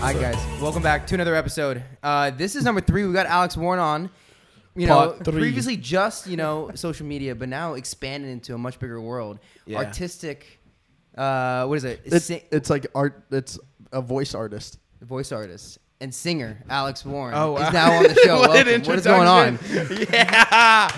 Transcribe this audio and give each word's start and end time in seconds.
Hi 0.00 0.14
guys, 0.14 0.36
welcome 0.60 0.82
back 0.82 1.06
to 1.08 1.14
another 1.14 1.34
episode. 1.34 1.82
Uh, 2.02 2.30
this 2.30 2.56
is 2.56 2.64
number 2.64 2.80
three. 2.80 3.04
We 3.06 3.12
got 3.12 3.26
Alex 3.26 3.56
Warren 3.56 3.80
on. 3.80 4.10
You 4.74 4.86
know, 4.86 4.94
Part 5.10 5.24
three. 5.24 5.40
previously 5.40 5.76
just 5.76 6.26
you 6.26 6.36
know 6.36 6.70
social 6.74 7.06
media, 7.06 7.34
but 7.34 7.48
now 7.48 7.74
expanded 7.74 8.30
into 8.30 8.54
a 8.54 8.58
much 8.58 8.78
bigger 8.78 9.00
world. 9.00 9.38
Yeah. 9.66 9.78
Artistic. 9.78 10.58
Uh, 11.16 11.66
what 11.66 11.76
is 11.76 11.84
it? 11.84 12.00
It's, 12.04 12.24
Sing- 12.24 12.42
it's 12.50 12.70
like 12.70 12.86
art. 12.94 13.24
It's 13.30 13.58
a 13.92 14.00
voice 14.00 14.34
artist. 14.34 14.78
voice 15.02 15.32
artist 15.32 15.78
and 16.02 16.14
singer 16.14 16.56
Alex 16.70 17.04
Warren 17.04 17.34
Oh, 17.36 17.56
is 17.58 17.62
wow. 17.64 17.70
now 17.72 17.92
on 17.98 18.02
the 18.04 18.14
show. 18.24 18.38
What 18.40 18.56
an 18.56 18.66
Welcome. 18.66 18.86
What 18.88 18.98
is 18.98 19.04
going 19.04 19.28
on? 19.28 19.48
introduction. 19.48 20.06
Yeah. 20.12 20.88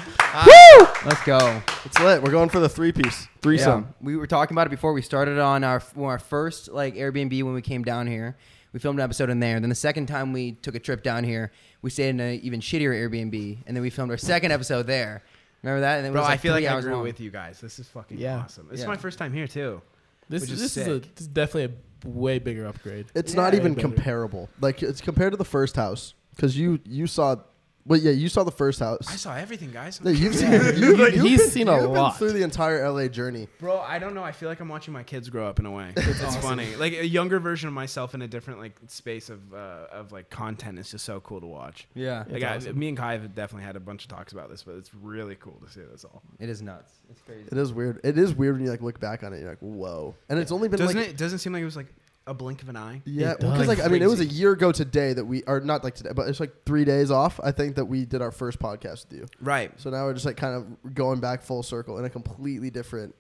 Let's 1.05 1.23
go. 1.25 1.61
It's 1.85 1.99
lit. 2.01 2.23
We're 2.23 2.31
going 2.31 2.49
for 2.49 2.61
the 2.61 2.69
three 2.69 2.93
piece 2.93 3.27
threesome. 3.43 3.93
We 4.01 4.17
were 4.17 4.27
talking 4.29 4.55
about 4.55 4.69
it 4.69 4.71
before 4.71 4.93
we 4.93 5.03
started 5.03 5.39
on 5.39 5.65
our 5.65 5.83
on 5.97 6.05
our 6.05 6.19
first 6.21 6.69
like 6.71 6.95
Airbnb 6.95 7.43
when 7.43 7.53
we 7.53 7.61
came 7.63 7.83
down 7.83 8.07
here. 8.07 8.37
We 8.73 8.79
filmed 8.81 8.99
an 8.99 9.05
episode 9.05 9.29
in 9.31 9.41
there. 9.41 9.57
And 9.57 9.65
then 9.65 9.69
the 9.69 9.75
second 9.75 10.07
time 10.07 10.33
we 10.33 10.53
took 10.53 10.75
a 10.75 10.79
trip 10.79 11.03
down 11.03 11.25
here, 11.25 11.53
we 11.83 11.91
stayed 11.91 12.09
in 12.11 12.21
an 12.21 12.41
even 12.43 12.61
shittier 12.61 12.91
Airbnb, 12.95 13.59
and 13.67 13.77
then 13.77 13.83
we 13.83 13.91
filmed 13.91 14.11
our 14.11 14.17
second 14.17 14.51
episode 14.53 14.87
there. 14.87 15.23
Remember 15.63 15.81
that? 15.83 15.97
And 15.97 16.05
then 16.07 16.13
it 16.13 16.15
Bro, 16.15 16.23
was, 16.23 16.31
I 16.31 16.37
feel 16.39 16.53
like 16.55 16.65
I 16.65 16.69
hours 16.69 16.85
grew 16.85 16.95
long. 16.95 17.03
with 17.03 17.21
you 17.21 17.31
guys. 17.31 17.61
This 17.61 17.79
is 17.79 17.87
fucking 17.89 18.19
Yeah. 18.19 18.39
awesome. 18.41 18.67
This 18.71 18.79
Yeah. 18.81 18.85
is 18.85 18.89
my 18.89 18.97
first 18.97 19.19
time 19.19 19.33
here 19.33 19.47
too. 19.47 19.81
This, 20.29 20.43
Which 20.43 20.51
is 20.53 20.61
this 20.61 20.77
is 20.77 20.87
a 20.89 20.99
this 21.01 21.21
is 21.21 21.27
definitely 21.29 21.77
a 22.05 22.09
way 22.09 22.39
bigger 22.39 22.67
upgrade. 22.67 23.07
It's 23.15 23.35
Yeah, 23.35 23.43
not 23.43 23.55
even 23.55 23.75
comparable. 23.75 24.49
Like 24.61 24.83
it's 24.83 25.01
compared 25.01 25.33
to 25.33 25.37
the 25.37 25.45
first 25.45 25.77
house 25.77 26.15
because 26.35 26.57
you 26.57 26.81
you 26.85 27.07
saw, 27.07 27.37
well 27.85 27.99
yeah 27.99 28.11
you 28.13 28.29
saw 28.29 28.45
the 28.45 28.51
first 28.53 28.81
house. 28.81 29.07
I 29.09 29.17
saw 29.17 29.35
everything, 29.35 29.71
guys. 29.71 30.01
No, 30.03 30.11
you've 30.11 30.35
seen. 30.43 30.53
You, 30.53 30.97
Like, 30.97 31.15
you've 31.15 31.25
he's 31.25 31.41
been- 31.43 31.51
seen 31.51 31.69
a 31.69 31.73
you've 31.75 31.83
been 31.85 31.93
lot. 31.93 32.19
through 32.19 32.33
the 32.33 32.43
entire 32.43 32.89
LA 32.91 33.09
journey. 33.09 33.49
Bro, 33.59 33.81
I 33.81 33.99
don't 33.99 34.15
know. 34.15 34.23
I 34.23 34.33
feel 34.33 34.49
like 34.49 34.61
I'm 34.61 34.69
watching 34.69 34.93
my 34.95 35.03
kids 35.03 35.29
grow 35.29 35.47
up 35.49 35.59
in 35.59 35.67
a 35.67 35.71
way. 35.71 35.93
It's 35.97 36.37
funny. 36.37 36.75
Like 36.77 36.93
a 36.95 37.07
younger 37.07 37.41
version 37.41 37.69
of 37.69 37.75
myself 37.75 38.15
in 38.15 38.23
a 38.23 38.29
different 38.29 38.61
like 38.61 38.77
space 38.89 39.31
of 39.31 39.53
uh, 39.53 39.87
of 39.91 40.13
like 40.13 40.31
content 40.31 40.79
is 40.79 40.91
just 40.91 41.05
so 41.05 41.21
cool 41.21 41.41
to 41.41 41.47
watch. 41.47 41.87
Yeah, 41.95 42.23
It's 42.23 42.33
Like 42.33 42.43
I, 42.45 42.57
awesome. 42.57 42.79
me 42.79 42.89
and 42.89 42.97
Kai 42.97 43.13
have 43.13 43.35
definitely 43.35 43.65
had 43.67 43.77
a 43.77 43.81
bunch 43.81 44.05
of 44.05 44.09
talks 44.11 44.33
about 44.33 44.49
this, 44.51 44.63
but 44.63 44.77
it's 44.77 44.95
really 44.95 45.35
cool 45.37 45.61
to 45.65 45.71
see 45.73 45.81
this 45.91 46.05
all. 46.05 46.23
it 46.39 46.49
is 46.49 46.63
nuts. 46.63 46.93
It's 47.11 47.21
crazy. 47.23 47.49
It 47.51 47.59
is 47.59 47.73
weird. 47.73 48.01
It 48.05 48.17
is 48.19 48.35
weird 48.35 48.55
when 48.57 48.65
you 48.65 48.71
like 48.71 48.81
look 48.83 49.01
back 49.01 49.23
on 49.25 49.33
it. 49.33 49.41
You're 49.41 49.51
like, 49.51 49.59
whoa. 49.61 50.15
And 50.29 50.39
it's 50.39 50.53
only 50.53 50.69
been 50.69 50.79
Doesn't 50.79 50.97
like 50.97 51.09
it 51.11 51.17
doesn't 51.17 51.41
seem 51.41 51.53
like 51.53 51.63
it 51.63 51.67
was 51.67 51.77
like 51.77 51.93
a 52.27 52.35
blink 52.35 52.63
of 52.63 52.69
an 52.69 52.77
eye? 52.77 53.03
Yeah, 53.05 53.35
because 53.39 53.59
does. 53.59 53.69
like 53.69 53.81
I 53.81 53.89
mean, 53.89 54.03
it 54.03 54.09
was 54.09 54.21
a 54.21 54.25
year 54.27 54.53
ago 54.53 54.71
today 54.73 55.13
that 55.13 55.25
we 55.25 55.43
are 55.45 55.61
not 55.61 55.83
like 55.85 55.95
today, 55.95 56.11
but 56.15 56.29
it's 56.29 56.41
like 56.41 56.53
three 56.65 56.85
days 56.85 57.11
off. 57.11 57.41
I 57.43 57.53
think 57.53 57.77
that 57.77 57.87
we 57.87 58.05
did 58.05 58.23
our 58.23 58.31
first 58.31 58.59
podcast 58.59 59.09
with 59.11 59.19
you. 59.21 59.27
Right. 59.41 59.73
So 59.81 59.91
now 59.91 60.05
we're 60.05 60.15
just 60.15 60.27
like 60.27 60.37
kind 60.37 60.55
of 60.55 60.95
going 60.95 61.21
back 61.21 61.43
full 61.43 61.63
circle 61.63 61.99
in 61.99 62.05
a 62.05 62.11
completely 62.11 62.71
different, 62.71 63.15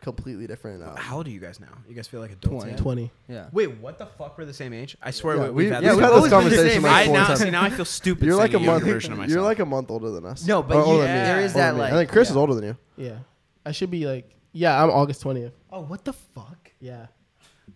completely 0.00 0.46
different. 0.46 0.82
Um, 0.82 0.96
How 0.96 1.16
old 1.18 1.26
are 1.26 1.30
you 1.30 1.40
guys 1.40 1.60
now? 1.60 1.68
You 1.88 1.94
guys 1.94 2.06
feel 2.08 2.20
like 2.20 2.32
adults? 2.32 2.64
20. 2.64 2.78
Twenty. 2.78 3.10
Yeah. 3.28 3.48
Wait, 3.52 3.76
what 3.78 3.98
the 3.98 4.06
fuck? 4.06 4.38
We're 4.38 4.44
the 4.46 4.54
same 4.54 4.72
age? 4.72 4.96
I 5.02 5.10
swear 5.10 5.36
Yeah, 5.36 5.42
we, 5.44 5.48
we- 5.48 5.54
we've 5.64 5.72
had 5.72 5.82
yeah, 5.82 5.90
this 5.90 5.96
we've 5.98 6.04
had 6.06 6.22
this 6.22 6.30
conversation. 6.30 6.82
conversation 6.82 6.82
like 6.82 6.92
I 6.92 7.04
four 7.06 7.14
now 7.14 7.26
times. 7.26 7.40
see 7.40 7.50
now 7.50 7.62
I 7.62 7.70
feel 7.70 7.84
stupid. 7.84 8.24
You're 8.24 8.36
like 8.36 8.54
a 8.54 8.58
month. 8.60 8.84
version 8.84 9.12
of 9.12 9.18
myself. 9.18 9.34
You're 9.34 9.42
like 9.44 9.58
a 9.58 9.66
month 9.66 9.90
older 9.90 10.10
than 10.10 10.24
us. 10.24 10.46
No, 10.46 10.62
but 10.62 10.76
Or 10.76 10.82
older 10.82 11.02
you- 11.02 11.08
than 11.08 11.18
me. 11.18 11.24
there 11.26 11.40
is 11.40 11.52
Older 11.52 11.58
that, 11.62 11.70
than 11.72 11.78
like- 11.80 11.92
I 11.92 11.96
think 11.96 12.10
Chris 12.10 12.28
yeah. 12.28 12.32
is 12.32 12.36
older 12.36 12.54
than 12.54 12.64
you. 12.64 12.76
Yeah, 12.96 13.18
I 13.66 13.72
should 13.72 13.90
be 13.90 14.06
like. 14.06 14.30
Yeah, 14.52 14.82
I'm 14.82 14.88
August 14.90 15.20
twentieth. 15.20 15.52
oh, 15.70 15.82
what 15.82 16.04
the 16.06 16.14
fuck? 16.14 16.70
Yeah. 16.80 17.08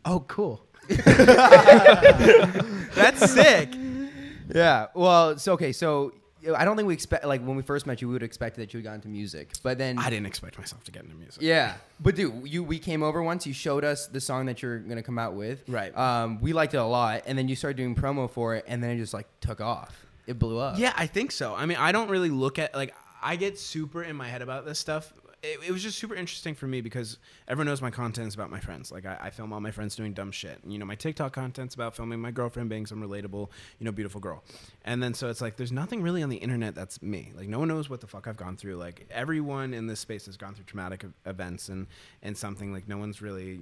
Oh, 0.07 0.21
cool. 0.29 0.65
That's 2.95 3.31
sick. 3.31 3.71
Yeah. 4.55 4.87
Well, 4.95 5.39
so 5.39 5.53
okay, 5.55 5.73
so 5.73 6.13
I 6.57 6.65
don't 6.65 6.77
think 6.77 6.89
we 6.89 6.95
expect 6.95 7.25
like 7.25 7.43
when 7.43 7.57
we 7.57 7.63
first 7.63 7.87
met 7.87 8.01
you, 8.01 8.09
we 8.09 8.15
would 8.15 8.23
expect 8.23 8.57
that 8.57 8.73
you 8.73 8.79
would 8.79 8.85
got 8.85 8.95
into 8.95 9.09
music, 9.09 9.53
but 9.63 9.79
then 9.79 9.99
I 9.99 10.11
didn't 10.11 10.27
expect 10.27 10.59
myself 10.59 10.85
to 10.85 10.93
get 10.93 11.05
into 11.05 11.15
music. 11.17 11.43
Yeah, 11.43 11.75
but 12.01 12.17
dude, 12.17 12.49
you 12.49 12.65
we 12.65 12.79
came 12.79 13.03
over 13.03 13.23
once. 13.23 13.47
You 13.47 13.53
showed 13.53 13.85
us 13.85 14.07
the 14.07 14.21
song 14.21 14.47
that 14.47 14.63
you're 14.63 14.79
gonna 14.79 15.03
come 15.03 15.19
out 15.19 15.35
with. 15.35 15.63
Right. 15.69 15.97
Um, 15.97 16.41
we 16.41 16.53
liked 16.53 16.75
it 16.75 16.79
a 16.79 16.85
lot, 16.85 17.23
and 17.27 17.37
then 17.37 17.49
you 17.49 17.57
started 17.57 17.77
doing 17.77 17.95
promo 17.95 18.31
for 18.31 18.57
it, 18.57 18.65
and 18.67 18.83
then 18.83 18.91
it 18.91 18.99
just 18.99 19.15
like 19.15 19.27
took 19.41 19.61
off. 19.61 20.07
It 20.27 20.39
blew 20.39 20.59
up. 20.59 20.79
Yeah, 20.79 20.93
I 20.97 21.07
think 21.07 21.33
so. 21.33 21.55
I 21.55 21.67
mean, 21.67 21.79
I 21.79 21.93
don't 21.93 22.11
really 22.11 22.31
look 22.31 22.59
at 22.59 22.75
like 22.75 22.95
I 23.23 23.37
get 23.37 23.59
super 23.59 24.03
in 24.03 24.17
my 24.17 24.29
head 24.29 24.43
about 24.43 24.65
this 24.65 24.79
stuff. 24.79 25.13
It, 25.43 25.59
it 25.69 25.71
was 25.71 25.83
just 25.83 25.99
super 25.99 26.15
interesting 26.15 26.55
for 26.55 26.67
me 26.67 26.81
because 26.81 27.19
everyone 27.49 27.67
knows 27.67 27.81
my 27.81 27.91
content 27.91 28.29
is 28.29 28.35
about 28.35 28.51
my 28.51 28.61
friends. 28.61 28.93
Like 28.93 29.07
I, 29.07 29.17
I 29.21 29.31
film 29.31 29.53
all 29.53 29.61
my 29.61 29.71
friends 29.71 29.97
doing 29.97 30.13
dumb 30.13 30.33
shit. 30.33 30.59
You 30.67 30.79
know, 30.79 30.85
my 30.85 30.95
TikTok 30.95 31.33
content's 31.33 31.75
about 31.75 31.97
filming 31.97 32.21
my 32.21 32.31
girlfriend 32.31 32.69
being 32.69 32.87
some 32.87 33.03
relatable, 33.03 33.49
you 33.79 33.85
know, 33.87 33.93
beautiful 33.93 34.21
girl. 34.21 34.45
And 34.85 35.03
then 35.03 35.15
so 35.15 35.29
it's 35.29 35.41
like 35.41 35.57
there's 35.57 35.73
nothing 35.73 36.03
really 36.03 36.23
on 36.23 36.29
the 36.29 36.37
internet 36.37 36.75
that's 36.75 37.01
me. 37.01 37.33
Like 37.35 37.49
no 37.49 37.59
one 37.59 37.69
knows 37.69 37.89
what 37.89 38.01
the 38.01 38.07
fuck 38.07 38.27
I've 38.27 38.37
gone 38.37 38.57
through. 38.57 38.77
Like 38.77 39.07
everyone 39.11 39.73
in 39.73 39.87
this 39.87 40.01
space 40.01 40.27
has 40.27 40.37
gone 40.37 40.55
through 40.55 40.65
traumatic 40.65 41.05
events 41.25 41.69
and 41.69 41.87
and 42.23 42.37
something 42.37 42.73
like 42.73 42.87
no 42.87 42.99
one's 42.99 43.23
really 43.23 43.61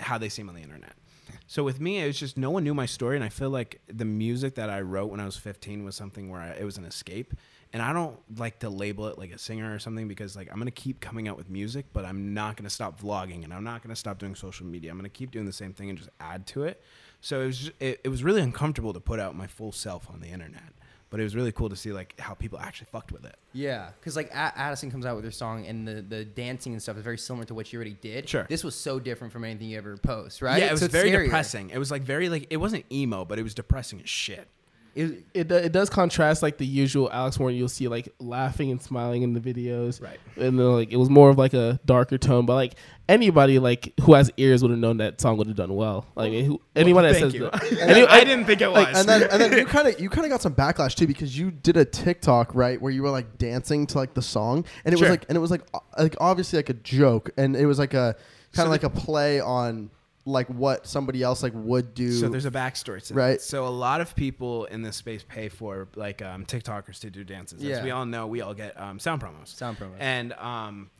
how 0.00 0.18
they 0.18 0.28
seem 0.28 0.48
on 0.48 0.54
the 0.54 0.62
internet. 0.62 0.94
So 1.46 1.62
with 1.62 1.80
me, 1.80 2.00
it 2.00 2.06
was 2.06 2.18
just 2.18 2.36
no 2.36 2.50
one 2.50 2.64
knew 2.64 2.74
my 2.74 2.86
story, 2.86 3.16
and 3.16 3.24
I 3.24 3.28
feel 3.28 3.50
like 3.50 3.80
the 3.86 4.04
music 4.04 4.56
that 4.56 4.68
I 4.68 4.80
wrote 4.80 5.10
when 5.10 5.20
I 5.20 5.24
was 5.24 5.36
15 5.36 5.84
was 5.84 5.94
something 5.94 6.28
where 6.28 6.40
I, 6.40 6.48
it 6.50 6.64
was 6.64 6.76
an 6.76 6.84
escape. 6.84 7.34
And 7.72 7.80
I 7.80 7.92
don't 7.92 8.18
like 8.36 8.58
to 8.60 8.68
label 8.68 9.06
it 9.06 9.16
like 9.16 9.30
a 9.30 9.38
singer 9.38 9.72
or 9.72 9.78
something 9.78 10.08
because 10.08 10.34
like 10.34 10.50
I'm 10.50 10.58
gonna 10.58 10.72
keep 10.72 11.00
coming 11.00 11.28
out 11.28 11.36
with 11.36 11.48
music, 11.48 11.86
but 11.92 12.04
I'm 12.04 12.34
not 12.34 12.56
gonna 12.56 12.68
stop 12.70 13.00
vlogging 13.00 13.44
and 13.44 13.54
I'm 13.54 13.62
not 13.62 13.82
gonna 13.82 13.94
stop 13.94 14.18
doing 14.18 14.34
social 14.34 14.66
media. 14.66 14.90
I'm 14.90 14.96
gonna 14.96 15.08
keep 15.08 15.30
doing 15.30 15.46
the 15.46 15.52
same 15.52 15.72
thing 15.72 15.88
and 15.88 15.96
just 15.98 16.10
add 16.18 16.46
to 16.48 16.64
it. 16.64 16.82
So 17.20 17.42
it 17.42 17.46
was 17.46 17.58
just, 17.58 17.72
it, 17.80 18.00
it 18.02 18.08
was 18.08 18.24
really 18.24 18.40
uncomfortable 18.42 18.92
to 18.92 19.00
put 19.00 19.20
out 19.20 19.36
my 19.36 19.46
full 19.46 19.70
self 19.70 20.10
on 20.10 20.20
the 20.20 20.26
internet, 20.26 20.72
but 21.10 21.20
it 21.20 21.22
was 21.22 21.36
really 21.36 21.52
cool 21.52 21.68
to 21.68 21.76
see 21.76 21.92
like 21.92 22.18
how 22.18 22.34
people 22.34 22.58
actually 22.58 22.88
fucked 22.90 23.12
with 23.12 23.24
it. 23.24 23.36
Yeah, 23.52 23.90
because 24.00 24.16
like 24.16 24.30
A- 24.30 24.52
Addison 24.58 24.90
comes 24.90 25.06
out 25.06 25.14
with 25.14 25.24
her 25.24 25.30
song, 25.30 25.64
and 25.66 25.86
the 25.86 26.02
the 26.02 26.24
dancing 26.24 26.72
and 26.72 26.82
stuff 26.82 26.96
is 26.96 27.04
very 27.04 27.18
similar 27.18 27.44
to 27.44 27.54
what 27.54 27.72
you 27.72 27.76
already 27.78 27.96
did. 28.00 28.28
Sure. 28.28 28.46
This 28.48 28.64
was 28.64 28.74
so 28.74 28.98
different 28.98 29.32
from 29.32 29.44
anything 29.44 29.68
you 29.68 29.76
ever 29.78 29.96
post, 29.96 30.42
right? 30.42 30.58
Yeah, 30.60 30.68
it 30.68 30.72
was 30.72 30.80
So 30.80 30.88
very 30.88 31.10
scarier. 31.10 31.24
depressing. 31.26 31.70
It 31.70 31.78
was 31.78 31.90
like 31.92 32.02
very 32.02 32.28
like 32.28 32.48
it 32.50 32.56
wasn't 32.56 32.84
emo, 32.90 33.24
but 33.24 33.38
it 33.38 33.42
was 33.42 33.54
depressing 33.54 34.00
as 34.00 34.08
shit. 34.08 34.48
It- 34.94 35.24
It, 35.32 35.50
it 35.52 35.72
does 35.72 35.88
contrast 35.88 36.42
like 36.42 36.58
the 36.58 36.66
usual 36.66 37.08
Alex 37.12 37.38
Warren 37.38 37.54
you'll 37.54 37.68
see 37.68 37.86
like 37.88 38.12
laughing 38.18 38.70
and 38.70 38.82
smiling 38.82 39.22
in 39.22 39.32
the 39.32 39.40
videos, 39.40 40.02
Right. 40.02 40.18
And 40.36 40.58
then 40.58 40.72
like 40.72 40.90
it 40.92 40.96
was 40.96 41.08
more 41.08 41.30
of 41.30 41.38
like 41.38 41.54
a 41.54 41.78
darker 41.84 42.18
tone, 42.18 42.46
but 42.46 42.54
like 42.54 42.74
anybody 43.08 43.58
like 43.58 43.92
who 44.02 44.14
has 44.14 44.30
ears 44.36 44.62
would 44.62 44.70
have 44.70 44.80
known 44.80 44.96
that 44.98 45.20
song 45.20 45.36
would 45.36 45.46
have 45.46 45.56
done 45.56 45.74
well. 45.74 46.06
Like 46.16 46.32
who, 46.32 46.60
anyone 46.74 47.04
that 47.04 47.12
Thank 47.12 47.24
says 47.26 47.34
you. 47.34 47.40
that, 47.50 47.54
I, 47.62 47.90
any- 47.90 48.06
I 48.06 48.24
didn't 48.24 48.46
think 48.46 48.60
it 48.60 48.68
was. 48.70 48.84
Like, 48.84 48.96
and 48.96 49.08
then 49.08 49.22
and 49.30 49.40
then 49.40 49.52
you 49.58 49.64
kind 49.66 49.86
of 49.88 50.00
you 50.00 50.08
kind 50.10 50.24
of 50.24 50.30
got 50.30 50.42
some 50.42 50.54
backlash 50.54 50.94
too 50.96 51.06
because 51.06 51.38
you 51.38 51.50
did 51.50 51.76
a 51.76 51.84
TikTok 51.84 52.54
right 52.54 52.80
where 52.80 52.92
you 52.92 53.02
were 53.02 53.10
like 53.10 53.38
dancing 53.38 53.86
to 53.88 53.98
like 53.98 54.14
the 54.14 54.22
song 54.22 54.64
and 54.84 54.92
it 54.94 54.98
Sure. 54.98 55.06
was 55.08 55.10
like 55.10 55.26
and 55.28 55.36
it 55.36 55.40
was 55.40 55.50
like 55.50 55.62
like 55.98 56.16
obviously 56.20 56.58
like 56.58 56.68
a 56.70 56.74
joke 56.74 57.30
and 57.36 57.54
it 57.56 57.66
was 57.66 57.78
like 57.78 57.94
a 57.94 58.16
kind 58.52 58.66
of 58.66 58.70
the- 58.70 58.70
like 58.70 58.82
a 58.84 58.90
play 58.90 59.40
on 59.40 59.90
like 60.26 60.48
what 60.48 60.86
somebody 60.86 61.22
else 61.22 61.42
like 61.42 61.52
would 61.54 61.94
do. 61.94 62.12
So 62.12 62.28
there's 62.28 62.44
a 62.46 62.50
backstory 62.50 63.02
to 63.06 63.14
Right. 63.14 63.32
that. 63.32 63.42
So 63.42 63.66
a 63.66 63.68
lot 63.68 64.00
of 64.00 64.14
people 64.14 64.66
in 64.66 64.82
this 64.82 64.96
space 64.96 65.24
pay 65.26 65.48
for 65.48 65.88
like 65.96 66.20
um, 66.22 66.44
TikTokers 66.44 67.00
to 67.00 67.10
do 67.10 67.24
dances. 67.24 67.62
Yeah. 67.62 67.76
As 67.78 67.84
we 67.84 67.90
all 67.90 68.04
know, 68.06 68.26
we 68.26 68.40
all 68.42 68.54
get 68.54 68.78
um, 68.78 68.98
sound 68.98 69.22
promos. 69.22 69.48
Sound 69.48 69.78
promos. 69.78 69.96
And 69.98 70.32
um, 70.34 70.90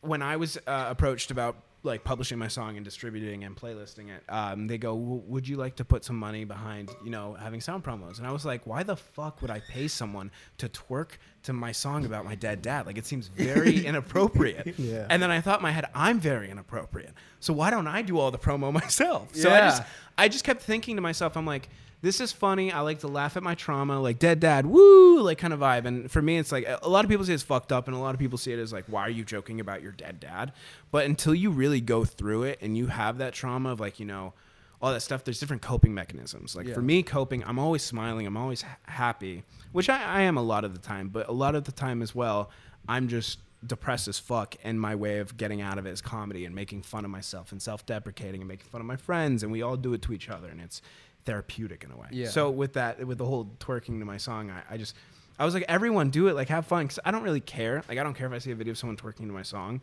when 0.00 0.22
I 0.22 0.36
was 0.36 0.56
uh, 0.66 0.86
approached 0.88 1.30
about 1.30 1.56
like 1.86 2.04
publishing 2.04 2.38
my 2.38 2.48
song 2.48 2.76
and 2.76 2.84
distributing 2.84 3.44
and 3.44 3.56
playlisting 3.56 4.10
it, 4.10 4.22
um, 4.28 4.66
they 4.66 4.76
go, 4.76 4.94
"W- 4.94 5.22
"Would 5.26 5.48
you 5.48 5.56
like 5.56 5.76
to 5.76 5.84
put 5.84 6.04
some 6.04 6.16
money 6.18 6.44
behind, 6.44 6.90
you 7.04 7.10
know, 7.10 7.34
having 7.34 7.60
sound 7.60 7.84
promos?" 7.84 8.18
And 8.18 8.26
I 8.26 8.32
was 8.32 8.44
like, 8.44 8.66
"Why 8.66 8.82
the 8.82 8.96
fuck 8.96 9.40
would 9.40 9.50
I 9.50 9.60
pay 9.70 9.88
someone 9.88 10.30
to 10.58 10.68
twerk 10.68 11.12
to 11.44 11.52
my 11.52 11.72
song 11.72 12.04
about 12.04 12.24
my 12.24 12.34
dead 12.34 12.60
dad? 12.60 12.86
Like, 12.86 12.98
it 12.98 13.06
seems 13.06 13.28
very 13.28 13.86
inappropriate." 13.86 14.78
Yeah. 14.78 15.06
And 15.08 15.22
then 15.22 15.30
I 15.30 15.40
thought 15.40 15.60
in 15.60 15.62
my 15.62 15.70
head, 15.72 15.86
I'm 15.94 16.20
very 16.20 16.50
inappropriate. 16.50 17.14
So 17.40 17.52
why 17.54 17.70
don't 17.70 17.86
I 17.86 18.02
do 18.02 18.18
all 18.18 18.30
the 18.30 18.38
promo 18.38 18.72
myself? 18.82 19.34
So 19.34 19.50
I 19.50 19.60
just 19.60 19.82
I 20.18 20.28
just 20.28 20.44
kept 20.44 20.62
thinking 20.62 20.96
to 20.96 21.02
myself, 21.02 21.36
I'm 21.36 21.46
like, 21.46 21.68
this 22.06 22.20
is 22.20 22.30
funny. 22.30 22.70
I 22.70 22.80
like 22.82 23.00
to 23.00 23.08
laugh 23.08 23.36
at 23.36 23.42
my 23.42 23.56
trauma, 23.56 24.00
like 24.00 24.20
dead 24.20 24.38
dad, 24.38 24.64
woo, 24.64 25.20
like 25.22 25.38
kind 25.38 25.52
of 25.52 25.58
vibe. 25.58 25.86
And 25.86 26.08
for 26.08 26.22
me, 26.22 26.38
it's 26.38 26.52
like 26.52 26.64
a 26.82 26.88
lot 26.88 27.04
of 27.04 27.10
people 27.10 27.26
see 27.26 27.34
it's 27.34 27.42
fucked 27.42 27.72
up, 27.72 27.88
and 27.88 27.96
a 27.96 27.98
lot 27.98 28.14
of 28.14 28.20
people 28.20 28.38
see 28.38 28.52
it 28.52 28.60
as 28.60 28.72
like, 28.72 28.84
why 28.86 29.02
are 29.02 29.10
you 29.10 29.24
joking 29.24 29.58
about 29.58 29.82
your 29.82 29.90
dead 29.90 30.20
dad? 30.20 30.52
But 30.92 31.06
until 31.06 31.34
you 31.34 31.50
really 31.50 31.80
go 31.80 32.04
through 32.04 32.44
it 32.44 32.60
and 32.62 32.76
you 32.78 32.86
have 32.86 33.18
that 33.18 33.32
trauma 33.34 33.72
of 33.72 33.80
like, 33.80 33.98
you 33.98 34.06
know, 34.06 34.34
all 34.80 34.92
that 34.92 35.00
stuff, 35.00 35.24
there's 35.24 35.40
different 35.40 35.62
coping 35.62 35.94
mechanisms. 35.94 36.54
Like 36.54 36.68
Yeah. 36.68 36.74
for 36.74 36.82
me, 36.82 37.02
coping, 37.02 37.42
I'm 37.44 37.58
always 37.58 37.82
smiling, 37.82 38.24
I'm 38.24 38.36
always 38.36 38.62
ha- 38.62 38.76
happy, 38.84 39.42
which 39.72 39.88
I, 39.90 40.00
I 40.00 40.20
am 40.22 40.36
a 40.36 40.42
lot 40.42 40.64
of 40.64 40.74
the 40.74 40.80
time, 40.80 41.08
but 41.08 41.28
a 41.28 41.32
lot 41.32 41.56
of 41.56 41.64
the 41.64 41.72
time 41.72 42.02
as 42.02 42.14
well, 42.14 42.50
I'm 42.88 43.08
just 43.08 43.40
depressed 43.66 44.06
as 44.06 44.18
fuck 44.18 44.54
and 44.62 44.80
my 44.80 44.94
way 44.94 45.18
of 45.18 45.36
getting 45.36 45.60
out 45.60 45.76
of 45.76 45.86
it 45.86 45.90
is 45.90 46.00
comedy 46.00 46.44
and 46.44 46.54
making 46.54 46.82
fun 46.82 47.04
of 47.04 47.10
myself 47.10 47.50
and 47.50 47.60
self-deprecating 47.60 48.40
and 48.42 48.46
making 48.46 48.66
fun 48.68 48.80
of 48.80 48.86
my 48.86 48.94
friends 48.96 49.42
and 49.42 49.50
we 49.50 49.60
all 49.62 49.76
do 49.76 49.92
it 49.94 50.02
to 50.02 50.12
each 50.12 50.28
other 50.28 50.48
and 50.48 50.60
it's 50.60 50.82
therapeutic 51.26 51.84
in 51.84 51.90
a 51.90 51.96
way. 51.96 52.06
Yeah. 52.10 52.28
so 52.28 52.50
with 52.50 52.72
that 52.74 53.04
with 53.06 53.18
the 53.18 53.24
whole 53.26 53.50
twerking 53.58 53.98
to 53.98 54.04
my 54.04 54.16
song 54.16 54.50
I, 54.50 54.62
I 54.74 54.76
just 54.76 54.94
i 55.38 55.44
was 55.44 55.52
like 55.52 55.64
everyone 55.68 56.10
do 56.10 56.28
it 56.28 56.34
like 56.34 56.48
have 56.48 56.66
fun. 56.66 56.84
Because 56.84 57.00
i 57.04 57.10
don't 57.10 57.22
really 57.22 57.40
care. 57.40 57.82
Like 57.88 57.98
i 57.98 58.02
don't 58.02 58.14
care 58.14 58.26
if 58.26 58.32
i 58.32 58.38
see 58.38 58.52
a 58.52 58.54
video 58.54 58.70
of 58.70 58.78
someone 58.78 58.96
twerking 58.96 59.26
to 59.26 59.32
my 59.32 59.42
song 59.42 59.80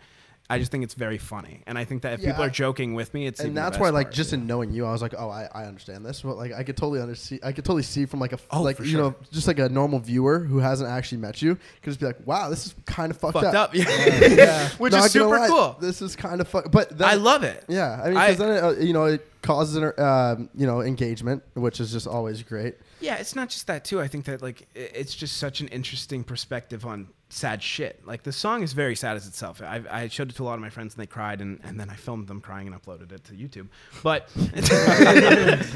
i 0.50 0.60
just 0.60 0.72
think 0.72 0.84
it's 0.84 0.94
very 0.94 1.18
funny 1.18 1.62
and 1.66 1.78
i 1.78 1.86
think 1.86 2.02
that 2.02 2.14
if 2.14 2.20
Yeah, 2.20 2.30
people 2.32 2.44
are 2.44 2.50
joking 2.50 2.94
with 2.94 3.14
me 3.14 3.26
it's 3.28 3.40
and 3.40 3.56
that's 3.56 3.78
why 3.78 3.90
like 3.90 4.08
part. 4.08 4.16
just 4.16 4.34
in 4.34 4.46
knowing 4.46 4.72
you 4.72 4.86
i 4.86 4.92
was 4.92 5.02
like 5.02 5.14
oh 5.18 5.30
i, 5.30 5.48
I 5.54 5.66
understand 5.66 6.06
this 6.06 6.22
but 6.22 6.36
like 6.38 6.52
i 6.54 6.64
could 6.64 6.78
totally 6.78 7.02
understand 7.02 7.42
i 7.44 7.52
could 7.52 7.66
totally 7.66 7.84
see 7.84 8.06
from 8.06 8.20
like 8.20 8.34
a 8.34 8.40
Oh, 8.52 8.62
like 8.62 8.80
you 8.80 8.86
sure. 8.86 9.00
know 9.02 9.16
just 9.32 9.48
like 9.48 9.60
a 9.60 9.70
normal 9.70 10.00
viewer 10.00 10.40
who 10.40 10.60
hasn't 10.60 10.90
actually 10.90 11.20
met 11.20 11.42
you 11.42 11.56
could 11.56 11.92
just 11.92 12.00
be 12.00 12.06
like 12.06 12.18
wow 12.26 12.50
this 12.50 12.66
is 12.68 12.76
kind 12.86 13.10
of 13.12 13.18
fucked, 13.18 13.34
fucked 13.34 13.56
up, 13.56 13.70
up, 13.70 13.76
yeah. 13.76 14.70
which 14.78 14.92
Not 14.94 15.06
is 15.06 15.12
super 15.12 15.38
lie, 15.38 15.48
cool 15.48 15.78
this 15.80 16.02
is 16.02 16.16
kind 16.16 16.42
of 16.42 16.48
fuck 16.48 16.72
but 16.72 16.98
then, 16.98 17.08
i 17.08 17.14
love 17.16 17.44
it 17.44 17.64
yeah 17.68 18.02
i 18.02 18.06
mean 18.06 18.14
because 18.16 18.38
then 18.38 18.52
it, 18.52 18.64
uh, 18.64 18.72
you 18.80 18.94
know 18.94 19.06
it 19.06 19.26
causes 19.44 19.78
um, 20.00 20.50
you 20.56 20.66
know 20.66 20.82
engagement, 20.82 21.44
which 21.54 21.80
is 21.80 21.92
just 21.92 22.08
always 22.08 22.42
great. 22.42 22.76
Yeah, 23.02 23.16
it's 23.16 23.36
not 23.36 23.50
just 23.50 23.68
that 23.68 23.86
too. 23.86 24.02
I 24.02 24.08
think 24.08 24.26
that 24.26 24.42
like 24.42 24.68
it's 24.74 25.14
just 25.14 25.38
such 25.38 25.62
an 25.62 25.68
interesting 25.68 26.24
perspective 26.24 26.86
on 26.86 27.10
sad 27.34 27.64
shit. 27.64 28.06
Like 28.06 28.24
the 28.24 28.32
song 28.32 28.64
is 28.64 28.74
very 28.74 28.96
sad 28.96 29.18
as 29.18 29.28
itself. 29.28 29.62
I, 29.62 29.82
I 29.90 30.08
showed 30.08 30.30
it 30.30 30.36
to 30.36 30.44
a 30.44 30.46
lot 30.46 30.56
of 30.56 30.60
my 30.62 30.70
friends 30.70 30.94
and 30.94 31.02
they 31.02 31.08
cried, 31.08 31.42
and, 31.42 31.60
and 31.64 31.80
then 31.80 31.90
I 31.90 31.96
filmed 31.96 32.28
them 32.28 32.42
crying 32.42 32.68
and 32.68 32.82
uploaded 32.82 33.12
it 33.12 33.24
to 33.26 33.34
YouTube. 33.34 33.68
But 34.04 34.30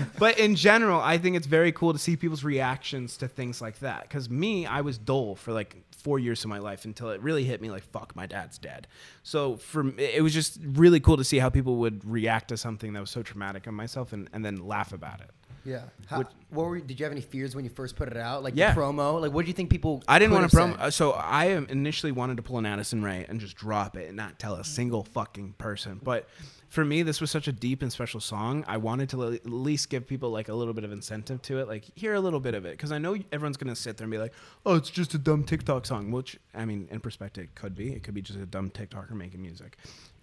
but 0.19 0.39
in 0.39 0.55
general, 0.55 1.01
I 1.01 1.17
think 1.17 1.35
it's 1.35 1.47
very 1.47 1.71
cool 1.71 1.93
to 1.93 1.99
see 1.99 2.15
people's 2.15 2.43
reactions 2.43 3.17
to 3.17 3.27
things 3.27 3.61
like 3.61 3.79
that. 3.79 4.03
Because 4.03 4.29
me, 4.29 4.65
I 4.65 4.81
was 4.81 4.97
dull 4.97 5.35
for 5.35 5.51
like 5.51 5.75
four 5.91 6.19
years 6.19 6.43
of 6.43 6.49
my 6.49 6.59
life 6.59 6.85
until 6.85 7.09
it 7.09 7.21
really 7.21 7.43
hit 7.43 7.61
me 7.61 7.71
like 7.71 7.83
fuck, 7.83 8.15
my 8.15 8.25
dad's 8.25 8.57
dead. 8.57 8.87
So 9.23 9.57
for 9.57 9.93
it 9.97 10.23
was 10.23 10.33
just 10.33 10.59
really 10.63 10.99
cool 10.99 11.17
to 11.17 11.23
see 11.23 11.39
how 11.39 11.49
people 11.49 11.77
would 11.77 12.05
react 12.05 12.49
to 12.49 12.57
something 12.57 12.93
that 12.93 12.99
was 12.99 13.09
so 13.09 13.23
traumatic 13.23 13.67
on 13.67 13.73
myself 13.73 14.13
and, 14.13 14.29
and 14.31 14.45
then 14.45 14.57
laugh 14.57 14.93
about 14.93 15.21
it. 15.21 15.31
Yeah. 15.67 15.81
How, 16.07 16.17
what 16.19 16.31
were? 16.51 16.79
Did 16.79 16.97
you 16.99 17.03
have 17.03 17.11
any 17.11 17.21
fears 17.21 17.53
when 17.55 17.65
you 17.65 17.69
first 17.69 17.95
put 17.97 18.07
it 18.07 18.15
out? 18.17 18.41
Like 18.41 18.53
Yeah. 18.55 18.73
the 18.73 18.79
promo? 18.79 19.19
Like 19.21 19.33
what 19.33 19.43
do 19.43 19.49
you 19.49 19.53
think 19.53 19.69
people? 19.69 20.01
I 20.07 20.17
didn't 20.17 20.33
want 20.33 20.49
to 20.49 20.55
promo. 20.55 20.77
said? 20.79 20.89
So 20.93 21.11
I 21.11 21.45
initially 21.69 22.13
wanted 22.13 22.37
to 22.37 22.43
pull 22.43 22.57
an 22.57 22.65
Addison 22.65 23.03
Rae 23.03 23.25
and 23.27 23.39
just 23.39 23.57
drop 23.57 23.97
it 23.97 24.07
and 24.07 24.15
not 24.15 24.39
tell 24.39 24.55
a 24.55 24.63
single 24.63 25.03
fucking 25.03 25.55
person. 25.57 25.99
But 26.01 26.27
for 26.69 26.83
me, 26.85 27.01
this 27.03 27.19
was 27.21 27.31
such 27.31 27.47
a 27.47 27.51
deep 27.51 27.81
and 27.81 27.91
special 27.91 28.19
song. 28.19 28.63
I 28.67 28.77
wanted 28.77 29.09
to 29.09 29.33
at 29.33 29.45
least 29.45 29.89
give 29.89 30.07
people 30.07 30.29
like 30.31 30.47
a 30.49 30.53
little 30.53 30.73
bit 30.73 30.83
of 30.85 30.91
incentive 30.91 31.41
to 31.43 31.59
it, 31.59 31.67
like 31.67 31.83
hear 31.95 32.13
a 32.13 32.19
little 32.19 32.39
bit 32.39 32.55
of 32.55 32.65
it, 32.65 32.71
because 32.71 32.91
I 32.91 32.97
know 32.97 33.17
everyone's 33.31 33.57
gonna 33.57 33.75
sit 33.75 33.97
there 33.97 34.05
and 34.05 34.11
be 34.11 34.17
like, 34.17 34.33
"Oh, 34.65 34.75
it's 34.75 34.89
just 34.89 35.13
a 35.13 35.17
dumb 35.17 35.43
TikTok 35.43 35.85
song," 35.85 36.11
which 36.11 36.37
I 36.55 36.65
mean, 36.65 36.87
in 36.91 36.99
perspective, 37.01 37.45
it 37.45 37.55
could 37.55 37.75
be. 37.75 37.93
It 37.93 38.03
could 38.03 38.13
be 38.13 38.21
just 38.21 38.39
a 38.39 38.45
dumb 38.45 38.69
TikToker 38.69 39.11
making 39.11 39.41
music. 39.41 39.77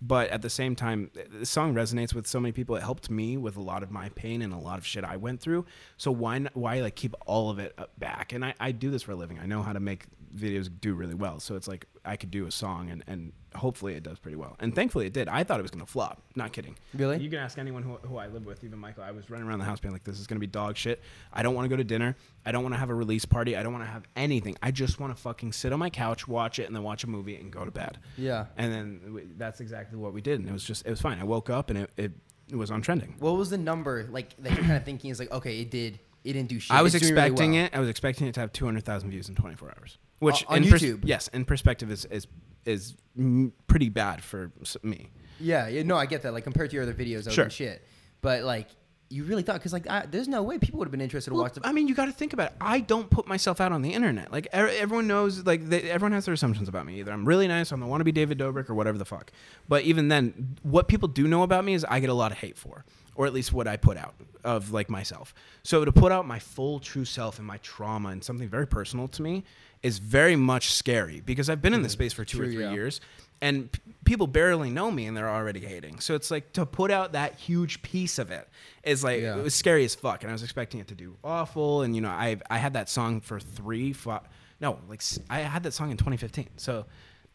But 0.06 0.29
at 0.29 0.43
the 0.43 0.51
same 0.51 0.77
time, 0.77 1.11
the 1.31 1.47
song 1.47 1.75
resonates 1.75 2.12
with 2.15 2.27
so 2.27 2.39
many 2.39 2.53
people. 2.53 2.77
It 2.77 2.83
helped 2.83 3.11
me 3.11 3.39
with 3.39 3.56
a 3.56 3.62
lot 3.62 3.83
of 3.83 3.91
my 3.91 4.11
pain 4.11 4.43
and 4.43 4.53
a 4.53 4.59
lot 4.59 4.77
of 4.77 4.85
shit 4.85 5.03
I 5.03 5.17
went 5.17 5.41
through. 5.41 5.65
So 5.97 6.11
why 6.12 6.39
not, 6.39 6.55
why 6.55 6.81
like 6.83 6.95
keep 6.95 7.15
all 7.27 7.49
of 7.49 7.59
it 7.59 7.73
uh, 7.79 7.87
back? 7.97 8.33
And 8.35 8.45
I, 8.45 8.55
I 8.61 8.73
do 8.73 8.91
this 8.91 9.03
for 9.03 9.12
a 9.12 9.17
living. 9.17 9.39
I 9.39 9.47
know 9.47 9.62
how 9.62 9.73
to 9.73 9.81
make 9.81 10.05
videos 10.37 10.69
do 10.81 10.95
really 10.95 11.15
well. 11.15 11.41
So 11.41 11.55
it's 11.56 11.69
like 11.69 11.87
I 12.05 12.17
could 12.17 12.31
do 12.31 12.47
a 12.47 12.51
song 12.51 12.91
and, 12.91 13.03
and 13.06 13.33
hopefully 13.55 13.95
it 13.95 14.03
does 14.03 14.19
pretty 14.19 14.37
well. 14.37 14.56
And 14.59 14.75
thankfully 14.75 15.06
it 15.06 15.12
did. 15.12 15.29
I 15.29 15.45
thought 15.45 15.61
it 15.61 15.62
was 15.62 15.71
gonna 15.71 15.87
flop. 15.87 16.23
Not 16.35 16.53
kidding. 16.53 16.77
Really? 16.93 17.19
You 17.19 17.31
can 17.31 17.39
ask 17.39 17.56
anyone 17.56 17.83
who, 17.83 17.95
who 18.09 18.17
I 18.17 18.27
live 18.27 18.45
with, 18.45 18.65
even 18.65 18.79
Michael. 18.79 19.05
I 19.05 19.12
was 19.12 19.31
running 19.31 19.47
around 19.47 19.61
the 19.61 19.65
house 19.65 19.79
being 19.79 19.93
like, 19.93 20.03
"This 20.03 20.19
is 20.19 20.27
gonna 20.27 20.41
be 20.41 20.49
dog 20.49 20.77
shit. 20.77 21.01
I 21.33 21.43
don't 21.45 21.55
want 21.55 21.67
to 21.67 21.69
go 21.69 21.77
to 21.77 21.85
dinner. 21.85 22.17
I 22.45 22.51
don't 22.53 22.65
want 22.65 22.75
to 22.75 22.79
have 22.79 22.91
a 22.91 22.95
release 22.95 23.25
party. 23.25 23.56
I 23.56 23.62
don't 23.62 23.73
want 23.73 23.85
to 23.85 23.91
have 23.91 24.03
anything. 24.17 24.56
I 24.61 24.73
just 24.73 24.99
want 24.99 25.15
to 25.15 25.23
fucking 25.23 25.53
sit 25.53 25.73
on 25.73 25.79
my 25.79 25.89
couch, 25.89 26.27
watch 26.27 26.59
it, 26.59 26.67
and 26.67 26.75
then 26.75 26.83
watch 26.83 27.05
a 27.05 27.06
movie 27.06 27.37
and 27.37 27.53
go 27.53 27.65
to 27.65 27.71
bed." 27.71 27.99
Yeah. 28.19 28.47
And 28.56 28.73
then 28.73 29.35
that's 29.37 29.61
exactly 29.61 29.94
what 29.99 30.12
we 30.12 30.20
did, 30.20 30.41
and 30.41 30.49
it 30.49 30.52
was 30.52 30.64
just 30.64 30.87
it 30.87 30.91
was 30.91 31.00
fine. 31.00 31.19
I 31.19 31.25
woke 31.25 31.50
up 31.50 31.70
and 31.70 31.81
it, 31.81 31.91
it, 31.96 32.12
it 32.50 32.56
was 32.56 32.70
on 32.70 32.82
trending. 32.82 33.14
What 33.19 33.37
was 33.37 33.50
the 33.50 33.58
number 33.58 34.06
like 34.11 34.37
that 34.43 34.52
you're 34.52 34.62
kind 34.64 34.76
of 34.76 34.85
thinking 34.85 35.11
is 35.11 35.19
like 35.19 35.31
okay, 35.32 35.61
it 35.61 35.70
did 35.70 35.99
it 36.25 36.32
didn't 36.32 36.49
do 36.49 36.58
shit. 36.58 36.75
I 36.76 36.82
was 36.82 36.94
It's 36.94 37.02
doing 37.02 37.14
really 37.14 37.26
expecting 37.29 37.52
well. 37.52 37.64
it. 37.67 37.75
I 37.75 37.81
was 37.81 37.88
expecting 37.88 38.26
it 38.26 38.35
to 38.35 38.41
have 38.41 38.52
two 38.52 38.64
hundred 38.64 38.85
thousand 38.85 39.11
views 39.11 39.29
in 39.29 39.35
twenty 39.35 39.56
four 39.56 39.73
hours, 39.79 39.99
which 40.20 40.44
on 40.49 40.62
in 40.64 40.70
pers- 40.70 40.82
YouTube? 40.82 41.00
yes, 41.05 41.29
in 41.29 41.44
perspective 41.44 41.91
is 41.91 42.05
is 42.06 42.26
is 42.64 42.94
pretty 43.67 43.88
bad 43.91 44.23
for 44.23 44.50
me. 44.82 45.11
Yeah, 45.41 45.69
yeah, 45.69 45.82
no, 45.82 45.96
I 45.96 46.06
get 46.06 46.23
that. 46.23 46.32
Like 46.32 46.44
compared 46.44 46.70
to 46.70 46.75
your 46.76 46.82
other 46.85 46.94
videos, 46.94 47.25
that 47.25 47.32
Sure. 47.35 47.44
was 47.44 47.52
shit. 47.52 47.85
But 48.23 48.43
like, 48.44 48.69
you 49.11 49.25
really 49.25 49.43
thought 49.43 49.55
because 49.55 49.73
like, 49.73 49.89
I, 49.89 50.06
there's 50.06 50.29
no 50.29 50.43
way 50.43 50.59
people 50.59 50.79
would 50.79 50.87
have 50.87 50.91
been 50.93 51.01
interested 51.01 51.31
to 51.31 51.35
Well, 51.35 51.45
watch 51.45 51.55
the. 51.55 51.67
I 51.67 51.73
mean, 51.73 51.89
you 51.89 51.95
got 51.95 52.06
to 52.06 52.12
think 52.12 52.33
about 52.33 52.53
it. 52.53 52.56
I 52.61 52.81
don't 52.81 53.09
put 53.11 53.27
myself 53.27 53.61
out 53.61 53.73
on 53.73 53.83
the 53.83 53.93
internet. 53.93 54.33
Like 54.33 54.49
er- 54.55 54.69
everyone 54.69 55.06
knows, 55.06 55.45
like 55.45 55.69
they, 55.69 55.83
everyone 55.83 56.12
has 56.12 56.25
their 56.25 56.35
assumptions 56.35 56.69
about 56.69 56.87
me. 56.87 57.01
Either 57.01 57.12
I'm 57.12 57.27
really 57.27 57.47
nice, 57.47 57.71
I'm 57.71 57.81
the 57.81 57.87
want 57.87 58.01
to 58.01 58.05
be 58.05 58.12
David 58.12 58.39
Dobrik, 58.39 58.69
or 58.69 58.75
whatever 58.75 58.99
the 58.99 59.05
fuck. 59.05 59.31
But 59.69 59.85
even 59.85 60.09
then, 60.09 60.56
what 60.62 60.89
people 60.89 61.09
do 61.09 61.29
know 61.29 61.43
about 61.43 61.65
me 61.65 61.75
is 61.75 61.85
I 61.85 62.01
get 62.01 62.11
a 62.11 62.15
lot 62.15 62.33
of 62.33 62.39
hate 62.39 62.59
for, 62.59 62.85
or 63.15 63.27
at 63.27 63.33
least 63.33 63.53
what 63.53 63.69
I 63.69 63.77
put 63.77 63.97
out 63.97 64.15
of 64.43 64.73
like 64.73 64.91
myself. 64.91 65.35
So 65.62 65.85
to 65.85 65.93
put 65.93 66.12
out 66.12 66.27
my 66.27 66.39
full 66.39 66.81
true 66.81 67.05
self 67.05 67.39
and 67.39 67.47
my 67.47 67.59
trauma 67.59 68.11
and 68.11 68.23
something 68.23 68.49
very 68.49 68.67
personal 68.67 69.09
to 69.09 69.23
me 69.23 69.45
is 69.83 69.99
very 69.99 70.35
much 70.35 70.73
scary 70.73 71.21
because 71.21 71.51
I've 71.51 71.61
been 71.61 71.75
in 71.75 71.83
this 71.83 71.93
space 71.93 72.12
for 72.12 72.25
two 72.25 72.41
or 72.41 72.47
three 72.47 72.62
yeah. 72.62 72.73
years. 72.73 73.01
And 73.43 73.69
people 74.05 74.27
barely 74.27 74.71
know 74.71 74.91
me, 74.91 75.06
and 75.06 75.17
they're 75.17 75.29
already 75.31 75.61
hating. 75.61 76.01
So 76.01 76.15
it's 76.15 76.31
like 76.31 76.53
to 76.55 76.67
put 76.67 76.91
out 76.91 77.12
that 77.12 77.35
huge 77.39 77.83
piece 77.83 78.19
of 78.19 78.31
it 78.31 78.49
is 78.83 79.03
like 79.03 79.21
Yeah. 79.23 79.37
it 79.37 79.43
was 79.43 79.55
scary 79.55 79.85
as 79.85 79.95
fuck, 79.95 80.23
and 80.23 80.31
I 80.31 80.33
was 80.33 80.43
expecting 80.43 80.81
it 80.81 80.89
to 80.89 80.95
do 80.95 81.17
awful. 81.25 81.83
And 81.83 81.95
you 81.95 82.01
know, 82.03 82.11
I 82.11 82.37
I 82.51 82.59
had 82.59 82.75
that 82.75 82.89
song 82.89 83.21
for 83.21 83.41
three, 83.41 83.93
fi- 83.93 84.21
no, 84.61 84.79
like 84.89 85.03
I 85.31 85.41
had 85.41 85.62
that 85.65 85.73
song 85.73 85.91
in 85.91 85.97
2015. 85.97 86.49
So 86.56 86.87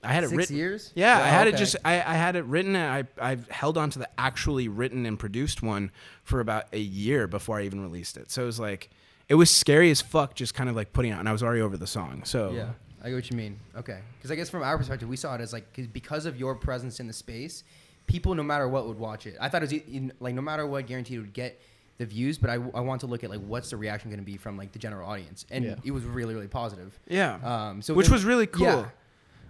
I 0.02 0.14
had 0.14 0.24
it 0.24 0.30
Six 0.30 0.38
written. 0.38 0.56
years? 0.56 0.92
Yeah, 0.96 1.18
I 1.18 1.28
had 1.28 1.48
it 1.48 1.58
just 1.58 1.76
I, 1.84 1.96
I 1.96 2.14
had 2.14 2.36
it 2.38 2.46
written. 2.46 2.76
And 2.76 3.08
I 3.20 3.32
I 3.32 3.38
held 3.50 3.78
on 3.78 3.90
to 3.92 4.00
the 4.00 4.10
actually 4.18 4.68
written 4.68 5.06
and 5.06 5.20
produced 5.20 5.62
one 5.62 5.92
for 6.24 6.40
about 6.40 6.66
a 6.72 6.80
year 6.80 7.28
before 7.28 7.60
I 7.60 7.64
even 7.64 7.82
released 7.82 8.16
it. 8.16 8.32
So 8.32 8.44
it 8.44 8.46
was 8.46 8.60
like 8.60 8.90
it 9.28 9.36
was 9.36 9.50
scary 9.52 9.92
as 9.92 10.02
fuck, 10.02 10.36
just 10.36 10.54
kind 10.56 10.70
of 10.70 10.76
like 10.76 10.94
putting 10.94 11.12
out, 11.12 11.20
and 11.20 11.28
I 11.28 11.32
was 11.34 11.44
already 11.44 11.62
over 11.62 11.76
the 11.78 11.86
song. 11.88 12.24
So 12.26 12.52
Yeah, 12.52 12.70
I 13.04 13.10
get 13.10 13.16
what 13.16 13.30
you 13.32 13.38
mean. 13.38 13.60
Okay, 13.78 14.00
because 14.18 14.32
I 14.32 14.36
guess 14.36 14.50
from 14.50 14.64
our 14.64 14.78
perspective, 14.78 15.08
we 15.08 15.16
saw 15.16 15.36
it 15.36 15.42
as 15.42 15.54
like 15.54 15.72
'cause 15.74 15.88
because 15.88 16.26
of 16.26 16.38
your 16.40 16.56
presence 16.56 17.00
in 17.00 17.08
the 17.08 17.14
space, 17.14 17.64
people 18.08 18.36
no 18.36 18.44
matter 18.44 18.68
what 18.68 18.88
would 18.88 19.00
watch 19.00 19.26
it. 19.28 19.38
I 19.40 19.50
thought 19.50 19.62
it 19.64 19.72
was 19.72 19.74
e- 19.74 20.12
like 20.20 20.36
no 20.36 20.42
matter 20.42 20.66
what, 20.68 20.86
guaranteed 20.88 21.18
it 21.18 21.22
would 21.22 21.34
get 21.34 21.60
the 21.98 22.06
views. 22.06 22.38
But 22.38 22.50
I, 22.50 22.54
I 22.56 22.82
want 22.82 23.02
to 23.02 23.08
look 23.08 23.24
at 23.24 23.30
like 23.30 23.40
what's 23.42 23.70
the 23.70 23.78
reaction 23.78 24.10
going 24.10 24.20
to 24.20 24.26
be 24.26 24.38
from 24.38 24.58
like 24.58 24.72
the 24.74 24.80
general 24.80 25.08
audience, 25.10 25.46
and 25.52 25.64
Yeah. 25.66 25.76
it 25.84 25.92
was 25.92 26.04
really 26.04 26.34
really 26.34 26.48
positive. 26.48 27.00
yeah. 27.08 27.40
Um, 27.44 27.82
so 27.82 27.94
which 27.94 28.08
then- 28.08 28.14
was 28.14 28.26
really 28.26 28.48
cool. 28.48 28.64
Yeah. 28.66 28.86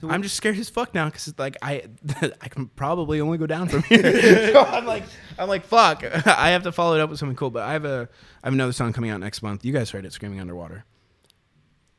So 0.02 0.10
I'm 0.10 0.24
just 0.24 0.38
scared 0.38 0.58
as 0.58 0.70
fuck 0.70 0.94
now 0.94 1.06
because 1.10 1.28
it's 1.28 1.38
like 1.40 1.58
I 1.62 1.84
I 2.42 2.48
can 2.48 2.68
probably 2.68 3.20
only 3.20 3.38
go 3.38 3.46
down 3.48 3.68
from 3.68 3.84
here. 3.90 4.54
so 4.54 4.62
I'm 4.64 4.86
like 4.86 5.04
I'm 5.38 5.50
like 5.50 5.66
fuck. 5.66 6.04
I 6.26 6.52
have 6.52 6.64
to 6.64 6.72
follow 6.72 6.96
it 6.96 7.02
up 7.02 7.10
with 7.10 7.20
something 7.20 7.36
cool. 7.36 7.50
But 7.50 7.64
I 7.64 7.74
have 7.74 7.84
a 7.84 8.08
I 8.44 8.48
have 8.48 8.54
another 8.54 8.72
song 8.72 8.94
coming 8.94 9.10
out 9.10 9.20
next 9.20 9.42
month. 9.42 9.66
You 9.66 9.74
guys 9.74 9.90
heard 9.90 10.06
it, 10.06 10.14
"Screaming 10.14 10.40
Underwater." 10.40 10.86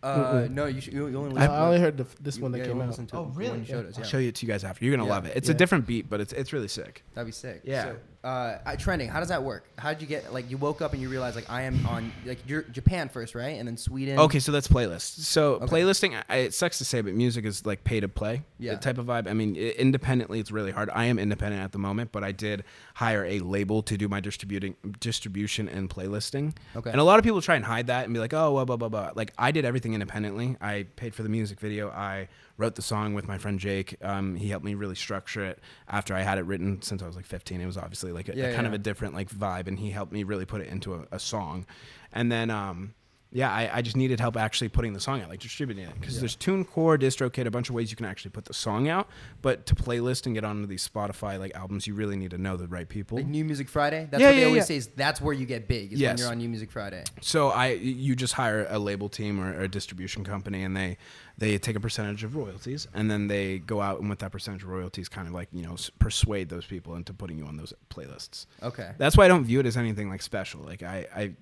Uh, 0.02 0.48
no, 0.50 0.66
you, 0.66 0.80
should, 0.80 0.92
you, 0.94 1.08
you 1.08 1.18
only 1.18 1.30
I, 1.32 1.40
listen 1.42 1.50
I 1.50 1.66
only 1.66 1.78
heard 1.80 1.96
the, 1.98 2.06
this 2.22 2.38
one 2.38 2.52
that 2.52 2.58
yeah, 2.58 2.64
came 2.66 2.80
out. 2.80 2.88
listen 2.88 3.06
to 3.08 3.16
Oh, 3.16 3.22
the 3.24 3.28
one 3.28 3.36
really? 3.36 3.58
you 3.60 3.64
showed 3.66 3.86
us, 3.86 3.98
I'll 3.98 4.04
show 4.04 4.18
you 4.18 4.28
it 4.28 4.34
to 4.36 4.46
you 4.46 4.52
guys 4.52 4.64
after. 4.64 4.84
You're 4.84 4.96
gonna 4.96 5.06
Yeah. 5.08 5.14
love 5.14 5.26
it. 5.26 5.36
It's 5.36 5.48
Yeah. 5.48 5.54
a 5.54 5.58
different 5.58 5.86
beat, 5.86 6.08
but 6.08 6.20
it's 6.20 6.32
it's 6.32 6.52
really 6.54 6.68
sick. 6.68 7.04
That'd 7.14 7.26
be 7.26 7.32
sick. 7.32 7.60
Yeah. 7.64 7.84
So, 7.84 7.96
uh, 8.22 8.58
trending. 8.78 9.08
How 9.08 9.18
does 9.20 9.30
that 9.30 9.42
work? 9.42 9.64
How 9.78 9.92
did 9.92 10.02
you 10.02 10.06
get 10.06 10.32
like 10.32 10.50
you 10.50 10.56
woke 10.58 10.82
up 10.82 10.92
and 10.92 11.00
you 11.00 11.08
realized 11.08 11.36
like 11.36 11.48
I 11.48 11.62
am 11.62 11.86
on 11.86 12.12
like 12.26 12.38
you're 12.46 12.62
Japan 12.62 13.08
first, 13.08 13.34
right? 13.34 13.58
And 13.58 13.66
then 13.66 13.76
Sweden. 13.78 14.18
Okay, 14.18 14.38
so 14.40 14.52
that's 14.52 14.68
playlists. 14.68 15.20
So 15.20 15.54
Okay. 15.54 15.66
playlisting, 15.66 16.22
I, 16.28 16.36
it 16.36 16.54
sucks 16.54 16.78
to 16.78 16.84
say, 16.84 17.00
but 17.00 17.14
music 17.14 17.44
is 17.46 17.64
like 17.64 17.82
pay 17.84 17.98
to 18.00 18.08
play 18.08 18.42
Yeah. 18.58 18.76
type 18.76 18.98
of 18.98 19.06
vibe. 19.06 19.26
I 19.28 19.32
mean, 19.32 19.56
i- 19.56 19.74
independently, 19.78 20.38
it's 20.38 20.50
really 20.50 20.70
hard. 20.70 20.90
I 20.92 21.06
am 21.06 21.18
independent 21.18 21.62
at 21.62 21.72
the 21.72 21.78
moment, 21.78 22.12
but 22.12 22.22
I 22.22 22.32
did 22.32 22.64
hire 22.94 23.24
a 23.24 23.38
label 23.40 23.82
to 23.84 23.96
do 23.96 24.06
my 24.08 24.20
distributing, 24.20 24.76
distribution 25.00 25.68
and 25.68 25.88
playlisting. 25.88 26.54
Okay. 26.76 26.90
And 26.90 27.00
a 27.00 27.04
lot 27.04 27.18
of 27.18 27.24
people 27.24 27.40
try 27.40 27.56
and 27.56 27.64
hide 27.64 27.86
that 27.86 28.04
and 28.04 28.12
be 28.12 28.20
like, 28.20 28.34
oh, 28.34 28.52
blah 28.52 28.64
blah 28.64 28.76
blah 28.76 28.88
blah. 28.88 29.10
Like 29.14 29.32
I 29.38 29.50
did 29.50 29.64
everything 29.64 29.94
independently. 29.94 30.56
I 30.60 30.86
paid 30.96 31.14
for 31.14 31.22
the 31.22 31.28
music 31.30 31.58
video. 31.58 31.90
I 31.90 32.28
wrote 32.58 32.74
the 32.74 32.82
song 32.82 33.14
with 33.14 33.26
my 33.26 33.38
friend 33.38 33.58
Jake. 33.58 33.96
Um, 34.02 34.36
he 34.36 34.48
helped 34.50 34.66
me 34.66 34.74
really 34.74 34.94
structure 34.94 35.42
it 35.46 35.58
after 35.88 36.14
I 36.14 36.20
had 36.20 36.36
it 36.36 36.42
written 36.44 36.82
since 36.82 37.02
I 37.02 37.06
was 37.06 37.16
like 37.16 37.24
15. 37.24 37.58
It 37.58 37.64
was 37.64 37.78
obviously 37.78 38.09
like 38.12 38.28
a, 38.28 38.32
a 38.32 38.36
Yeah, 38.36 38.54
kind 38.54 38.66
of 38.66 38.72
a 38.72 38.78
different 38.78 39.14
like 39.14 39.30
vibe, 39.30 39.66
and 39.68 39.78
he 39.78 39.90
helped 39.90 40.12
me 40.12 40.22
really 40.24 40.44
put 40.44 40.60
it 40.60 40.68
into 40.68 40.94
a, 40.94 41.06
a 41.12 41.18
song. 41.18 41.66
And 42.12 42.30
then 42.30 42.50
um, 42.50 42.94
yeah, 43.32 43.50
I, 43.52 43.78
I 43.78 43.82
just 43.82 43.96
needed 43.96 44.18
help 44.18 44.36
actually 44.36 44.68
putting 44.68 44.92
the 44.92 44.98
song 45.00 45.22
out, 45.22 45.28
like 45.28 45.38
distributing 45.40 45.84
it, 45.84 45.94
because 46.00 46.18
there's 46.18 46.36
TuneCore, 46.36 46.98
DistroKid, 46.98 47.46
a 47.46 47.50
bunch 47.50 47.68
of 47.68 47.74
ways 47.76 47.90
you 47.90 47.96
can 47.96 48.06
actually 48.06 48.32
put 48.32 48.44
the 48.44 48.52
song 48.54 48.88
out. 48.88 49.08
But 49.40 49.66
to 49.66 49.74
playlist 49.76 50.26
and 50.26 50.34
get 50.34 50.44
onto 50.44 50.66
these 50.66 50.86
Spotify 50.88 51.38
like 51.38 51.54
albums, 51.54 51.86
you 51.86 51.94
really 51.94 52.16
need 52.16 52.32
to 52.32 52.38
know 52.38 52.56
the 52.56 52.66
right 52.66 52.88
people. 52.88 53.18
Like 53.18 53.26
New 53.28 53.44
Music 53.44 53.68
Friday. 53.68 54.08
That's 54.10 54.20
Yeah, 54.20 54.28
what 54.28 54.34
they 54.34 54.40
yeah, 54.40 54.46
always 54.46 54.60
yeah. 54.62 54.64
say. 54.64 54.76
Is 54.76 54.86
that's 54.88 55.20
where 55.20 55.32
you 55.34 55.46
get 55.46 55.68
big. 55.68 55.92
Is 55.92 56.00
Yes. 56.00 56.10
when 56.10 56.18
you're 56.18 56.32
on 56.32 56.38
New 56.38 56.48
Music 56.48 56.70
Friday. 56.72 57.04
So 57.20 57.48
I, 57.50 57.68
you 57.68 58.16
just 58.16 58.34
hire 58.34 58.66
a 58.68 58.78
label 58.78 59.08
team 59.08 59.40
or, 59.40 59.52
or 59.56 59.62
a 59.62 59.68
distribution 59.68 60.24
company, 60.24 60.64
and 60.64 60.76
they 60.76 60.96
they 61.38 61.56
take 61.56 61.76
a 61.76 61.80
percentage 61.80 62.24
of 62.24 62.34
royalties, 62.36 62.88
and 62.94 63.10
then 63.10 63.28
they 63.28 63.58
go 63.60 63.80
out 63.80 64.00
and 64.00 64.10
with 64.10 64.18
that 64.18 64.32
percentage 64.32 64.62
of 64.64 64.68
royalties, 64.68 65.08
kind 65.08 65.28
of 65.28 65.34
like 65.34 65.48
you 65.52 65.62
know 65.62 65.76
persuade 66.00 66.48
those 66.48 66.66
people 66.66 66.96
into 66.96 67.14
putting 67.14 67.38
you 67.38 67.44
on 67.46 67.56
those 67.56 67.72
playlists. 67.90 68.46
Okay. 68.62 68.90
That's 68.98 69.16
why 69.16 69.24
I 69.26 69.28
don't 69.28 69.44
view 69.44 69.60
it 69.60 69.66
as 69.66 69.76
anything 69.76 70.08
like 70.10 70.20
special. 70.22 70.62
Like 70.62 70.82
I, 70.82 71.06
I 71.14 71.32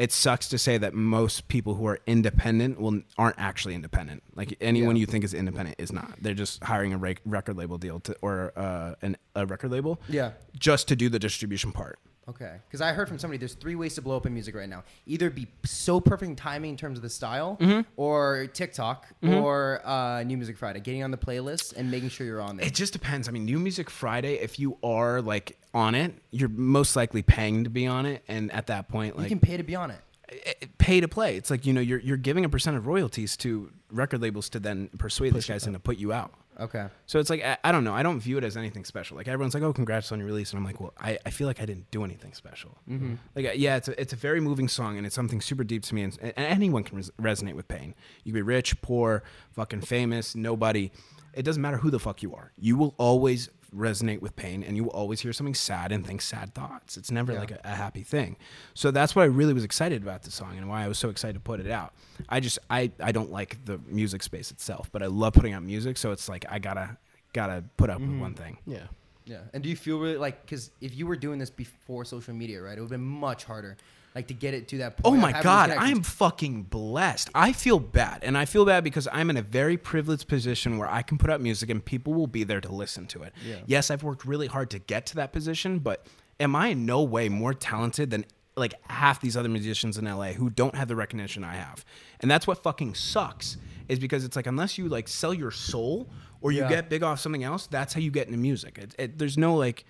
it 0.00 0.10
sucks 0.12 0.48
to 0.48 0.56
say 0.56 0.78
that 0.78 0.94
most 0.94 1.46
people 1.48 1.74
who 1.74 1.86
are 1.86 1.98
independent 2.06 2.80
will 2.80 3.02
aren't 3.18 3.38
actually 3.38 3.74
independent. 3.74 4.22
Like 4.34 4.56
anyone 4.60 4.96
Yeah. 4.96 5.00
you 5.00 5.06
think 5.06 5.24
is 5.24 5.34
independent 5.34 5.76
is 5.78 5.92
not. 5.92 6.14
They're 6.22 6.32
just 6.32 6.64
hiring 6.64 6.94
a 6.94 6.98
rec- 6.98 7.20
record 7.26 7.56
label 7.58 7.76
deal 7.76 8.00
to 8.00 8.16
or 8.22 8.52
uh, 8.56 8.94
an, 9.02 9.18
a 9.34 9.44
record 9.44 9.70
label 9.70 10.00
Yeah. 10.08 10.30
just 10.58 10.88
to 10.88 10.96
do 10.96 11.10
the 11.10 11.18
distribution 11.18 11.70
part. 11.70 11.98
Okay. 12.30 12.56
Because 12.66 12.80
I 12.80 12.92
heard 12.92 13.08
from 13.08 13.18
somebody 13.18 13.38
there's 13.38 13.54
three 13.54 13.74
ways 13.74 13.94
to 13.96 14.02
blow 14.02 14.16
up 14.16 14.24
in 14.26 14.32
music 14.32 14.54
right 14.54 14.68
now. 14.68 14.82
Either 15.06 15.30
be 15.30 15.46
so 15.64 16.00
perfect 16.00 16.28
in 16.30 16.36
timing 16.36 16.70
in 16.70 16.76
terms 16.76 16.98
of 16.98 17.02
the 17.02 17.10
style, 17.10 17.56
Mm-hmm. 17.60 17.80
or 17.96 18.46
TikTok, 18.52 19.06
or 19.22 19.80
uh, 19.86 20.22
New 20.22 20.36
Music 20.36 20.56
Friday. 20.56 20.80
Getting 20.80 21.02
on 21.02 21.10
the 21.10 21.18
playlist 21.18 21.76
and 21.76 21.90
making 21.90 22.08
sure 22.10 22.26
you're 22.26 22.40
on 22.40 22.56
there. 22.56 22.66
It 22.66 22.74
just 22.74 22.92
depends. 22.92 23.28
I 23.28 23.32
mean, 23.32 23.44
New 23.44 23.58
Music 23.58 23.90
Friday, 23.90 24.34
if 24.34 24.58
you 24.58 24.78
are 24.82 25.20
like 25.20 25.58
on 25.74 25.94
it, 25.94 26.14
you're 26.30 26.48
most 26.48 26.96
likely 26.96 27.22
paying 27.22 27.64
to 27.64 27.70
be 27.70 27.86
on 27.86 28.06
it, 28.06 28.22
and 28.28 28.50
at 28.52 28.66
that 28.68 28.88
point, 28.88 29.16
like 29.16 29.24
you 29.24 29.28
can 29.28 29.40
pay 29.40 29.56
to 29.56 29.62
be 29.62 29.74
on 29.76 29.90
it. 29.90 30.00
eh, 30.44 30.66
pay 30.78 31.00
to 31.00 31.08
play. 31.08 31.36
It's 31.36 31.50
like 31.50 31.66
you 31.66 31.72
know 31.72 31.80
you're 31.80 32.00
you're 32.00 32.16
giving 32.16 32.44
a 32.44 32.48
percent 32.48 32.76
of 32.76 32.86
royalties 32.86 33.36
to 33.38 33.70
record 33.90 34.22
labels 34.22 34.48
to 34.50 34.60
then 34.60 34.88
persuade 34.98 35.34
these 35.34 35.46
guys 35.46 35.66
into 35.66 35.78
put 35.80 35.96
you 35.98 36.12
out. 36.12 36.32
Okay. 36.60 36.86
So 37.06 37.18
it's 37.18 37.30
like 37.30 37.42
I, 37.42 37.56
I 37.64 37.72
don't 37.72 37.84
know. 37.84 37.94
I 37.94 38.02
don't 38.02 38.20
view 38.20 38.36
it 38.38 38.44
as 38.44 38.56
anything 38.56 38.84
special. 38.84 39.16
Like 39.16 39.28
everyone's 39.28 39.54
like, 39.54 39.62
"Oh, 39.62 39.72
congrats 39.72 40.12
on 40.12 40.18
your 40.18 40.26
release," 40.26 40.50
and 40.50 40.58
I'm 40.58 40.64
like, 40.64 40.80
"Well, 40.80 40.92
I, 41.00 41.18
I 41.24 41.30
feel 41.30 41.46
like 41.46 41.60
I 41.60 41.64
didn't 41.64 41.90
do 41.90 42.04
anything 42.04 42.34
special." 42.34 42.76
Mm-hmm. 42.88 43.14
Like 43.34 43.46
uh, 43.46 43.52
yeah, 43.54 43.76
it's 43.76 43.88
a, 43.88 44.00
it's 44.00 44.12
a 44.12 44.16
very 44.16 44.40
moving 44.40 44.68
song 44.68 44.98
and 44.98 45.06
it's 45.06 45.14
something 45.14 45.40
super 45.40 45.64
deep 45.64 45.82
to 45.84 45.94
me 45.94 46.02
and, 46.02 46.18
and 46.20 46.32
anyone 46.36 46.84
can 46.84 46.98
res- 46.98 47.10
resonate 47.20 47.54
with 47.54 47.66
pain. 47.66 47.94
You 48.24 48.32
can 48.32 48.38
be 48.38 48.42
rich, 48.42 48.80
poor, 48.82 49.22
fucking 49.52 49.80
famous, 49.80 50.34
nobody. 50.34 50.90
It 51.32 51.44
doesn't 51.44 51.62
matter 51.62 51.78
who 51.78 51.90
the 51.90 52.00
fuck 52.00 52.22
you 52.22 52.34
are. 52.34 52.52
You 52.58 52.76
will 52.76 52.94
always 52.98 53.48
resonate 53.74 54.20
with 54.20 54.34
pain 54.36 54.62
and 54.62 54.76
you 54.76 54.84
will 54.84 54.90
always 54.90 55.20
hear 55.20 55.32
something 55.32 55.54
sad 55.54 55.92
and 55.92 56.06
think 56.06 56.20
sad 56.20 56.54
thoughts. 56.54 56.96
It's 56.96 57.10
never 57.10 57.34
like 57.34 57.50
a, 57.50 57.60
a 57.64 57.74
happy 57.74 58.02
thing. 58.02 58.36
So 58.74 58.90
that's 58.90 59.14
why 59.14 59.22
I 59.22 59.26
really 59.26 59.52
was 59.52 59.64
excited 59.64 60.02
about 60.02 60.22
the 60.22 60.30
song 60.30 60.56
and 60.58 60.68
why 60.68 60.84
I 60.84 60.88
was 60.88 60.98
so 60.98 61.08
excited 61.08 61.34
to 61.34 61.40
put 61.40 61.60
it 61.60 61.70
out. 61.70 61.94
I 62.28 62.40
just 62.40 62.58
I 62.68 62.90
I 63.00 63.12
don't 63.12 63.30
like 63.30 63.64
the 63.64 63.80
music 63.86 64.22
space 64.22 64.50
itself, 64.50 64.90
but 64.92 65.02
I 65.02 65.06
love 65.06 65.34
putting 65.34 65.52
out 65.52 65.62
music, 65.62 65.96
so 65.96 66.12
it's 66.12 66.28
like 66.28 66.44
I 66.48 66.58
got 66.58 66.74
to 66.74 66.96
got 67.32 67.46
to 67.46 67.64
put 67.76 67.90
up 67.90 68.00
with 68.00 68.10
mm-hmm. 68.10 68.20
one 68.20 68.34
thing. 68.34 68.58
Yeah. 68.66 68.86
Yeah. 69.24 69.42
And 69.52 69.62
do 69.62 69.68
you 69.68 69.76
feel 69.76 69.98
really 69.98 70.16
like 70.16 70.42
because 70.42 70.70
if 70.80 70.96
you 70.96 71.06
were 71.06 71.16
doing 71.16 71.38
this 71.38 71.50
before 71.50 72.04
social 72.04 72.34
media, 72.34 72.60
right, 72.60 72.76
it 72.76 72.80
would 72.80 72.90
have 72.90 72.90
been 72.90 73.00
much 73.00 73.44
harder, 73.44 73.76
like 74.14 74.26
to 74.28 74.34
get 74.34 74.54
it 74.54 74.68
to 74.68 74.78
that 74.78 74.94
oh 75.04 75.10
point. 75.10 75.18
Oh 75.18 75.20
my 75.20 75.42
god. 75.42 75.70
I'm 75.70 76.02
fucking 76.02 76.64
blessed. 76.64 77.30
I 77.34 77.52
feel 77.52 77.78
bad, 77.78 78.24
and 78.24 78.36
I 78.36 78.44
feel 78.44 78.64
bad 78.64 78.82
because 78.84 79.06
I'm 79.12 79.30
in 79.30 79.36
a 79.36 79.42
very 79.42 79.76
privileged 79.76 80.26
position 80.28 80.78
where 80.78 80.90
I 80.90 81.02
can 81.02 81.16
put 81.18 81.30
out 81.30 81.40
music 81.40 81.70
and 81.70 81.84
people 81.84 82.12
will 82.14 82.26
be 82.26 82.42
there 82.44 82.60
to 82.60 82.72
listen 82.72 83.06
to 83.08 83.22
it. 83.22 83.32
Yeah. 83.46 83.56
Yes, 83.66 83.90
I've 83.90 84.02
worked 84.02 84.24
really 84.24 84.48
hard 84.48 84.70
to 84.70 84.78
get 84.78 85.06
to 85.06 85.16
that 85.16 85.32
position, 85.32 85.78
but 85.78 86.06
am 86.40 86.56
I 86.56 86.68
in 86.68 86.86
no 86.86 87.02
way 87.02 87.28
more 87.28 87.54
talented 87.54 88.10
than 88.10 88.24
like 88.56 88.74
half 88.90 89.20
these 89.20 89.36
other 89.36 89.48
musicians 89.48 89.96
in 89.96 90.04
LA 90.06 90.32
who 90.32 90.50
don't 90.50 90.74
have 90.74 90.88
the 90.88 90.96
recognition 90.96 91.44
I 91.44 91.54
have? 91.54 91.84
And 92.20 92.30
that's 92.30 92.46
what 92.46 92.62
fucking 92.62 92.94
sucks. 92.94 93.56
Is 93.88 93.98
because 93.98 94.24
it's 94.24 94.36
like 94.36 94.46
unless 94.46 94.76
you 94.78 94.88
like 94.88 95.08
sell 95.08 95.34
your 95.34 95.50
soul 95.50 96.08
or 96.40 96.52
you 96.52 96.60
Yeah. 96.60 96.68
get 96.68 96.88
big 96.88 97.02
off 97.02 97.20
something 97.20 97.42
else, 97.44 97.66
that's 97.66 97.92
how 97.94 98.00
you 98.00 98.10
get 98.10 98.26
into 98.26 98.38
music. 98.38 98.78
It, 98.78 98.94
it, 98.98 99.18
there's 99.18 99.36
no 99.38 99.54
like 99.56 99.84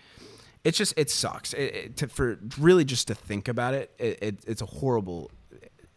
it's 0.65 0.77
just 0.79 0.95
it 0.97 1.11
sucks 1.11 1.53
it, 1.55 1.75
it, 1.75 1.97
to, 1.99 2.09
for 2.09 2.39
really 2.59 2.85
just 2.85 3.09
to 3.09 3.15
think 3.15 3.49
about 3.49 3.75
it, 3.75 3.91
it, 3.99 4.19
it 4.23 4.39
it's 4.47 4.63
a 4.63 4.67
horrible 4.67 5.31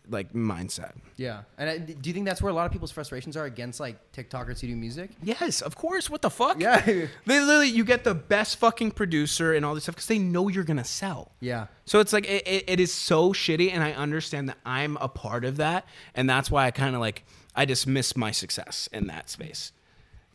like 0.09 0.33
mindset 0.33 0.91
Yeah. 1.15 1.43
And 1.57 1.69
I, 1.69 1.77
do 1.77 2.09
you 2.09 2.13
think 2.13 2.25
that's 2.25 2.41
where 2.41 2.51
a 2.51 2.53
lot 2.53 2.65
of 2.65 2.73
people's 2.73 2.91
frustrations 2.91 3.37
are 3.37 3.45
against 3.45 3.79
like 3.79 4.11
TikTokers 4.11 4.59
who 4.59 4.67
do 4.67 4.75
music? 4.75 5.11
yes 5.23 5.61
of 5.61 5.75
course 5.77 6.09
what 6.09 6.21
the 6.21 6.29
fuck 6.29 6.59
Yeah. 6.59 6.81
they 6.85 7.07
literally 7.25 7.69
you 7.69 7.85
get 7.85 8.03
the 8.03 8.13
best 8.13 8.57
fucking 8.57 8.91
producer 8.91 9.53
and 9.53 9.65
all 9.65 9.73
this 9.73 9.83
stuff 9.83 9.95
because 9.95 10.07
they 10.07 10.19
know 10.19 10.49
you're 10.49 10.65
gonna 10.65 10.83
sell 10.83 11.31
Yeah. 11.39 11.67
so 11.85 12.01
it's 12.01 12.11
like 12.11 12.25
it, 12.29 12.45
it, 12.45 12.63
it 12.67 12.79
is 12.81 12.91
so 12.93 13.31
shitty 13.31 13.71
and 13.71 13.81
i 13.81 13.93
understand 13.93 14.49
that 14.49 14.57
i'm 14.65 14.97
a 14.97 15.07
part 15.07 15.45
of 15.45 15.55
that 15.57 15.85
and 16.15 16.29
that's 16.29 16.51
why 16.51 16.65
i 16.65 16.71
kind 16.71 16.95
of 16.95 16.99
like 17.01 17.23
i 17.55 17.63
dismiss 17.63 18.17
my 18.17 18.31
success 18.31 18.89
in 18.91 19.07
that 19.07 19.29
space 19.29 19.71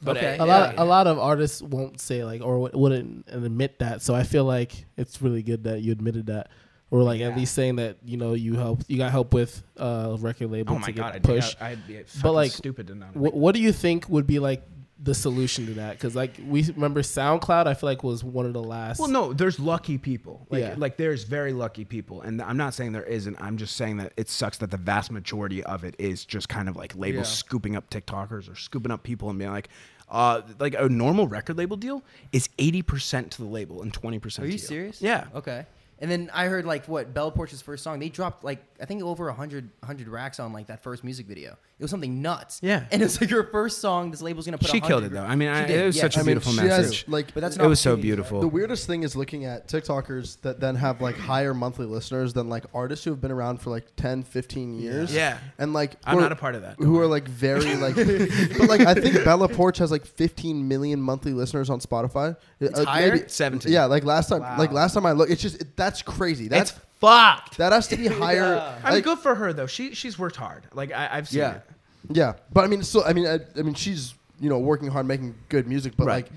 but 0.03 0.17
Okay. 0.17 0.33
I- 0.39 0.45
A 0.45 0.47
lot, 0.47 0.75
Yeah. 0.75 0.83
a 0.83 0.85
lot 0.85 1.07
of 1.07 1.19
artists 1.19 1.61
won't 1.63 2.01
say 2.01 2.25
like 2.25 2.43
or 2.43 2.59
wouldn't 2.73 3.27
admit 3.29 3.79
that. 3.81 4.03
So 4.03 4.15
I 4.15 4.23
feel 4.23 4.45
like 4.45 4.87
it's 4.97 5.21
really 5.23 5.43
good 5.43 5.65
that 5.65 5.83
you 5.83 5.93
admitted 5.93 6.27
that, 6.27 6.49
or 6.91 7.03
like 7.03 7.21
Yeah. 7.21 7.29
at 7.29 7.37
least 7.37 7.55
saying 7.55 7.77
that 7.77 7.97
you 8.05 8.17
know 8.17 8.35
you 8.35 8.55
help, 8.55 8.83
you 8.89 8.97
got 8.99 9.11
help 9.11 9.35
with 9.35 9.63
uh 9.77 10.17
record 10.21 10.51
label 10.51 10.73
oh 10.75 10.77
to 10.77 10.81
my 10.81 10.87
get 10.89 10.97
god 10.97 11.15
I'd, 11.17 11.23
pushed. 11.25 11.59
be, 11.59 11.65
I'd 11.65 11.87
be 11.87 12.01
But, 12.23 12.33
like, 12.33 12.51
stupid 12.53 12.87
to 12.89 12.95
not 12.95 13.17
What, 13.17 13.35
what 13.35 13.55
do 13.55 13.61
you 13.61 13.73
think 13.73 14.09
would 14.09 14.27
be 14.27 14.39
like 14.39 14.63
the 15.01 15.15
solution 15.15 15.67
to 15.67 15.75
that? 15.75 15.93
Because 15.93 16.17
like 16.17 16.33
we 16.47 16.63
remember 16.65 17.03
SoundCloud, 17.03 17.67
I 17.67 17.75
feel 17.75 17.89
like 17.89 18.03
was 18.03 18.25
one 18.25 18.47
of 18.47 18.53
the 18.53 18.63
last. 18.63 18.99
Well, 18.99 19.09
no, 19.09 19.33
there's 19.33 19.61
lucky 19.61 19.97
people. 19.99 20.47
Like, 20.51 20.61
Yeah. 20.61 20.75
like 20.77 20.97
there's 20.97 21.25
very 21.25 21.53
lucky 21.53 21.85
people, 21.85 22.21
and 22.23 22.43
I'm 22.43 22.57
not 22.57 22.75
saying 22.75 22.93
there 22.93 23.05
isn't. 23.05 23.37
I'm 23.41 23.57
just 23.57 23.77
saying 23.77 23.99
that 23.99 24.13
it 24.17 24.29
sucks 24.29 24.59
that 24.59 24.71
the 24.71 24.77
vast 24.77 25.11
majority 25.13 25.63
of 25.65 25.85
it 25.85 25.95
is 25.99 26.25
just 26.25 26.49
kind 26.49 26.69
of 26.69 26.77
like 26.77 26.97
labels 26.97 27.29
Yeah. 27.29 27.35
scooping 27.35 27.77
up 27.77 27.89
TikTokers 27.91 28.51
or 28.51 28.57
scooping 28.57 28.91
up 28.91 29.03
people 29.03 29.31
and 29.31 29.39
being 29.39 29.53
like, 29.53 29.69
uh, 30.11 30.41
like 30.59 30.75
a 30.79 30.89
normal 30.89 31.29
record 31.29 31.59
label 31.59 31.77
deal 31.77 32.03
is 32.33 32.49
80% 32.59 33.31
to 33.33 33.43
the 33.43 33.49
label 33.49 33.83
and 33.83 33.93
20%. 33.93 34.39
Are 34.39 34.47
to 34.47 34.53
you 34.53 34.59
serious? 34.59 35.01
Yeah. 35.03 35.27
Okay. 35.35 35.67
And 36.01 36.11
then 36.11 36.31
I 36.33 36.47
heard 36.47 36.65
like 36.65 36.87
what 36.87 37.13
Bella 37.13 37.31
Poarch's 37.33 37.61
first 37.61 37.83
song. 37.83 37.99
They 37.99 38.09
dropped 38.09 38.43
like 38.45 38.65
I 38.81 38.85
think 38.85 39.03
over 39.03 39.27
100, 39.27 39.69
100 39.81 40.09
racks 40.09 40.39
on 40.41 40.53
like 40.53 40.69
that 40.69 40.83
first 40.83 41.03
music 41.05 41.27
video. 41.27 41.57
It 41.79 41.85
was 41.85 41.93
something 41.93 42.21
nuts. 42.21 42.59
Yeah. 42.61 42.87
And 42.91 43.01
it's 43.05 43.21
like 43.21 43.31
your 43.31 43.45
first 43.45 43.81
song. 43.81 44.11
This 44.11 44.21
label's 44.21 44.47
gonna 44.47 44.59
put. 44.59 44.69
She 44.69 44.81
killed 44.81 45.05
it 45.05 45.13
though. 45.13 45.23
I 45.23 45.37
mean, 45.37 45.49
I, 45.49 45.65
it 45.69 45.87
was 45.87 45.95
yeah. 45.97 46.03
such 46.03 46.17
a 46.17 46.19
I 46.19 46.23
mean, 46.23 46.27
beautiful 46.27 46.53
she 46.55 46.59
has, 46.59 46.87
message. 46.89 47.05
like, 47.07 47.33
But 47.33 47.41
that's 47.43 47.57
it 47.57 47.65
was 47.65 47.81
so 47.81 47.95
beautiful. 47.97 48.41
The 48.41 48.49
weirdest 48.49 48.89
thing 48.89 49.05
is 49.05 49.15
looking 49.15 49.45
at 49.45 49.69
TikTokers 49.69 50.41
that 50.41 50.59
then 50.59 50.75
have 50.75 51.01
like 51.01 51.17
higher 51.17 51.55
monthly 51.55 51.87
listeners 51.87 52.33
than 52.33 52.49
like 52.49 52.65
artists 52.75 53.05
who 53.05 53.11
have 53.13 53.21
been 53.21 53.31
around 53.31 53.61
for 53.61 53.71
like 53.71 53.95
10, 53.95 54.25
15 54.25 54.75
years. 54.81 55.15
Yeah. 55.15 55.39
And 55.57 55.73
like 55.73 55.95
I'm 56.05 56.19
are, 56.19 56.21
not 56.21 56.33
a 56.33 56.37
part 56.37 56.57
of 56.57 56.63
that. 56.63 56.79
Who 56.79 56.99
are 56.99 57.07
like 57.07 57.29
very 57.29 57.77
like 57.77 57.95
but 58.59 58.69
like 58.69 58.81
I 58.81 58.95
think 58.95 59.25
Bella 59.25 59.49
Poarch 59.49 59.79
has 59.79 59.93
like 59.93 60.05
15 60.05 60.67
million 60.67 61.01
monthly 61.01 61.33
listeners 61.33 61.71
on 61.71 61.79
Spotify. 61.79 62.37
It's 62.59 62.77
Uh, 62.81 62.87
higher? 62.87 63.13
maybe- 63.15 63.29
17. 63.29 63.71
Yeah, 63.73 63.85
like 63.85 64.03
last 64.03 64.31
time 64.31 64.41
like 64.59 64.73
last 64.73 64.95
time 64.95 65.07
I 65.07 65.13
looked 65.13 65.31
it's 65.31 65.43
just 65.43 65.61
it, 65.61 65.77
that's 65.77 66.03
crazy. 66.03 66.49
That's 66.49 66.73
It's 66.73 66.81
fucked. 67.01 67.57
that 67.59 67.73
has 67.73 67.89
to 67.89 67.97
be 67.97 68.07
higher. 68.25 68.55
Yeah. 68.57 68.79
I 68.83 68.85
mean, 68.87 68.95
like- 68.95 69.05
good 69.05 69.19
for 69.19 69.35
her 69.35 69.53
though. 69.53 69.67
She 69.67 69.95
she's 69.95 70.19
worked 70.19 70.37
hard. 70.37 70.65
Like 70.73 70.93
I, 70.93 71.09
I've 71.13 71.29
seen 71.29 71.41
Yeah. 71.41 71.55
it. 71.57 71.63
Yeah, 72.11 72.35
but 72.53 72.65
I 72.65 72.69
mean, 72.69 72.83
so 72.83 73.05
I 73.05 73.13
mean, 73.13 73.27
I, 73.27 73.39
I 73.59 73.63
mean, 73.63 73.75
she's 73.75 74.15
you 74.41 74.49
know 74.49 74.59
working 74.59 74.89
hard, 74.89 75.07
making 75.07 75.35
good 75.49 75.67
music, 75.67 75.95
but 75.97 76.07
Right. 76.07 76.25
like 76.25 76.33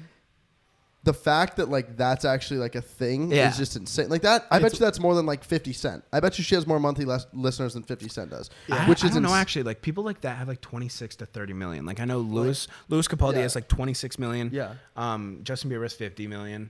the 1.04 1.14
fact 1.14 1.58
that 1.58 1.68
like 1.70 1.98
that's 1.98 2.26
actually 2.26 2.60
like 2.60 2.76
a 2.76 2.82
thing 2.82 3.32
Yeah. 3.32 3.50
is 3.50 3.58
just 3.58 3.76
insane. 3.76 4.10
Like 4.10 4.22
that, 4.24 4.46
I 4.52 4.60
bet 4.60 4.74
you 4.74 4.80
that's 4.80 5.00
more 5.00 5.16
than 5.16 5.26
like 5.26 5.44
Fifty 5.44 5.74
Cent. 5.74 6.04
I 6.14 6.20
bet 6.20 6.38
you 6.38 6.44
she 6.44 6.54
has 6.56 6.68
more 6.68 6.80
monthly 6.80 7.06
les- 7.06 7.26
listeners 7.34 7.74
than 7.74 7.84
Fifty 7.84 8.08
Cent 8.10 8.30
does, 8.30 8.50
I, 8.70 8.88
which 8.90 9.04
I 9.04 9.08
is 9.08 9.14
don't 9.14 9.24
know 9.24 9.34
actually. 9.34 9.64
Like 9.64 9.82
people 9.82 10.04
like 10.04 10.22
that 10.22 10.38
have 10.38 10.48
like 10.48 10.62
26 10.62 11.16
to 11.18 11.26
30 11.26 11.54
million. 11.54 11.86
Like 11.86 12.00
I 12.00 12.06
know 12.06 12.20
Lewis 12.20 12.68
Lewis 12.90 13.08
Capaldi 13.08 13.36
yeah. 13.36 13.42
has 13.42 13.56
like 13.56 13.68
26 13.68 14.20
million. 14.20 14.50
Yeah. 14.54 14.74
Um, 14.96 15.40
Justin 15.44 15.72
Bieber 15.72 15.84
has 15.84 15.94
50 15.94 16.28
million, 16.28 16.70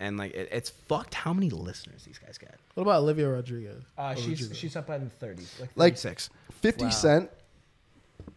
and 0.00 0.16
like 0.16 0.32
it, 0.34 0.48
it's 0.50 0.70
fucked 0.70 1.14
how 1.14 1.32
many 1.32 1.50
listeners 1.50 2.02
these 2.04 2.18
guys 2.18 2.36
get. 2.38 2.56
what 2.74 2.82
about 2.82 3.02
Olivia 3.02 3.28
Rodrigo? 3.28 3.76
Uh, 3.96 4.14
she's 4.14 4.26
Rodrigo? 4.42 4.54
she's 4.54 4.76
up 4.76 4.90
in 4.90 5.10
the 5.18 5.26
30s, 5.26 5.60
like 5.60 5.70
Like- 5.76 5.92
36. 5.94 6.30
Fifty 6.60 6.84
Wow. 6.84 6.90
Cent, 6.90 7.30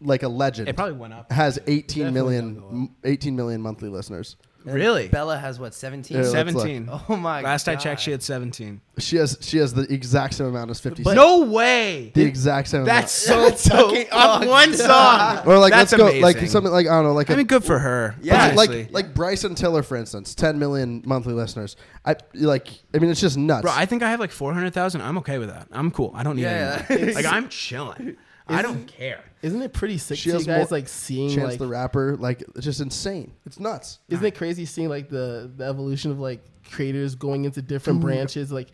like 0.01 0.23
a 0.23 0.27
legend, 0.27 0.67
It 0.69 0.75
probably 0.75 0.95
went 0.97 1.13
up. 1.13 1.31
has 1.31 1.59
18 1.65 2.03
Definitely 2.05 2.11
million, 2.11 2.53
gonna 2.55 2.59
go 2.61 2.67
up. 2.67 2.73
m- 2.73 2.95
18 3.03 3.35
million 3.35 3.61
monthly 3.61 3.89
listeners. 3.89 4.35
And 4.65 4.73
Really? 4.75 5.07
Bella 5.07 5.37
has 5.37 5.59
what 5.59 5.73
17. 5.73 6.15
Yeah, 6.17 6.23
let's 6.23 6.33
look. 6.33 6.63
17. 6.63 6.89
Oh 7.09 7.15
my. 7.15 7.41
Last 7.41 7.69
I 7.69 7.75
checked, 7.75 8.01
she 8.01 8.11
had 8.11 8.21
17. 8.21 8.81
She 8.99 9.15
has 9.17 9.37
she 9.41 9.57
has 9.59 9.73
the 9.73 9.83
exact 9.93 10.33
same 10.33 10.47
amount 10.47 10.71
as 10.71 10.79
Fifty 10.79 11.03
But- 11.03 11.11
Cent. 11.11 11.17
no 11.17 11.45
way. 11.45 12.11
the 12.13 12.23
exact 12.23 12.67
same. 12.67 12.83
That's 12.83 13.29
amount. 13.29 13.57
so 13.59 13.91
dope. 13.93 14.07
Off 14.11 14.45
one 14.45 14.73
song. 14.73 15.39
Or 15.47 15.57
like 15.59 15.71
That's 15.71 15.91
let's 15.93 16.01
go 16.01 16.05
like 16.19 16.35
amazing. 16.35 16.49
something 16.49 16.71
like 16.73 16.87
I 16.87 16.91
don't 16.91 17.03
know 17.05 17.13
like 17.13 17.29
I 17.29 17.33
a 17.35 17.37
mean, 17.37 17.45
good 17.47 17.63
for 17.63 17.79
her. 17.79 18.15
Yeah. 18.21 18.33
Like- 18.55 18.69
honestly. 18.69 18.83
like 18.85 18.93
like 18.93 19.13
Bryson 19.13 19.55
Tiller, 19.55 19.83
for 19.83 19.95
instance, 19.95 20.35
10 20.35 20.59
million 20.59 21.01
monthly 21.05 21.33
listeners. 21.33 21.75
I 22.05 22.15
like. 22.33 22.67
I 22.93 22.99
mean, 22.99 23.09
it's 23.09 23.21
just 23.21 23.37
nuts. 23.37 23.61
Bro, 23.63 23.71
I 23.75 23.85
think 23.85 24.01
I 24.03 24.09
have 24.11 24.19
like 24.19 24.31
400,000. 24.31 25.01
I'm 25.01 25.17
okay 25.19 25.37
with 25.37 25.49
that. 25.49 25.67
I'm 25.71 25.91
cool. 25.91 26.11
I 26.15 26.23
don't 26.23 26.35
need 26.35 26.43
Yeah, 26.43 26.83
any 26.89 26.99
more. 26.99 27.07
yeah. 27.09 27.15
Like 27.21 27.25
I'm 27.25 27.47
chilling. 27.49 28.17
I 28.47 28.61
don't 28.61 28.85
care. 28.87 29.23
Isn't 29.41 29.61
it 29.61 29.71
pretty 29.73 29.97
sick 29.99 30.17
She 30.17 30.23
to 30.23 30.29
you 30.29 30.33
has 30.35 30.47
guys 30.47 30.57
more- 30.71 30.79
like 30.79 30.87
seeing 30.87 31.29
Chance 31.29 31.49
like 31.51 31.59
the 31.59 31.67
Rapper, 31.67 32.15
like 32.17 32.43
it's 32.55 32.65
just 32.65 32.81
insane. 32.81 33.33
It's 33.45 33.59
nuts. 33.59 33.99
Isn't 34.09 34.25
it 34.25 34.35
crazy 34.35 34.65
seeing 34.65 34.89
like 34.89 35.09
the, 35.09 35.51
the 35.55 35.63
evolution 35.65 36.09
of 36.11 36.19
like 36.19 36.43
creators 36.71 37.15
going 37.15 37.45
into 37.45 37.61
different 37.61 38.01
branches, 38.01 38.51
like 38.51 38.69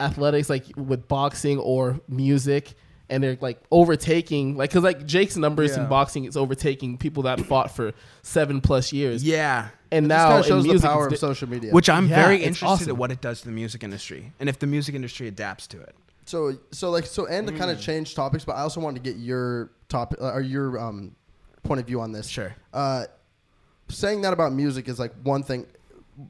athletics, 0.00 0.50
like 0.50 0.64
with 0.76 1.06
boxing 1.08 1.58
or 1.58 2.00
music, 2.08 2.74
and 3.08 3.22
they're 3.22 3.38
like 3.40 3.60
overtaking, 3.70 4.56
like 4.56 4.70
because 4.70 4.82
like 4.82 5.06
Jake's 5.06 5.36
numbers 5.36 5.76
Yeah. 5.76 5.84
in 5.84 5.88
boxing 5.88 6.24
is 6.24 6.36
overtaking 6.36 6.98
people 6.98 7.24
that 7.24 7.40
fought 7.40 7.70
for 7.74 7.92
seven 8.22 8.60
plus 8.60 8.92
years, 8.92 9.22
Yeah. 9.22 9.68
and 9.90 10.06
It 10.06 10.08
just 10.08 10.18
now 10.18 10.28
kinda 10.28 10.36
in 10.38 10.48
shows 10.48 10.62
the 10.64 10.68
music, 10.70 10.90
power 10.90 11.04
it's 11.06 11.14
of 11.14 11.20
di- 11.20 11.32
social 11.34 11.48
media. 11.48 11.72
Which 11.72 11.88
I'm 11.88 12.08
Yeah, 12.08 12.22
very 12.24 12.36
it's 12.38 12.46
interested 12.60 12.84
in 12.84 12.90
awesome. 12.90 12.96
what 12.98 13.12
it 13.12 13.20
does 13.20 13.40
to 13.42 13.46
the 13.46 13.52
music 13.52 13.84
industry 13.84 14.32
and 14.40 14.48
if 14.48 14.58
the 14.58 14.66
music 14.66 14.94
industry 14.94 15.28
adapts 15.28 15.66
to 15.68 15.80
it. 15.80 15.94
so 16.24 16.56
so 16.70 16.88
like 16.90 17.04
so 17.04 17.26
and 17.26 17.46
to 17.48 17.52
kind 17.52 17.70
Mm. 17.70 17.74
of 17.74 17.80
change 17.80 18.14
topics, 18.14 18.44
but 18.44 18.54
I 18.56 18.60
also 18.62 18.80
wanted 18.80 19.02
to 19.04 19.10
get 19.10 19.20
your 19.20 19.70
topic 19.92 20.18
uh, 20.20 20.32
or 20.32 20.40
your 20.40 20.78
um 20.78 21.14
point 21.62 21.80
of 21.80 21.86
view 21.86 22.00
on 22.00 22.12
this. 22.12 22.26
Sure. 22.28 22.54
Uh, 22.72 23.04
saying 23.88 24.22
that 24.22 24.32
about 24.32 24.52
music 24.52 24.88
is 24.88 24.98
like 24.98 25.12
one 25.22 25.42
thing. 25.42 25.66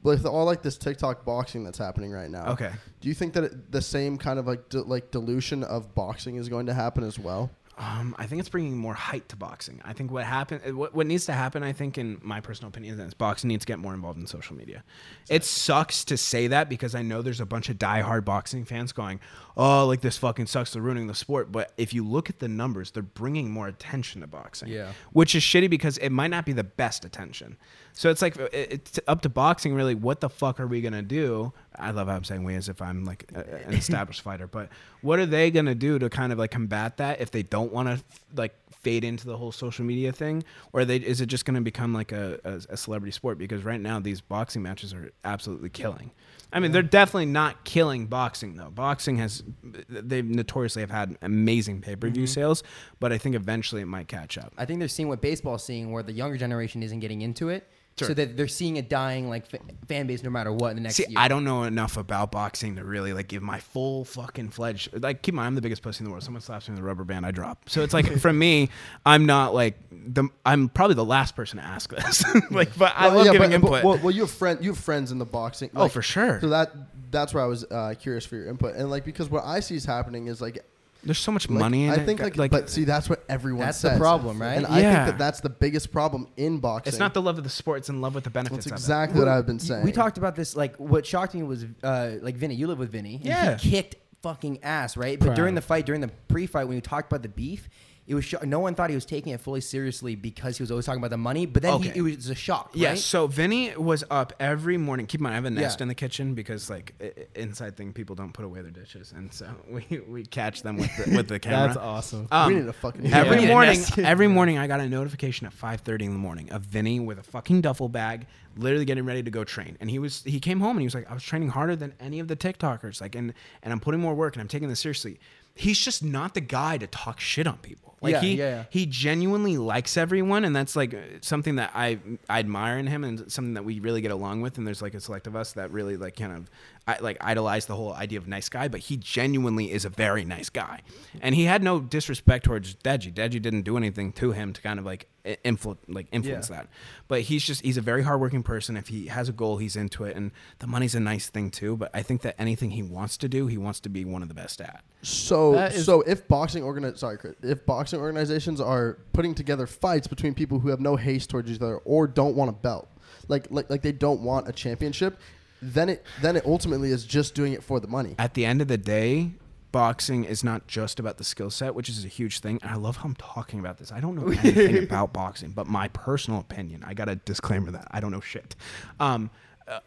With 0.01 0.25
all 0.25 0.45
like 0.45 0.61
this 0.61 0.77
TikTok 0.77 1.25
boxing 1.25 1.65
that's 1.65 1.77
happening 1.77 2.11
right 2.11 2.29
now. 2.29 2.53
Okay. 2.53 2.71
Do 3.01 3.09
you 3.09 3.13
think 3.13 3.33
that 3.33 3.43
it, 3.43 3.71
the 3.71 3.81
same 3.81 4.17
kind 4.17 4.39
of 4.39 4.47
like 4.47 4.69
di- 4.69 4.77
like 4.77 5.11
dilution 5.11 5.61
of 5.63 5.93
boxing 5.93 6.37
is 6.37 6.47
going 6.47 6.67
to 6.67 6.73
happen 6.73 7.03
as 7.03 7.19
well? 7.19 7.51
Um, 7.77 8.15
I 8.19 8.27
think 8.27 8.39
it's 8.39 8.49
bringing 8.49 8.77
more 8.77 8.93
height 8.93 9.27
to 9.29 9.35
boxing. 9.35 9.81
I 9.83 9.93
think 9.93 10.11
what 10.11 10.23
happened, 10.23 10.77
what, 10.77 10.93
what 10.93 11.07
needs 11.07 11.25
to 11.25 11.33
happen, 11.33 11.63
I 11.63 11.73
think, 11.73 11.97
in 11.97 12.19
my 12.21 12.39
personal 12.39 12.69
opinion, 12.69 12.99
is 12.99 13.13
boxing 13.15 13.47
needs 13.47 13.65
to 13.65 13.67
get 13.67 13.79
more 13.79 13.95
involved 13.95 14.19
in 14.19 14.27
social 14.27 14.55
media. 14.55 14.83
It 15.27 15.43
sucks 15.43 16.05
to 16.05 16.15
say 16.15 16.47
that 16.47 16.69
because 16.69 16.93
I 16.93 17.01
know 17.01 17.23
there's 17.23 17.41
a 17.41 17.47
bunch 17.47 17.69
of 17.69 17.77
diehard 17.77 18.25
boxing 18.25 18.63
fans 18.63 18.93
going, 18.93 19.19
"Oh, 19.55 19.85
like 19.87 20.01
this 20.01 20.17
fucking 20.17 20.47
sucks. 20.47 20.73
They're 20.73 20.81
ruining 20.81 21.07
the 21.07 21.15
sport." 21.15 21.51
But 21.51 21.71
if 21.77 21.93
you 21.93 22.05
look 22.05 22.29
at 22.29 22.39
the 22.39 22.47
numbers, 22.47 22.91
they're 22.91 23.03
bringing 23.03 23.51
more 23.51 23.67
attention 23.67 24.21
to 24.21 24.27
boxing. 24.27 24.69
Yeah. 24.69 24.93
which 25.11 25.35
is 25.35 25.43
shitty 25.43 25.69
because 25.69 25.97
it 25.99 26.09
might 26.09 26.29
not 26.29 26.45
be 26.45 26.53
the 26.53 26.63
best 26.63 27.05
attention. 27.05 27.57
So 27.93 28.09
it's 28.09 28.21
like 28.21 28.35
it's 28.51 28.99
up 29.07 29.21
to 29.21 29.29
boxing 29.29 29.75
really. 29.75 29.93
What 29.95 30.19
the 30.19 30.29
fuck 30.29 30.59
are 30.59 30.67
we 30.67 30.81
gonna 30.81 31.03
do? 31.03 31.53
I 31.77 31.91
love 31.91 32.07
how 32.07 32.15
I'm 32.15 32.23
saying 32.23 32.43
we 32.43 32.55
as 32.55 32.67
if 32.69 32.81
I'm 32.81 33.05
like 33.05 33.31
a, 33.35 33.67
an 33.67 33.73
established 33.73 34.21
fighter. 34.27 34.47
But 34.47 34.69
what 35.01 35.19
are 35.19 35.25
they 35.27 35.51
gonna 35.51 35.75
do 35.75 35.99
to 35.99 36.09
kind 36.09 36.31
of 36.31 36.39
like 36.39 36.51
combat 36.51 36.97
that 36.97 37.21
if 37.21 37.29
they 37.29 37.43
don't 37.43 37.71
want 37.71 37.89
to 37.89 38.03
like 38.35 38.55
fade 38.81 39.03
into 39.03 39.25
the 39.27 39.37
whole 39.37 39.51
social 39.51 39.85
media 39.85 40.11
thing, 40.11 40.43
or 40.73 40.85
they 40.85 40.97
is 40.97 41.21
it 41.21 41.27
just 41.27 41.45
gonna 41.45 41.61
become 41.61 41.93
like 41.93 42.11
a, 42.11 42.39
a, 42.43 42.73
a 42.73 42.77
celebrity 42.77 43.11
sport? 43.11 43.37
Because 43.37 43.63
right 43.63 43.79
now 43.79 43.99
these 43.99 44.21
boxing 44.21 44.63
matches 44.63 44.91
are 44.93 45.11
absolutely 45.23 45.69
killing. 45.69 46.09
I 46.51 46.59
mean, 46.59 46.71
they're 46.71 46.83
definitely 46.83 47.27
not 47.27 47.63
killing 47.63 48.07
boxing 48.07 48.55
though. 48.55 48.69
Boxing 48.69 49.17
has 49.17 49.42
they 49.89 50.21
notoriously 50.21 50.81
have 50.81 50.91
had 50.91 51.17
amazing 51.21 51.81
pay 51.81 51.95
per 51.95 52.09
view 52.09 52.23
mm-hmm. 52.23 52.33
sales, 52.33 52.63
but 52.99 53.11
I 53.11 53.17
think 53.17 53.35
eventually 53.35 53.81
it 53.81 53.87
might 53.87 54.07
catch 54.07 54.37
up. 54.37 54.53
I 54.57 54.65
think 54.65 54.79
they're 54.79 54.87
seeing 54.87 55.09
what 55.09 55.21
baseball's 55.21 55.63
seeing, 55.63 55.91
where 55.91 56.03
the 56.03 56.13
younger 56.13 56.37
generation 56.37 56.83
isn't 56.83 56.99
getting 56.99 57.21
into 57.21 57.49
it. 57.49 57.67
Sure. 57.97 58.07
So 58.07 58.13
that 58.15 58.35
they're 58.35 58.47
seeing 58.47 58.79
a 58.79 58.81
dying 58.81 59.29
like 59.29 59.45
fa- 59.45 59.59
fan 59.87 60.07
base 60.07 60.23
no 60.23 60.31
matter 60.31 60.51
what 60.51 60.71
in 60.71 60.77
the 60.77 60.81
next 60.81 60.95
See, 60.95 61.05
year. 61.07 61.19
I 61.19 61.27
don't 61.27 61.43
know 61.43 61.61
enough 61.61 61.95
about 61.95 62.31
boxing 62.31 62.75
to 62.77 62.83
really 62.83 63.13
like 63.13 63.27
give 63.27 63.43
my 63.43 63.59
full 63.59 64.03
fucking 64.03 64.49
fledged. 64.49 64.89
Like, 65.03 65.21
keep 65.21 65.33
in 65.33 65.35
mind, 65.35 65.47
I'm 65.47 65.55
the 65.55 65.61
biggest 65.61 65.83
pussy 65.83 65.99
in 65.99 66.05
the 66.05 66.11
world. 66.11 66.23
Someone 66.23 66.41
slaps 66.41 66.67
me 66.67 66.73
with 66.73 66.79
a 66.81 66.83
rubber 66.83 67.03
band, 67.03 67.23
I 67.23 67.29
drop. 67.29 67.69
So 67.69 67.83
it's 67.83 67.93
like 67.93 68.11
for 68.17 68.33
me, 68.33 68.69
I'm 69.05 69.27
not 69.27 69.53
like 69.53 69.77
the. 69.91 70.27
I'm 70.43 70.69
probably 70.69 70.95
the 70.95 71.05
last 71.05 71.35
person 71.35 71.59
to 71.59 71.63
ask 71.65 71.93
this. 71.93 72.23
like, 72.51 72.75
but 72.77 72.93
I 72.95 73.09
love 73.09 73.27
yeah, 73.27 73.31
giving 73.33 73.51
but- 73.51 73.61
but- 73.61 73.77
input. 73.77 73.83
well, 73.83 73.99
well, 74.05 74.11
you 74.11 74.21
have 74.21 74.31
friend, 74.31 74.63
you 74.63 74.71
have 74.71 74.79
friends 74.79 75.11
in 75.11 75.19
the 75.19 75.25
boxing. 75.25 75.69
oh, 75.75 75.87
for 75.87 76.01
sure. 76.01 76.39
So 76.41 76.49
that 76.49 76.71
that's 77.11 77.31
where 77.35 77.43
I 77.43 77.47
was 77.47 77.63
uh, 77.69 77.93
curious 77.99 78.25
for 78.25 78.37
your 78.37 78.47
input, 78.47 78.75
and 78.75 78.89
like 78.89 79.05
because 79.05 79.29
what 79.29 79.43
I 79.45 79.59
see 79.59 79.75
is 79.75 79.85
happening 79.85 80.25
is 80.27 80.41
like 80.41 80.65
There's 81.05 81.17
so 81.17 81.31
much 81.31 81.49
Like, 81.49 81.59
money 81.59 81.85
in 81.85 81.91
I 81.91 81.95
it. 81.95 81.99
I 82.01 82.05
think 82.05 82.21
like, 82.21 82.37
like, 82.37 82.51
but 82.51 82.69
see 82.69 82.85
that's 82.85 83.09
what 83.09 83.23
everyone 83.27 83.65
That's 83.65 83.81
the 83.81 83.97
problem, 83.97 84.41
right? 84.41 84.53
And 84.57 84.65
I 84.65 84.79
Yeah. 84.79 85.05
think 85.05 85.17
that 85.17 85.23
that's 85.23 85.41
the 85.41 85.49
biggest 85.49 85.91
problem 85.91 86.27
in 86.37 86.59
boxing. 86.59 86.91
it's 86.91 86.99
not 86.99 87.13
the 87.13 87.21
love 87.21 87.37
of 87.37 87.43
the 87.43 87.49
sport; 87.49 87.79
it's 87.79 87.89
in 87.89 87.99
love 88.01 88.15
with 88.15 88.23
the 88.23 88.29
benefits. 88.29 88.65
That's 88.65 88.67
of 88.67 88.71
it. 88.71 88.75
exactly 88.75 89.19
what 89.19 89.27
I've 89.27 89.45
been 89.45 89.59
saying. 89.59 89.83
We 89.83 89.91
talked 89.91 90.17
about 90.17 90.35
this. 90.35 90.55
Like, 90.55 90.75
what 90.77 91.05
shocked 91.05 91.33
me 91.35 91.43
was 91.43 91.65
uh, 91.83 92.11
like 92.21 92.35
Vinnie. 92.37 92.55
You 92.55 92.67
live 92.67 92.79
with 92.79 92.91
Vinnie. 92.91 93.15
and 93.15 93.25
Yeah. 93.25 93.57
he 93.57 93.69
kicked 93.71 93.95
fucking 94.21 94.63
ass, 94.63 94.95
right? 94.95 95.19
But 95.19 95.25
Proud. 95.27 95.35
during 95.35 95.55
the 95.55 95.61
fight, 95.61 95.85
during 95.85 95.99
the 95.99 96.07
pre-fight, 96.29 96.65
when 96.67 96.75
you 96.75 96.81
talked 96.81 97.11
about 97.11 97.23
the 97.23 97.27
beef, 97.29 97.67
it 98.05 98.15
was 98.15 98.25
sho- 98.25 98.39
no 98.43 98.59
one 98.59 98.75
thought 98.75 98.89
he 98.89 98.95
was 98.95 99.05
taking 99.05 99.31
it 99.33 99.39
fully 99.39 99.61
seriously 99.61 100.15
because 100.15 100.57
he 100.57 100.63
was 100.63 100.69
always 100.71 100.85
talking 100.85 100.99
about 100.99 101.11
the 101.11 101.17
money. 101.17 101.45
But 101.45 101.61
then 101.63 101.73
Okay. 101.75 101.89
he, 101.91 101.99
it 101.99 102.01
was 102.01 102.29
a 102.29 102.35
shock. 102.35 102.71
Yeah, 102.73 102.95
so 102.95 103.27
Vinnie 103.27 103.73
was 103.77 104.03
up 104.11 104.33
every 104.41 104.77
morning. 104.77 105.05
Keep 105.05 105.21
in 105.21 105.23
mind, 105.23 105.33
I 105.33 105.35
have 105.35 105.45
a 105.45 105.49
nest 105.49 105.79
Yeah. 105.79 105.83
in 105.83 105.87
the 105.87 105.95
kitchen 105.95 106.33
because, 106.33 106.69
like, 106.69 106.93
i- 107.01 107.05
i- 107.05 107.25
inside 107.39 107.77
thing, 107.77 107.93
people 107.93 108.15
don't 108.15 108.33
put 108.33 108.43
away 108.43 108.61
their 108.61 108.71
dishes, 108.71 109.13
and 109.15 109.33
so 109.33 109.47
we, 109.69 110.01
we 110.07 110.25
catch 110.25 110.63
them 110.63 110.75
with 110.77 110.89
the, 110.97 111.15
with 111.15 111.27
the 111.29 111.39
camera. 111.47 111.67
That's 111.67 111.77
awesome. 111.77 112.27
Um, 112.29 112.47
we 112.53 112.59
need 112.59 112.67
a 112.67 112.73
fucking 112.73 113.13
every 113.13 113.43
Yeah. 113.43 113.47
morning, 113.47 113.79
every 113.97 114.27
morning, 114.27 114.57
I 114.57 114.67
got 114.67 114.81
a 114.81 114.89
notification 114.89 115.47
at 115.47 115.53
5:30 115.53 116.01
in 116.01 116.11
the 116.13 116.19
morning 116.19 116.51
of 116.51 116.63
Vinnie 116.63 116.99
with 116.99 117.19
a 117.19 117.23
fucking 117.23 117.61
duffel 117.61 117.87
bag, 117.87 118.27
literally 118.57 118.85
getting 118.85 119.05
ready 119.05 119.23
to 119.23 119.31
go 119.31 119.43
train. 119.45 119.77
And 119.79 119.89
he 119.89 119.97
was 119.99 120.23
he 120.23 120.39
came 120.41 120.59
home 120.59 120.71
and 120.71 120.81
he 120.81 120.85
was 120.87 120.93
like, 120.95 121.09
I 121.09 121.13
was 121.13 121.23
training 121.23 121.49
harder 121.49 121.75
than 121.77 121.93
any 122.01 122.19
of 122.19 122.27
the 122.27 122.35
TikTokers, 122.35 122.99
like, 122.99 123.15
and 123.15 123.33
and 123.63 123.71
I'm 123.71 123.79
putting 123.79 124.01
more 124.01 124.13
work 124.13 124.35
and 124.35 124.41
I'm 124.41 124.47
taking 124.49 124.67
this 124.67 124.81
seriously. 124.81 125.19
He's 125.55 125.79
just 125.79 126.03
not 126.03 126.33
the 126.33 126.41
guy 126.41 126.77
to 126.77 126.87
talk 126.87 127.19
shit 127.19 127.45
on 127.45 127.57
people. 127.57 127.95
Like 128.01 128.15
Yeah, 128.15 128.21
he 128.21 128.35
yeah, 128.35 128.63
he 128.69 128.85
genuinely 128.85 129.57
likes 129.57 129.95
everyone, 129.95 130.43
and 130.43 130.53
that's 130.53 130.75
like 130.75 130.93
something 131.21 131.55
that 131.55 131.71
I, 131.73 131.99
I 132.29 132.39
admire 132.39 132.77
in 132.77 132.87
him, 132.87 133.05
and 133.05 133.31
something 133.31 133.53
that 133.53 133.63
we 133.63 133.79
really 133.79 134.01
get 134.01 134.11
along 134.11 134.41
with. 134.41 134.57
And 134.57 134.67
there's 134.67 134.81
like 134.81 134.93
a 134.93 134.99
select 134.99 135.25
of 135.25 135.37
us 135.37 135.53
that 135.53 135.71
really 135.71 135.95
like 135.95 136.17
kind 136.17 136.33
of 136.33 136.49
I, 136.85 136.97
like 136.99 137.17
idolize 137.21 137.65
the 137.65 137.75
whole 137.75 137.93
idea 137.93 138.19
of 138.19 138.27
nice 138.27 138.49
guy, 138.49 138.67
but 138.67 138.81
he 138.81 138.97
genuinely 138.97 139.71
is 139.71 139.85
a 139.85 139.89
very 139.89 140.25
nice 140.25 140.49
guy, 140.49 140.81
and 141.21 141.33
he 141.33 141.45
had 141.45 141.63
no 141.63 141.79
disrespect 141.79 142.43
towards 142.43 142.75
Deji. 142.75 143.13
Deji 143.13 143.41
didn't 143.41 143.61
do 143.61 143.77
anything 143.77 144.11
to 144.13 144.33
him 144.33 144.51
to 144.51 144.61
kind 144.61 144.79
of 144.79 144.85
like 144.85 145.07
influ- 145.25 145.77
like 145.87 146.07
influence 146.11 146.49
Yeah. 146.49 146.57
that, 146.57 146.67
but 147.07 147.21
he's 147.21 147.43
just 147.43 147.61
he's 147.63 147.77
a 147.77 147.81
very 147.81 148.03
hardworking 148.03 148.43
person. 148.43 148.75
If 148.77 148.87
he 148.89 149.07
has 149.07 149.29
a 149.29 149.31
goal, 149.31 149.57
he's 149.57 149.75
into 149.75 150.03
it, 150.03 150.15
and 150.17 150.31
the 150.59 150.67
money's 150.67 150.95
a 150.95 150.99
nice 150.99 151.29
thing 151.29 151.49
too. 151.49 151.77
But 151.77 151.91
I 151.93 152.01
think 152.01 152.21
that 152.23 152.35
anything 152.39 152.71
he 152.71 152.83
wants 152.83 153.17
to 153.17 153.29
do, 153.29 153.47
he 153.47 153.57
wants 153.57 153.79
to 153.81 153.89
be 153.89 154.03
one 154.05 154.21
of 154.21 154.27
the 154.27 154.33
best 154.33 154.59
at. 154.61 154.83
So 155.01 155.53
That 155.53 155.75
is- 155.75 155.85
so 155.85 156.01
if 156.01 156.27
boxing 156.27 156.63
organi- 156.63 156.97
sorry 156.97 157.17
Chris, 157.17 157.35
if 157.41 157.65
boxing 157.65 157.99
organizations 157.99 158.59
are 158.59 158.97
putting 159.13 159.33
together 159.33 159.65
fights 159.67 160.07
between 160.07 160.33
people 160.33 160.59
who 160.59 160.69
have 160.69 160.79
no 160.81 160.95
haste 160.95 161.29
towards 161.29 161.49
each 161.49 161.61
other 161.61 161.77
or 161.77 162.07
don't 162.07 162.35
want 162.35 162.49
a 162.49 162.53
belt, 162.53 162.89
like 163.27 163.47
like 163.49 163.69
like 163.69 163.81
they 163.81 163.91
don't 163.93 164.21
want 164.21 164.47
a 164.49 164.51
championship, 164.51 165.17
then 165.61 165.87
it 165.87 166.05
then 166.21 166.35
it 166.35 166.45
ultimately 166.45 166.91
is 166.91 167.05
just 167.05 167.33
doing 167.33 167.53
it 167.53 167.63
for 167.63 167.79
the 167.79 167.87
money. 167.87 168.15
at 168.19 168.33
the 168.33 168.43
end 168.45 168.61
of 168.61 168.67
the 168.67 168.77
day, 168.77 169.31
boxing 169.73 170.23
is 170.23 170.41
not 170.45 170.67
just 170.67 171.01
about 171.01 171.17
the 171.17 171.25
skill 171.25 171.49
set, 171.49 171.75
which 171.75 171.89
is 171.89 172.05
a 172.05 172.07
huge 172.07 172.39
thing. 172.39 172.59
And 172.61 172.71
I 172.71 172.75
love 172.75 172.97
how 172.97 173.09
I'm 173.09 173.15
talking 173.15 173.59
about 173.59 173.79
this. 173.79 173.91
I 173.91 173.99
don't 173.99 174.15
know 174.15 174.29
anything 174.29 174.77
about 174.83 175.11
boxing, 175.11 175.51
but 175.51 175.67
my 175.67 175.89
personal 175.89 176.39
opinion, 176.39 176.85
I 176.85 176.93
got 176.93 177.05
to 177.05 177.15
disclaimer 177.15 177.71
that 177.71 177.89
I 177.91 177.99
don't 177.99 178.11
know 178.11 178.21
shit. 178.21 178.55
Um, 179.01 179.29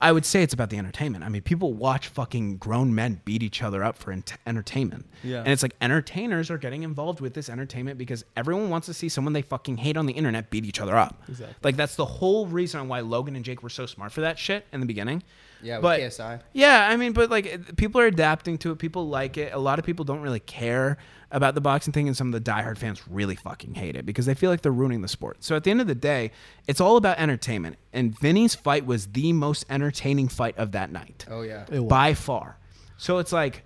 I 0.01 0.11
would 0.11 0.25
say 0.25 0.42
it's 0.42 0.55
about 0.55 0.70
the 0.70 0.79
entertainment. 0.79 1.22
I 1.22 1.29
mean, 1.29 1.42
people 1.42 1.75
watch 1.75 2.09
fucking 2.09 2.57
grown 2.57 2.94
men 2.94 3.20
beat 3.25 3.42
each 3.42 3.62
other 3.62 3.85
up 3.85 3.96
for 3.96 4.11
ent- 4.11 4.33
entertainment. 4.46 5.07
Yeah. 5.22 5.40
And 5.40 5.49
it's 5.49 5.62
like 5.62 5.77
entertainers 5.83 6.51
are 6.51 6.57
getting 6.57 6.83
involved 6.83 7.20
with 7.20 7.35
this 7.35 7.51
entertainment 7.51 7.99
because 7.99 8.25
everyone 8.37 8.70
wants 8.70 8.87
to 8.87 8.94
see 8.94 9.09
someone 9.11 9.35
they 9.35 9.42
fucking 9.42 9.77
hate 9.77 9.96
on 9.99 10.07
the 10.07 10.14
internet 10.14 10.51
beat 10.51 10.64
each 10.64 10.81
other 10.81 10.96
up. 10.96 11.22
Exactly. 11.29 11.57
Like 11.62 11.77
that's 11.77 11.94
the 11.96 12.07
whole 12.07 12.46
reason 12.46 12.88
why 12.88 13.01
Logan 13.01 13.37
and 13.37 13.44
Jake 13.44 13.62
were 13.62 13.68
so 13.68 13.85
smart 13.85 14.12
for 14.12 14.22
that 14.22 14.38
shit 14.38 14.66
in 14.72 14.81
the 14.81 14.87
beginning. 14.87 15.22
Yeah, 15.66 15.76
with 15.76 15.83
but 15.83 16.00
KSI. 16.00 16.40
yeah, 16.52 16.88
I 16.88 16.96
mean, 16.96 17.12
but 17.12 17.29
like 17.31 17.76
people 17.76 18.00
are 18.00 18.07
adapting 18.07 18.57
to 18.59 18.70
it. 18.70 18.79
People 18.79 19.09
like 19.09 19.37
it. 19.37 19.52
A 19.52 19.59
lot 19.59 19.79
of 19.79 19.85
people 19.85 20.05
don't 20.05 20.20
really 20.20 20.40
care 20.40 20.96
about 21.33 21.55
the 21.57 21.61
boxing 21.61 21.92
thing, 21.92 22.07
and 22.07 22.16
some 22.16 22.33
of 22.33 22.33
the 22.33 22.50
diehard 22.50 22.79
fans 22.79 23.02
really 23.09 23.35
fucking 23.35 23.74
hate 23.74 23.96
it 23.96 24.07
because 24.07 24.26
they 24.26 24.35
feel 24.35 24.48
like 24.48 24.62
they're 24.62 24.70
ruining 24.70 25.00
the 25.02 25.09
sport. 25.09 25.42
So 25.42 25.57
at 25.57 25.64
the 25.64 25.70
end 25.72 25.81
of 25.81 25.88
the 25.88 25.94
day, 25.94 26.31
it's 26.68 26.81
all 26.81 26.96
about 26.96 27.18
entertainment. 27.18 27.76
And 27.92 28.16
Vinnie's 28.18 28.55
fight 28.55 28.87
was 28.87 29.09
the 29.09 29.33
most 29.33 29.64
entertaining 29.68 30.29
fight 30.29 30.57
of 30.57 30.72
that 30.72 30.92
night 30.92 31.26
Oh 31.29 31.42
yeah. 31.42 31.64
It 31.70 31.81
was. 31.81 31.88
by 31.90 32.14
far. 32.14 32.59
So 32.96 33.18
it's 33.18 33.33
like 33.33 33.64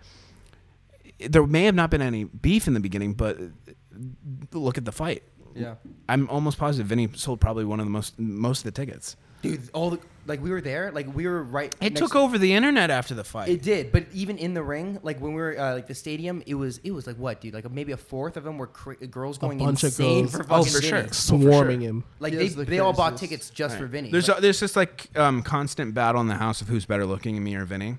there 1.19 1.47
may 1.47 1.65
have 1.65 1.75
not 1.75 1.91
been 1.91 2.03
any 2.03 2.25
beef 2.25 2.67
in 2.67 2.75
the 2.75 2.81
beginning, 2.81 3.13
but 3.13 3.39
look 4.53 4.79
at 4.79 4.85
the 4.85 4.93
fight. 4.93 5.23
Yeah. 5.55 5.75
I'm 6.09 6.29
almost 6.31 6.59
positive 6.59 6.87
Vinnie 6.87 7.09
sold 7.15 7.41
probably 7.41 7.65
one 7.65 7.81
of 7.81 7.87
the 7.87 7.91
most 7.91 8.19
most 8.19 8.61
of 8.61 8.65
the 8.65 8.71
tickets. 8.73 9.17
Dude, 9.43 9.69
all 9.73 9.91
the 9.91 9.99
like 10.27 10.43
we 10.43 10.51
were 10.51 10.61
there, 10.61 10.91
like 10.93 11.13
we 11.15 11.27
were 11.27 11.43
right. 11.43 11.75
It 11.81 11.95
next- 11.95 12.01
took 12.01 12.15
over 12.15 12.39
the 12.39 12.53
internet 12.53 12.91
after 12.91 13.15
the 13.15 13.25
fight. 13.25 13.49
It 13.49 13.63
did, 13.63 13.91
but 13.93 14.05
even 14.13 14.39
in 14.39 14.55
the 14.55 14.63
ring, 14.63 14.99
like 15.03 15.21
when 15.21 15.33
we 15.35 15.41
were 15.41 15.59
uh, 15.59 15.75
like 15.75 15.87
the 15.87 15.95
stadium, 15.95 16.43
it 16.47 16.55
was 16.55 16.79
it 16.85 16.91
was 16.93 17.07
like 17.07 17.17
what, 17.17 17.41
dude? 17.41 17.55
Like 17.55 17.71
maybe 17.71 17.93
a 17.93 17.97
fourth 17.97 18.37
of 18.37 18.45
them 18.45 18.59
were 18.59 18.67
cra- 18.67 18.97
girls 19.07 19.39
going 19.39 19.59
bunch 19.59 19.83
of 19.83 19.89
insane 19.89 20.23
girls. 20.27 20.33
for 20.37 20.43
Oh, 20.43 20.63
fucking 20.63 20.73
for 20.73 20.83
sure. 20.83 21.01
Vinnie. 21.03 21.13
Swarming 21.13 21.81
him. 21.81 22.05
Like 22.19 22.35
they, 22.35 22.49
the 22.49 22.65
they 22.65 22.79
all 22.79 22.93
bought 22.93 23.17
tickets 23.17 23.51
just 23.51 23.77
for 23.77 23.87
Vinnie. 23.87 24.11
There's 24.11 24.29
Like, 24.29 24.39
there's 24.41 24.61
just 24.61 24.77
like 24.77 25.09
um, 25.17 25.43
constant 25.43 25.95
battle 25.95 26.21
in 26.21 26.29
the 26.29 26.35
house 26.35 26.61
of 26.61 26.69
who's 26.69 26.85
better 26.87 27.07
looking, 27.07 27.43
me 27.43 27.55
or 27.55 27.65
Vinnie, 27.65 27.99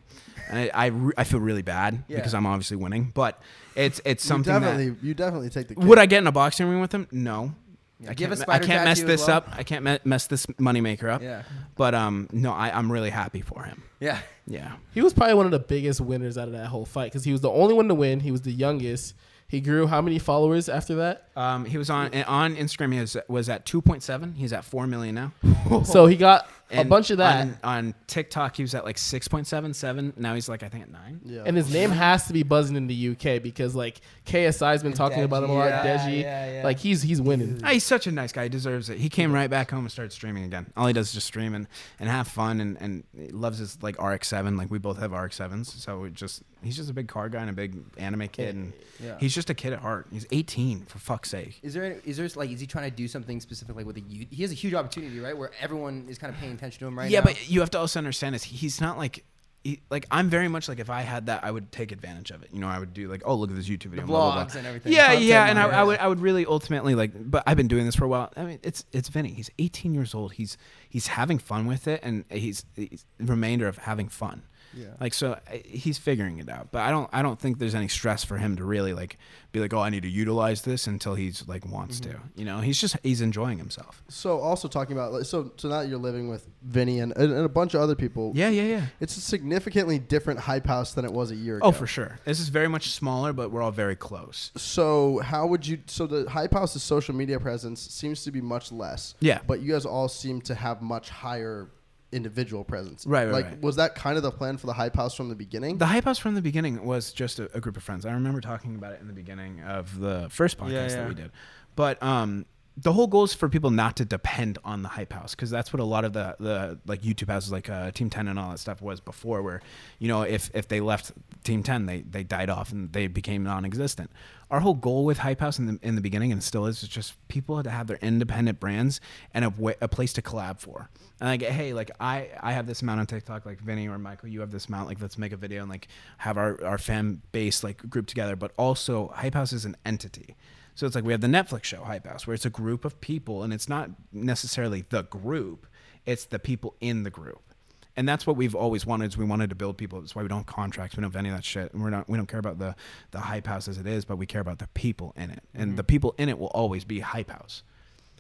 and 0.50 0.60
I 0.60 0.72
I, 0.74 0.86
re- 0.88 1.14
I 1.18 1.24
feel 1.24 1.40
really 1.40 1.62
bad 1.64 2.04
Yeah. 2.08 2.18
because 2.18 2.34
I'm 2.34 2.46
obviously 2.46 2.78
winning, 2.78 3.12
but 3.14 3.42
it's 3.76 4.00
it's 4.06 4.24
You 4.24 4.28
something 4.28 4.54
definitely 4.54 4.90
that 4.90 5.04
you 5.04 5.14
definitely 5.14 5.50
take 5.50 5.68
the 5.70 5.74
would 5.76 5.98
I 6.00 6.06
get 6.06 6.20
in 6.20 6.28
a 6.28 6.32
boxing 6.32 6.68
ring 6.70 6.82
with 6.82 6.92
him? 6.94 7.08
No. 7.12 7.56
Yeah, 8.02 8.12
I 8.12 8.14
give 8.14 8.30
can't, 8.30 8.42
a 8.42 8.48
me- 8.50 8.56
I 8.56 8.60
can't 8.60 8.86
mess 8.86 9.02
this 9.04 9.28
well. 9.28 9.38
up. 9.38 9.50
I 9.54 9.64
can't 9.64 9.84
me- 9.86 10.00
mess 10.04 10.28
this 10.28 10.46
moneymaker 10.48 11.10
up. 11.10 11.22
yeah, 11.22 11.44
But 11.76 11.94
um, 11.94 12.28
no, 12.32 12.52
I, 12.52 12.76
I'm 12.76 12.92
really 12.92 13.12
happy 13.12 13.42
for 13.42 13.64
him. 13.64 13.84
yeah. 14.00 14.20
Yeah. 14.48 14.74
He 14.94 15.02
was 15.02 15.14
probably 15.14 15.36
one 15.36 15.46
of 15.46 15.52
the 15.52 15.60
biggest 15.60 16.02
winners 16.02 16.38
out 16.38 16.48
of 16.48 16.54
that 16.54 16.66
whole 16.66 16.84
fight 16.86 17.12
because 17.12 17.24
he 17.24 17.32
was 17.32 17.42
the 17.42 17.50
only 17.52 17.74
one 17.76 17.88
to 17.88 17.94
win. 17.96 18.20
He 18.20 18.32
was 18.32 18.42
the 18.42 18.52
youngest. 18.52 19.14
He 19.48 19.62
grew 19.62 19.86
how 19.86 20.02
many 20.02 20.18
followers 20.18 20.68
after 20.68 20.96
that? 20.96 21.28
Um, 21.36 21.64
he 21.66 21.78
was 21.78 21.90
on 21.90 22.14
on 22.24 22.56
Instagram. 22.56 22.94
He 22.94 23.00
was, 23.02 23.16
was 23.28 23.50
at 23.50 23.66
2.7. 23.66 24.36
He's 24.36 24.52
at 24.52 24.66
4 24.66 24.88
million 24.88 25.14
now. 25.16 25.84
so 25.84 26.06
he 26.08 26.16
got 26.18 26.48
a 26.74 26.84
bunch 26.86 27.10
of 27.12 27.18
that. 27.18 27.42
On, 27.42 27.58
on 27.64 27.96
TikTok, 28.08 28.56
he 28.56 28.64
was 28.64 28.74
at 28.76 28.86
like 28.86 28.98
6.77. 28.98 30.18
Now 30.18 30.34
he's 30.36 30.50
like 30.50 30.64
I 30.64 30.70
think 30.70 30.84
at 30.84 30.92
nine. 30.92 31.22
Yeah. 31.24 31.44
and 31.46 31.56
his 31.58 31.72
name 31.74 31.90
has 31.92 32.28
to 32.28 32.34
be 32.34 32.44
buzzing 32.44 32.76
in 32.76 32.88
the 32.88 33.10
UK 33.10 33.42
because 33.42 33.76
like 33.76 34.02
KSI's 34.26 34.84
been 34.84 34.94
talking 34.94 35.24
about 35.24 35.44
him 35.44 35.50
a 35.50 35.54
lot. 35.54 35.68
Yeah, 35.70 35.98
Deji, 35.98 36.22
yeah, 36.22 36.52
yeah. 36.58 36.64
like 36.64 36.80
he's 36.80 37.02
he's 37.02 37.22
winning. 37.22 37.62
Ah, 37.64 37.70
he's 37.70 37.84
such 37.84 38.08
a 38.08 38.12
nice 38.12 38.32
guy. 38.32 38.44
He 38.44 38.50
deserves 38.50 38.90
it. 38.90 38.98
He 38.98 39.10
came 39.10 39.32
right 39.32 39.50
back 39.50 39.72
home 39.72 39.82
and 39.82 39.92
started 39.92 40.12
streaming 40.12 40.44
again. 40.44 40.68
All 40.78 40.88
he 40.88 40.94
does 40.94 41.08
is 41.08 41.14
just 41.14 41.28
stream 41.28 41.54
and, 41.56 41.68
and 42.00 42.10
have 42.10 42.28
fun 42.28 42.62
and, 42.62 42.78
and 42.82 43.04
he 43.18 43.30
loves 43.30 43.58
his 43.60 43.82
like 43.82 44.02
RX-7. 44.02 44.58
Like 44.58 44.70
we 44.72 44.78
both 44.80 45.00
have 45.00 45.12
RX-7s, 45.12 45.66
so 45.68 46.04
it 46.06 46.14
just 46.14 46.44
he's 46.64 46.78
just 46.78 46.90
a 46.90 46.94
big 46.94 47.08
car 47.08 47.30
guy 47.30 47.42
and 47.42 47.50
a 47.50 47.54
big 47.54 47.78
anime 47.98 48.28
kid, 48.28 48.56
and 48.56 48.74
Yeah. 49.04 49.18
he's 49.20 49.34
just 49.34 49.50
a 49.50 49.54
kid 49.54 49.74
at 49.74 49.80
heart. 49.80 50.08
He's 50.12 50.26
18 50.32 50.86
for 50.86 51.00
fuck's 51.00 51.30
sake. 51.30 51.60
Is 51.64 51.74
there 51.74 51.98
is 52.06 52.18
there 52.18 52.28
like 52.36 52.52
is 52.52 52.60
he 52.60 52.68
trying 52.68 52.90
to 52.90 52.96
do 52.96 53.08
something 53.08 53.40
specific 53.42 53.76
like 53.76 53.86
with 53.86 53.96
the 53.96 54.02
youth? 54.08 54.28
He 54.32 54.42
has 54.44 54.52
a 54.52 54.56
huge 54.56 54.74
opportunity, 54.74 55.20
right? 55.20 55.38
Where 55.38 55.52
everyone 55.62 56.06
is 56.10 56.18
kind 56.18 56.34
of 56.34 56.40
paying 56.40 56.58
attention 56.62 56.80
to 56.80 56.88
him 56.88 56.98
right 56.98 57.10
yeah, 57.10 57.20
now. 57.20 57.26
but 57.26 57.50
you 57.50 57.60
have 57.62 57.72
to 57.72 57.80
also 57.80 58.00
understand 58.00 58.36
is 58.36 58.44
he's 58.44 58.80
not 58.80 58.98
like. 58.98 59.26
He, 59.64 59.80
like 59.92 60.08
I'm 60.10 60.28
very 60.28 60.48
much 60.48 60.68
like 60.68 60.80
if 60.80 60.90
I 60.90 61.02
had 61.02 61.28
that 61.28 61.44
I 61.44 61.52
would 61.52 61.72
take 61.72 61.92
advantage 61.92 62.32
of 62.32 62.42
it. 62.42 62.50
You 62.52 62.60
know, 62.60 62.68
I 62.68 62.80
would 62.80 62.96
do 62.96 63.08
like, 63.08 63.22
oh 63.26 63.36
look 63.36 63.52
at 63.52 63.56
this 63.56 63.70
YouTube 63.70 63.92
video, 63.92 64.02
the 64.02 64.08
blah, 64.08 64.32
blah, 64.32 64.34
blah. 64.34 64.46
vlogs 64.46 64.56
and 64.56 64.66
everything. 64.66 64.92
Yeah, 64.92 65.10
Content 65.10 65.26
yeah, 65.26 65.46
and 65.46 65.60
I. 65.60 65.70
I 65.70 65.84
would 65.84 66.00
I 66.00 66.08
would 66.08 66.20
really 66.20 66.48
ultimately 66.48 66.96
like, 66.96 67.12
but 67.14 67.44
I've 67.46 67.58
been 67.58 67.68
doing 67.68 67.86
this 67.86 67.94
for 67.94 68.06
a 68.06 68.08
while. 68.08 68.34
I 68.36 68.44
mean, 68.44 68.60
it's 68.64 68.86
it's 68.92 69.08
Vinnie. 69.10 69.34
He's 69.34 69.52
18 69.60 69.94
years 69.94 70.16
old. 70.16 70.34
He's 70.34 70.58
he's 70.90 71.06
having 71.06 71.38
fun 71.38 71.68
with 71.68 71.88
it, 71.88 72.00
and 72.02 72.26
he's, 72.32 72.66
he's 72.76 73.06
the 73.20 73.26
remainder 73.26 73.68
of 73.68 73.78
having 73.78 74.10
fun. 74.10 74.42
Yeah. 74.74 74.88
Like 75.00 75.14
so, 75.14 75.40
he's 75.64 75.98
figuring 75.98 76.40
it 76.40 76.50
out. 76.50 76.72
But 76.72 76.82
I 76.82 76.92
don't. 76.92 77.10
I 77.12 77.22
don't 77.22 77.40
think 77.40 77.60
there's 77.60 77.76
any 77.76 77.88
stress 77.88 78.24
for 78.24 78.38
him 78.38 78.56
to 78.58 78.64
really 78.64 78.94
like 78.94 79.18
be 79.52 79.60
like, 79.60 79.74
oh, 79.74 79.80
I 79.80 79.90
need 79.90 80.04
to 80.04 80.10
utilize 80.10 80.62
this 80.62 80.88
until 80.88 81.16
he's 81.16 81.48
like 81.48 81.66
wants 81.66 82.00
to. 82.02 82.10
Mm-hmm. 82.10 82.40
You 82.40 82.46
know, 82.46 82.60
he's 82.60 82.80
just 82.80 82.98
he's 83.04 83.22
enjoying 83.22 83.58
himself. 83.58 84.02
So 84.08 84.40
also 84.40 84.68
talking 84.68 84.96
about 84.96 85.26
so 85.26 85.52
so 85.58 85.70
now 85.70 85.82
you're 85.82 86.00
living 86.00 86.30
with 86.30 86.48
Vinnie 86.62 87.00
and, 87.00 87.16
and, 87.16 87.32
and 87.34 87.46
a 87.46 87.50
bunch 87.50 87.74
of 87.74 87.82
other 87.82 87.96
people. 87.96 88.32
Yeah, 88.36 88.50
yeah, 88.50 88.64
yeah. 88.64 88.86
It's 89.00 89.18
a 89.18 89.22
significantly 89.22 90.00
different 90.00 90.40
hype 90.40 90.66
house 90.66 90.94
than 90.94 91.06
it 91.06 91.12
was 91.12 91.32
a 91.32 91.36
year 91.36 91.56
oh, 91.56 91.58
ago. 91.58 91.68
Oh, 91.68 91.72
for 91.72 91.88
sure. 91.88 92.20
This 92.26 92.40
is 92.40 92.50
very 92.50 92.68
much 92.68 92.92
smaller, 92.92 93.34
but 93.34 93.52
we're 93.52 93.62
all 93.62 93.72
very 93.72 93.96
close. 93.96 94.52
So 94.56 95.20
how 95.20 95.48
would 95.48 95.68
you? 95.68 95.80
So 95.88 96.08
the 96.08 96.30
hype 96.30 96.54
house's 96.54 96.84
social 96.84 97.16
media 97.16 97.40
presence 97.40 97.82
seems 97.82 98.24
to 98.24 98.32
be 98.32 98.42
much 98.42 98.72
less. 98.72 99.16
Yeah. 99.20 99.40
But 99.46 99.62
you 99.62 99.74
guys 99.74 99.86
all 99.86 100.08
seem 100.08 100.42
to 100.42 100.56
have 100.56 100.82
much 100.82 101.10
higher 101.10 101.70
individual 102.12 102.64
presence. 102.64 103.06
Right, 103.06 103.26
right, 103.26 103.32
Like, 103.32 103.46
right. 103.46 103.62
was 103.62 103.76
that 103.78 103.96
kind 103.96 104.18
of 104.18 104.24
the 104.24 104.32
plan 104.32 104.58
for 104.58 104.68
the 104.68 104.74
hype 104.74 104.96
house 104.96 105.14
from 105.16 105.30
the 105.30 105.36
beginning? 105.36 105.78
The 105.78 105.86
hype 105.86 106.06
house 106.06 106.20
from 106.20 106.36
the 106.36 106.42
beginning 106.42 106.84
was 106.86 107.12
just 107.12 107.40
a, 107.40 107.50
a 107.56 107.60
group 107.60 107.78
of 107.78 107.84
friends. 107.84 108.06
I 108.06 108.12
remember 108.12 108.42
talking 108.42 108.76
about 108.76 108.94
it 108.94 109.02
in 109.02 109.08
the 109.08 109.14
beginning 109.14 109.62
of 109.62 110.00
the 110.00 110.28
first 110.30 110.58
podcast 110.58 110.72
Yeah, 110.72 110.88
that 110.88 111.08
we 111.10 111.16
did. 111.16 111.32
But 111.76 112.02
um, 112.04 112.46
the 112.78 112.94
whole 112.94 113.08
goal 113.08 113.24
is 113.24 113.34
for 113.34 113.50
people 113.50 113.70
not 113.70 113.98
to 113.98 114.06
depend 114.06 114.58
on 114.64 114.82
the 114.82 114.90
hype 114.90 115.14
house 115.14 115.36
because 115.36 115.50
that's 115.50 115.72
what 115.74 115.80
a 115.80 115.86
lot 115.86 116.06
of 116.06 116.14
the, 116.14 116.36
the 116.40 116.80
like 116.86 117.02
YouTube 117.02 117.28
houses 117.28 117.52
like 117.52 117.70
uh, 117.70 117.92
Team 117.92 118.10
10 118.10 118.28
and 118.28 118.40
all 118.40 118.52
that 118.52 118.60
stuff 118.60 118.82
was 118.82 119.00
before 119.00 119.42
where, 119.42 119.62
you 120.00 120.08
know, 120.08 120.22
if, 120.22 120.50
if 120.54 120.68
they 120.68 120.80
left 120.82 121.12
Team 121.44 121.64
10, 121.64 121.86
they, 121.86 122.02
they 122.02 122.24
died 122.24 122.50
off 122.50 122.72
and 122.72 122.92
they 122.94 123.08
became 123.08 123.44
non-existent. 123.44 124.12
Our 124.52 124.60
whole 124.60 124.74
goal 124.74 125.06
with 125.06 125.18
Hype 125.18 125.40
House 125.40 125.58
in 125.60 125.66
the, 125.66 125.80
in 125.82 125.96
the 125.96 126.02
beginning 126.02 126.34
and 126.34 126.44
still 126.44 126.66
is, 126.66 126.84
is 126.84 126.90
just 126.90 127.16
people 127.30 127.64
to 127.64 127.70
have 127.70 127.88
their 127.88 127.98
independent 128.02 128.60
brands 128.60 129.00
and 129.34 129.46
a, 129.46 129.88
place 129.88 130.12
to 130.14 130.22
collab 130.22 130.60
for. 130.60 130.90
And 131.22 131.30
like, 131.30 131.42
hey, 131.42 131.74
like 131.74 131.90
I, 132.02 132.30
I 132.40 132.52
have 132.52 132.68
this 132.68 132.82
amount 132.82 133.00
on 133.00 133.06
TikTok, 133.06 133.46
like 133.46 133.62
Vinnie 133.62 133.88
or 133.88 133.98
Michael, 133.98 134.28
you 134.28 134.42
have 134.42 134.52
this 134.52 134.66
amount, 134.68 134.90
like 134.90 135.02
let's 135.02 135.18
make 135.18 135.32
a 135.32 135.38
video 135.38 135.62
and 135.62 135.70
like 135.70 135.88
have 136.18 136.38
our, 136.38 136.62
our 136.66 136.78
fan 136.78 137.22
base 137.32 137.64
like 137.64 137.90
group 137.90 138.08
together. 138.08 138.36
But 138.36 138.52
also 138.58 139.14
Hype 139.16 139.36
House 139.36 139.54
is 139.54 139.64
an 139.64 139.78
entity. 139.86 140.36
So 140.76 140.86
it's 140.86 140.96
like 140.96 141.04
we 141.04 141.12
have 141.14 141.22
the 141.22 141.28
Netflix 141.28 141.66
show 141.66 141.84
Hype 141.84 142.08
House, 142.08 142.26
where 142.26 142.34
it's 142.34 142.46
a 142.46 142.50
group 142.50 142.86
of 142.86 143.00
people, 143.02 143.44
and 143.44 143.54
it's 143.54 143.70
not 143.70 143.90
necessarily 144.12 144.86
the 144.90 145.04
group; 145.04 145.68
it's 146.06 146.26
the 146.26 146.40
people 146.40 146.76
in 146.80 147.04
the 147.04 147.10
group, 147.10 147.51
and 147.96 148.08
that's 148.08 148.26
what 148.26 148.38
we've 148.38 148.56
always 148.56 148.86
wanted. 148.86 149.12
Is 149.12 149.18
we 149.18 149.26
wanted 149.26 149.50
to 149.50 149.56
build 149.56 149.78
people. 149.78 150.00
That's 150.02 150.16
why 150.16 150.22
we 150.22 150.28
don't 150.28 150.40
have 150.40 150.48
contracts. 150.48 150.96
We 150.96 151.02
don't 151.02 151.12
have 151.12 151.20
any 151.20 151.30
of 151.30 151.36
that 151.36 151.44
shit, 151.44 151.74
and 151.74 151.82
we're 151.82 151.90
not. 151.90 152.10
We 152.10 152.18
don't 152.18 152.28
care 152.28 152.40
about 152.40 152.60
the 152.60 152.76
the 153.12 153.20
Hype 153.20 153.48
House 153.48 153.68
as 153.68 153.78
it 153.78 153.88
is, 153.88 154.06
but 154.06 154.18
we 154.18 154.26
care 154.26 154.42
about 154.42 154.60
the 154.60 154.68
people 154.68 155.14
in 155.18 155.32
it, 155.32 155.44
and 155.54 155.70
mm-hmm. 155.70 155.76
the 155.78 155.84
people 155.84 156.16
in 156.18 156.30
it 156.30 156.40
will 156.40 156.48
always 156.48 156.86
be 156.86 157.00
Hype 157.00 157.30
House, 157.30 157.64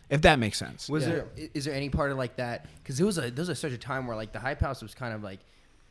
if 0.09 0.21
that 0.21 0.39
makes 0.39 0.57
sense. 0.57 0.89
Was 0.89 1.03
Yeah. 1.03 1.09
there 1.09 1.27
is 1.53 1.65
there 1.65 1.73
any 1.73 1.89
part 1.89 2.11
of 2.11 2.17
like 2.17 2.35
that? 2.37 2.65
Because 2.83 2.99
it 2.99 3.03
was 3.03 3.17
a 3.17 3.31
there 3.31 3.41
was 3.41 3.49
a, 3.49 3.55
such 3.55 3.71
a 3.71 3.77
time 3.77 4.07
where 4.07 4.15
like 4.15 4.33
the 4.33 4.39
hype 4.39 4.59
house 4.59 4.81
was 4.81 4.93
kind 4.93 5.13
of 5.13 5.23
like 5.23 5.39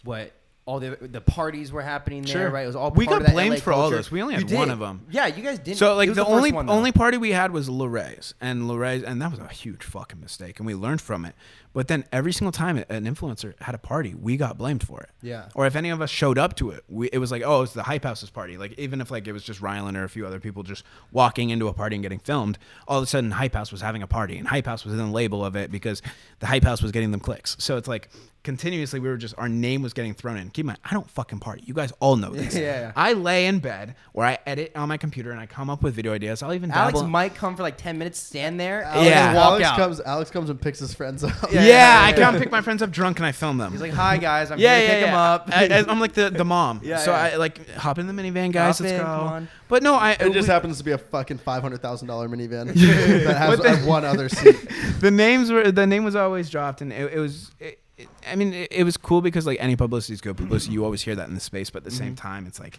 what 0.05 0.33
all 0.67 0.79
the 0.79 0.97
the 1.01 1.21
parties 1.21 1.73
were 1.73 1.83
happening 1.83 2.23
there, 2.23 2.33
Sure. 2.33 2.51
right? 2.51 2.63
It 2.65 2.67
was 2.69 2.77
all 2.77 2.91
We 2.91 3.07
part 3.07 3.15
got 3.15 3.21
of 3.23 3.27
that 3.29 3.33
blamed 3.33 3.55
LA 3.57 3.61
for 3.61 3.73
all 3.73 3.91
this. 3.91 4.11
We 4.11 4.23
only 4.23 4.35
had 4.35 4.51
one 4.53 4.71
of 4.71 4.79
them. 4.79 5.07
Yeah, 5.11 5.27
you 5.27 5.43
guys 5.43 5.59
didn't. 5.59 5.79
So 5.79 5.95
like 5.97 6.09
was 6.09 6.17
the, 6.17 6.25
only 6.27 6.53
one, 6.53 6.69
only 6.69 6.93
party 6.93 7.17
we 7.17 7.33
had 7.33 7.51
was 7.51 7.69
Larray's 7.69 8.35
and 8.41 8.69
Larray's 8.69 9.03
and 9.03 9.21
that 9.23 9.31
was 9.31 9.41
a 9.41 9.49
huge 9.49 9.83
fucking 9.83 10.21
mistake 10.21 10.59
and 10.61 10.67
we 10.67 10.75
learned 10.75 11.01
from 11.01 11.25
it. 11.25 11.35
But 11.73 11.87
then 11.89 12.05
every 12.13 12.33
single 12.33 12.51
time 12.53 12.79
an 12.79 13.05
influencer 13.05 13.55
had 13.61 13.75
a 13.77 13.79
party, 13.79 14.15
we 14.15 14.37
got 14.37 14.59
blamed 14.59 14.83
for 14.85 15.01
it. 15.01 15.11
Yeah. 15.23 15.49
Or 15.55 15.67
if 15.67 15.77
any 15.77 15.91
of 15.91 16.01
us 16.03 16.11
showed 16.11 16.37
up 16.37 16.57
to 16.57 16.71
it, 16.71 16.83
we, 16.89 17.09
it 17.13 17.19
was 17.19 17.31
like, 17.31 17.43
oh, 17.45 17.63
it's 17.63 17.75
the 17.75 17.85
hype 17.85 18.03
house's 18.03 18.29
party. 18.29 18.57
Like 18.59 18.77
even 18.79 19.01
if 19.01 19.11
like 19.11 19.27
it 19.29 19.33
was 19.33 19.45
just 19.45 19.61
Rylan 19.63 19.97
or 19.97 20.03
a 20.05 20.09
few 20.09 20.27
other 20.27 20.41
people 20.41 20.63
just 20.65 20.85
walking 21.13 21.51
into 21.51 21.69
a 21.69 21.73
party 21.73 21.97
and 21.97 22.03
getting 22.03 22.19
filmed, 22.19 22.59
all 22.89 22.99
of 22.99 23.05
a 23.05 23.07
sudden 23.07 23.31
hype 23.31 23.55
house 23.55 23.71
was 23.73 23.81
having 23.81 24.03
a 24.03 24.07
party 24.09 24.37
and 24.37 24.47
hype 24.49 24.67
house 24.67 24.85
was 24.85 24.93
in 24.93 24.99
the 24.99 25.07
label 25.07 25.45
of 25.45 25.57
it 25.57 25.71
because 25.71 26.03
the 26.41 26.47
hype 26.47 26.65
house 26.65 26.83
was 26.83 26.91
getting 26.93 27.13
them 27.13 27.21
clicks. 27.21 27.57
So 27.61 27.77
it's 27.77 27.89
like 27.89 28.09
continuously 28.43 29.01
we 29.01 29.09
were 29.09 29.17
just 29.17 29.35
our 29.39 29.49
name 29.49 29.83
was 29.83 29.93
getting 29.93 30.15
thrown 30.15 30.37
in. 30.37 30.51
Keep 30.51 30.63
in 30.65 30.67
mind, 30.69 30.79
I 30.85 30.95
don't 30.95 31.09
fucking 31.11 31.41
party. 31.41 31.63
You 31.67 31.75
guys 31.75 31.93
all 32.01 32.17
know 32.17 32.31
this. 32.31 32.55
Yeah, 32.61 32.81
yeah. 32.81 32.93
I 32.97 33.13
lay 33.13 33.47
in 33.47 33.59
bed 33.61 33.95
or 34.13 34.25
I 34.25 34.39
edit 34.47 34.73
on 34.75 34.89
my 34.89 34.97
computer 34.97 35.31
and 35.31 35.41
I 35.41 35.47
come 35.47 35.71
up 35.71 35.83
with 35.83 35.95
video 35.95 36.13
ideas. 36.13 36.43
I'll 36.43 36.53
even 36.53 36.71
Alex 36.71 36.99
dabble. 36.99 37.09
might 37.09 37.35
come 37.35 37.57
for 37.57 37.63
like 37.63 37.77
ten 37.77 37.97
minutes, 37.99 38.19
stand 38.19 38.59
there, 38.59 38.83
Alex, 38.83 39.09
Yeah. 39.09 39.29
and 39.29 39.37
walk 39.37 39.45
Alex 39.47 39.67
out. 39.67 39.77
comes. 39.77 40.01
Alex 40.01 40.31
comes 40.31 40.51
and 40.51 40.61
picks 40.61 40.79
his 40.79 40.93
friends 40.95 41.23
up. 41.25 41.33
yeah, 41.53 41.63
Yeah, 41.63 41.67
yeah, 41.67 42.03
I 42.07 42.13
come 42.13 42.39
pick 42.39 42.51
my 42.51 42.61
friends 42.61 42.83
up 42.83 42.91
drunk 42.91 43.19
and 43.19 43.27
I 43.27 43.33
film 43.33 43.59
them. 43.59 43.73
He's 43.73 43.81
like, 43.81 43.93
"Hi 43.93 44.17
guys, 44.17 44.51
I'm 44.51 44.59
yeah, 44.59 44.79
here 44.79 44.87
to 44.89 44.93
yeah, 44.93 44.99
pick 44.99 45.07
yeah. 45.07 45.11
him 45.11 45.17
up." 45.19 45.49
I, 45.89 45.93
am 45.93 46.01
like 46.01 46.13
the, 46.13 46.31
the 46.31 46.45
mom. 46.45 46.81
Yeah, 46.85 46.99
so 46.99 47.13
yeah. 47.13 47.23
I 47.23 47.37
like 47.37 47.69
hop 47.75 47.99
in 47.99 48.07
the 48.07 48.13
minivan, 48.13 48.53
guys. 48.53 48.79
Hop 48.79 48.85
let's 48.85 48.93
in, 48.93 48.99
go. 48.99 49.05
come 49.05 49.27
on. 49.27 49.49
But 49.69 49.83
no, 49.83 49.95
I 49.95 50.13
It 50.13 50.33
just 50.33 50.49
happens 50.49 50.79
to 50.79 50.85
be 50.85 50.93
a 50.93 50.99
fucking 50.99 51.39
five 51.39 51.63
hundred 51.63 51.83
thousand 51.83 52.09
dollar 52.09 52.29
minivan 52.29 52.67
that 53.25 53.37
has 53.37 53.59
the- 53.61 53.87
one 53.89 54.05
other 54.05 54.29
seat. 54.29 54.57
the 55.01 55.11
names 55.11 55.51
were 55.53 55.71
the 55.71 55.87
name 55.87 56.05
was 56.05 56.17
always 56.17 56.49
dropped, 56.51 56.81
and 56.81 56.93
it, 56.93 57.13
it 57.15 57.19
was. 57.19 57.51
It, 57.61 57.67
it, 57.67 57.79
I 58.27 58.37
mean, 58.37 58.53
it, 58.53 58.69
it 58.71 58.85
was 58.85 58.97
cool 58.97 59.21
because 59.21 59.47
like 59.47 59.59
any 59.61 59.77
publicity 59.77 60.15
is 60.15 60.21
good 60.21 60.37
publicity. 60.37 60.73
You 60.73 60.85
always 60.85 61.03
hear 61.03 61.15
that 61.15 61.29
in 61.29 61.35
the 61.35 61.41
space, 61.41 61.71
but 61.71 61.79
at 61.79 61.85
the 61.85 61.91
same 61.91 62.15
mm-hmm. 62.15 62.29
time, 62.29 62.47
it's 62.47 62.61
like 62.61 62.79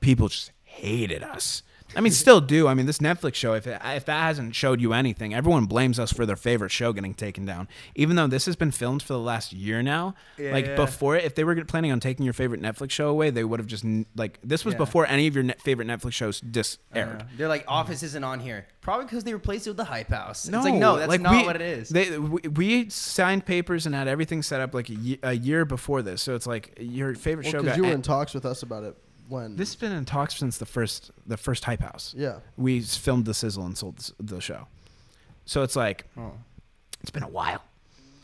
people 0.00 0.28
just 0.28 0.52
hated 0.64 1.22
us. 1.22 1.62
I 1.96 2.00
mean, 2.00 2.12
still 2.12 2.40
do. 2.40 2.68
I 2.68 2.74
mean, 2.74 2.86
this 2.86 2.98
Netflix 2.98 3.34
show, 3.34 3.54
if 3.54 3.66
it, 3.66 3.80
if 3.84 4.04
that 4.04 4.20
hasn't 4.22 4.54
showed 4.54 4.80
you 4.80 4.92
anything, 4.92 5.34
everyone 5.34 5.64
blames 5.64 5.98
us 5.98 6.12
for 6.12 6.26
their 6.26 6.36
favorite 6.36 6.70
show 6.70 6.92
getting 6.92 7.14
taken 7.14 7.46
down. 7.46 7.66
Even 7.94 8.14
though 8.16 8.26
this 8.26 8.46
has 8.46 8.56
been 8.56 8.70
filmed 8.70 9.02
for 9.02 9.14
the 9.14 9.18
last 9.18 9.52
year 9.52 9.82
now, 9.82 10.14
Yeah, 10.36 10.52
like 10.52 10.66
yeah. 10.66 10.76
before 10.76 11.16
it, 11.16 11.24
if 11.24 11.34
they 11.34 11.44
were 11.44 11.64
planning 11.64 11.90
on 11.90 11.98
taking 12.00 12.24
your 12.24 12.34
favorite 12.34 12.60
Netflix 12.60 12.90
show 12.90 13.08
away, 13.08 13.30
they 13.30 13.42
would 13.42 13.58
have 13.58 13.66
just 13.66 13.84
like 14.16 14.38
this 14.44 14.64
was 14.64 14.74
Yeah. 14.74 14.78
before 14.78 15.06
any 15.06 15.26
of 15.26 15.34
your 15.34 15.44
net 15.44 15.60
favorite 15.62 15.88
Netflix 15.88 16.12
shows 16.12 16.40
dis 16.40 16.78
aired. 16.94 17.22
Uh, 17.22 17.24
they're 17.36 17.48
like, 17.48 17.64
Office 17.66 18.02
isn't 18.02 18.22
on 18.24 18.40
here. 18.40 18.66
Probably 18.80 19.06
because 19.06 19.24
they 19.24 19.32
replaced 19.32 19.66
it 19.66 19.70
with 19.70 19.76
the 19.78 19.84
Hype 19.84 20.08
House. 20.10 20.46
it's 20.46 20.54
like, 20.56 20.74
no, 20.74 20.96
that's 20.96 21.08
like, 21.08 21.20
not 21.20 21.32
we- 21.32 21.44
what 21.44 21.56
it 21.56 21.62
is. 21.62 21.88
They, 21.88 22.18
we, 22.18 22.40
we 22.48 22.90
signed 22.90 23.44
papers 23.46 23.86
and 23.86 23.94
had 23.94 24.08
everything 24.08 24.42
set 24.42 24.60
up 24.60 24.74
like 24.74 24.88
a, 25.22 25.34
year 25.34 25.64
before 25.64 26.02
this. 26.02 26.22
So 26.22 26.34
it's 26.34 26.46
like 26.46 26.76
your 26.80 27.14
favorite 27.14 27.46
show 27.46 27.62
Because 27.62 27.76
you 27.76 27.82
were 27.84 27.88
en- 27.90 27.96
in 27.96 28.02
talks 28.02 28.34
with 28.34 28.44
us 28.46 28.62
about 28.62 28.84
it 28.84 28.96
when 29.28 29.56
This 29.56 29.68
has 29.70 29.76
been 29.76 29.92
in 29.92 30.04
talks 30.04 30.36
since 30.36 30.58
the 30.58 30.66
first 30.66 31.10
the 31.26 31.36
first 31.36 31.64
Hype 31.64 31.80
House. 31.82 32.14
Yeah. 32.16 32.38
We 32.56 32.80
filmed 32.80 33.24
the 33.26 33.34
sizzle 33.34 33.64
and 33.66 33.76
sold 33.76 34.12
the 34.18 34.40
show. 34.40 34.66
So 35.44 35.62
it's 35.62 35.76
like 35.76 36.06
Oh. 36.16 36.32
it's 37.00 37.10
been 37.10 37.22
a 37.22 37.28
while, 37.28 37.62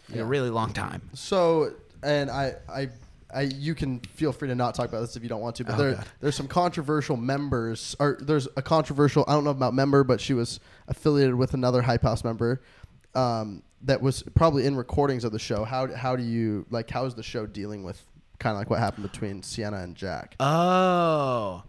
Yeah. 0.08 0.22
a 0.22 0.24
really 0.24 0.50
long 0.50 0.72
time. 0.72 1.10
So, 1.14 1.72
and 2.02 2.30
I, 2.30 2.54
I, 2.68 2.88
I, 3.34 3.40
you 3.42 3.74
can 3.74 4.00
feel 4.00 4.32
free 4.32 4.48
to 4.48 4.54
not 4.54 4.74
talk 4.74 4.88
about 4.88 5.00
this 5.00 5.16
if 5.16 5.22
you 5.22 5.28
don't 5.28 5.40
want 5.40 5.56
to. 5.56 5.64
But 5.64 5.74
Oh, 5.74 5.78
there, 5.78 5.94
God. 5.94 6.06
there's 6.20 6.36
some 6.36 6.46
controversial 6.48 7.16
members, 7.16 7.96
or 7.98 8.18
there's 8.20 8.46
a 8.56 8.62
controversial. 8.62 9.24
I 9.26 9.32
don't 9.32 9.44
know 9.44 9.50
about 9.50 9.74
member, 9.74 10.04
but 10.04 10.20
she 10.20 10.34
was 10.34 10.60
affiliated 10.88 11.34
with 11.34 11.54
another 11.54 11.82
Hype 11.82 12.02
House 12.02 12.22
member. 12.24 12.60
Um, 13.14 13.62
that 13.82 14.00
was 14.00 14.22
probably 14.34 14.64
in 14.66 14.76
recordings 14.76 15.24
of 15.24 15.32
the 15.32 15.38
show. 15.38 15.64
How 15.64 15.92
how 15.94 16.16
do 16.16 16.22
you 16.22 16.64
like? 16.70 16.88
How 16.90 17.04
is 17.06 17.14
the 17.14 17.22
show 17.22 17.44
dealing 17.46 17.82
with 17.84 18.02
kind 18.44 18.54
of 18.54 18.58
like 18.58 18.68
what 18.68 18.78
happened 18.78 19.10
between 19.10 19.42
Sienna 19.42 19.78
and 19.78 19.96
Jack? 19.96 20.36
Oh, 20.38 21.62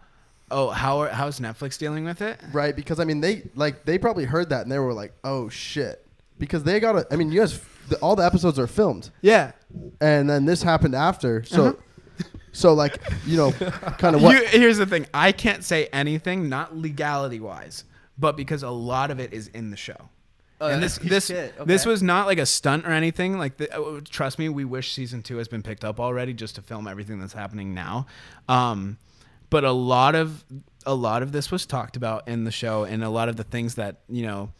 oh, 0.51 0.69
how 0.71 0.99
are, 0.99 1.07
how's 1.07 1.39
Netflix 1.39 1.77
dealing 1.77 2.03
with 2.03 2.21
it? 2.21 2.37
Right, 2.51 2.75
because 2.75 2.99
I 2.99 3.05
mean 3.05 3.21
they 3.21 3.43
like 3.55 3.85
they 3.85 3.97
probably 3.97 4.25
heard 4.25 4.49
that 4.49 4.63
and 4.63 4.71
they 4.71 4.77
were 4.77 4.91
like, 4.93 5.13
"Oh 5.23 5.47
shit," 5.47 6.05
because 6.37 6.63
they 6.63 6.81
got 6.81 6.91
to 6.91 7.07
I 7.09 7.15
mean, 7.15 7.31
you 7.31 7.39
guys, 7.39 7.61
the, 7.87 7.95
all 7.99 8.17
the 8.17 8.25
episodes 8.25 8.59
are 8.59 8.67
filmed, 8.67 9.09
Yeah, 9.21 9.53
and 10.01 10.29
then 10.29 10.43
this 10.43 10.61
happened 10.61 10.95
after. 10.95 11.45
So, 11.45 11.67
uh-huh. 11.67 12.23
so 12.51 12.73
like 12.73 12.99
you 13.25 13.37
know, 13.37 13.53
kind 13.53 14.13
of 14.13 14.21
what? 14.21 14.35
You, 14.35 14.59
here's 14.59 14.77
the 14.77 14.85
thing: 14.85 15.07
I 15.13 15.31
can't 15.31 15.63
say 15.63 15.87
anything, 15.93 16.49
not 16.49 16.75
legality 16.75 17.39
wise, 17.39 17.85
but 18.17 18.35
because 18.35 18.63
a 18.63 18.69
lot 18.69 19.11
of 19.11 19.21
it 19.21 19.31
is 19.31 19.47
in 19.47 19.71
the 19.71 19.77
show. 19.77 20.09
Oh, 20.61 20.67
and 20.67 20.81
this 20.81 20.97
this 21.03 21.27
shit, 21.27 21.53
this 21.65 21.85
was 21.85 22.01
not 22.01 22.27
like 22.27 22.37
a 22.37 22.45
stunt 22.45 22.85
or 22.85 22.91
anything. 22.91 23.37
Like, 23.37 23.57
the, 23.57 23.75
uh, 23.77 23.99
trust 24.09 24.39
me, 24.39 24.49
we 24.49 24.65
wish 24.65 24.93
season 24.93 25.21
two 25.21 25.37
has 25.37 25.47
been 25.47 25.61
picked 25.61 25.83
up 25.83 25.99
already 25.99 26.33
just 26.33 26.55
to 26.55 26.61
film 26.61 26.87
everything 26.87 27.19
that's 27.19 27.33
happening 27.33 27.73
now. 27.73 28.05
Um, 28.47 28.97
but 29.49 29.63
a 29.63 29.71
lot 29.71 30.15
of 30.15 30.43
a 30.85 30.93
lot 30.95 31.23
of 31.23 31.31
this 31.31 31.51
was 31.51 31.65
talked 31.65 31.95
about 31.97 32.27
in 32.27 32.43
the 32.43 32.51
show, 32.51 32.83
and 32.83 33.03
a 33.03 33.09
lot 33.09 33.29
of 33.29 33.35
the 33.35 33.43
things 33.43 33.75
that 33.75 33.97
you 34.09 34.25
know 34.25 34.51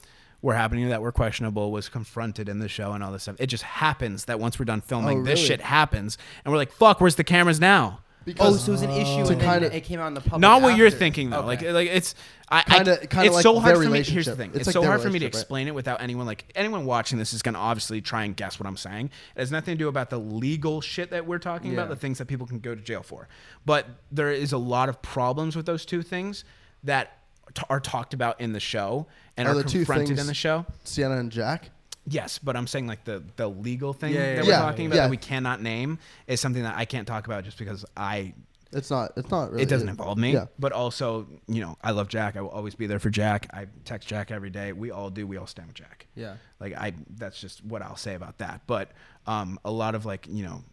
were 0.41 0.53
happening 0.53 0.89
that 0.89 1.01
were 1.01 1.12
questionable 1.12 1.71
was 1.71 1.89
confronted 1.89 2.47
in 2.49 2.60
the 2.60 2.67
show 2.67 2.91
and 2.91 3.03
all 3.03 3.12
this 3.12 3.23
stuff. 3.23 3.36
It 3.39 3.47
just 3.47 3.63
happens 3.63 4.25
that 4.25 4.39
once 4.39 4.60
we're 4.60 4.65
done 4.65 4.81
filming, 4.81 5.21
Oh, 5.21 5.23
this 5.23 5.39
shit 5.39 5.62
happens, 5.62 6.17
and 6.43 6.51
we're 6.51 6.58
like, 6.58 6.71
"Fuck, 6.71 7.01
where's 7.01 7.15
the 7.15 7.23
cameras 7.23 7.60
now?" 7.60 7.99
Oh, 8.39 8.55
so 8.55 8.71
it 8.71 8.73
was 8.73 8.81
an 8.81 8.89
issue, 8.89 9.23
To 9.25 9.31
and 9.33 9.41
then 9.41 9.61
kinda- 9.61 9.75
it 9.75 9.81
came 9.81 9.99
out 9.99 10.07
in 10.07 10.13
the 10.15 10.21
public. 10.21 10.41
Not 10.41 10.61
what 10.61 10.75
you're 10.77 10.89
thinking 10.89 11.29
though. 11.29 11.39
Okay. 11.41 11.47
Like 11.47 11.61
like 11.73 11.89
it's 11.89 12.15
I, 12.49 12.61
Kinda- 12.63 13.01
I 13.01 13.05
kinda 13.05 13.25
it's 13.25 13.35
like 13.35 13.43
so 13.43 13.59
hard 13.59 13.77
for 13.77 13.89
me. 13.89 14.03
Here's 14.03 14.25
the 14.25 14.35
thing. 14.35 14.49
It's 14.49 14.59
It's, 14.59 14.67
like 14.67 14.73
so 14.73 14.83
hard 14.83 15.01
for 15.01 15.07
me 15.09 15.19
to 15.19 15.25
relationship, 15.25 15.33
right? 15.35 15.39
explain 15.41 15.67
it 15.67 15.75
without 15.75 16.01
anyone 16.01 16.25
like 16.25 16.45
anyone 16.55 16.85
watching 16.85 17.17
this 17.19 17.33
is 17.33 17.41
gonna 17.41 17.59
obviously 17.59 18.01
try 18.01 18.23
and 18.23 18.35
guess 18.35 18.59
what 18.59 18.67
I'm 18.67 18.77
saying. 18.77 19.11
It 19.35 19.39
has 19.39 19.51
nothing 19.51 19.75
to 19.75 19.79
do 19.79 19.88
about 19.88 20.09
the 20.09 20.19
legal 20.19 20.81
shit 20.81 21.11
that 21.11 21.25
we're 21.27 21.38
talking 21.39 21.71
Yeah. 21.73 21.77
about, 21.79 21.89
the 21.89 21.95
things 21.95 22.17
that 22.17 22.25
people 22.27 22.47
can 22.47 22.59
go 22.59 22.73
to 22.75 22.81
jail 22.81 23.03
for. 23.03 23.27
But 23.65 23.88
there 24.11 24.31
is 24.31 24.51
a 24.53 24.57
lot 24.57 24.89
of 24.89 25.01
problems 25.01 25.55
with 25.55 25.65
those 25.65 25.85
two 25.85 26.01
things 26.01 26.43
that 26.83 27.17
t- 27.53 27.63
are 27.69 27.79
talked 27.79 28.13
about 28.13 28.41
in 28.41 28.53
the 28.53 28.59
show 28.59 29.07
and 29.38 29.47
Are 29.47 29.51
are, 29.51 29.55
the 29.55 29.63
two 29.63 29.79
confronted 29.79 30.07
things- 30.09 30.19
in 30.21 30.27
the 30.27 30.33
show. 30.33 30.65
Sienna 30.83 31.17
and 31.17 31.31
Jack. 31.31 31.69
Yes, 32.07 32.37
but 32.39 32.55
I'm 32.55 32.67
saying 32.67 32.87
like 32.87 33.03
the 33.03 33.23
the 33.35 33.49
legal 33.49 33.93
thing 33.93 34.13
Yeah, 34.13 34.19
yeah, 34.19 34.35
that 34.35 34.45
yeah. 34.45 34.59
we're 34.59 34.65
talking 34.71 34.85
about 34.87 34.95
Yeah. 34.95 35.01
that 35.03 35.09
we 35.09 35.17
cannot 35.17 35.61
name 35.61 35.97
is 36.27 36.39
something 36.39 36.63
that 36.63 36.75
I 36.77 36.85
can't 36.85 37.07
talk 37.07 37.25
about 37.25 37.43
just 37.43 37.57
because 37.57 37.83
I 37.97 38.33
It's 38.71 38.91
not. 38.91 39.13
It's 39.15 39.31
not 39.31 39.51
really. 39.51 39.63
it 39.63 39.69
doesn't 39.69 39.89
involve 39.89 40.17
me. 40.17 40.33
Yeah. 40.33 40.45
But 40.59 40.71
also, 40.73 41.27
you 41.47 41.61
know, 41.61 41.77
I 41.81 41.91
love 41.91 42.07
Jack. 42.09 42.35
I 42.37 42.41
will 42.41 42.49
always 42.49 42.75
be 42.75 42.87
there 42.87 42.99
for 42.99 43.09
Jack. 43.09 43.47
I 43.53 43.67
text 43.85 44.07
Jack 44.07 44.31
every 44.31 44.49
day. 44.49 44.73
We 44.73 44.91
all 44.91 45.09
do. 45.09 45.25
We 45.25 45.37
all 45.37 45.47
stand 45.47 45.67
with 45.69 45.77
Jack. 45.77 46.07
Yeah. 46.15 46.35
Like 46.59 46.73
I, 46.75 46.93
that's 47.17 47.39
just 47.39 47.63
what 47.65 47.81
I'll 47.81 47.95
say 47.95 48.15
about 48.15 48.37
that. 48.39 48.61
But 48.67 48.91
um, 49.27 49.59
a 49.65 49.71
lot 49.71 49.95
of 49.95 50.05
like, 50.05 50.27
you 50.29 50.43
know, 50.43 50.63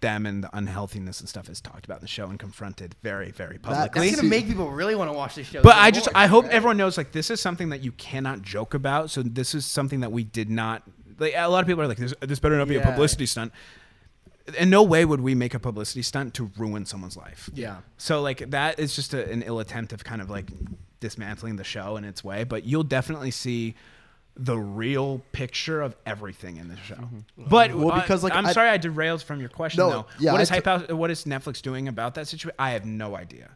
them 0.00 0.26
and 0.26 0.42
the 0.44 0.56
unhealthiness 0.56 1.20
and 1.20 1.28
stuff 1.28 1.48
is 1.48 1.60
talked 1.60 1.84
about 1.84 1.98
in 1.98 2.02
the 2.02 2.08
show 2.08 2.26
and 2.26 2.38
confronted 2.38 2.94
very, 3.02 3.30
very 3.30 3.58
publicly. 3.58 4.08
That's 4.08 4.16
gonna 4.16 4.28
make 4.28 4.46
people 4.46 4.70
really 4.70 4.94
want 4.94 5.10
to 5.10 5.12
watch 5.16 5.34
this 5.34 5.46
show. 5.46 5.62
but 5.62 5.76
I 5.76 5.90
just 5.90 6.08
I 6.14 6.26
hope 6.26 6.46
everyone 6.46 6.76
knows 6.76 6.96
like 6.96 7.12
this 7.12 7.30
is 7.30 7.40
something 7.40 7.68
that 7.70 7.82
you 7.82 7.92
cannot 7.92 8.42
joke 8.42 8.74
about. 8.74 9.10
So 9.10 9.22
this 9.22 9.54
is 9.54 9.64
something 9.66 10.00
that 10.00 10.12
we 10.12 10.24
did 10.24 10.48
not 10.50 10.82
like. 11.18 11.34
A 11.36 11.48
lot 11.48 11.60
of 11.60 11.66
people 11.66 11.82
are 11.82 11.86
like, 11.88 11.98
this, 11.98 12.14
this 12.20 12.38
better 12.38 12.56
not 12.56 12.68
be 12.68 12.76
a 12.76 12.80
Yeah. 12.80 12.90
publicity 12.90 13.26
stunt. 13.26 13.52
In 14.58 14.70
no 14.70 14.82
way 14.82 15.04
would 15.04 15.20
we 15.20 15.34
make 15.34 15.54
a 15.54 15.60
publicity 15.60 16.02
stunt 16.02 16.34
to 16.34 16.50
ruin 16.56 16.84
someone's 16.86 17.16
life. 17.16 17.50
Yeah. 17.54 17.78
So 17.98 18.20
like 18.22 18.50
that 18.50 18.80
is 18.80 18.96
just 18.96 19.14
a, 19.14 19.30
an 19.30 19.42
ill 19.42 19.60
attempt 19.60 19.92
of 19.92 20.02
kind 20.02 20.20
of 20.20 20.28
like 20.30 20.46
dismantling 20.98 21.56
the 21.56 21.64
show 21.64 21.96
in 21.96 22.04
its 22.04 22.24
way, 22.24 22.44
but 22.44 22.64
you'll 22.64 22.82
definitely 22.82 23.30
see 23.30 23.74
the 24.36 24.56
real 24.58 25.20
picture 25.32 25.82
of 25.82 25.94
everything 26.06 26.56
in 26.56 26.68
the 26.68 26.76
show. 26.76 26.96
But 27.36 27.74
Well, 27.74 27.94
because, 28.00 28.22
like, 28.24 28.32
I'm 28.34 28.46
I- 28.46 28.52
sorry 28.52 28.68
I 28.70 28.76
derailed 28.78 29.22
from 29.22 29.40
your 29.40 29.48
question 29.50 29.78
No, 29.80 29.90
though. 29.90 30.06
yeah, 30.18 30.32
what 30.32 30.38
I 30.38 30.42
is 30.42 30.48
t- 30.48 30.54
hype 30.54 30.66
out, 30.66 30.92
what 30.92 31.10
is 31.10 31.24
Netflix 31.24 31.60
doing 31.60 31.88
about 31.88 32.14
that 32.14 32.26
situation? 32.28 32.56
I 32.58 32.70
have 32.70 32.84
no 32.86 33.16
idea. 33.16 33.50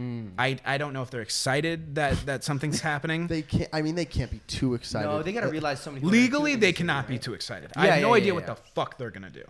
I, 0.00 0.56
I 0.64 0.78
don't 0.78 0.92
know 0.92 1.02
if 1.02 1.10
they're 1.10 1.22
excited 1.22 1.96
that, 1.96 2.24
that 2.26 2.44
something's 2.44 2.80
happening. 2.92 3.26
They 3.26 3.42
can't. 3.42 3.68
I 3.72 3.82
mean, 3.82 3.96
they 3.96 4.04
can't 4.04 4.30
be 4.30 4.38
too 4.46 4.74
excited. 4.74 5.08
No, 5.08 5.24
they 5.24 5.32
gotta 5.32 5.48
Uh, 5.48 5.50
realize 5.50 5.80
so 5.80 5.90
many. 5.90 6.04
Legally, 6.06 6.52
they 6.54 6.68
interested, 6.68 6.76
cannot 6.76 7.08
be 7.08 7.18
too 7.18 7.34
excited. 7.34 7.72
Yeah, 7.74 7.82
I 7.82 7.86
have 7.86 7.96
yeah, 7.96 8.02
no 8.02 8.08
yeah, 8.10 8.14
idea 8.18 8.26
yeah, 8.28 8.32
what 8.34 8.42
yeah. 8.46 8.54
the 8.54 8.60
fuck 8.76 8.96
they're 8.96 9.10
gonna 9.10 9.28
do. 9.30 9.42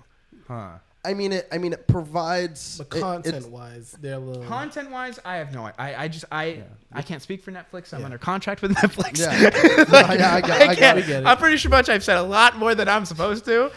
Huh. 0.46 0.70
I 1.04 1.14
mean, 1.14 1.32
it. 1.32 1.48
I 1.52 1.58
mean, 1.58 1.72
it 1.72 1.86
provides. 1.86 2.78
But 2.78 2.90
content 2.90 3.36
it's- 3.36 3.44
wise, 3.50 3.96
they're 4.00 4.14
a 4.14 4.18
little. 4.18 4.42
Content 4.44 4.90
wise, 4.90 5.18
I 5.24 5.36
have 5.36 5.54
no. 5.54 5.70
I 5.78 5.94
I 5.94 6.08
just 6.08 6.24
I 6.32 6.62
I 6.92 7.02
can't 7.02 7.22
speak 7.22 7.42
for 7.42 7.52
Netflix. 7.52 7.94
I'm 7.94 8.04
under 8.04 8.18
contract 8.18 8.62
with 8.62 8.72
Netflix. 8.76 9.18
Yeah. 9.20 9.84
No, 9.88 10.14
yeah, 10.14 10.34
I 10.34 10.40
got- 10.40 10.50
I 10.62 10.66
got 10.66 10.76
can't- 10.76 10.98
it. 10.98 11.06
get 11.06 11.22
it. 11.22 11.26
I'm 11.26 11.36
pretty 11.38 11.56
sure 11.56 11.70
much 11.70 11.88
I've 11.88 12.04
said 12.04 12.18
a 12.18 12.22
lot 12.22 12.56
more 12.58 12.74
than 12.74 12.88
I'm 12.88 13.04
supposed 13.04 13.44
to. 13.46 13.70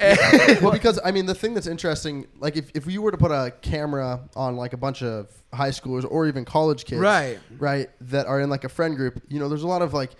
well, 0.62 0.70
because 0.70 1.00
I 1.04 1.10
mean, 1.10 1.26
the 1.26 1.34
thing 1.34 1.54
that's 1.54 1.66
interesting, 1.66 2.26
like 2.38 2.56
if, 2.56 2.70
if 2.74 2.86
you 2.86 3.02
were 3.02 3.10
to 3.10 3.16
put 3.18 3.32
a 3.32 3.52
camera 3.62 4.20
on 4.36 4.56
like 4.56 4.72
a 4.72 4.76
bunch 4.76 5.02
of 5.02 5.28
high 5.52 5.70
schoolers 5.70 6.06
or 6.08 6.26
even 6.28 6.44
college 6.44 6.84
kids, 6.84 7.00
Right. 7.00 7.38
right, 7.58 7.88
that 8.02 8.26
are 8.26 8.40
in 8.40 8.48
like 8.48 8.62
a 8.62 8.68
friend 8.68 8.94
group, 8.96 9.20
you 9.28 9.40
know, 9.40 9.48
there's 9.48 9.64
a 9.64 9.66
lot 9.68 9.82
of 9.82 9.92
like, 9.94 10.12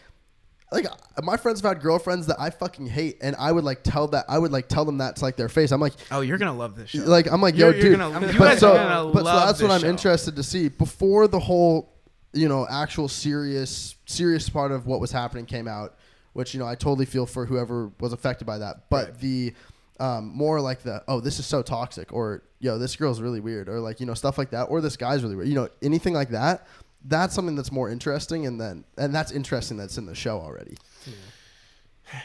like 0.70 0.86
uh, 0.86 0.94
my 1.22 1.36
friends 1.36 1.60
have 1.60 1.68
had 1.74 1.82
girlfriends 1.82 2.26
that 2.26 2.36
I 2.40 2.50
fucking 2.50 2.86
hate, 2.86 3.18
and 3.22 3.34
I 3.38 3.52
would 3.52 3.64
like 3.64 3.82
tell 3.82 4.06
that 4.08 4.26
I 4.28 4.38
would 4.38 4.52
like 4.52 4.68
tell 4.68 4.84
them 4.84 4.98
that 4.98 5.16
to 5.16 5.24
like 5.24 5.36
their 5.36 5.48
face. 5.48 5.70
I'm 5.72 5.80
like, 5.80 5.94
oh, 6.10 6.20
you're 6.20 6.38
gonna 6.38 6.52
love 6.56 6.76
this 6.76 6.90
show. 6.90 7.00
like 7.04 7.26
I'm 7.30 7.40
like, 7.40 7.56
You're- 7.56 7.74
yo, 7.76 7.80
you're 7.80 7.90
dude. 7.90 7.98
gonna- 7.98 8.26
you 8.32 8.38
but 8.38 8.44
guys 8.50 8.58
so, 8.60 8.72
are 8.72 8.76
gonna 8.76 9.12
but 9.12 9.18
so 9.20 9.24
love 9.24 9.46
that's 9.48 9.62
what 9.62 9.70
I'm 9.70 9.80
show. 9.80 9.86
interested 9.88 10.36
to 10.36 10.42
see 10.42 10.68
before 10.68 11.26
the 11.28 11.38
whole, 11.40 11.92
you 12.32 12.48
know, 12.48 12.66
actual 12.68 13.08
serious 13.08 13.96
serious 14.06 14.48
part 14.48 14.72
of 14.72 14.86
what 14.86 15.00
was 15.00 15.10
happening 15.12 15.46
came 15.46 15.66
out, 15.68 15.96
which 16.34 16.52
you 16.54 16.60
know 16.60 16.66
I 16.66 16.74
totally 16.74 17.06
feel 17.06 17.26
for 17.26 17.46
whoever 17.46 17.90
was 18.00 18.12
affected 18.12 18.44
by 18.46 18.58
that. 18.58 18.90
But 18.90 19.20
the 19.20 19.54
um, 20.00 20.28
more 20.34 20.60
like 20.60 20.82
the 20.82 21.02
oh 21.08 21.20
this 21.20 21.38
is 21.40 21.46
so 21.46 21.60
toxic 21.62 22.12
or 22.12 22.42
yo 22.60 22.78
this 22.78 22.94
girl's 22.94 23.20
really 23.20 23.40
weird 23.40 23.68
or 23.68 23.80
like 23.80 23.98
you 24.00 24.06
know 24.06 24.14
stuff 24.14 24.38
like 24.38 24.50
that 24.50 24.64
or 24.64 24.80
this 24.80 24.96
guy's 24.96 25.22
really 25.24 25.34
weird 25.34 25.48
you 25.48 25.54
know 25.56 25.68
anything 25.82 26.14
like 26.14 26.30
that 26.30 26.66
that's 27.04 27.34
something 27.34 27.54
that's 27.54 27.70
more 27.72 27.90
interesting 27.90 28.46
and 28.46 28.60
then 28.60 28.84
and 28.96 29.14
that's 29.14 29.30
interesting 29.32 29.76
that's 29.76 29.98
in 29.98 30.06
the 30.06 30.14
show 30.14 30.38
already 30.40 30.76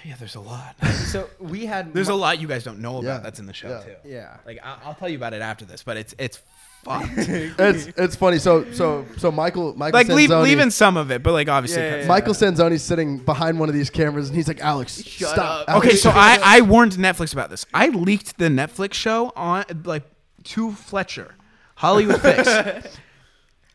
yeah, 0.05 0.15
there's 0.19 0.35
a 0.35 0.39
lot. 0.39 0.75
So 1.13 1.29
we 1.39 1.65
had. 1.65 1.93
There's 1.93 2.07
Mi- 2.07 2.13
a 2.13 2.17
lot 2.17 2.39
you 2.41 2.47
guys 2.47 2.63
don't 2.63 2.79
know 2.79 2.93
about 2.99 3.03
Yeah. 3.03 3.17
that's 3.19 3.39
in 3.39 3.45
the 3.45 3.53
show 3.53 3.69
Yeah. 3.69 3.81
too. 3.81 3.95
Yeah. 4.09 4.37
Like 4.45 4.59
I- 4.63 4.77
I'll 4.85 4.93
tell 4.95 5.09
you 5.09 5.17
about 5.17 5.33
it 5.33 5.41
after 5.41 5.65
this, 5.65 5.83
but 5.83 5.97
it's 5.97 6.15
it's 6.17 6.39
fucked. 6.85 7.09
it's 7.17 7.87
it's 7.97 8.15
funny 8.15 8.39
so 8.39 8.71
so 8.71 9.05
so 9.17 9.29
Michael 9.31 9.75
Michael 9.75 9.99
like 9.99 10.07
leave, 10.07 10.29
Sanzone- 10.29 10.43
leaving 10.43 10.69
some 10.71 10.95
of 10.97 11.11
it, 11.11 11.21
but 11.21 11.33
like 11.33 11.49
obviously. 11.49 11.81
Yeah, 11.83 11.89
cut- 11.91 11.99
yeah, 12.01 12.07
Michael 12.07 12.33
Sanzone's 12.33 12.81
sitting 12.81 13.17
behind 13.19 13.59
one 13.59 13.67
of 13.69 13.75
these 13.75 13.89
cameras 13.89 14.29
and 14.29 14.35
he's 14.37 14.47
like 14.47 14.61
Alex 14.61 15.03
Shut 15.03 15.29
stop 15.31 15.61
up. 15.63 15.69
Alex, 15.69 15.87
Okay, 15.87 15.95
so 15.97 16.09
I. 16.11 16.39
I 16.41 16.61
warned 16.61 16.93
Netflix 16.93 17.33
about 17.33 17.49
this. 17.49 17.65
I 17.73 17.89
leaked 17.89 18.37
the 18.37 18.47
Netflix 18.47 18.93
show 18.93 19.33
on 19.35 19.65
like 19.83 20.03
to 20.45 20.71
Fletcher, 20.71 21.35
Hollywood 21.75 22.21
Fix. 22.21 22.47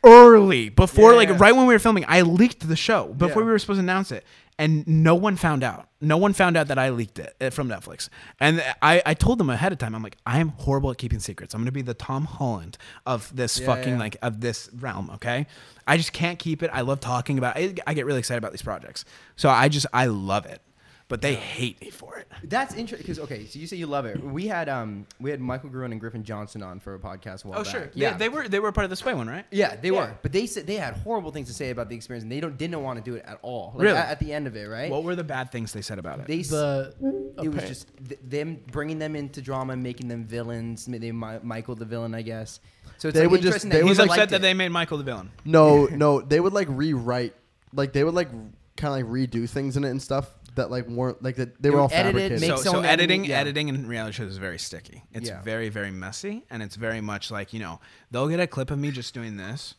Early 0.05 0.69
before, 0.69 1.11
Yeah, 1.13 1.17
like 1.17 1.29
yeah. 1.31 1.37
right 1.39 1.55
when 1.57 1.67
we 1.67 1.75
were 1.75 1.79
filming, 1.79 2.05
I 2.09 2.23
leaked 2.23 2.67
the 2.69 2.77
show 2.77 3.09
before 3.09 3.43
Yeah. 3.43 3.47
we 3.47 3.53
were 3.53 3.59
supposed 3.59 3.79
to 3.79 3.83
announce 3.83 4.13
it, 4.13 4.25
and 4.59 4.87
no 4.87 5.15
one 5.17 5.35
found 5.37 5.65
out. 5.65 5.89
No 6.01 6.17
one 6.17 6.33
found 6.33 6.57
out 6.57 6.69
that 6.69 6.79
I 6.79 6.91
leaked 6.91 7.19
it 7.19 7.35
uh, 7.41 7.51
from 7.51 7.69
Netflix. 7.69 8.09
And 8.39 8.63
I, 8.81 9.03
I 9.05 9.15
told 9.15 9.39
them 9.39 9.51
ahead 9.51 9.73
of 9.73 9.79
time. 9.79 9.97
I'm 9.97 10.03
like, 10.03 10.17
I 10.25 10.39
am 10.39 10.51
horrible 10.51 10.93
at 10.93 10.99
keeping 10.99 11.19
secrets. 11.19 11.53
I'm 11.53 11.61
gonna 11.63 11.73
be 11.73 11.83
the 11.83 11.95
Tom 11.95 12.27
Holland 12.27 12.79
of 13.07 13.35
this 13.35 13.59
fucking 13.59 13.99
like 13.99 14.17
of 14.23 14.41
this 14.41 14.71
realm. 14.79 15.11
Okay, 15.15 15.47
I 15.87 15.97
just 15.97 16.13
can't 16.13 16.39
keep 16.39 16.63
it. 16.63 16.71
I 16.73 16.83
love 16.83 17.01
talking 17.01 17.37
about. 17.39 17.59
It. 17.59 17.81
I 17.87 17.95
get 17.95 18.07
really 18.07 18.21
excited 18.21 18.39
about 18.39 18.53
these 18.53 18.63
projects, 18.63 19.05
so 19.35 19.49
I 19.49 19.69
just 19.69 19.87
I 19.93 20.07
love 20.07 20.47
it. 20.47 20.63
But 21.09 21.23
they 21.23 21.35
hate 21.37 21.81
me 21.81 21.89
for 21.89 22.19
it. 22.19 22.29
That's 22.45 22.75
interesting 22.75 22.99
because 23.07 23.19
okay, 23.21 23.47
so 23.47 23.59
you 23.59 23.67
say 23.67 23.77
you 23.79 23.87
love 23.87 24.05
it. 24.05 24.23
We 24.23 24.47
had 24.47 24.69
um 24.69 25.07
we 25.19 25.31
had 25.31 25.41
Michael 25.41 25.71
Gruen 25.71 25.91
and 25.91 25.99
Griffin 25.99 26.23
Johnson 26.23 26.63
on 26.63 26.81
for 26.81 26.95
a 26.95 26.99
podcast. 26.99 27.47
A 27.47 27.49
while 27.49 27.65
back. 27.65 27.75
Oh, 27.75 27.79
sure. 27.79 27.91
Yeah, 27.95 28.15
they, 28.19 28.29
were 28.29 28.47
they 28.47 28.61
were 28.61 28.71
part 28.73 28.85
of 28.85 28.91
the 28.91 28.97
Sway 28.97 29.15
one, 29.15 29.27
right? 29.27 29.47
Yeah, 29.51 29.75
they 29.77 29.89
Yeah. 29.89 30.01
were, 30.01 30.19
but 30.21 30.33
they 30.33 30.45
said 30.47 30.67
they 30.67 30.75
had 30.75 30.95
horrible 30.99 31.31
things 31.31 31.49
to 31.49 31.55
say 31.55 31.71
about 31.71 31.89
the 31.89 31.97
experience, 31.97 32.25
and 32.25 32.31
they 32.31 32.41
don't 32.41 32.59
didn't 32.59 32.83
want 32.83 33.03
to 33.03 33.11
do 33.11 33.17
it 33.17 33.25
at 33.27 33.39
all. 33.41 33.73
Like, 33.75 33.85
Really? 33.85 33.97
at, 33.97 34.09
at 34.11 34.21
the 34.21 34.35
end 34.35 34.47
of 34.47 34.55
it, 34.55 34.69
right? 34.69 34.91
What 34.91 35.03
were 35.03 35.17
the 35.17 35.25
bad 35.25 35.51
things 35.51 35.73
they 35.73 35.81
said 35.81 35.99
about 35.99 36.21
it? 36.21 36.27
they 36.27 36.41
s- 36.41 36.51
The 36.51 36.95
it 37.01 37.03
was 37.03 37.47
apparent- 37.57 37.69
just 37.69 37.89
th- 38.07 38.21
them 38.23 38.61
bringing 38.71 38.99
them 38.99 39.17
into 39.17 39.41
drama, 39.41 39.73
and 39.73 39.83
making 39.83 40.09
them 40.09 40.25
villains. 40.27 40.87
ma- 40.89 40.99
They 40.99 41.11
Mi- 41.13 41.39
Michael 41.43 41.75
the 41.75 41.87
villain, 41.87 42.15
I 42.15 42.21
guess. 42.21 42.61
So 42.99 43.09
it's 43.09 43.15
They 43.17 43.23
like 43.23 43.31
would 43.31 43.41
just- 43.41 43.65
interesting 43.65 43.71
they 43.71 43.77
that 43.79 43.85
would 43.85 43.89
He's 43.89 43.97
he 43.97 44.03
upset 44.03 44.19
liked 44.19 44.31
that 44.33 44.37
it. 44.37 44.43
they 44.43 44.53
made 44.53 44.69
Michael 44.73 44.99
the 44.99 45.05
villain. 45.05 45.31
no 45.47 45.87
no 45.91 46.21
they 46.21 46.39
would 46.39 46.53
like 46.53 46.69
rewrite 46.71 47.35
like 47.73 47.95
they 47.95 48.05
would 48.05 48.15
like 48.15 48.29
kind 48.77 48.93
of 48.93 48.93
like 48.93 49.07
redo 49.07 49.49
things 49.49 49.77
in 49.79 49.85
it 49.85 49.91
and 49.91 50.03
stuff 50.03 50.31
that 50.59 50.71
like 50.71 50.87
weren't 50.87 51.23
like 51.23 51.37
that 51.37 51.55
they, 51.61 51.69
They 51.69 51.71
were 51.71 51.77
would 51.83 51.83
all 51.83 51.89
edit 51.93 52.15
it, 52.15 52.19
fabricated 52.19 52.41
make 52.43 52.51
So, 52.51 52.57
so 52.57 52.63
someone 52.65 52.85
editing, 52.85 53.25
yeah. 53.25 53.39
editing 53.41 53.69
in 53.69 53.87
reality 53.89 54.13
shows 54.15 54.31
is 54.31 54.39
very 54.39 54.59
sticky. 54.59 55.03
It's 55.13 55.29
Yeah. 55.29 55.43
very, 55.43 55.69
very 55.71 55.91
messy, 55.91 56.45
and 56.51 56.63
it's 56.63 56.77
very 56.77 57.01
much 57.01 57.31
like 57.31 57.53
you 57.53 57.61
know 57.61 57.81
they'll 58.11 58.29
get 58.29 58.39
a 58.41 58.47
clip 58.47 58.71
of 58.71 58.79
me 58.79 58.91
just 58.93 59.15
doing 59.15 59.37
this, 59.37 59.75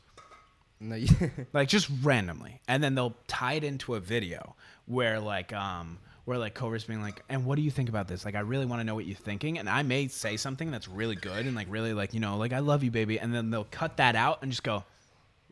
like 1.53 1.67
just 1.67 1.89
randomly, 2.03 2.61
and 2.67 2.83
then 2.83 2.95
they'll 2.95 3.15
tie 3.27 3.53
it 3.53 3.63
into 3.63 3.95
a 3.95 3.99
video 3.99 4.55
where 4.85 5.19
like 5.19 5.53
um 5.53 5.99
where 6.25 6.37
like 6.37 6.53
Kouvr's 6.53 6.83
being 6.83 7.01
like, 7.01 7.23
and 7.27 7.43
what 7.45 7.55
do 7.55 7.63
you 7.63 7.71
think 7.71 7.89
about 7.89 8.07
this? 8.07 8.23
Like, 8.23 8.35
I 8.35 8.41
really 8.41 8.65
want 8.67 8.81
to 8.81 8.83
know 8.83 8.93
what 8.93 9.05
you're 9.05 9.15
thinking, 9.17 9.57
and 9.57 9.67
I 9.67 9.81
may 9.81 10.07
say 10.07 10.37
something 10.37 10.69
that's 10.69 10.87
really 10.87 11.15
good 11.15 11.45
and 11.47 11.55
like 11.55 11.67
really 11.69 11.93
like 11.93 12.13
you 12.13 12.19
know 12.19 12.37
like 12.37 12.53
I 12.53 12.59
love 12.59 12.83
you, 12.83 12.91
baby, 12.91 13.19
and 13.19 13.33
then 13.33 13.49
they'll 13.49 13.67
cut 13.71 13.97
that 13.97 14.15
out 14.15 14.39
and 14.41 14.51
just 14.51 14.63
go, 14.63 14.83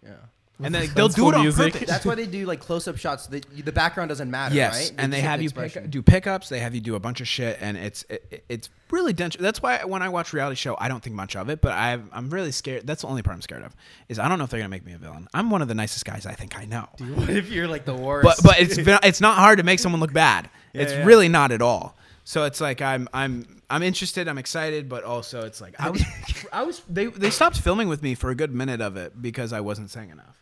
yeah. 0.04 0.12
And 0.64 0.74
then 0.76 0.90
they'll 0.96 1.08
do 1.08 1.30
it 1.30 1.36
on 1.36 1.42
music. 1.42 1.74
purpose. 1.74 1.90
That's 1.90 2.06
why 2.06 2.16
they 2.16 2.26
do 2.26 2.46
like 2.46 2.60
close 2.60 2.88
up 2.88 2.98
shots. 2.98 3.28
The, 3.28 3.42
the 3.64 3.72
background 3.72 4.10
doesn't 4.10 4.30
matter, 4.32 4.56
Yes, 4.56 4.90
right? 4.90 4.94
and 4.98 5.14
they 5.14 5.18
just 5.18 5.28
have 5.28 5.40
the 5.40 5.44
you 5.44 5.52
pick, 5.52 5.90
do 5.90 6.02
pickups. 6.02 6.50
They 6.50 6.60
have 6.60 6.74
you 6.74 6.82
do 6.82 6.96
a 6.96 7.00
bunch 7.00 7.22
of 7.22 7.28
shit, 7.28 7.58
and 7.62 7.78
it's 7.78 8.04
it, 8.10 8.44
it's 8.50 8.70
really 8.90 9.14
dense. 9.14 9.36
That's 9.40 9.62
why 9.62 9.84
when 9.84 10.02
I 10.02 10.10
watch 10.10 10.34
reality 10.34 10.56
show, 10.56 10.76
I 10.80 10.88
don't 10.88 11.04
think 11.04 11.16
much 11.16 11.36
of 11.36 11.50
it. 11.50 11.62
But 11.62 11.74
I 11.74 12.00
I'm 12.12 12.30
really 12.30 12.52
scared. 12.52 12.88
That's 12.88 13.02
the 13.04 13.08
only 13.08 13.22
part 13.22 13.36
I'm 13.36 13.42
scared 13.42 13.64
of 13.64 13.76
is 14.10 14.20
I 14.20 14.28
don't 14.28 14.38
know 14.38 14.46
if 14.46 14.50
they're 14.50 14.60
gonna 14.60 14.70
make 14.70 14.86
me 14.86 14.94
a 14.94 14.98
villain. 14.98 15.28
I'm 15.34 15.50
one 15.50 15.62
of 15.62 15.68
the 15.68 15.76
nicest 15.76 16.06
guys 16.06 16.26
I 16.26 16.34
think 16.34 16.58
I 16.58 16.66
know. 16.66 16.88
What 17.16 17.30
if 17.30 17.50
you're 17.52 17.68
like 17.68 17.86
the 17.86 17.96
worst? 17.96 18.26
But 18.26 18.38
but 18.44 18.60
it's 18.60 18.78
ve- 18.88 18.98
it's 19.04 19.22
not 19.22 19.38
hard 19.38 19.58
to 19.60 19.64
make 19.64 19.80
someone 19.80 20.02
look 20.02 20.14
bad. 20.14 20.50
Yeah, 20.74 20.82
it's 20.84 20.92
yeah. 20.94 21.06
really 21.06 21.30
not 21.30 21.52
at 21.52 21.62
all. 21.62 21.96
So 22.24 22.44
it's 22.44 22.60
like 22.60 22.82
I'm 22.82 23.08
I'm 23.14 23.62
I'm 23.70 23.84
interested. 23.84 24.28
I'm 24.28 24.38
excited, 24.38 24.90
but 24.90 25.04
also 25.04 25.46
it's 25.46 25.62
like 25.62 25.76
I 25.80 25.90
was 25.92 26.04
I 26.52 26.64
was 26.64 26.82
they 26.90 27.06
they 27.06 27.30
stopped 27.30 27.58
filming 27.60 27.88
with 27.88 28.02
me 28.04 28.16
for 28.16 28.30
a 28.32 28.36
good 28.36 28.54
minute 28.54 28.82
of 28.82 28.98
it 28.98 29.22
because 29.22 29.54
I 29.54 29.62
wasn't 29.62 29.92
saying 29.92 30.10
enough. 30.10 30.36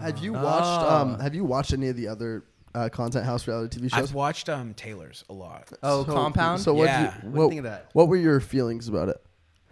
Have 0.00 0.18
you 0.18 0.32
watched 0.32 0.84
Oh. 0.84 0.96
um 0.96 1.18
have 1.20 1.34
you 1.34 1.44
watched 1.44 1.72
any 1.72 1.88
of 1.88 1.96
the 1.96 2.08
other 2.08 2.44
uh, 2.74 2.88
content 2.88 3.24
house 3.26 3.46
reality 3.48 3.78
tv 3.80 3.90
shows 3.90 4.10
I've 4.10 4.14
watched 4.14 4.48
um 4.48 4.74
Taylor's 4.74 5.24
a 5.28 5.32
lot. 5.32 5.70
oh, 5.82 6.04
So- 6.04 6.12
compound. 6.12 6.60
so 6.62 6.72
what 6.74 6.84
Yeah. 6.84 7.00
you, 7.02 7.06
What 7.06 7.20
do 7.22 7.26
you 7.26 7.32
what, 7.38 7.48
think 7.48 7.58
of 7.58 7.64
that? 7.64 7.90
what 7.92 8.08
were 8.08 8.16
your 8.16 8.38
feelings 8.40 8.86
about 8.88 9.08
it 9.08 9.20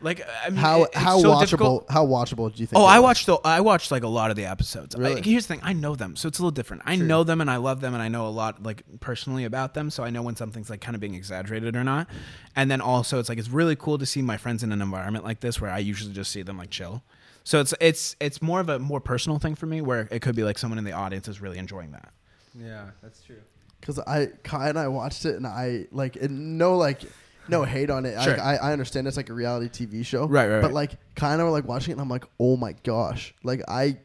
Like 0.01 0.23
I 0.45 0.51
mean, 0.51 0.59
how 0.59 0.83
it- 0.85 0.91
it's 0.93 0.97
how 0.99 1.19
so 1.21 1.29
watchable 1.31 1.41
difficult. 1.41 1.87
how 1.91 2.07
watchable 2.07 2.53
do 2.55 2.61
you 2.61 2.67
think 2.67 2.79
Oh, 2.81 2.85
it 2.85 2.89
I 2.91 2.99
was? 2.99 3.05
watched 3.05 3.27
the 3.27 3.35
I 3.45 3.61
watched 3.61 3.91
like 3.93 4.03
a 4.05 4.09
lot 4.09 4.31
of 4.31 4.37
the 4.37 4.45
episodes. 4.47 4.95
I- 4.95 4.99
Really? 4.99 5.23
here's 5.23 5.47
the 5.47 5.55
thing: 5.55 5.61
I 5.65 5.73
know 5.73 5.95
them, 5.97 6.15
so 6.17 6.27
it's 6.29 6.39
a 6.39 6.43
little 6.43 6.53
different. 6.53 6.83
I 6.87 6.95
know 6.97 7.25
them 7.25 7.41
and 7.41 7.51
I 7.51 7.57
love 7.57 7.81
them, 7.81 7.95
and 7.95 8.03
I 8.03 8.07
know 8.09 8.27
a 8.27 8.31
lot 8.31 8.63
like 8.63 8.83
personally 9.01 9.45
about 9.45 9.75
them, 9.75 9.91
so 9.91 10.03
I 10.05 10.11
know 10.11 10.23
when 10.23 10.37
something's 10.37 10.71
like 10.71 10.81
kind 10.81 10.95
of 10.95 11.01
being 11.01 11.15
exaggerated 11.17 11.75
or 11.75 11.83
not. 11.85 12.07
And 12.55 12.71
then 12.71 12.81
also, 12.81 13.19
it's 13.19 13.29
like 13.29 13.39
it's 13.39 13.49
really 13.51 13.75
cool 13.77 13.99
to 13.99 14.07
see 14.07 14.23
my 14.23 14.37
friends 14.37 14.63
in 14.63 14.71
an 14.73 14.81
environment 14.83 15.25
like 15.25 15.41
this 15.41 15.61
where 15.61 15.71
I 15.71 15.79
usually 15.79 16.13
just 16.13 16.31
see 16.33 16.43
them 16.43 16.59
like 16.59 16.71
chill. 16.71 17.03
So 17.49 17.61
it's 17.61 17.73
it's 17.81 18.15
it's 18.21 18.43
more 18.43 18.61
of 18.61 18.69
a 18.69 18.79
more 18.79 19.01
personal 19.01 19.39
thing 19.39 19.55
for 19.55 19.65
me, 19.65 19.81
where 19.81 20.07
it 20.11 20.21
could 20.21 20.37
be 20.37 20.45
like 20.45 20.59
someone 20.59 20.77
in 20.77 20.85
the 20.85 20.93
audience 20.93 21.29
is 21.29 21.41
really 21.41 21.57
enjoying 21.57 21.93
that. 21.93 22.11
Yeah, 22.55 22.91
that's 23.03 23.23
true. 23.23 23.39
because 23.81 23.99
I 24.01 24.27
Kai 24.45 24.69
and 24.69 24.79
I 24.79 24.89
watched 24.89 25.25
it 25.25 25.35
and 25.37 25.47
I 25.47 25.87
like 25.91 26.17
it, 26.17 26.31
no 26.31 26.77
like 26.77 27.01
no 27.49 27.63
hate 27.75 27.89
on 27.89 28.05
it. 28.05 28.21
Sure. 28.23 28.39
I, 28.39 28.57
I 28.57 28.69
I 28.69 28.73
understand 28.73 29.07
it's 29.09 29.17
like 29.17 29.31
a 29.31 29.33
reality 29.33 29.87
TV 29.87 30.05
show, 30.05 30.27
Right, 30.27 30.47
right, 30.47 30.61
But 30.61 30.67
right. 30.67 30.75
like 30.75 30.91
Kai 31.15 31.33
and 31.33 31.41
I 31.41 31.45
were 31.47 31.51
like 31.51 31.65
watching 31.67 31.93
it 31.93 31.95
and 31.95 32.03
I'm 32.03 32.11
like, 32.11 32.27
oh 32.39 32.59
my 32.59 32.75
gosh, 32.85 33.35
like 33.43 33.63
I 33.67 33.97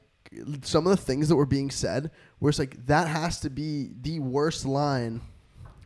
some 0.62 0.88
of 0.88 0.92
the 0.92 1.04
things 1.04 1.28
that 1.28 1.36
were 1.36 1.46
being 1.46 1.70
said 1.70 2.12
where 2.40 2.48
it's 2.50 2.60
like 2.60 2.86
that 2.86 3.10
has 3.10 3.42
to 3.42 3.50
be 3.50 3.90
the 4.04 4.22
worst 4.22 4.66
line 4.66 5.20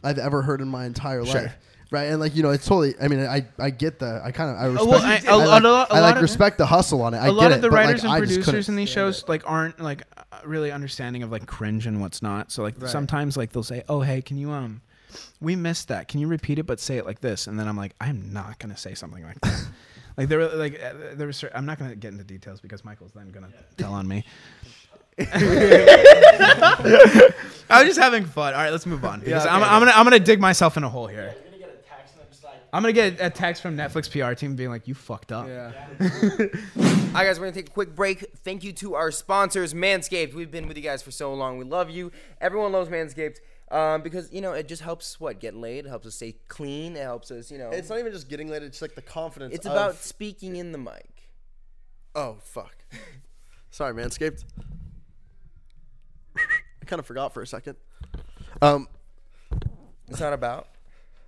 I've 0.03 0.19
ever 0.19 0.43
heard 0.43 0.61
in 0.61 0.67
my 0.67 0.85
entire 0.85 1.25
Sure. 1.25 1.41
life. 1.41 1.57
Right, 1.89 2.05
and 2.05 2.19
like 2.19 2.35
you 2.35 2.43
know, 2.43 2.49
it's 2.49 2.65
totally. 2.65 2.95
I 3.01 3.07
mean, 3.07 3.25
I 3.25 3.47
I 3.57 3.69
get 3.69 3.99
the. 3.99 4.21
I 4.23 4.31
kind 4.31 4.51
of 4.51 4.57
I 4.57 4.65
respect. 4.65 4.89
well, 4.89 5.01
I- 5.01 5.13
I, 5.13 5.15
a- 5.15 5.35
a 5.35 5.37
like, 5.37 5.63
lot- 5.63 5.89
a 5.89 5.93
I 5.95 5.99
like 6.01 6.15
of- 6.17 6.21
respect 6.21 6.57
the 6.57 6.65
hustle 6.65 7.01
on 7.01 7.13
it. 7.13 7.17
I 7.17 7.27
a 7.27 7.31
lot 7.31 7.51
it, 7.51 7.55
of 7.55 7.61
the 7.61 7.69
but, 7.69 7.75
like, 7.75 7.85
writers 7.87 8.05
I 8.05 8.17
and 8.17 8.27
just 8.27 8.39
producers 8.41 8.69
in 8.69 8.75
these 8.75 8.89
stand 8.89 9.15
shows 9.15 9.27
like 9.29 9.49
aren't 9.49 9.79
like 9.79 10.03
uh, 10.17 10.23
really 10.45 10.71
understanding 10.71 11.23
of 11.23 11.31
like 11.31 11.45
cringe 11.45 11.87
and 11.87 12.01
what's 12.01 12.21
not. 12.21 12.51
So 12.51 12.61
like 12.63 12.75
Right. 12.81 12.89
sometimes 12.89 13.37
like 13.37 13.53
they'll 13.53 13.63
say, 13.63 13.83
"Oh, 13.87 14.01
hey, 14.01 14.21
can 14.21 14.37
you 14.37 14.51
um, 14.51 14.81
we 15.39 15.55
missed 15.55 15.87
that. 15.87 16.09
Can 16.09 16.19
you 16.19 16.27
repeat 16.27 16.59
it 16.59 16.63
but 16.63 16.81
say 16.81 16.97
it 16.97 17.05
like 17.05 17.21
this?" 17.21 17.47
And 17.47 17.57
then 17.57 17.69
I'm 17.69 17.77
like, 17.77 17.93
I'm 18.01 18.33
not 18.33 18.59
gonna 18.59 18.77
say 18.77 18.93
something 18.93 19.23
like 19.23 19.39
that. 19.41 19.67
Like 20.17 20.29
there 20.29 20.39
were 20.39 20.47
like 20.47 20.81
uh, 20.83 20.93
there 21.13 21.27
was. 21.27 21.37
cer- 21.37 21.51
I'm 21.53 21.67
not 21.67 21.77
gonna 21.77 21.95
get 21.95 22.11
into 22.11 22.23
details 22.23 22.59
because 22.59 22.83
Michael's 22.83 23.11
then 23.13 23.29
gonna 23.29 23.49
tell 23.77 23.93
on 23.93 24.07
me. 24.07 24.25
I 27.69 27.69
was 27.69 27.85
just 27.85 27.99
having 27.99 28.25
fun. 28.25 28.53
All 28.55 28.59
right, 28.59 28.71
let's 28.71 28.85
move 28.87 29.05
on. 29.05 29.19
Because 29.19 29.45
okay, 29.45 29.53
I'm. 29.53 29.61
I'm 29.63 29.79
gonna 29.81 29.91
I'm 29.91 30.03
gonna 30.05 30.19
dig 30.19 30.39
myself 30.39 30.75
in 30.77 30.83
a 30.83 30.89
hole 30.89 31.05
here. 31.07 31.35
I'm 32.73 32.83
gonna 32.83 32.93
get 32.93 33.17
a 33.19 33.29
text 33.29 33.61
from 33.61 33.77
Netflix 33.77 34.11
PR 34.11 34.33
team 34.33 34.55
being 34.55 34.69
like, 34.69 34.87
"You 34.87 34.93
fucked 34.93 35.31
up." 35.31 35.47
Yeah. 35.47 35.71
All 37.17 37.23
right, 37.23 37.29
guys, 37.29 37.39
we're 37.39 37.45
going 37.45 37.53
to 37.53 37.59
take 37.61 37.69
a 37.69 37.73
quick 37.73 37.95
break. 37.95 38.25
Thank 38.43 38.63
you 38.63 38.71
to 38.73 38.93
our 38.93 39.09
sponsors, 39.09 39.73
Manscaped. 39.73 40.35
We've 40.35 40.51
been 40.51 40.67
with 40.67 40.77
you 40.77 40.83
guys 40.83 41.01
for 41.01 41.09
so 41.09 41.33
long. 41.33 41.57
We 41.57 41.65
love 41.65 41.89
you. 41.89 42.11
Everyone 42.39 42.71
loves 42.71 42.89
Manscaped 42.89 43.37
um, 43.71 44.03
because, 44.03 44.31
you 44.31 44.39
know, 44.39 44.53
it 44.53 44.67
just 44.67 44.83
helps, 44.83 45.19
what, 45.19 45.39
get 45.39 45.55
laid? 45.55 45.85
It 45.85 45.89
helps 45.89 46.05
us 46.05 46.15
stay 46.15 46.35
clean. 46.47 46.95
It 46.95 47.01
helps 47.01 47.31
us, 47.31 47.49
you 47.49 47.57
know. 47.57 47.71
It's 47.71 47.89
not 47.89 47.97
even 47.97 48.11
just 48.11 48.29
getting 48.29 48.49
laid. 48.49 48.61
It's 48.61 48.83
like 48.83 48.93
the 48.93 49.01
confidence. 49.01 49.55
it's 49.55 49.65
of- 49.65 49.71
about 49.71 49.95
speaking 49.95 50.57
in 50.57 50.71
the 50.73 50.77
mic. 50.77 51.31
Oh 52.13 52.37
fuck. 52.43 52.75
Sorry, 53.71 53.93
Manscaped. 53.93 54.43
I 56.37 56.85
kind 56.85 56.99
of 56.99 57.05
forgot 57.05 57.33
for 57.33 57.41
a 57.41 57.47
second. 57.47 57.77
Um, 58.61 58.87
It's 60.07 60.19
not 60.19 60.33
about. 60.33 60.67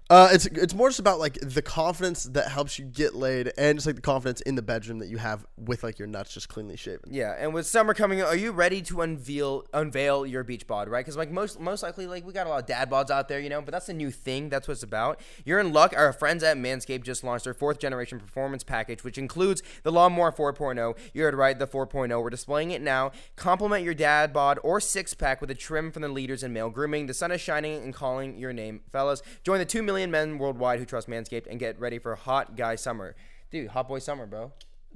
Uh, 0.09 0.29
it's 0.31 0.47
it's 0.47 0.73
more 0.73 0.89
just 0.89 0.99
about 0.99 1.19
like 1.19 1.37
the 1.41 1.61
confidence 1.61 2.23
that 2.23 2.47
helps 2.47 2.79
you 2.79 2.85
get 2.85 3.13
laid, 3.13 3.53
and 3.59 3.77
just 3.77 3.85
like 3.85 3.95
the 3.95 4.01
confidence 4.01 4.41
in 4.41 4.55
the 4.55 4.61
bedroom 4.63 4.97
that 4.97 5.07
you 5.07 5.17
have 5.17 5.45
with 5.55 5.83
like 5.83 5.99
your 5.99 6.07
nuts 6.07 6.33
just 6.33 6.49
cleanly 6.49 6.75
shaven. 6.75 7.09
Yeah, 7.11 7.35
and 7.37 7.53
with 7.53 7.67
summer 7.67 7.93
coming, 7.93 8.19
are 8.19 8.35
you 8.35 8.51
ready 8.51 8.81
to 8.83 9.01
unveil 9.01 9.65
unveil 9.71 10.25
your 10.25 10.43
beach 10.43 10.65
bod, 10.65 10.89
right? 10.89 11.05
Because 11.05 11.15
like 11.15 11.29
most 11.29 11.59
most 11.59 11.83
likely, 11.83 12.07
like 12.07 12.25
we 12.25 12.33
got 12.33 12.47
a 12.47 12.49
lot 12.49 12.59
of 12.59 12.65
dad 12.65 12.89
bods 12.89 13.11
out 13.11 13.27
there, 13.27 13.39
you 13.39 13.49
know. 13.49 13.61
But 13.61 13.71
that's 13.71 13.87
a 13.87 13.93
new 13.93 14.09
thing. 14.09 14.49
That's 14.49 14.67
what 14.67 14.73
it's 14.73 14.83
about. 14.83 15.19
You're 15.45 15.59
in 15.59 15.73
luck. 15.73 15.93
Our 15.95 16.11
friends 16.11 16.41
at 16.41 16.57
Manscaped 16.57 17.03
just 17.03 17.23
launched 17.23 17.43
their 17.43 17.53
fourth 17.53 17.77
generation 17.77 18.19
performance 18.19 18.63
package, 18.63 19.03
which 19.03 19.19
includes 19.19 19.61
the 19.83 19.91
Lawnmower 19.91 20.31
4.0. 20.31 20.97
You 21.13 21.21
heard 21.21 21.35
right, 21.35 21.57
the 21.57 21.67
4.0. 21.67 22.19
We're 22.19 22.31
displaying 22.31 22.71
it 22.71 22.81
now. 22.81 23.11
Complement 23.35 23.83
your 23.83 23.93
dad 23.93 24.33
bod 24.33 24.57
or 24.63 24.79
six 24.79 25.13
pack 25.13 25.39
with 25.39 25.51
a 25.51 25.55
trim 25.55 25.91
from 25.91 26.01
the 26.01 26.07
leaders 26.07 26.41
in 26.41 26.51
male 26.51 26.71
grooming. 26.71 27.05
The 27.05 27.13
sun 27.13 27.31
is 27.31 27.41
shining 27.41 27.83
and 27.83 27.93
calling 27.93 28.39
your 28.39 28.53
name, 28.53 28.81
fellas. 28.91 29.21
Join 29.43 29.59
the 29.59 29.65
two 29.65 29.83
million 29.83 29.98
men 30.07 30.37
worldwide 30.37 30.79
who 30.79 30.85
trust 30.85 31.07
Manscaped 31.07 31.47
and 31.49 31.59
get 31.59 31.79
ready 31.79 31.99
for 31.99 32.15
hot 32.15 32.55
guy 32.55 32.75
summer. 32.75 33.15
Dude, 33.51 33.69
hot 33.69 33.87
boy 33.87 33.99
summer, 33.99 34.25
bro. 34.25 34.51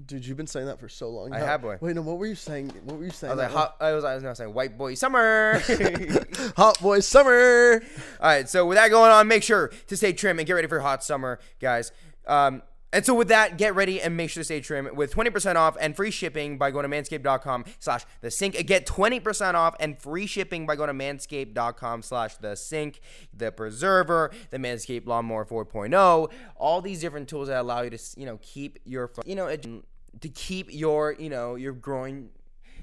Dude, 0.05 0.25
you've 0.25 0.37
been 0.37 0.47
saying 0.47 0.65
that 0.65 0.79
for 0.79 0.89
so 0.89 1.09
long. 1.09 1.33
I 1.33 1.39
now. 1.39 1.45
have, 1.45 1.61
boy. 1.61 1.77
Wait, 1.79 1.95
no. 1.95 2.01
What 2.01 2.17
were 2.17 2.25
you 2.25 2.33
saying? 2.35 2.69
What 2.83 2.97
were 2.97 3.05
you 3.05 3.11
saying? 3.11 3.31
I 3.31 3.35
was 3.35 3.43
like, 3.43 3.51
hot, 3.51 3.75
I 3.79 3.91
was, 3.93 4.03
I 4.03 4.15
was 4.15 4.23
not 4.23 4.37
saying 4.37 4.51
white 4.51 4.75
boy 4.75 4.95
summer. 4.95 5.61
hot 6.57 6.81
boy 6.81 6.99
summer. 6.99 7.83
All 8.19 8.27
right, 8.27 8.49
so 8.49 8.65
with 8.65 8.77
that 8.77 8.89
going 8.89 9.11
on, 9.11 9.27
make 9.27 9.43
sure 9.43 9.71
to 9.87 9.95
stay 9.95 10.11
trim 10.11 10.39
and 10.39 10.47
get 10.47 10.53
ready 10.53 10.67
for 10.67 10.79
hot 10.79 11.03
summer, 11.03 11.39
guys. 11.59 11.91
Um, 12.25 12.63
and 12.93 13.03
so 13.05 13.15
with 13.15 13.27
that, 13.29 13.57
get 13.57 13.73
ready 13.73 13.99
and 13.99 14.15
make 14.15 14.29
sure 14.29 14.41
to 14.41 14.45
stay 14.45 14.61
trim 14.61 14.87
with 14.93 15.13
20% 15.13 15.55
off 15.55 15.75
and 15.81 15.95
free 15.95 16.11
shipping 16.11 16.59
by 16.59 16.69
going 16.69 16.89
to 16.89 16.95
manscaped.com 16.95 17.65
slash 17.79 18.05
the 18.21 18.29
sink. 18.29 18.53
Get 18.67 18.85
20% 18.85 19.55
off 19.55 19.75
and 19.79 19.97
free 19.97 20.27
shipping 20.27 20.67
by 20.67 20.75
going 20.75 20.87
to 20.87 20.93
manscaped.com 20.93 22.03
slash 22.03 22.35
the 22.35 22.55
sink, 22.55 23.01
the 23.35 23.51
preserver, 23.51 24.31
the 24.51 24.59
Manscaped 24.59 25.07
Lawnmower 25.07 25.45
4.0, 25.45 26.31
all 26.55 26.81
these 26.81 27.01
different 27.01 27.27
tools 27.27 27.47
that 27.47 27.59
allow 27.59 27.81
you 27.81 27.89
to, 27.89 27.99
you 28.15 28.27
know, 28.27 28.37
keep 28.43 28.77
your, 28.85 29.11
you 29.25 29.35
know, 29.35 29.55
to 29.55 30.29
keep 30.29 30.71
your, 30.71 31.15
you 31.17 31.29
know, 31.29 31.55
your 31.55 31.73
groin, 31.73 32.29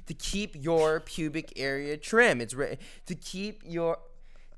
to 0.06 0.14
keep 0.14 0.56
your 0.60 0.98
pubic 1.00 1.52
area 1.54 1.96
trim. 1.96 2.40
It's 2.40 2.54
re- 2.54 2.78
to 3.06 3.14
keep 3.14 3.62
your, 3.64 3.98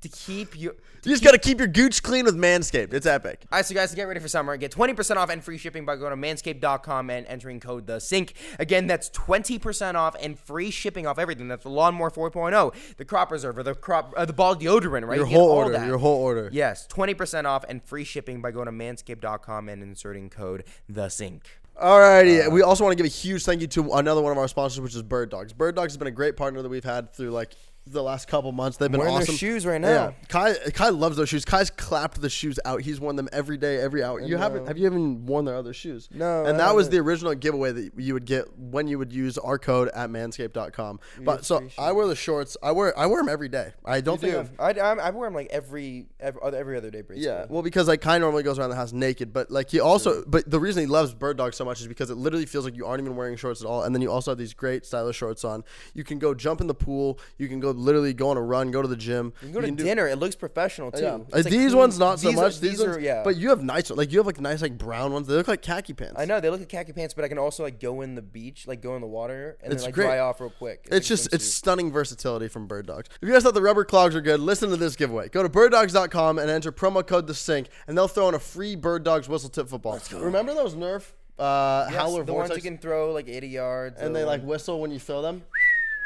to 0.03 0.09
keep 0.09 0.57
your, 0.59 0.73
You 1.03 1.11
just 1.11 1.23
gotta 1.23 1.37
keep 1.37 1.57
your 1.59 1.67
gooch 1.67 2.01
clean 2.03 2.23
with 2.25 2.35
Manscaped. 2.37 2.93
It's 2.93 3.05
epic. 3.05 3.45
all 3.51 3.57
right, 3.57 3.65
so 3.65 3.73
guys, 3.75 3.89
to 3.89 3.95
get 3.95 4.03
ready 4.07 4.19
for 4.19 4.27
summer, 4.27 4.55
get 4.57 4.71
20% 4.71 5.17
off 5.17 5.29
and 5.29 5.43
free 5.43 5.57
shipping 5.57 5.85
by 5.85 5.95
going 5.95 6.11
to 6.11 6.27
manscaped.com 6.27 7.09
and 7.09 7.25
entering 7.27 7.59
code 7.59 7.87
the 7.87 7.99
sink. 7.99 8.33
Again, 8.59 8.87
that's 8.87 9.09
20% 9.09 9.95
off 9.95 10.15
and 10.21 10.37
free 10.39 10.69
shipping 10.71 11.07
off 11.07 11.17
everything. 11.19 11.47
That's 11.47 11.63
the 11.63 11.69
lawnmower 11.69 12.11
4.0, 12.11 12.95
the 12.97 13.05
crop 13.05 13.29
preserver, 13.29 13.63
the 13.63 13.73
crop, 13.75 14.13
uh, 14.15 14.25
the 14.25 14.33
ball 14.33 14.55
deodorant, 14.55 15.05
right? 15.07 15.17
Your 15.17 15.27
You 15.27 15.35
whole 15.35 15.49
all 15.49 15.57
order. 15.57 15.71
that. 15.73 15.87
Your 15.87 15.97
whole 15.97 16.21
order. 16.21 16.49
Yes, 16.53 16.87
20% 16.87 17.45
off 17.45 17.65
and 17.67 17.83
free 17.83 18.03
shipping 18.03 18.41
by 18.41 18.51
going 18.51 18.67
to 18.67 18.71
manscaped.com 18.71 19.69
and 19.69 19.81
inserting 19.83 20.29
code 20.29 20.63
the 20.87 21.09
sink. 21.09 21.43
Alrighty, 21.81 22.51
we 22.51 22.61
also 22.61 22.83
want 22.83 22.95
to 22.95 23.03
give 23.03 23.11
a 23.11 23.13
huge 23.13 23.43
thank 23.43 23.59
you 23.59 23.65
to 23.65 23.93
another 23.93 24.21
one 24.21 24.31
of 24.31 24.37
our 24.37 24.47
sponsors, 24.47 24.79
which 24.79 24.93
is 24.95 25.01
Bird 25.01 25.31
Dogs. 25.31 25.53
Bird 25.53 25.75
Dogs 25.75 25.93
has 25.93 25.97
been 25.97 26.07
a 26.07 26.11
great 26.11 26.37
partner 26.37 26.61
that 26.61 26.69
we've 26.69 26.83
had 26.83 27.11
through 27.13 27.31
like 27.31 27.53
the 27.85 28.01
last 28.01 28.27
couple 28.29 28.51
months. 28.53 28.77
They've 28.77 28.89
been 28.89 28.99
Wearing 29.01 29.15
their 29.17 29.25
shoes 29.25 29.65
right 29.65 29.81
Yeah, 29.81 29.87
now. 29.87 30.15
Kai 30.29 30.53
Kai 30.73 30.89
loves 30.89 31.17
those 31.17 31.27
shoes. 31.29 31.43
Kai's 31.43 31.69
clapped 31.69 32.21
the 32.21 32.29
shoes 32.29 32.57
out. 32.63 32.81
He's 32.81 32.99
worn 32.99 33.15
them 33.17 33.27
every 33.33 33.57
day, 33.57 33.77
every 33.77 34.01
hour. 34.03 34.21
You 34.21 34.37
haven't? 34.37 34.67
Have 34.67 34.77
you 34.77 34.85
even 34.85 35.25
worn 35.25 35.43
their 35.45 35.55
other 35.57 35.73
shoes? 35.73 36.07
No, 36.13 36.45
And 36.45 36.59
that 36.59 36.73
was 36.75 36.89
the 36.89 36.99
original 36.99 37.35
giveaway 37.35 37.71
that 37.73 37.91
you 37.97 38.13
would 38.13 38.25
get 38.25 38.45
when 38.57 38.87
you 38.87 38.97
would 38.97 39.11
use 39.11 39.37
our 39.37 39.59
code 39.59 39.89
at 39.89 40.09
manscaped.com. 40.09 40.99
But 41.23 41.45
so 41.45 41.67
I 41.77 41.91
wear 41.91 42.07
the 42.07 42.15
shorts. 42.15 42.55
I 42.63 42.71
wear 42.71 42.97
I 42.97 43.05
wear 43.05 43.17
them 43.21 43.29
every 43.29 43.49
day. 43.49 43.73
I 43.83 43.99
don't 44.01 44.19
think 44.19 44.35
I've 44.35 44.51
I, 44.59 44.71
I, 44.79 44.93
I 44.95 45.09
wear 45.09 45.27
them 45.27 45.35
like 45.35 45.47
every, 45.51 46.07
every, 46.19 46.41
other- 46.41 46.57
every 46.57 46.77
other 46.77 46.89
day, 46.89 47.01
basically. 47.01 47.25
yeah, 47.25 47.45
well, 47.49 47.61
because 47.63 47.87
like 47.89 47.99
Kai 48.01 48.17
normally 48.17 48.43
goes 48.43 48.59
around 48.59 48.69
the 48.69 48.75
house 48.77 48.93
naked, 48.93 49.33
but 49.33 49.51
like 49.51 49.69
he 49.69 49.79
also, 49.81 50.23
but 50.25 50.49
the 50.49 50.59
reason 50.59 50.81
he 50.81 50.87
loves 50.87 51.13
Bird 51.13 51.35
Dog 51.37 51.53
so 51.53 51.65
much 51.65 51.81
is 51.81 51.87
because 51.87 52.09
it 52.09 52.15
literally 52.15 52.45
feels 52.45 52.63
like 52.65 52.75
you 52.77 52.85
aren't 52.85 53.01
even 53.03 53.15
wearing 53.17 53.35
shorts 53.35 53.61
at 53.61 53.67
all, 53.67 53.83
and 53.83 53.93
then 53.93 54.01
you 54.01 54.09
also 54.09 54.31
have 54.31 54.37
these 54.37 54.53
great 54.53 54.85
stylish 54.85 55.17
shorts 55.17 55.43
on. 55.43 55.63
You 55.93 56.03
can 56.05 56.17
go 56.19 56.33
jump 56.33 56.61
in 56.61 56.67
the 56.67 56.73
pool, 56.73 57.19
you 57.37 57.49
can 57.49 57.59
go 57.59 57.72
literally 57.73 58.13
go 58.13 58.29
on 58.29 58.37
a 58.37 58.41
run, 58.41 58.71
go 58.71 58.81
to 58.81 58.87
the 58.87 58.95
gym. 58.95 59.33
You 59.41 59.47
can 59.47 59.51
go 59.51 59.61
to 59.61 59.71
dinner. 59.71 60.07
It 60.07 60.17
looks 60.17 60.35
professional, 60.35 60.91
too. 60.91 61.01
Yeah. 61.03 61.13
Uh, 61.15 61.19
like, 61.31 61.45
these 61.45 61.75
ones 61.75 61.99
not 61.99 62.19
so 62.19 62.29
these 62.29 62.37
are- 62.39 62.41
much. 62.43 62.59
these 62.59 62.81
are, 62.81 62.91
ones, 62.91 63.03
yeah. 63.03 63.23
But 63.23 63.35
you 63.37 63.49
have 63.49 63.63
nice, 63.63 63.89
like 63.89 64.11
you 64.11 64.19
have 64.19 64.25
like 64.25 64.39
nice 64.39 64.61
like 64.61 64.77
brown 64.77 65.13
ones. 65.13 65.27
They 65.27 65.33
look 65.35 65.47
like 65.47 65.61
khaki 65.61 65.93
pants. 65.93 66.15
I 66.17 66.25
know 66.25 66.39
they 66.39 66.49
look 66.49 66.59
like 66.59 66.69
khaki 66.69 66.93
pants, 66.93 67.13
but 67.13 67.25
I 67.25 67.27
can 67.27 67.37
also 67.37 67.63
like 67.63 67.79
go 67.79 68.01
in 68.01 68.15
the 68.15 68.21
beach, 68.21 68.67
like 68.67 68.81
go 68.81 68.95
in 68.95 69.01
the 69.01 69.07
water, 69.07 69.57
and 69.63 69.73
It's 69.73 69.81
then 69.83 69.87
like 69.89 69.95
great. 69.95 70.05
dry 70.05 70.19
off 70.19 70.39
real 70.39 70.49
quick. 70.49 70.87
It's 70.91 71.05
a 71.05 71.09
just 71.09 71.33
it's 71.33 71.45
stunning 71.45 71.91
versatility 71.91 72.47
from 72.47 72.67
Bird 72.67 72.85
Dogs. 72.87 73.09
If 73.21 73.27
you 73.27 73.33
guys 73.33 73.43
thought 73.43 73.53
the 73.53 73.61
rubber 73.61 73.85
clogs 73.85 74.15
are 74.15 74.21
good, 74.21 74.39
listen 74.39 74.69
to 74.69 74.77
this 74.77 74.95
giveaway. 74.95 75.29
Go 75.29 75.43
to 75.43 75.49
birddogs.com 75.49 76.39
and 76.39 76.49
enter 76.49 76.71
promo 76.71 77.05
code 77.05 77.27
the 77.27 77.33
sink, 77.33 77.67
and 77.87 77.97
they'll 77.97 78.07
throw 78.07 78.29
in 78.29 78.35
a 78.35 78.39
free 78.39 78.75
Bird 78.75 79.03
Dogs 79.03 79.27
whistle 79.29 79.49
tip 79.49 79.69
football. 79.69 79.99
Remember 80.13 80.53
those 80.53 80.75
Nerf 80.75 81.11
uh, 81.39 81.87
Yes, 81.89 81.95
Howler 81.99 82.23
the 82.23 82.33
ones 82.33 82.51
you 82.55 82.61
can 82.61 82.77
throw 82.77 83.11
like 83.11 83.27
80 83.27 83.47
yards, 83.47 83.99
and 83.99 84.15
they 84.15 84.23
like 84.23 84.43
whistle 84.43 84.79
when 84.79 84.91
you 84.91 84.99
throw 84.99 85.21
them. 85.21 85.43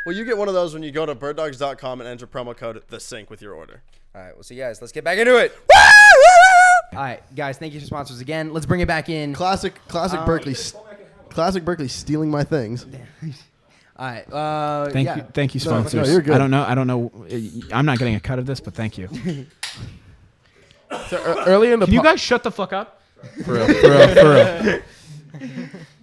Well, 0.08 0.16
you 0.16 0.24
get 0.24 0.38
one 0.38 0.48
of 0.48 0.54
those 0.54 0.74
when 0.74 0.84
you 0.84 0.92
go 0.92 1.06
to 1.06 1.14
birddogs.com 1.14 2.00
and 2.00 2.08
enter 2.08 2.26
promo 2.26 2.56
code 2.56 2.82
the 2.88 2.98
sink 2.98 3.30
with 3.30 3.42
your 3.42 3.54
order. 3.54 3.82
All 4.16 4.22
right, 4.22 4.34
we'll 4.34 4.44
see, 4.44 4.56
you 4.56 4.62
guys. 4.62 4.80
Let's 4.80 4.94
get 4.94 5.04
back 5.04 5.18
into 5.18 5.36
it. 5.36 5.54
All 6.94 7.00
right, 7.00 7.22
guys. 7.36 7.58
Thank 7.58 7.74
you 7.74 7.82
for 7.82 7.86
sponsors 7.88 8.22
again. 8.22 8.54
Let's 8.54 8.66
bring 8.66 8.80
it 8.80 8.88
back 8.88 9.10
in. 9.10 9.34
Classic, 9.34 9.76
classic 9.90 10.22
Berkeley, 10.26 10.56
classic 11.30 11.66
Berkeley 11.66 11.90
stealing 11.90 12.32
my 12.32 12.46
things. 12.46 12.86
All 13.98 14.06
right. 14.08 14.32
Uh, 14.32 14.90
Thank 14.92 15.08
yeah. 15.08 15.16
you, 15.18 15.24
thank 15.34 15.54
you, 15.54 15.60
No, 15.66 15.72
no, 15.72 15.88
sponsors. 15.90 16.10
you're 16.10 16.22
good. 16.22 16.36
I 16.36 16.38
don't 16.38 16.52
know. 16.52 16.64
I 16.64 16.74
don't 16.74 16.88
know. 16.88 17.12
I'm 17.74 17.86
not 17.86 18.00
getting 18.00 18.16
a 18.16 18.22
cut 18.22 18.40
of 18.40 18.46
this, 18.46 18.62
but 18.62 18.74
thank 18.76 18.98
you. 18.98 19.10
So, 21.10 21.18
ear- 21.18 21.44
earlier 21.48 21.74
in 21.74 21.82
the 21.82 21.86
Can 21.86 21.96
you 21.96 22.00
po- 22.00 22.06
guys 22.12 22.22
shut 22.22 22.44
the 22.44 22.52
fuck 22.52 22.72
up? 22.72 23.02
For 23.44 23.56
real, 23.56 23.68
for 23.68 23.90
real, 23.90 24.16
for 24.16 24.80
real. 25.42 25.70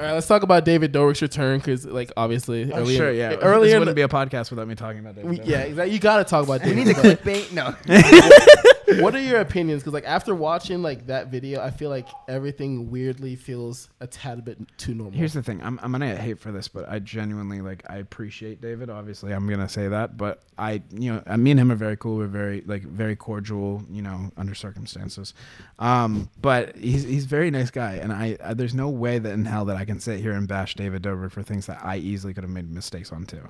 All 0.00 0.06
right, 0.06 0.12
let's 0.14 0.26
talk 0.26 0.42
about 0.42 0.64
David 0.64 0.94
Dobrik's 0.94 1.20
return 1.20 1.58
because, 1.58 1.84
like, 1.84 2.10
obviously, 2.16 2.62
I'm 2.72 2.72
earlier, 2.80 2.96
sure, 2.96 3.12
yeah. 3.12 3.34
earlier 3.34 3.72
this 3.72 3.78
wouldn't 3.78 3.94
be 3.96 4.00
a 4.00 4.08
podcast 4.08 4.48
without 4.48 4.66
me 4.66 4.74
talking 4.74 5.00
about 5.00 5.14
David. 5.14 5.30
we- 5.30 5.38
Dobrik. 5.40 5.46
yeah, 5.46 5.58
exactly. 5.58 5.92
You 5.92 6.00
got 6.00 6.16
to 6.16 6.24
talk 6.24 6.44
about 6.44 6.64
We 6.64 6.72
need 6.72 6.86
the 6.86 6.94
Dobrik. 6.94 7.18
clickbait. 7.18 7.52
No. 7.52 7.74
what 8.98 9.14
are 9.14 9.20
your 9.20 9.40
opinions? 9.40 9.82
Because, 9.82 9.92
like, 9.94 10.04
after 10.04 10.34
watching 10.34 10.82
like 10.82 11.06
that 11.06 11.28
video, 11.28 11.60
I 11.60 11.70
feel 11.70 11.90
like 11.90 12.08
everything 12.28 12.90
weirdly 12.90 13.36
feels 13.36 13.88
a 14.00 14.06
tad 14.06 14.44
bit 14.44 14.58
too 14.78 14.94
normal. 14.94 15.18
Here's 15.18 15.32
the 15.32 15.42
thing. 15.42 15.62
I'm, 15.62 15.78
I'm 15.82 15.92
gonna 15.92 16.16
hate 16.16 16.38
for 16.38 16.52
this, 16.52 16.68
but 16.68 16.88
I 16.88 16.98
genuinely 16.98 17.60
like. 17.60 17.84
I 17.88 17.96
appreciate 17.96 18.60
David. 18.60 18.90
Obviously, 18.90 19.32
I'm 19.32 19.48
gonna 19.48 19.68
say 19.68 19.88
that, 19.88 20.16
but 20.16 20.42
I, 20.58 20.82
you 20.90 21.12
know, 21.12 21.22
I, 21.26 21.36
me 21.36 21.50
and 21.52 21.60
him 21.60 21.70
are 21.70 21.76
very 21.76 21.96
cool. 21.96 22.16
We're 22.16 22.26
very 22.26 22.62
like 22.66 22.82
very 22.82 23.16
cordial. 23.16 23.82
You 23.90 24.02
know, 24.02 24.30
under 24.36 24.54
circumstances. 24.54 25.34
Um, 25.78 26.30
but 26.40 26.76
he's 26.76 27.04
he's 27.04 27.26
very 27.26 27.50
nice 27.50 27.70
guy, 27.70 27.94
and 27.94 28.12
I, 28.12 28.36
I 28.42 28.54
there's 28.54 28.74
no 28.74 28.88
way 28.88 29.18
that 29.18 29.32
in 29.32 29.44
hell 29.44 29.64
that 29.66 29.76
I 29.76 29.84
can 29.84 30.00
sit 30.00 30.20
here 30.20 30.32
and 30.32 30.48
bash 30.48 30.74
David 30.74 31.02
Dobrik 31.02 31.30
for 31.32 31.42
things 31.42 31.66
that 31.66 31.84
I 31.84 31.96
easily 31.96 32.34
could 32.34 32.44
have 32.44 32.50
made 32.50 32.70
mistakes 32.70 33.12
on 33.12 33.26
too. 33.26 33.48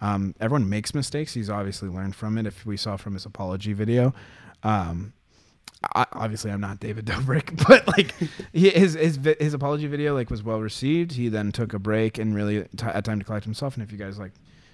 Um, 0.00 0.34
everyone 0.40 0.68
makes 0.68 0.94
mistakes. 0.94 1.34
He's 1.34 1.50
obviously 1.50 1.88
learned 1.88 2.16
from 2.16 2.38
it. 2.38 2.46
If 2.46 2.66
we 2.66 2.76
saw 2.76 2.96
from 2.96 3.14
his 3.14 3.26
apology 3.26 3.72
video. 3.72 4.14
Um, 4.62 5.12
I, 5.94 6.06
obviously 6.12 6.50
I'm 6.50 6.60
not 6.60 6.80
David 6.80 7.06
Dobrik, 7.06 7.66
but 7.66 7.86
like 7.88 8.14
he, 8.52 8.70
his 8.70 8.94
his 8.94 9.18
his 9.38 9.54
apology 9.54 9.86
video 9.86 10.14
like 10.14 10.30
was 10.30 10.42
well 10.42 10.60
received. 10.60 11.12
He 11.12 11.28
then 11.28 11.52
took 11.52 11.72
a 11.72 11.78
break 11.78 12.18
and 12.18 12.34
really 12.34 12.64
t- 12.76 12.84
had 12.84 13.04
time 13.04 13.18
to 13.18 13.24
collect 13.24 13.44
himself. 13.44 13.74
And 13.74 13.82
if 13.82 13.90
you 13.90 13.98
guys 13.98 14.18
like 14.18 14.32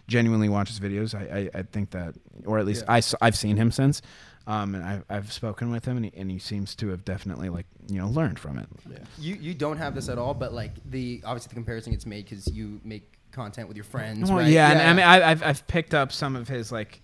genuinely 0.09 0.49
watch 0.49 0.68
his 0.68 0.81
videos, 0.81 1.14
I 1.14 1.51
I, 1.55 1.61
I 1.61 1.62
think 1.62 1.90
that, 1.90 2.14
or 2.44 2.59
at 2.59 2.66
least 2.66 2.85
I 2.88 3.03
I've 3.20 3.37
seen 3.37 3.57
him 3.57 3.70
since, 3.70 4.03
um, 4.49 4.75
and 4.75 4.85
I've 4.85 5.05
I've 5.09 5.33
spoken 5.33 5.71
with 5.71 5.85
him, 5.85 5.96
and 5.96 6.06
he, 6.06 6.13
and 6.17 6.31
he 6.31 6.38
seems 6.40 6.75
to 6.77 6.88
have 6.88 7.04
definitely 7.04 7.50
like 7.50 7.67
you 7.88 7.98
know 7.98 8.08
learned 8.08 8.40
from 8.40 8.58
it. 8.58 8.67
Yeah. 8.90 8.98
You 9.19 9.37
you 9.37 9.54
don't 9.54 9.79
have 9.79 9.94
this 9.94 10.08
at 10.08 10.19
all, 10.19 10.35
but 10.35 10.52
like 10.52 10.73
the 10.90 11.23
obviously 11.25 11.50
the 11.50 11.54
comparison 11.54 11.92
gets 11.92 12.06
made 12.06 12.25
because 12.25 12.48
you 12.48 12.81
make 12.83 13.13
content 13.31 13.69
with 13.69 13.77
your 13.77 13.85
friends. 13.85 14.29
Well, 14.29 14.40
right? 14.40 14.48
yeah, 14.48 14.71
and 14.73 14.81
I 14.81 14.92
mean 14.92 15.06
I've 15.06 15.42
I've 15.42 15.67
picked 15.69 15.94
up 15.94 16.11
some 16.11 16.35
of 16.35 16.48
his 16.48 16.73
like 16.73 17.00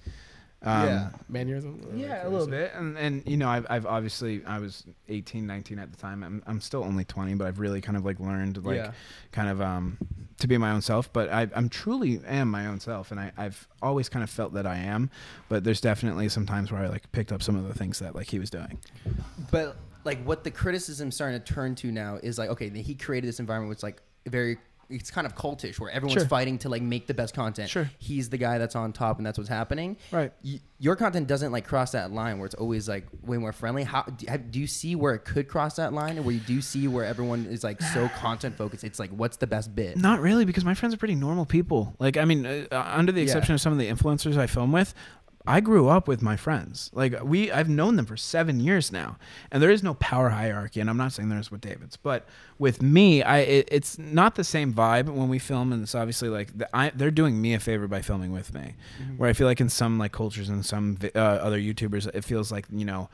Um, 0.64 0.86
Yeah. 0.86 1.08
Mannerism. 1.28 1.80
or 1.90 1.96
Yeah, 1.96 2.26
a 2.26 2.28
little 2.28 2.46
bit. 2.46 2.72
And 2.74 2.96
and 2.96 3.22
you 3.26 3.36
know, 3.36 3.48
I've 3.48 3.66
I've 3.68 3.86
obviously 3.86 4.44
I 4.46 4.58
was 4.58 4.84
18, 5.08 5.46
19 5.46 5.78
at 5.78 5.90
the 5.90 5.96
time. 5.98 6.22
I'm 6.22 6.42
I'm 6.46 6.60
still 6.60 6.84
only 6.84 7.04
20, 7.04 7.34
but 7.34 7.46
I've 7.46 7.58
really 7.58 7.80
kind 7.80 7.96
of 7.96 8.04
like 8.04 8.20
learned 8.20 8.64
like 8.64 8.76
Yeah. 8.76 8.92
kind 9.32 9.48
of 9.48 9.60
um 9.60 9.98
to 10.38 10.46
be 10.48 10.56
my 10.58 10.70
own 10.70 10.82
self, 10.82 11.12
but 11.12 11.28
I 11.30 11.48
I'm 11.54 11.68
truly 11.68 12.20
am 12.26 12.50
my 12.50 12.66
own 12.66 12.80
self 12.80 13.10
and 13.10 13.18
I 13.20 13.32
I've 13.36 13.66
always 13.80 14.08
kind 14.08 14.22
of 14.22 14.30
felt 14.30 14.54
that 14.54 14.66
I 14.66 14.76
am, 14.76 15.10
but 15.48 15.64
there's 15.64 15.80
definitely 15.80 16.28
some 16.28 16.46
times 16.46 16.70
where 16.70 16.82
I 16.82 16.88
like 16.88 17.10
picked 17.12 17.32
up 17.32 17.42
some 17.42 17.56
of 17.56 17.66
the 17.66 17.74
things 17.74 17.98
that 17.98 18.14
like 18.14 18.28
he 18.28 18.38
was 18.38 18.50
doing. 18.50 18.78
But 19.50 19.76
like 20.04 20.22
what 20.24 20.44
the 20.44 20.50
criticism's 20.50 21.14
starting 21.14 21.40
to 21.40 21.52
turn 21.54 21.74
to 21.76 21.90
now 21.92 22.18
is 22.22 22.38
like, 22.38 22.50
okay, 22.50 22.68
he 22.70 22.94
created 22.94 23.28
this 23.28 23.40
environment 23.40 23.68
which 23.70 23.82
like 23.82 24.02
very 24.26 24.58
it's 24.93 25.11
kind 25.11 25.26
of 25.26 25.34
cultish 25.34 25.78
where 25.80 25.90
everyone's 25.90 26.20
Sure. 26.20 26.28
fighting 26.28 26.59
to 26.59 26.68
like 26.68 26.82
make 26.82 27.07
the 27.07 27.14
best 27.14 27.34
content. 27.34 27.70
Sure. 27.70 27.90
He's 27.99 28.28
the 28.28 28.38
guy 28.38 28.59
that's 28.59 28.76
on 28.76 28.93
top 28.93 29.18
and 29.18 29.26
that's 29.26 29.38
what's 29.38 29.49
happening. 29.51 29.97
Right. 30.11 30.32
Y- 30.45 30.61
your 30.78 30.97
content 30.97 31.28
doesn't 31.28 31.53
like 31.53 31.64
cross 31.66 31.93
that 31.93 32.11
line 32.11 32.38
where 32.38 32.47
it's 32.47 32.57
always 32.57 32.88
like 32.88 33.07
way 33.24 33.38
more 33.38 33.53
friendly. 33.53 33.84
How 33.84 34.03
do, 34.03 34.59
you 34.59 34.66
see 34.66 34.97
where 34.97 35.14
it 35.14 35.24
could 35.24 35.47
cross 35.49 35.76
that 35.76 35.93
line, 35.93 36.16
and 36.16 36.24
where 36.26 36.34
you 36.34 36.40
do 36.40 36.61
see 36.61 36.88
where 36.88 37.05
everyone 37.05 37.47
is 37.47 37.62
like 37.62 37.80
so 37.80 38.09
content 38.18 38.57
focused? 38.57 38.82
It's 38.82 38.99
like, 38.99 39.11
what's 39.11 39.36
the 39.36 39.47
best 39.47 39.74
bit? 39.76 39.97
Not 39.97 40.20
really, 40.20 40.45
because 40.45 40.64
my 40.64 40.74
friends 40.74 40.93
are 40.95 40.99
pretty 40.99 41.14
normal 41.14 41.47
people. 41.47 41.95
Like, 42.01 42.16
I 42.16 42.24
mean, 42.24 42.45
uh, 42.47 42.66
uh, 42.72 42.84
under 42.97 43.12
the 43.12 43.20
Yeah. 43.20 43.26
exception 43.26 43.55
of 43.55 43.61
some 43.61 43.72
of 43.72 43.78
the 43.78 43.86
influencers 43.88 44.36
I 44.36 44.49
film 44.49 44.72
with, 44.72 44.93
I 45.47 45.61
grew 45.61 45.88
up 45.88 46.07
with 46.07 46.22
my 46.22 46.36
friends. 46.36 46.90
Like, 46.93 47.22
we, 47.22 47.51
I've 47.51 47.68
known 47.68 47.97
them 47.97 48.07
for 48.07 48.16
seven 48.16 48.61
years 48.61 48.93
now, 48.93 49.16
and 49.51 49.62
there 49.62 49.70
is 49.70 49.82
no 49.82 49.95
power 49.95 50.30
hierarchy. 50.30 50.80
And 50.80 50.88
I'm 50.88 50.97
not 50.97 51.12
saying 51.12 51.28
there 51.28 51.38
is 51.38 51.51
with 51.51 51.61
David's, 51.61 51.97
but 51.97 52.26
with 52.59 52.80
me, 52.82 53.22
I, 53.22 53.38
it, 53.38 53.68
it's 53.70 53.99
not 53.99 54.36
the 54.36 54.45
same 54.45 54.72
vibe 54.72 55.07
when 55.07 55.28
we 55.28 55.38
film, 55.38 55.72
and 55.72 55.82
it's 55.82 55.95
obviously 55.95 56.28
like 56.28 56.57
the, 56.57 56.76
I, 56.76 56.90
they're 56.90 57.11
doing 57.11 57.40
me 57.40 57.55
a 57.55 57.61
favor 57.61 57.88
by 57.88 58.03
filming 58.03 58.32
with 58.32 58.55
me. 58.55 58.74
Where 59.16 59.28
I 59.28 59.32
feel 59.32 59.47
like 59.47 59.61
in 59.61 59.68
some 59.68 59.99
like 59.99 60.12
cultures 60.12 60.49
and 60.49 60.64
some 60.64 60.99
uh, 61.14 61.18
other 61.18 61.59
YouTubers, 61.59 62.12
it 62.14 62.24
feels 62.24 62.53
like 62.53 62.66
you 62.70 62.84
know. 62.84 63.09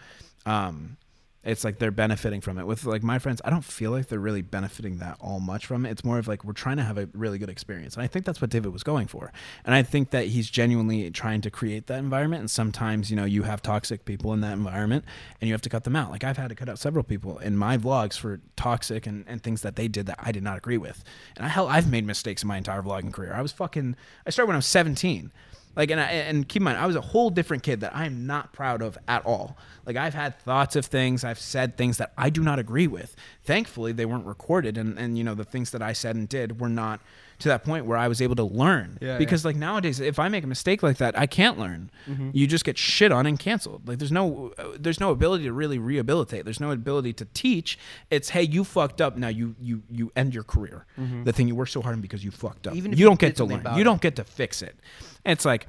Um, 0.46 0.96
it's 1.44 1.64
like 1.64 1.78
they're 1.78 1.90
benefiting 1.90 2.40
from 2.40 2.58
it. 2.58 2.66
With 2.66 2.84
like 2.84 3.02
my 3.02 3.18
friends, 3.18 3.40
I 3.44 3.50
don't 3.50 3.64
feel 3.64 3.92
like 3.92 4.08
they're 4.08 4.18
really 4.18 4.42
benefiting 4.42 4.98
that 4.98 5.16
all 5.20 5.38
much 5.38 5.66
from 5.66 5.86
it. 5.86 5.90
It's 5.90 6.04
more 6.04 6.18
of 6.18 6.26
like 6.26 6.44
we're 6.44 6.52
trying 6.52 6.78
to 6.78 6.82
have 6.82 6.98
a 6.98 7.08
really 7.14 7.38
good 7.38 7.48
experience. 7.48 7.94
And 7.94 8.02
I 8.02 8.08
think 8.08 8.24
that's 8.24 8.40
what 8.40 8.50
David 8.50 8.72
was 8.72 8.82
going 8.82 9.06
for. 9.06 9.32
And 9.64 9.74
I 9.74 9.82
think 9.82 10.10
that 10.10 10.26
he's 10.26 10.50
genuinely 10.50 11.10
trying 11.10 11.40
to 11.42 11.50
create 11.50 11.86
that 11.86 12.00
environment. 12.00 12.40
And 12.40 12.50
sometimes, 12.50 13.08
you 13.10 13.16
know, 13.16 13.24
you 13.24 13.44
have 13.44 13.62
toxic 13.62 14.04
people 14.04 14.32
in 14.32 14.40
that 14.40 14.52
environment 14.52 15.04
and 15.40 15.48
you 15.48 15.54
have 15.54 15.62
to 15.62 15.68
cut 15.68 15.84
them 15.84 15.94
out. 15.94 16.10
Like 16.10 16.24
I've 16.24 16.36
had 16.36 16.48
to 16.48 16.54
cut 16.56 16.68
out 16.68 16.78
several 16.78 17.04
people 17.04 17.38
in 17.38 17.56
my 17.56 17.78
vlogs 17.78 18.18
for 18.18 18.40
toxic 18.56 19.06
and, 19.06 19.24
and 19.28 19.42
things 19.42 19.62
that 19.62 19.76
they 19.76 19.86
did 19.86 20.06
that 20.06 20.18
I 20.20 20.32
did 20.32 20.42
not 20.42 20.58
agree 20.58 20.78
with. 20.78 21.04
And 21.36 21.46
I, 21.46 21.48
hell, 21.48 21.68
I've 21.68 21.88
made 21.88 22.04
mistakes 22.04 22.42
in 22.42 22.48
my 22.48 22.56
entire 22.56 22.82
vlogging 22.82 23.12
career. 23.12 23.32
I 23.32 23.42
was 23.42 23.52
fucking, 23.52 23.96
I 24.26 24.30
started 24.30 24.48
when 24.48 24.56
I 24.56 24.58
was 24.58 24.66
17. 24.66 25.30
Like 25.78 25.92
and 25.92 26.00
I, 26.00 26.06
and 26.06 26.46
keep 26.48 26.60
in 26.60 26.64
mind, 26.64 26.76
I 26.76 26.86
was 26.86 26.96
a 26.96 27.00
whole 27.00 27.30
different 27.30 27.62
kid 27.62 27.80
that 27.80 27.94
I 27.94 28.04
am 28.04 28.26
not 28.26 28.52
proud 28.52 28.82
of 28.82 28.98
at 29.06 29.24
all. 29.24 29.56
Like 29.86 29.96
I've 29.96 30.12
had 30.12 30.36
thoughts 30.40 30.74
of 30.74 30.84
things, 30.84 31.22
I've 31.22 31.38
said 31.38 31.76
things 31.76 31.98
that 31.98 32.12
I 32.18 32.30
do 32.30 32.42
not 32.42 32.58
agree 32.58 32.88
with. 32.88 33.14
Thankfully, 33.44 33.92
they 33.92 34.04
weren't 34.04 34.26
recorded, 34.26 34.76
and 34.76 34.98
and 34.98 35.16
you 35.16 35.22
know 35.22 35.36
the 35.36 35.44
things 35.44 35.70
that 35.70 35.80
I 35.80 35.92
said 35.92 36.16
and 36.16 36.28
did 36.28 36.60
were 36.60 36.68
not 36.68 37.00
to 37.40 37.48
that 37.48 37.62
point 37.64 37.86
where 37.86 37.96
I 37.96 38.08
was 38.08 38.20
able 38.20 38.34
to 38.36 38.42
learn. 38.44 38.98
Yeah, 39.00 39.16
because 39.18 39.44
like 39.44 39.54
nowadays, 39.56 40.00
if 40.00 40.18
I 40.18 40.28
make 40.28 40.42
a 40.44 40.46
mistake 40.48 40.82
like 40.82 40.96
that, 40.98 41.16
I 41.18 41.26
can't 41.26 41.58
learn. 41.58 41.90
You 42.32 42.46
just 42.46 42.64
get 42.64 42.76
shit 42.78 43.12
on 43.12 43.26
and 43.26 43.38
canceled. 43.38 43.86
Like 43.86 43.98
there's 43.98 44.10
no 44.12 44.52
uh, 44.58 44.76
there's 44.78 44.98
no 44.98 45.10
ability 45.10 45.44
to 45.44 45.52
really 45.52 45.78
rehabilitate. 45.78 46.44
There's 46.44 46.60
no 46.60 46.70
ability 46.72 47.12
to 47.14 47.24
teach. 47.34 47.78
It's 48.10 48.30
hey, 48.30 48.42
you 48.42 48.64
fucked 48.64 49.00
up. 49.00 49.16
Now 49.16 49.28
you 49.28 49.54
you 49.60 49.82
you 49.90 50.10
end 50.16 50.34
your 50.34 50.44
career. 50.44 50.84
The 50.96 51.32
thing 51.32 51.46
you 51.48 51.54
worked 51.54 51.70
so 51.72 51.82
hard 51.82 51.94
on 51.94 52.00
because 52.00 52.24
you 52.24 52.30
fucked 52.30 52.66
up. 52.66 52.74
Even 52.74 52.90
you 52.90 52.94
if 52.94 52.98
you 53.00 53.06
don't 53.06 53.20
get 53.20 53.36
to 53.36 53.44
learn. 53.44 53.62
You 53.74 53.82
it. 53.82 53.84
don't 53.84 54.00
get 54.00 54.16
to 54.16 54.24
fix 54.24 54.62
it. 54.62 54.76
And 55.24 55.32
it's 55.32 55.44
like 55.44 55.68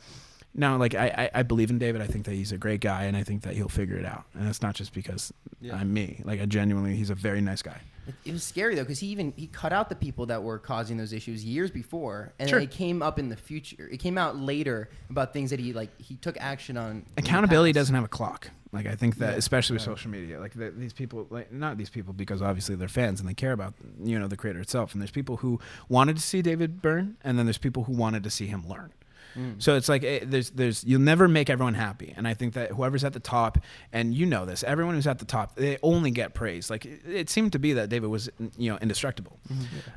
now 0.56 0.78
like 0.78 0.96
I, 0.96 1.30
I 1.34 1.40
I 1.40 1.44
believe 1.44 1.70
in 1.70 1.78
David. 1.78 2.02
I 2.02 2.08
think 2.08 2.26
that 2.26 2.34
he's 2.34 2.52
a 2.52 2.58
great 2.58 2.82
guy 2.82 3.04
and 3.04 3.16
I 3.16 3.24
think 3.24 3.44
that 3.44 3.54
he'll 3.54 3.70
figure 3.70 3.98
it 3.98 4.06
out. 4.06 4.24
And 4.34 4.48
it's 4.48 4.62
not 4.62 4.74
just 4.76 4.94
because 4.94 5.32
Yeah. 5.62 5.76
I'm 5.76 5.94
me. 5.94 6.22
Like 6.26 6.42
I 6.42 6.46
genuinely 6.46 6.96
he's 6.96 7.10
a 7.12 7.16
very 7.16 7.42
nice 7.42 7.62
guy. 7.62 7.82
It, 8.10 8.30
it 8.30 8.32
was 8.34 8.44
scary 8.44 8.76
though 8.76 8.82
because 8.84 9.00
he 9.00 9.08
even 9.08 9.34
he 9.38 9.48
cut 9.48 9.72
out 9.74 9.90
the 9.90 9.96
people 9.96 10.26
that 10.28 10.44
were 10.44 10.60
causing 10.60 10.98
those 10.98 11.14
issues 11.14 11.44
years 11.46 11.72
before, 11.72 12.34
and 12.40 12.50
Sure. 12.50 12.60
then 12.60 12.68
it 12.68 12.72
came 12.72 13.02
up 13.02 13.18
in 13.20 13.30
the 13.30 13.36
future. 13.38 13.88
It 13.92 13.98
came 13.98 14.18
out 14.18 14.36
later 14.38 14.90
about 15.10 15.34
things 15.34 15.50
that 15.52 15.60
he 15.60 15.74
like 15.74 15.90
he 16.02 16.16
took 16.16 16.36
action 16.40 16.78
on. 16.78 17.06
accountability 17.18 17.72
doesn't 17.72 17.96
have 17.96 18.04
a 18.04 18.10
clock. 18.10 18.50
Like 18.72 18.86
I 18.86 18.96
think 18.96 19.18
that, 19.18 19.32
Yeah. 19.32 19.38
especially 19.38 19.76
with 19.76 19.82
social 19.84 20.12
media, 20.12 20.40
like 20.40 20.54
the, 20.54 20.70
these 20.70 20.94
people, 20.94 21.26
like 21.32 21.52
not 21.52 21.78
these 21.78 21.90
people, 21.90 22.14
because 22.14 22.42
obviously 22.42 22.76
they're 22.76 22.88
fans 22.88 23.20
and 23.20 23.28
they 23.28 23.34
care 23.34 23.52
about 23.52 23.74
you 24.04 24.20
know 24.20 24.28
the 24.28 24.38
creator 24.38 24.60
itself. 24.60 24.94
And 24.94 25.02
there's 25.02 25.10
people 25.12 25.38
who 25.38 25.60
wanted 25.88 26.18
to 26.18 26.22
see 26.22 26.42
David 26.44 26.82
burn, 26.82 27.18
and 27.24 27.38
then 27.40 27.46
there's 27.46 27.58
people 27.58 27.86
who 27.86 27.94
wanted 27.94 28.24
to 28.24 28.30
see 28.30 28.46
him 28.48 28.68
learn. 28.68 28.92
Mm. 29.40 29.62
So 29.64 29.76
it's 29.76 29.88
like 29.88 30.04
eh, 30.04 30.20
there's 30.24 30.50
there's 30.50 30.84
you'll 30.84 31.00
never 31.02 31.28
make 31.28 31.50
everyone 31.50 31.76
happy, 31.76 32.14
and 32.18 32.28
I 32.28 32.34
think 32.34 32.54
that 32.56 32.72
whoever's 32.72 33.04
at 33.04 33.14
the 33.14 33.20
top, 33.20 33.58
and 33.94 34.14
you 34.14 34.26
know 34.26 34.46
this, 34.46 34.64
everyone 34.64 34.96
who's 34.96 35.08
at 35.08 35.20
the 35.20 35.26
top, 35.26 35.56
they 35.56 35.78
only 35.82 36.12
get 36.12 36.34
praise. 36.34 36.70
Like 36.70 36.86
it, 36.86 37.02
it 37.06 37.30
seemed 37.30 37.54
to 37.54 37.60
be 37.60 37.74
that 37.74 37.90
David 37.90 38.08
was 38.10 38.30
you 38.58 38.72
know 38.72 38.78
indestructible, 38.82 39.40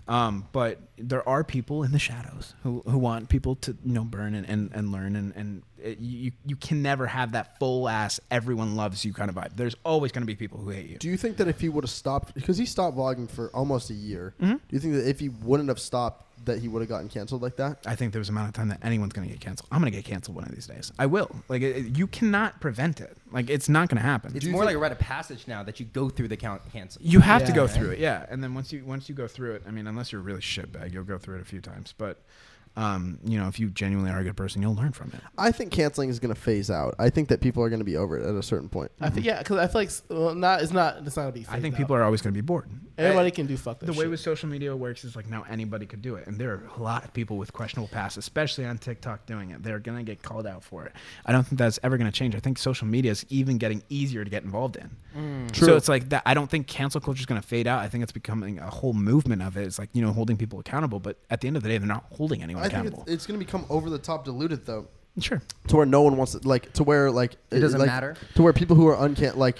um, 0.09 0.47
but 0.53 0.81
there 0.99 1.27
are 1.29 1.43
people 1.45 1.83
in 1.83 1.93
the 1.93 1.99
shadows 1.99 2.55
who, 2.63 2.83
who 2.87 2.99
want 2.99 3.29
people 3.29 3.57
to 3.57 3.77
you 3.85 3.93
know 3.93 4.05
burn 4.05 4.35
and, 4.35 4.49
and, 4.49 4.71
and 4.73 4.93
learn, 4.93 5.17
and 5.17 5.33
and 5.35 5.63
it, 5.79 5.99
you 5.99 6.33
you 6.47 6.57
can 6.57 6.83
never 6.83 7.07
have 7.07 7.33
that 7.33 7.59
full 7.59 7.89
ass 7.89 8.21
everyone 8.31 8.77
loves 8.77 9.05
you 9.05 9.13
kind 9.13 9.29
of 9.31 9.37
vibe. 9.37 9.57
There's 9.57 9.77
always 9.85 10.13
going 10.13 10.23
to 10.23 10.27
be 10.27 10.37
people 10.37 10.59
who 10.61 10.71
hate 10.71 10.89
you. 10.89 10.99
Do 10.99 11.09
you 11.09 11.17
think 11.17 11.37
that 11.39 11.49
if 11.49 11.61
he 11.61 11.69
would 11.69 11.85
have 11.85 11.91
stopped, 11.91 12.35
because 12.35 12.57
he 12.59 12.67
stopped 12.67 12.97
vlogging 12.97 13.29
for 13.31 13.49
almost 13.55 13.91
a 13.91 13.95
year, 13.95 14.35
Mhm. 14.41 14.61
do 14.69 14.77
you 14.77 14.79
think 14.79 14.95
that 14.95 15.09
if 15.09 15.19
he 15.21 15.29
wouldn't 15.29 15.69
have 15.69 15.81
stopped, 15.81 16.27
that 16.45 16.59
he 16.59 16.69
would 16.69 16.81
have 16.83 16.89
gotten 16.89 17.09
canceled 17.09 17.43
like 17.43 17.57
that? 17.57 17.79
I 17.87 17.95
think 17.95 18.13
there 18.13 18.19
was 18.21 18.29
a 18.29 18.33
amount 18.33 18.49
of 18.49 18.55
time 18.55 18.69
that 18.69 18.79
anyone's 18.83 19.13
going 19.13 19.27
to 19.29 19.33
get 19.33 19.41
canceled. 19.41 19.69
I'm 19.71 19.81
going 19.81 19.93
to 19.93 19.97
get 19.99 20.05
canceled 20.05 20.35
one 20.37 20.45
of 20.45 20.55
these 20.55 20.67
days. 20.67 20.93
I 20.99 21.07
will. 21.07 21.31
Like 21.49 21.63
it, 21.63 21.77
it- 21.77 21.97
you 21.99 22.07
cannot 22.07 22.61
prevent 22.61 23.01
it. 23.01 23.17
Like 23.31 23.51
it's 23.51 23.69
not 23.69 23.89
going 23.89 23.97
to 24.01 24.03
happen. 24.03 24.33
It's 24.35 24.45
you 24.45 24.53
more 24.53 24.63
think- 24.63 24.69
like 24.71 24.77
a 24.77 24.79
rite 24.79 24.93
of 24.93 24.99
passage 24.99 25.47
now 25.47 25.63
that 25.63 25.81
you 25.81 25.87
go 25.87 26.09
through 26.09 26.29
the 26.29 26.37
count 26.37 26.63
cancel. 26.73 27.01
You 27.05 27.21
have 27.21 27.43
to 27.43 27.49
Yeah, 27.49 27.55
go 27.57 27.63
right? 27.67 27.71
through 27.71 27.91
it, 27.91 27.99
yeah. 27.99 28.27
And 28.31 28.43
then 28.43 28.55
once 28.55 28.73
you 28.73 28.85
once 28.85 29.09
you 29.09 29.15
go 29.15 29.27
through 29.29 29.55
it, 29.57 29.63
I 29.67 29.71
mean, 29.71 29.87
unless 29.87 30.13
you're 30.13 30.21
a 30.21 30.25
really 30.25 30.41
shitbag, 30.41 30.93
you'll 30.93 31.05
go 31.05 31.19
through 31.19 31.37
it 31.37 31.43
a 31.43 31.45
few 31.47 31.61
times. 31.61 31.95
But 31.97 32.23
um, 32.75 33.19
you 33.23 33.39
know, 33.39 33.49
if 33.49 33.61
you 33.61 33.69
genuinely 33.69 34.11
are 34.11 34.21
a 34.21 34.25
good 34.25 34.37
person, 34.37 34.63
you'll 34.63 34.75
learn 34.75 34.93
from 34.93 35.09
it. 35.13 35.21
I 35.37 35.53
think 35.53 35.73
canceling 35.73 36.09
is 36.09 36.19
going 36.19 36.35
to 36.35 36.41
phase 36.41 36.71
out. 36.71 36.95
I 36.99 37.11
think 37.11 37.29
that 37.29 37.43
people 37.43 37.63
are 37.63 37.69
going 37.69 37.81
to 37.81 37.85
be 37.85 37.99
over 37.99 38.17
it 38.19 38.25
at 38.27 38.35
a 38.35 38.43
certain 38.43 38.71
point. 38.71 38.91
I 38.99 39.11
think 39.11 39.27
yeah, 39.27 39.39
because 39.41 39.59
I 39.59 39.67
feel 39.67 39.81
like 39.83 39.89
s- 39.89 40.03
well, 40.09 40.35
not 40.35 40.63
it's 40.63 40.73
not 40.73 40.97
it's 41.07 41.15
not 41.17 41.23
gonna 41.25 41.33
be. 41.33 41.45
I 41.51 41.61
think 41.61 41.77
people 41.77 41.95
are 41.95 42.03
always 42.03 42.23
going 42.23 42.33
to 42.33 42.39
be 42.39 42.45
bored. 42.45 42.71
Everybody 42.99 43.31
can 43.31 43.47
do 43.47 43.57
fuck 43.57 43.79
that 43.81 43.87
the 43.87 43.93
way 43.93 44.01
shit. 44.01 44.11
with 44.11 44.21
social 44.21 44.49
media 44.49 44.75
works 44.77 45.05
is 45.05 45.17
like 45.17 45.29
now 45.29 45.45
anybody 45.49 45.87
could 45.87 46.03
do 46.03 46.17
it, 46.17 46.27
and 46.27 46.39
there 46.39 46.51
are 46.53 46.63
a 46.77 46.83
lot 46.83 47.05
of 47.05 47.13
people 47.13 47.37
with 47.39 47.53
questionable 47.53 47.89
pasts, 47.89 48.17
especially 48.19 48.65
on 48.65 48.79
TikTok, 48.79 49.27
doing 49.27 49.51
it. 49.51 49.63
They're 49.63 49.79
gonna 49.79 50.03
get 50.03 50.23
called 50.23 50.47
out 50.47 50.63
for 50.63 50.85
it. 50.85 50.93
I 51.25 51.33
don't 51.33 51.47
think 51.47 51.59
that's 51.59 51.79
ever 51.83 51.97
gonna 51.97 52.13
change. 52.13 52.35
I 52.35 52.41
think 52.41 52.59
social 52.59 52.87
media 52.87 53.11
is 53.11 53.25
even 53.29 53.59
getting 53.59 53.83
easier 53.89 54.25
to 54.25 54.31
get 54.31 54.43
involved 54.45 54.77
in. 54.77 54.91
Mm. 55.17 55.53
True. 55.53 55.69
So 55.69 55.77
it's 55.77 55.89
like 55.89 56.09
that. 56.11 56.23
I 56.27 56.35
don't 56.35 56.51
think 56.51 56.67
cancel 56.67 57.01
culture 57.01 57.21
is 57.21 57.27
gonna 57.27 57.43
fade 57.43 57.67
out. 57.67 57.81
I 57.81 57.89
think 57.89 58.03
it's 58.03 58.13
becoming 58.13 58.59
a 58.59 58.69
whole 58.71 58.93
movement 58.93 59.43
of 59.43 59.57
it. 59.57 59.67
It's 59.67 59.79
like 59.79 59.91
you 59.93 60.03
know 60.03 60.13
holding 60.13 60.37
people 60.37 60.59
accountable, 60.61 61.01
but 61.01 61.17
at 61.31 61.41
the 61.41 61.49
end 61.49 61.57
of 61.57 61.63
the 61.63 61.69
day, 61.69 61.79
they're 61.79 61.87
not 61.89 62.05
holding 62.13 62.43
anyone 62.43 62.63
I 62.63 62.67
think 62.69 62.75
accountable. 62.75 63.03
it's, 63.05 63.13
it's 63.13 63.27
going 63.27 63.39
to 63.39 63.45
become 63.45 63.65
over 63.71 63.89
the 63.91 63.99
top 63.99 64.25
diluted 64.25 64.67
though, 64.67 64.87
sure. 65.19 65.41
to 65.69 65.77
where 65.77 65.87
no 65.87 66.03
one 66.03 66.17
wants 66.17 66.33
to 66.33 66.47
like 66.47 66.73
to 66.75 66.85
where 66.85 67.11
like 67.11 67.33
It 67.51 67.61
doesn't 67.61 67.81
like, 67.81 67.87
matter? 67.87 68.17
to 68.35 68.43
where 68.43 68.53
people 68.53 68.77
who 68.77 68.87
are 68.87 68.97
uncan 68.97 69.37
like 69.37 69.57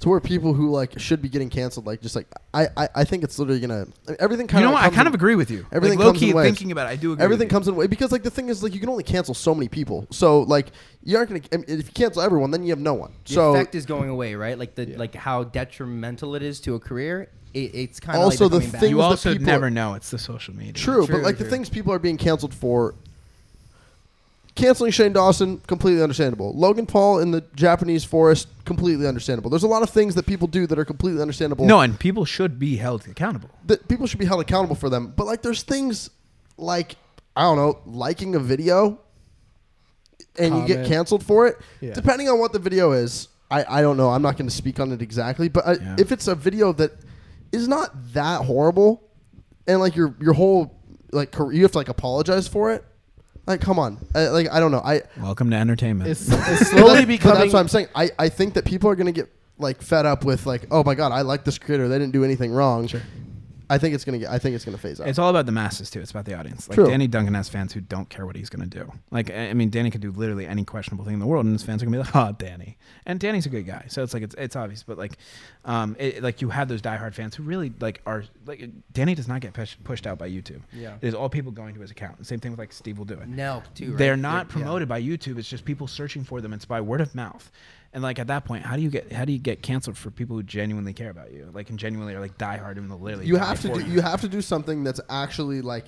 to 0.00 0.08
where 0.08 0.20
people 0.20 0.54
who 0.54 0.70
like 0.70 0.98
should 0.98 1.20
be 1.22 1.28
getting 1.28 1.50
canceled 1.50 1.86
like 1.86 2.00
just 2.00 2.16
like 2.16 2.26
I 2.54 2.68
I, 2.76 2.88
I 2.96 3.04
think 3.04 3.22
it's 3.22 3.38
literally 3.38 3.60
gonna 3.60 3.86
I 4.06 4.10
mean, 4.10 4.16
everything 4.18 4.46
kind 4.46 4.64
of. 4.64 4.68
You 4.70 4.72
know 4.74 4.78
of 4.78 4.82
what? 4.84 4.92
I 4.92 4.94
kind 4.96 5.06
of 5.08 5.14
agree 5.14 5.34
with 5.34 5.50
you. 5.50 5.66
everything 5.72 5.98
like, 5.98 6.06
low 6.06 6.12
comes 6.12 6.22
in 6.22 6.28
key 6.32 6.42
thinking 6.42 6.72
about 6.72 6.86
it, 6.86 6.90
I 6.90 6.96
do 6.96 7.12
agree. 7.12 7.24
Everything 7.24 7.46
with 7.46 7.52
you. 7.52 7.56
comes 7.56 7.68
in 7.68 7.76
way 7.76 7.86
because 7.86 8.10
like 8.10 8.22
the 8.22 8.30
thing 8.30 8.48
is 8.48 8.62
like 8.62 8.74
you 8.74 8.80
can 8.80 8.88
only 8.88 9.04
cancel 9.04 9.34
so 9.34 9.54
many 9.54 9.68
people. 9.68 10.06
So 10.10 10.40
like 10.40 10.68
you 11.04 11.16
aren't 11.16 11.28
gonna 11.30 11.40
I 11.52 11.56
mean, 11.58 11.64
if 11.68 11.86
you 11.86 11.92
cancel 11.92 12.22
everyone, 12.22 12.50
then 12.50 12.62
you 12.64 12.70
have 12.70 12.78
no 12.80 12.94
one. 12.94 13.12
The 13.26 13.34
so 13.34 13.54
effect 13.54 13.74
is 13.74 13.86
going 13.86 14.08
away, 14.08 14.34
right? 14.34 14.58
Like 14.58 14.74
the 14.74 14.88
Yeah. 14.90 14.98
like 14.98 15.14
how 15.14 15.44
detrimental 15.44 16.34
it 16.34 16.42
is 16.42 16.60
to 16.62 16.74
a 16.74 16.80
career. 16.80 17.28
It, 17.52 17.74
it's 17.74 17.98
kind 18.00 18.16
of 18.16 18.24
Also, 18.24 18.44
like 18.44 18.50
the 18.52 18.56
coming 18.58 18.70
back. 18.70 18.80
thing- 18.80 18.90
You 18.90 18.96
that 18.98 19.02
also 19.02 19.32
people 19.32 19.46
never 19.46 19.66
are- 19.66 19.70
know. 19.70 19.94
It's 19.94 20.10
the 20.10 20.18
social 20.18 20.54
media. 20.54 20.72
true, 20.72 21.04
True, 21.04 21.16
but 21.16 21.24
like 21.24 21.36
the 21.36 21.44
things 21.44 21.68
people 21.68 21.92
are 21.92 21.98
being 21.98 22.16
canceled 22.16 22.54
for. 22.54 22.94
Canceling 24.56 24.90
Shane 24.90 25.12
Dawson, 25.12 25.58
completely 25.66 26.02
understandable. 26.02 26.52
Logan 26.54 26.84
Paul 26.86 27.20
in 27.20 27.30
the 27.30 27.42
Japanese 27.54 28.04
forest, 28.04 28.48
completely 28.64 29.06
understandable. 29.06 29.48
There's 29.48 29.62
a 29.62 29.68
lot 29.68 29.82
of 29.82 29.90
things 29.90 30.14
that 30.16 30.26
people 30.26 30.48
do 30.48 30.66
that 30.66 30.78
are 30.78 30.84
completely 30.84 31.22
understandable. 31.22 31.64
No, 31.66 31.80
and 31.80 31.98
people 31.98 32.24
should 32.24 32.58
be 32.58 32.76
held 32.76 33.06
accountable. 33.06 33.50
that 33.66 33.86
people 33.88 34.06
should 34.06 34.18
be 34.18 34.26
held 34.26 34.40
accountable 34.40 34.74
for 34.74 34.88
them. 34.90 35.14
But 35.16 35.26
like, 35.26 35.42
there's 35.42 35.62
things 35.62 36.10
like 36.56 36.96
I 37.36 37.42
don't 37.42 37.56
know, 37.56 37.78
liking 37.86 38.34
a 38.34 38.40
video, 38.40 38.98
and 40.38 40.56
you 40.58 40.66
get 40.66 40.86
canceled 40.86 41.22
for 41.24 41.46
it. 41.46 41.56
Yeah. 41.80 41.94
Depending 41.94 42.28
on 42.28 42.38
what 42.38 42.52
the 42.52 42.58
video 42.58 42.92
is, 42.92 43.28
I 43.50 43.78
I 43.78 43.82
don't 43.82 43.96
know. 43.96 44.10
I'm 44.10 44.22
not 44.22 44.36
going 44.36 44.48
to 44.48 44.54
speak 44.54 44.80
on 44.80 44.90
it 44.92 45.00
exactly, 45.00 45.48
but 45.48 45.66
I, 45.66 45.72
Yeah. 45.74 45.96
if 45.98 46.12
it's 46.12 46.26
a 46.28 46.34
video 46.34 46.72
that 46.74 46.92
is 47.52 47.68
not 47.68 47.90
that 48.14 48.42
horrible, 48.44 49.02
and 49.66 49.78
like 49.80 49.94
your 49.96 50.14
your 50.20 50.34
whole 50.34 50.74
like 51.12 51.30
career, 51.30 51.52
you 51.56 51.62
have 51.62 51.72
to 51.72 51.78
like 51.78 51.88
apologize 51.88 52.48
for 52.48 52.72
it. 52.72 52.84
Like, 53.50 53.60
come 53.60 53.80
on. 53.80 53.98
I, 54.14 54.28
like, 54.28 54.48
I 54.48 54.60
don't 54.60 54.70
know. 54.70 54.78
I 54.84 55.02
Welcome 55.20 55.50
to 55.50 55.56
entertainment. 55.56 56.08
It's, 56.08 56.28
it's 56.30 56.70
slowly 56.70 56.86
that- 56.94 57.00
but 57.02 57.08
becoming. 57.08 57.38
That's 57.40 57.52
what 57.52 57.58
I'm 57.58 57.68
saying. 57.68 57.88
I, 57.96 58.10
I 58.16 58.28
think 58.28 58.54
that 58.54 58.64
people 58.64 58.88
are 58.90 58.94
going 58.94 59.06
to 59.06 59.12
get 59.12 59.28
like 59.58 59.82
fed 59.82 60.06
up 60.06 60.24
with 60.24 60.46
like, 60.46 60.66
oh 60.70 60.84
my 60.84 60.94
god, 60.94 61.10
I 61.10 61.22
like 61.22 61.44
this 61.44 61.58
creator. 61.58 61.88
They 61.88 61.98
didn't 61.98 62.12
do 62.12 62.22
anything 62.24 62.52
wrong. 62.52 62.88
I 63.70 63.78
think 63.78 63.94
it's 63.94 64.04
gonna 64.04 64.18
get. 64.18 64.30
I 64.30 64.38
think 64.38 64.56
it's 64.56 64.64
gonna 64.64 64.76
phase 64.76 65.00
out. 65.00 65.06
It's 65.06 65.18
all 65.18 65.30
about 65.30 65.46
the 65.46 65.52
masses 65.52 65.90
too. 65.90 66.00
It's 66.00 66.10
about 66.10 66.24
the 66.24 66.34
audience. 66.34 66.68
Like 66.68 66.74
True. 66.74 66.88
Danny 66.88 67.06
Duncan 67.06 67.34
has 67.34 67.48
fans 67.48 67.72
who 67.72 67.80
don't 67.80 68.08
care 68.10 68.26
what 68.26 68.34
he's 68.34 68.50
gonna 68.50 68.66
do. 68.66 68.92
Like 69.12 69.30
I 69.30 69.50
I 69.50 69.54
mean, 69.54 69.70
Danny 69.70 69.90
could 69.90 70.00
do 70.00 70.10
literally 70.10 70.44
any 70.44 70.64
questionable 70.64 71.04
thing 71.04 71.14
in 71.14 71.20
the 71.20 71.26
world, 71.26 71.44
and 71.44 71.54
his 71.54 71.62
fans 71.62 71.80
are 71.80 71.86
gonna 71.86 71.98
be 71.98 72.02
like, 72.02 72.14
"Oh, 72.16 72.34
Danny." 72.36 72.78
And 73.06 73.20
Danny's 73.20 73.46
a 73.46 73.48
good 73.48 73.66
guy, 73.66 73.84
so 73.88 74.02
it's 74.02 74.12
like 74.12 74.24
it's 74.24 74.34
it's 74.36 74.56
obvious. 74.56 74.82
But 74.82 74.98
like, 74.98 75.18
um, 75.64 75.94
it, 76.00 76.20
like 76.20 76.42
you 76.42 76.48
have 76.48 76.66
those 76.66 76.82
diehard 76.82 77.14
fans 77.14 77.36
who 77.36 77.44
really 77.44 77.72
like 77.78 78.02
are 78.06 78.24
like 78.44 78.68
Danny 78.92 79.14
does 79.14 79.28
not 79.28 79.40
get 79.40 79.52
pushed 79.52 79.82
pushed 79.84 80.04
out 80.04 80.18
by 80.18 80.28
YouTube. 80.28 80.62
Yeah. 80.72 80.96
it 81.00 81.06
is 81.06 81.14
all 81.14 81.28
people 81.28 81.52
going 81.52 81.74
to 81.74 81.80
his 81.80 81.92
account. 81.92 82.18
The 82.18 82.24
same 82.24 82.40
thing 82.40 82.50
with 82.50 82.58
like 82.58 82.70
SteveWillDoIt. 82.70 83.32
Nelk 83.32 83.62
too. 83.74 83.90
Right? 83.90 83.98
They're 83.98 84.16
not 84.16 84.46
yeah. 84.46 84.52
promoted 84.52 84.88
by 84.88 85.00
YouTube. 85.00 85.38
It's 85.38 85.48
just 85.48 85.64
people 85.64 85.86
searching 85.86 86.24
for 86.24 86.40
them. 86.40 86.52
It's 86.52 86.64
by 86.64 86.80
word 86.80 87.00
of 87.00 87.14
mouth. 87.14 87.52
And 87.92 88.02
like 88.04 88.18
at 88.20 88.28
that 88.28 88.44
point, 88.44 88.64
how 88.64 88.76
do 88.76 88.82
you 88.82 88.90
get 88.90 89.10
how 89.12 89.24
do 89.24 89.32
you 89.32 89.38
get 89.38 89.62
canceled 89.62 89.96
for 89.98 90.10
people 90.10 90.36
who 90.36 90.42
genuinely 90.44 90.92
care 90.92 91.10
about 91.10 91.32
you, 91.32 91.50
like 91.52 91.70
and 91.70 91.78
genuinely 91.78 92.14
are 92.14 92.20
like 92.20 92.38
diehard 92.38 92.76
and 92.76 92.88
will 92.88 93.00
literally 93.00 93.26
you 93.26 93.36
die 93.36 93.44
have 93.46 93.60
to 93.62 93.68
for 93.74 93.80
do, 93.80 93.86
you 93.90 94.00
have 94.00 94.20
to 94.20 94.28
do 94.28 94.40
something 94.40 94.84
that's 94.84 95.00
actually 95.10 95.60
like 95.60 95.86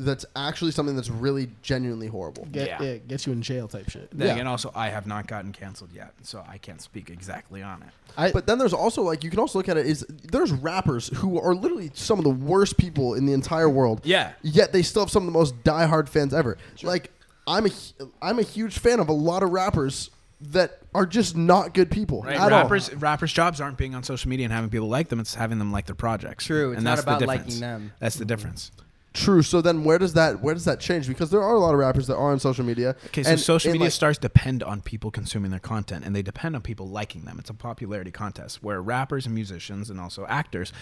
that's 0.00 0.24
actually 0.36 0.70
something 0.70 0.94
that's 0.94 1.10
really 1.10 1.50
genuinely 1.62 2.06
horrible. 2.06 2.46
Get 2.52 2.68
Yeah. 2.68 2.82
yeah. 2.82 2.96
get 2.98 3.26
you 3.26 3.32
in 3.32 3.42
jail 3.42 3.66
type 3.66 3.90
shit. 3.90 4.08
Then 4.12 4.28
Yeah. 4.28 4.32
again, 4.34 4.46
also 4.46 4.70
I 4.74 4.88
have 4.90 5.06
not 5.08 5.26
gotten 5.26 5.52
canceled 5.52 5.92
yet, 5.92 6.14
so 6.22 6.44
I 6.48 6.58
can't 6.58 6.80
speak 6.80 7.10
exactly 7.10 7.62
on 7.62 7.82
it. 7.82 7.88
I 8.16 8.30
But 8.30 8.46
then 8.46 8.58
there's 8.58 8.72
also 8.72 9.02
like 9.02 9.24
you 9.24 9.30
can 9.30 9.40
also 9.40 9.58
look 9.58 9.68
at 9.68 9.76
it 9.76 9.86
is 9.86 10.06
there's 10.30 10.52
rappers 10.52 11.08
who 11.16 11.40
are 11.40 11.54
literally 11.54 11.90
some 11.94 12.18
of 12.18 12.24
the 12.24 12.30
worst 12.30 12.76
people 12.76 13.14
in 13.14 13.26
the 13.26 13.32
entire 13.32 13.68
world. 13.68 14.00
Yeah. 14.04 14.32
Yet 14.42 14.72
they 14.72 14.82
still 14.82 15.02
have 15.02 15.10
some 15.10 15.24
of 15.24 15.26
the 15.26 15.36
most 15.38 15.62
diehard 15.64 16.08
fans 16.08 16.32
ever. 16.32 16.58
Like 16.82 17.10
I'm 17.48 17.66
a 17.66 17.70
hu- 17.70 18.12
I'm 18.22 18.38
a 18.38 18.42
huge 18.42 18.78
fan 18.78 19.00
of 19.00 19.08
a 19.08 19.12
lot 19.12 19.42
of 19.42 19.50
rappers 19.50 20.10
that 20.40 20.87
are 20.94 21.06
just 21.06 21.36
not 21.36 21.74
good 21.74 21.90
people 21.90 22.22
Right? 22.22 22.36
at 22.36 22.50
Rappers 22.50 22.88
all. 22.90 22.96
rappers' 22.96 23.32
jobs 23.32 23.60
aren't 23.60 23.76
being 23.76 23.94
on 23.94 24.02
social 24.02 24.28
media 24.28 24.44
and 24.44 24.52
having 24.52 24.70
people 24.70 24.88
like 24.88 25.08
them; 25.08 25.20
it's 25.20 25.34
having 25.34 25.58
them 25.58 25.72
like 25.72 25.86
their 25.86 25.94
projects. 25.94 26.46
True, 26.46 26.70
it's 26.70 26.76
and 26.78 26.84
not 26.84 26.90
that's 26.96 27.02
about 27.02 27.20
the 27.20 27.26
liking 27.26 27.44
difference. 27.44 27.60
them. 27.60 27.92
That's 28.00 28.16
the 28.16 28.24
mm-hmm. 28.24 28.28
difference. 28.28 28.70
True. 29.14 29.42
So 29.42 29.60
then 29.60 29.84
where 29.84 29.98
does 29.98 30.12
that 30.14 30.42
where 30.42 30.54
does 30.54 30.64
that 30.66 30.80
change? 30.80 31.08
Because 31.08 31.30
there 31.30 31.42
are 31.42 31.54
a 31.54 31.58
lot 31.58 31.72
of 31.74 31.80
rappers 31.80 32.06
that 32.06 32.14
are 32.16 32.30
on 32.30 32.38
social 32.38 32.64
media. 32.64 32.94
Okay, 33.06 33.22
so 33.22 33.30
and- 33.30 33.40
social 33.40 33.72
media 33.72 33.86
like, 33.86 33.92
stars 33.92 34.18
depend 34.18 34.62
on 34.62 34.80
people 34.80 35.10
consuming 35.10 35.50
their 35.50 35.60
content, 35.60 36.04
and 36.04 36.14
they 36.14 36.22
depend 36.22 36.54
on 36.54 36.62
people 36.62 36.86
liking 36.88 37.22
them. 37.22 37.38
It's 37.38 37.50
a 37.50 37.54
popularity 37.54 38.10
contest 38.10 38.62
where 38.62 38.80
rappers 38.80 39.26
and 39.26 39.34
musicians 39.34 39.90
and 39.90 40.00
also 40.00 40.26
actors 40.26 40.72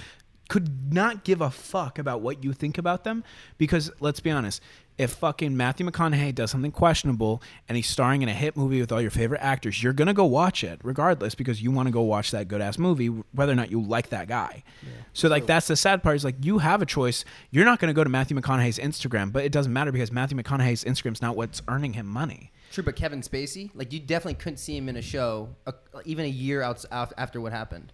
could 0.48 0.92
not 0.92 1.24
give 1.24 1.40
a 1.40 1.50
fuck 1.50 1.98
about 1.98 2.20
what 2.20 2.44
you 2.44 2.52
think 2.52 2.78
about 2.78 3.02
them 3.04 3.24
because 3.58 3.90
let's 3.98 4.20
be 4.20 4.30
honest 4.30 4.62
if 4.98 5.12
fucking 5.12 5.56
Matthew 5.56 5.86
McConaughey 5.88 6.34
does 6.34 6.50
something 6.50 6.72
questionable 6.72 7.42
and 7.68 7.76
he's 7.76 7.86
starring 7.86 8.22
in 8.22 8.28
a 8.28 8.34
hit 8.34 8.56
movie 8.56 8.80
with 8.80 8.90
all 8.92 9.00
your 9.00 9.10
favorite 9.10 9.42
actors, 9.42 9.82
you're 9.82 9.92
gonna 9.92 10.14
go 10.14 10.24
watch 10.24 10.64
it 10.64 10.80
regardless 10.82 11.34
because 11.34 11.62
you 11.62 11.70
want 11.70 11.86
to 11.86 11.92
go 11.92 12.02
watch 12.02 12.30
that 12.30 12.48
good 12.48 12.60
ass 12.60 12.78
movie, 12.78 13.08
whether 13.32 13.52
or 13.52 13.56
not 13.56 13.70
you 13.70 13.82
like 13.82 14.08
that 14.10 14.28
guy. 14.28 14.62
So 15.12 15.28
like 15.28 15.46
that's 15.46 15.66
the 15.66 15.76
sad 15.76 16.02
part 16.02 16.16
is 16.16 16.24
like 16.24 16.36
you 16.44 16.58
have 16.58 16.82
a 16.82 16.86
choice. 16.86 17.24
You're 17.50 17.64
not 17.64 17.78
gonna 17.78 17.92
go 17.94 18.04
to 18.04 18.10
Matthew 18.10 18.36
McConaughey's 18.38 18.78
Instagram, 18.78 19.32
but 19.32 19.44
it 19.44 19.52
doesn't 19.52 19.72
matter 19.72 19.92
because 19.92 20.10
Matthew 20.10 20.38
McConaughey's 20.38 20.84
Instagram's 20.84 21.22
not 21.22 21.36
what's 21.36 21.62
earning 21.68 21.92
him 21.92 22.06
money. 22.06 22.52
True, 22.72 22.82
but 22.84 22.96
Kevin 22.96 23.20
Spacey, 23.20 23.70
like 23.74 23.92
you 23.92 24.00
definitely 24.00 24.34
couldn't 24.34 24.58
see 24.58 24.76
him 24.76 24.88
in 24.88 24.96
a 24.96 25.02
show 25.02 25.50
uh, 25.66 25.72
even 26.04 26.24
a 26.24 26.28
year 26.28 26.62
out, 26.62 26.84
af- 26.90 27.12
after 27.16 27.40
what 27.40 27.52
happened, 27.52 27.92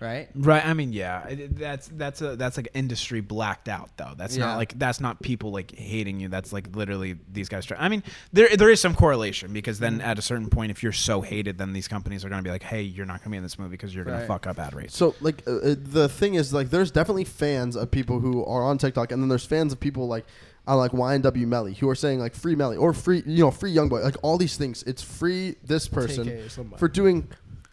right? 0.00 0.28
Right. 0.34 0.64
I 0.64 0.72
mean, 0.74 0.92
yeah, 0.92 1.26
that's 1.50 1.88
that's 1.88 2.22
a 2.22 2.36
that's 2.36 2.56
like 2.56 2.68
industry 2.74 3.20
blacked 3.20 3.68
out 3.68 3.90
though. 3.96 4.12
That's 4.16 4.36
Yeah. 4.36 4.46
not 4.46 4.56
like 4.56 4.78
that's 4.78 5.00
not 5.00 5.20
people 5.22 5.50
like 5.52 5.74
hating 5.76 6.20
you. 6.20 6.28
That's 6.28 6.52
like 6.52 6.74
literally 6.74 7.16
these 7.32 7.48
guys. 7.48 7.64
Try- 7.66 7.76
I 7.78 7.88
mean, 7.88 8.02
there 8.32 8.54
there 8.56 8.70
is 8.70 8.80
some 8.80 8.94
correlation 8.94 9.52
because 9.52 9.78
then 9.78 10.00
at 10.00 10.18
a 10.18 10.22
certain 10.22 10.48
point, 10.48 10.70
if 10.70 10.82
you're 10.82 10.92
so 10.92 11.20
hated, 11.20 11.58
then 11.58 11.72
these 11.72 11.88
companies 11.88 12.24
are 12.24 12.28
going 12.28 12.42
to 12.42 12.46
be 12.46 12.50
like, 12.50 12.62
hey, 12.62 12.82
you're 12.82 13.06
not 13.06 13.18
going 13.20 13.24
to 13.24 13.30
be 13.30 13.36
in 13.36 13.42
this 13.42 13.58
movie 13.58 13.72
because 13.72 13.94
you're 13.94 14.04
going 14.04 14.20
to 14.20 14.26
fuck 14.26 14.46
up 14.46 14.58
ad 14.58 14.74
rates. 14.74 14.96
So 14.96 15.14
like 15.20 15.42
uh, 15.46 15.56
uh, 15.56 15.74
the 15.78 16.08
thing 16.08 16.34
is 16.34 16.52
like 16.52 16.70
there's 16.70 16.90
definitely 16.90 17.24
fans 17.24 17.76
of 17.76 17.90
people 17.90 18.20
who 18.20 18.44
are 18.44 18.62
on 18.64 18.78
TikTok, 18.78 19.12
and 19.12 19.22
then 19.22 19.28
there's 19.28 19.44
fans 19.46 19.72
of 19.72 19.80
people 19.80 20.08
like 20.08 20.24
I 20.66 20.74
like 20.74 20.92
YNW 20.92 21.46
Melly 21.46 21.74
who 21.74 21.88
are 21.88 21.94
saying 21.94 22.20
like 22.20 22.34
free 22.34 22.54
Melly 22.54 22.76
or 22.76 22.92
free 22.92 23.22
you 23.26 23.40
know 23.44 23.50
free 23.50 23.70
Young 23.70 23.88
Boy 23.88 24.00
like 24.02 24.16
all 24.22 24.38
these 24.38 24.56
things. 24.56 24.82
It's 24.84 25.02
free 25.02 25.56
this 25.64 25.88
person 25.88 26.26
TK 26.26 26.46
or 26.46 26.48
somebody. 26.48 26.78
for 26.78 26.86
doing 26.88 27.28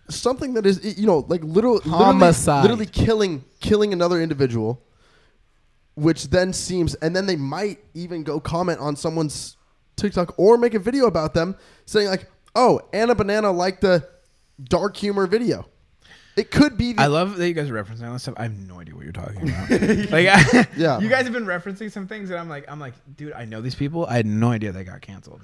something 0.10 0.54
that 0.54 0.66
is 0.66 0.98
you 0.98 1.06
know 1.08 1.26
like 1.28 1.44
literal 1.44 1.82
literally, 1.86 2.32
literally 2.62 2.86
killing 2.86 3.44
killing 3.60 3.94
another 3.94 4.22
individual, 4.22 4.82
which 5.96 6.30
then 6.30 6.54
seems 6.54 6.96
and 6.96 7.16
then 7.16 7.26
they 7.26 7.36
might 7.36 7.80
even 7.94 8.24
go 8.24 8.40
comment 8.40 8.80
on 8.80 8.96
someone's 8.96 9.58
TikTok 9.96 10.36
or 10.38 10.58
make 10.58 10.74
a 10.74 10.80
video 10.80 11.08
about 11.08 11.34
them 11.34 11.56
saying 11.86 12.08
like 12.08 12.30
oh 12.56 12.80
Anna 12.94 13.16
Banana 13.16 13.52
liked 13.52 13.82
the 13.82 14.08
dark 14.64 14.96
humor 14.98 15.28
video. 15.28 15.66
It 16.36 16.52
could 16.52 16.78
be 16.78 16.94
the 16.94 17.02
I 17.02 17.08
love 17.08 17.38
that 17.38 17.48
you 17.48 17.56
guys 17.56 17.68
are 17.70 17.74
referencing 17.74 18.06
all 18.06 18.14
this 18.14 18.22
stuff. 18.22 18.36
I 18.38 18.44
have 18.44 18.56
no 18.56 18.80
idea 18.80 18.94
what 18.94 19.04
you're 19.06 19.12
talking 19.12 19.50
about. 19.50 19.72
like, 20.12 20.28
I, 20.28 20.68
Yeah. 20.78 21.00
you 21.00 21.10
guys 21.10 21.24
have 21.24 21.34
been 21.34 21.48
referencing 21.48 21.92
some 21.92 22.08
things, 22.08 22.30
and 22.30 22.38
I'm 22.38 22.48
like, 22.48 22.66
I'm 22.68 22.80
like, 22.80 22.94
dude, 23.16 23.34
I 23.34 23.46
know 23.46 23.60
these 23.60 23.74
people. 23.74 24.06
I 24.06 24.18
had 24.18 24.28
no 24.28 24.52
idea 24.52 24.72
they 24.72 24.84
got 24.84 25.02
canceled. 25.02 25.42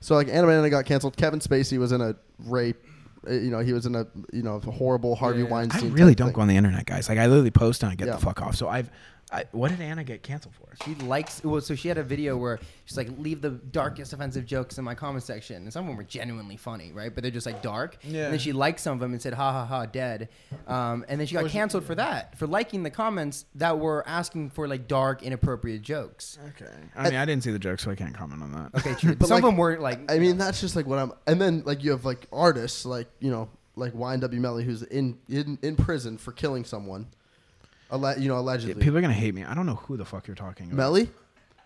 So 0.00 0.14
like 0.14 0.28
Anna 0.28 0.46
Banana 0.46 0.70
got 0.70 0.86
canceled. 0.86 1.18
Kevin 1.18 1.38
Spacey 1.40 1.78
was 1.78 1.92
in 1.92 2.00
a 2.00 2.16
rape. 2.38 2.82
Uh, 3.28 3.32
You 3.32 3.50
know, 3.50 3.60
he 3.60 3.72
was 3.72 3.86
in 3.86 3.94
a 3.94 4.06
you 4.32 4.42
know 4.42 4.56
a 4.56 4.70
horrible 4.70 5.14
Harvey 5.16 5.38
Yeah, 5.40 5.44
yeah. 5.44 5.48
I 5.50 5.52
Weinstein. 5.52 5.92
really 5.92 6.14
don't 6.14 6.28
thing. 6.28 6.34
go 6.34 6.40
on 6.42 6.48
the 6.48 6.56
internet, 6.56 6.86
guys. 6.86 7.08
Like, 7.08 7.18
I 7.18 7.26
literally 7.26 7.50
post 7.50 7.82
and 7.82 7.92
I 7.92 7.94
get 7.94 8.06
Yeah. 8.08 8.14
the 8.16 8.20
fuck 8.20 8.42
off. 8.42 8.56
So 8.56 8.68
I've, 8.68 8.90
I, 9.32 9.44
what 9.52 9.70
did 9.70 9.80
Anna 9.80 10.04
get 10.04 10.22
canceled 10.22 10.54
for? 10.54 10.68
She 10.84 10.94
likes. 11.06 11.42
Well, 11.42 11.60
so 11.62 11.74
she 11.74 11.88
had 11.88 11.96
a 11.96 12.02
video 12.02 12.36
where 12.36 12.58
she's 12.84 12.98
like, 12.98 13.08
"Leave 13.18 13.40
the 13.40 13.50
darkest 13.50 14.12
offensive 14.12 14.44
jokes 14.44 14.76
in 14.76 14.84
my 14.84 14.94
comment 14.94 15.24
section," 15.24 15.62
and 15.62 15.72
some 15.72 15.84
of 15.84 15.88
them 15.88 15.96
were 15.96 16.04
genuinely 16.04 16.58
funny, 16.58 16.92
right? 16.92 17.12
But 17.14 17.22
they're 17.22 17.30
just 17.30 17.46
like 17.46 17.62
dark. 17.62 17.96
Yeah. 18.02 18.24
And 18.24 18.32
then 18.34 18.38
she 18.38 18.52
liked 18.52 18.80
some 18.80 18.92
of 18.92 19.00
them 19.00 19.12
and 19.12 19.22
said, 19.22 19.32
"Ha 19.32 19.52
ha 19.52 19.64
ha, 19.64 19.86
dead." 19.86 20.28
Um, 20.66 21.06
and 21.08 21.18
then 21.18 21.26
she 21.26 21.34
got 21.34 21.48
canceled 21.48 21.84
for 21.84 21.94
that, 21.94 22.38
for 22.38 22.46
liking 22.46 22.82
the 22.82 22.90
comments 22.90 23.46
that 23.54 23.78
were 23.78 24.06
asking 24.06 24.50
for 24.50 24.68
like 24.68 24.86
dark, 24.86 25.22
inappropriate 25.22 25.80
jokes. 25.80 26.38
Okay. 26.48 26.70
I 26.94 27.04
mean, 27.04 27.14
I 27.14 27.24
didn't 27.24 27.42
see 27.42 27.52
the 27.52 27.58
joke, 27.58 27.80
so 27.80 27.90
I 27.90 27.94
can't 27.94 28.14
comment 28.14 28.42
on 28.42 28.52
that. 28.52 28.74
Okay, 28.80 28.94
true. 28.94 29.16
But, 29.22 29.28
some 29.28 29.36
like, 29.36 29.44
of 29.44 29.48
them 29.48 29.56
were 29.56 29.78
like. 29.78 30.10
I 30.10 30.18
mean, 30.18 30.36
that's 30.36 30.60
just 30.60 30.76
like 30.76 30.86
what 30.86 30.98
I'm. 30.98 31.12
And 31.26 31.40
then 31.40 31.62
like 31.64 31.82
you 31.82 31.92
have 31.92 32.04
like 32.04 32.26
artists 32.32 32.84
like 32.84 33.08
you 33.20 33.30
know 33.30 33.48
like 33.76 33.94
YNW 33.94 34.38
Melly 34.38 34.64
who's 34.64 34.82
in 34.82 35.18
in, 35.28 35.58
in 35.62 35.76
prison 35.76 36.18
for 36.18 36.32
killing 36.32 36.64
someone. 36.64 37.06
Alle- 37.92 38.18
you 38.18 38.28
know 38.28 38.34
Yeah, 38.34 38.40
allegedly. 38.40 38.82
people 38.82 38.96
are 38.98 39.00
gonna 39.02 39.12
hate 39.12 39.34
me. 39.34 39.44
I 39.44 39.54
don't 39.54 39.66
know 39.66 39.76
who 39.76 39.96
the 39.96 40.04
fuck 40.04 40.26
you're 40.26 40.34
talking 40.34 40.66
about. 40.66 40.76
Melly, 40.76 41.10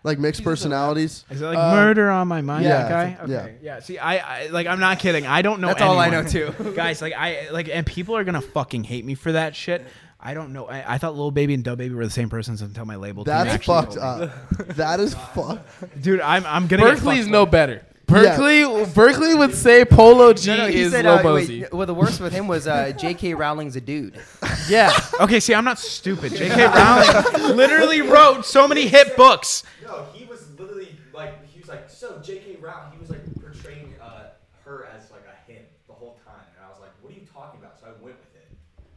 like 0.02 0.18
mixed 0.18 0.42
personalities. 0.44 1.24
Is 1.30 1.40
that 1.40 1.48
like 1.54 1.58
Uh, 1.58 1.72
murder 1.74 2.10
on 2.10 2.28
my 2.28 2.40
mind? 2.42 2.64
yeah, 2.64 2.82
that 2.82 2.88
guy. 2.90 3.02
I 3.02 3.26
think- 3.26 3.30
okay. 3.40 3.54
Yeah. 3.62 3.80
See, 3.80 3.98
I, 3.98 4.16
I 4.44 4.46
like. 4.48 4.66
I'm 4.66 4.80
not 4.80 4.98
kidding. 4.98 5.26
I 5.26 5.42
don't 5.42 5.60
know. 5.60 5.68
That's 5.68 5.82
all 5.82 5.98
I 5.98 6.08
anyone. 6.08 6.24
know, 6.24 6.30
too. 6.30 6.72
guys. 6.76 7.00
Like 7.00 7.12
I 7.14 7.48
like, 7.50 7.68
and 7.68 7.86
people 7.86 8.16
are 8.16 8.24
gonna 8.24 8.40
fucking 8.42 8.84
hate 8.84 9.04
me 9.04 9.14
for 9.14 9.32
that 9.32 9.54
shit. 9.56 9.84
I 10.18 10.34
don't 10.34 10.52
know. 10.52 10.66
I, 10.66 10.94
I 10.94 10.98
thought 10.98 11.14
Lil 11.14 11.30
Baby 11.30 11.54
and 11.54 11.62
DaBaby 11.62 11.94
were 11.94 12.04
the 12.04 12.10
same 12.10 12.28
persons 12.30 12.60
until 12.62 12.84
my 12.86 12.96
label. 12.96 13.24
team 13.24 13.34
That's 13.34 13.50
actually 13.50 13.82
fucked 13.82 13.92
told 13.94 14.20
me. 14.20 14.26
up. 14.58 14.66
that 14.76 14.98
is 14.98 15.14
fucked. 15.34 16.02
dude. 16.02 16.20
I'm 16.20 16.44
I'm 16.46 16.66
gonna. 16.66 16.82
get 16.82 16.96
Berkeley's 16.96 17.20
fucked 17.24 17.30
no 17.32 17.42
up. 17.42 17.50
better. 17.50 17.82
Berkeley 18.07 18.84
Berkeley 18.94 19.34
would 19.34 19.54
say 19.54 19.84
Polo 19.84 20.32
G 20.32 20.48
No, 20.50 20.57
no, 20.59 20.66
he 20.68 20.80
is 20.80 20.92
said, 20.92 21.07
uh, 21.07 21.20
wait, 21.24 21.72
well, 21.72 21.86
the 21.86 21.94
worst 21.94 22.20
with 22.20 22.32
him 22.32 22.46
was 22.46 22.66
uh, 22.68 22.92
J.K. 22.92 23.34
Rowling's 23.34 23.76
a 23.76 23.80
dude. 23.80 24.18
Yeah. 24.68 24.90
Okay, 25.20 25.38
see, 25.38 25.54
I'm 25.54 25.64
not 25.64 25.78
stupid. 25.78 26.34
J.K. 26.34 26.66
Rowling 26.66 27.57
literally 27.57 28.00
wrote 28.02 28.44
so 28.44 28.66
many 28.66 28.88
hit 28.88 29.16
books. 29.16 29.62
No, 29.84 30.07
he 30.12 30.24
was 30.24 30.44
literally 30.59 30.88
like 31.14 31.46
he 31.48 31.61
was 31.61 31.68
like 31.68 31.88
so 31.88 32.18
J.K. 32.22 32.57
Rowling. 32.61 32.90
He 32.92 32.98
was 32.98 33.11
like 33.11 33.20
portraying 33.40 33.94
uh, 34.02 34.30
her 34.64 34.88
as 34.96 35.09
like 35.12 35.22
a 35.26 35.50
him 35.52 35.62
the 35.86 35.92
whole 35.92 36.18
time, 36.26 36.34
and 36.57 36.64
I 36.66 36.68
was 36.68 36.80
like, 36.80 36.90
"What 37.00 37.12
are 37.12 37.16
you 37.16 37.26
talking 37.32 37.61
about?" 37.61 37.78
So 37.78 37.86
I 37.86 38.02
went 38.02 38.16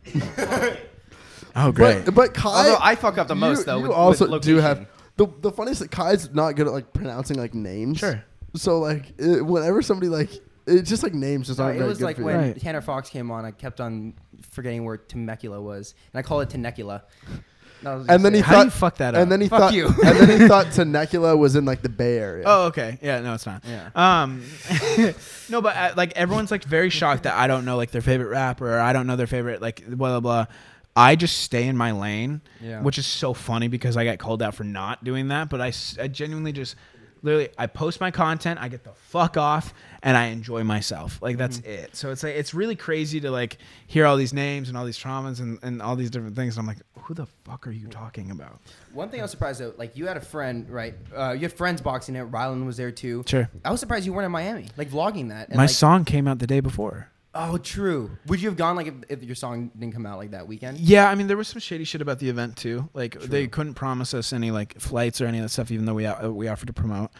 with 0.05 0.69
it. 0.73 0.79
Oh, 1.55 1.71
great. 1.71 2.05
But 2.05 2.15
but 2.15 2.33
Kai. 2.33 2.49
Although 2.49 2.77
I 2.81 2.95
fuck 2.95 3.17
up 3.19 3.27
the 3.27 3.35
most, 3.35 3.59
you, 3.59 3.63
though, 3.65 3.77
You 3.77 3.83
with- 3.83 3.91
also 3.91 4.27
with 4.29 4.41
do 4.41 4.55
location. 4.59 4.85
have 4.85 4.87
the 5.17 5.27
the 5.41 5.51
funniest 5.51 5.81
that 5.81 5.91
Kai's 5.91 6.31
not 6.33 6.55
good 6.55 6.65
at 6.67 6.73
like 6.73 6.93
pronouncing 6.93 7.37
like 7.37 7.53
names. 7.53 7.99
Sure. 7.99 8.23
So 8.55 8.79
like 8.79 9.13
it, 9.19 9.45
whenever 9.45 9.81
somebody 9.81 10.09
like 10.09 10.29
it's 10.67 10.89
just 10.89 11.03
like 11.03 11.13
names 11.13 11.47
just 11.47 11.59
No, 11.59 11.65
aren't 11.65 11.77
it 11.77 11.79
very 11.79 11.89
was 11.89 11.97
good 11.99 12.05
like 12.05 12.15
for 12.17 12.23
when 12.23 12.35
you. 12.35 12.41
Right. 12.51 12.61
Tanner 12.61 12.81
Fox 12.81 13.09
came 13.09 13.31
on, 13.31 13.45
I 13.45 13.51
kept 13.51 13.81
on 13.81 14.13
forgetting 14.51 14.83
where 14.85 14.97
Temecula 14.97 15.61
was, 15.61 15.95
and 16.13 16.19
I 16.19 16.21
call 16.21 16.41
it 16.41 16.49
Tenecula. 16.49 17.01
That 17.81 17.93
was 17.95 18.07
And 18.09 18.25
then 18.25 18.33
he 18.33 18.41
just 18.41 18.49
How 18.49 18.55
do 18.55 18.57
thought 18.59 18.65
you 18.65 18.71
fuck 18.79 18.95
that 18.97 19.15
up? 19.15 19.21
And 19.21 19.31
then 19.31 19.39
he 19.41 19.47
Fuck 19.47 19.59
thought 19.59 19.73
you. 19.73 19.85
and 20.05 20.17
then 20.19 20.41
he 20.41 20.47
thought 20.47 20.71
Temecula 20.73 21.37
was 21.37 21.55
in 21.55 21.63
like 21.65 21.81
the 21.81 21.89
Bay 21.89 22.17
Area. 22.17 22.43
Oh, 22.45 22.65
okay. 22.67 22.99
Yeah, 23.01 23.21
no, 23.21 23.33
it's 23.35 23.45
not. 23.45 23.63
Yeah. 23.65 23.89
Um, 23.95 24.43
no, 25.49 25.61
but 25.61 25.75
uh, 25.75 25.93
like 25.95 26.11
everyone's 26.17 26.51
like 26.51 26.63
very 26.65 26.89
shocked 26.89 27.23
that 27.23 27.35
I 27.35 27.47
don't 27.47 27.65
know 27.65 27.77
like 27.77 27.91
their 27.91 28.01
favorite 28.01 28.29
rapper 28.29 28.75
or 28.75 28.79
I 28.79 28.91
don't 28.93 29.07
know 29.07 29.15
their 29.15 29.27
favorite 29.27 29.61
like 29.61 29.85
blah 29.87 30.19
blah 30.19 30.19
blah. 30.19 30.45
I 30.95 31.15
just 31.15 31.37
stay 31.37 31.67
in 31.67 31.77
my 31.77 31.91
lane, 31.91 32.41
Yeah. 32.61 32.81
which 32.81 32.97
is 32.97 33.05
so 33.05 33.33
funny 33.33 33.69
because 33.69 33.95
I 33.95 34.03
get 34.03 34.19
called 34.19 34.43
out 34.43 34.55
for 34.55 34.65
not 34.65 35.03
doing 35.03 35.29
that. 35.29 35.49
But 35.49 35.61
I, 35.61 35.69
s- 35.69 35.97
I 36.01 36.09
genuinely 36.09 36.51
just 36.51 36.75
literally 37.21 37.49
I 37.57 37.67
post 37.67 37.99
my 37.99 38.11
content, 38.11 38.59
I 38.61 38.67
get 38.69 38.83
the 38.83 38.91
fuck 38.93 39.37
off, 39.37 39.73
and 40.03 40.15
I 40.15 40.25
enjoy 40.27 40.63
myself. 40.63 41.21
Like 41.21 41.37
that's 41.37 41.59
Mm-hmm. 41.59 41.69
it. 41.85 41.95
So 41.95 42.11
it's 42.11 42.23
like 42.23 42.35
it's 42.35 42.53
really 42.53 42.75
crazy 42.75 43.19
to 43.21 43.31
like 43.31 43.57
hear 43.87 44.05
all 44.05 44.17
these 44.17 44.33
names 44.33 44.69
and 44.69 44.77
all 44.77 44.85
these 44.85 44.97
traumas 44.99 45.39
and, 45.39 45.59
and 45.63 45.81
all 45.81 45.95
these 45.95 46.09
different 46.09 46.35
things. 46.35 46.57
And 46.57 46.61
I'm 46.63 46.67
like, 46.67 46.83
who 47.03 47.13
the 47.13 47.25
fuck 47.45 47.67
are 47.67 47.71
you 47.71 47.87
talking 47.87 48.31
about? 48.31 48.59
One 48.93 49.09
thing 49.09 49.19
I 49.19 49.23
was 49.23 49.31
surprised 49.31 49.59
though, 49.61 49.73
like 49.77 49.97
you 49.97 50.07
had 50.07 50.17
a 50.17 50.21
friend, 50.21 50.69
right? 50.69 50.93
Uh, 51.15 51.31
you 51.31 51.41
had 51.41 51.53
friends 51.53 51.81
boxing 51.81 52.15
it. 52.15 52.29
Rylan 52.31 52.65
was 52.65 52.77
there 52.77 52.91
too. 52.91 53.23
Sure. 53.27 53.49
I 53.65 53.71
was 53.71 53.79
surprised 53.79 54.05
you 54.05 54.13
weren't 54.13 54.25
in 54.25 54.31
Miami, 54.31 54.67
like 54.77 54.89
vlogging 54.89 55.29
that. 55.29 55.47
And 55.49 55.57
my 55.57 55.63
like, 55.63 55.69
song 55.71 56.05
came 56.05 56.27
out 56.27 56.39
the 56.39 56.47
day 56.47 56.59
before. 56.59 57.09
Oh, 57.35 57.57
true. 57.57 58.17
Would 58.25 58.41
you 58.41 58.49
have 58.49 58.57
gone 58.57 58.75
like 58.75 58.87
if, 58.87 58.93
if 59.09 59.23
your 59.23 59.35
song 59.35 59.69
didn't 59.77 59.93
come 59.93 60.05
out 60.05 60.17
like 60.17 60.31
that 60.31 60.47
weekend? 60.47 60.79
Yeah, 60.79 61.09
I 61.09 61.15
mean, 61.15 61.27
there 61.27 61.37
was 61.37 61.47
some 61.47 61.59
shady 61.59 61.83
shit 61.83 62.01
about 62.01 62.19
the 62.19 62.29
event 62.29 62.57
too. 62.57 62.89
Like 62.93 63.19
they 63.21 63.47
couldn't 63.47 63.75
promise 63.75 64.13
us 64.13 64.33
any 64.33 64.49
like 64.49 64.79
flights 64.79 65.21
or 65.21 65.25
any 65.25 65.37
of 65.37 65.43
that 65.43 65.49
stuff, 65.49 65.69
even 65.69 65.85
though 65.85 65.93
we 65.93 66.05
uh, 66.05 66.29
we 66.29 66.47
offered 66.47 66.67
to 66.67 66.73
promote. 66.73 67.11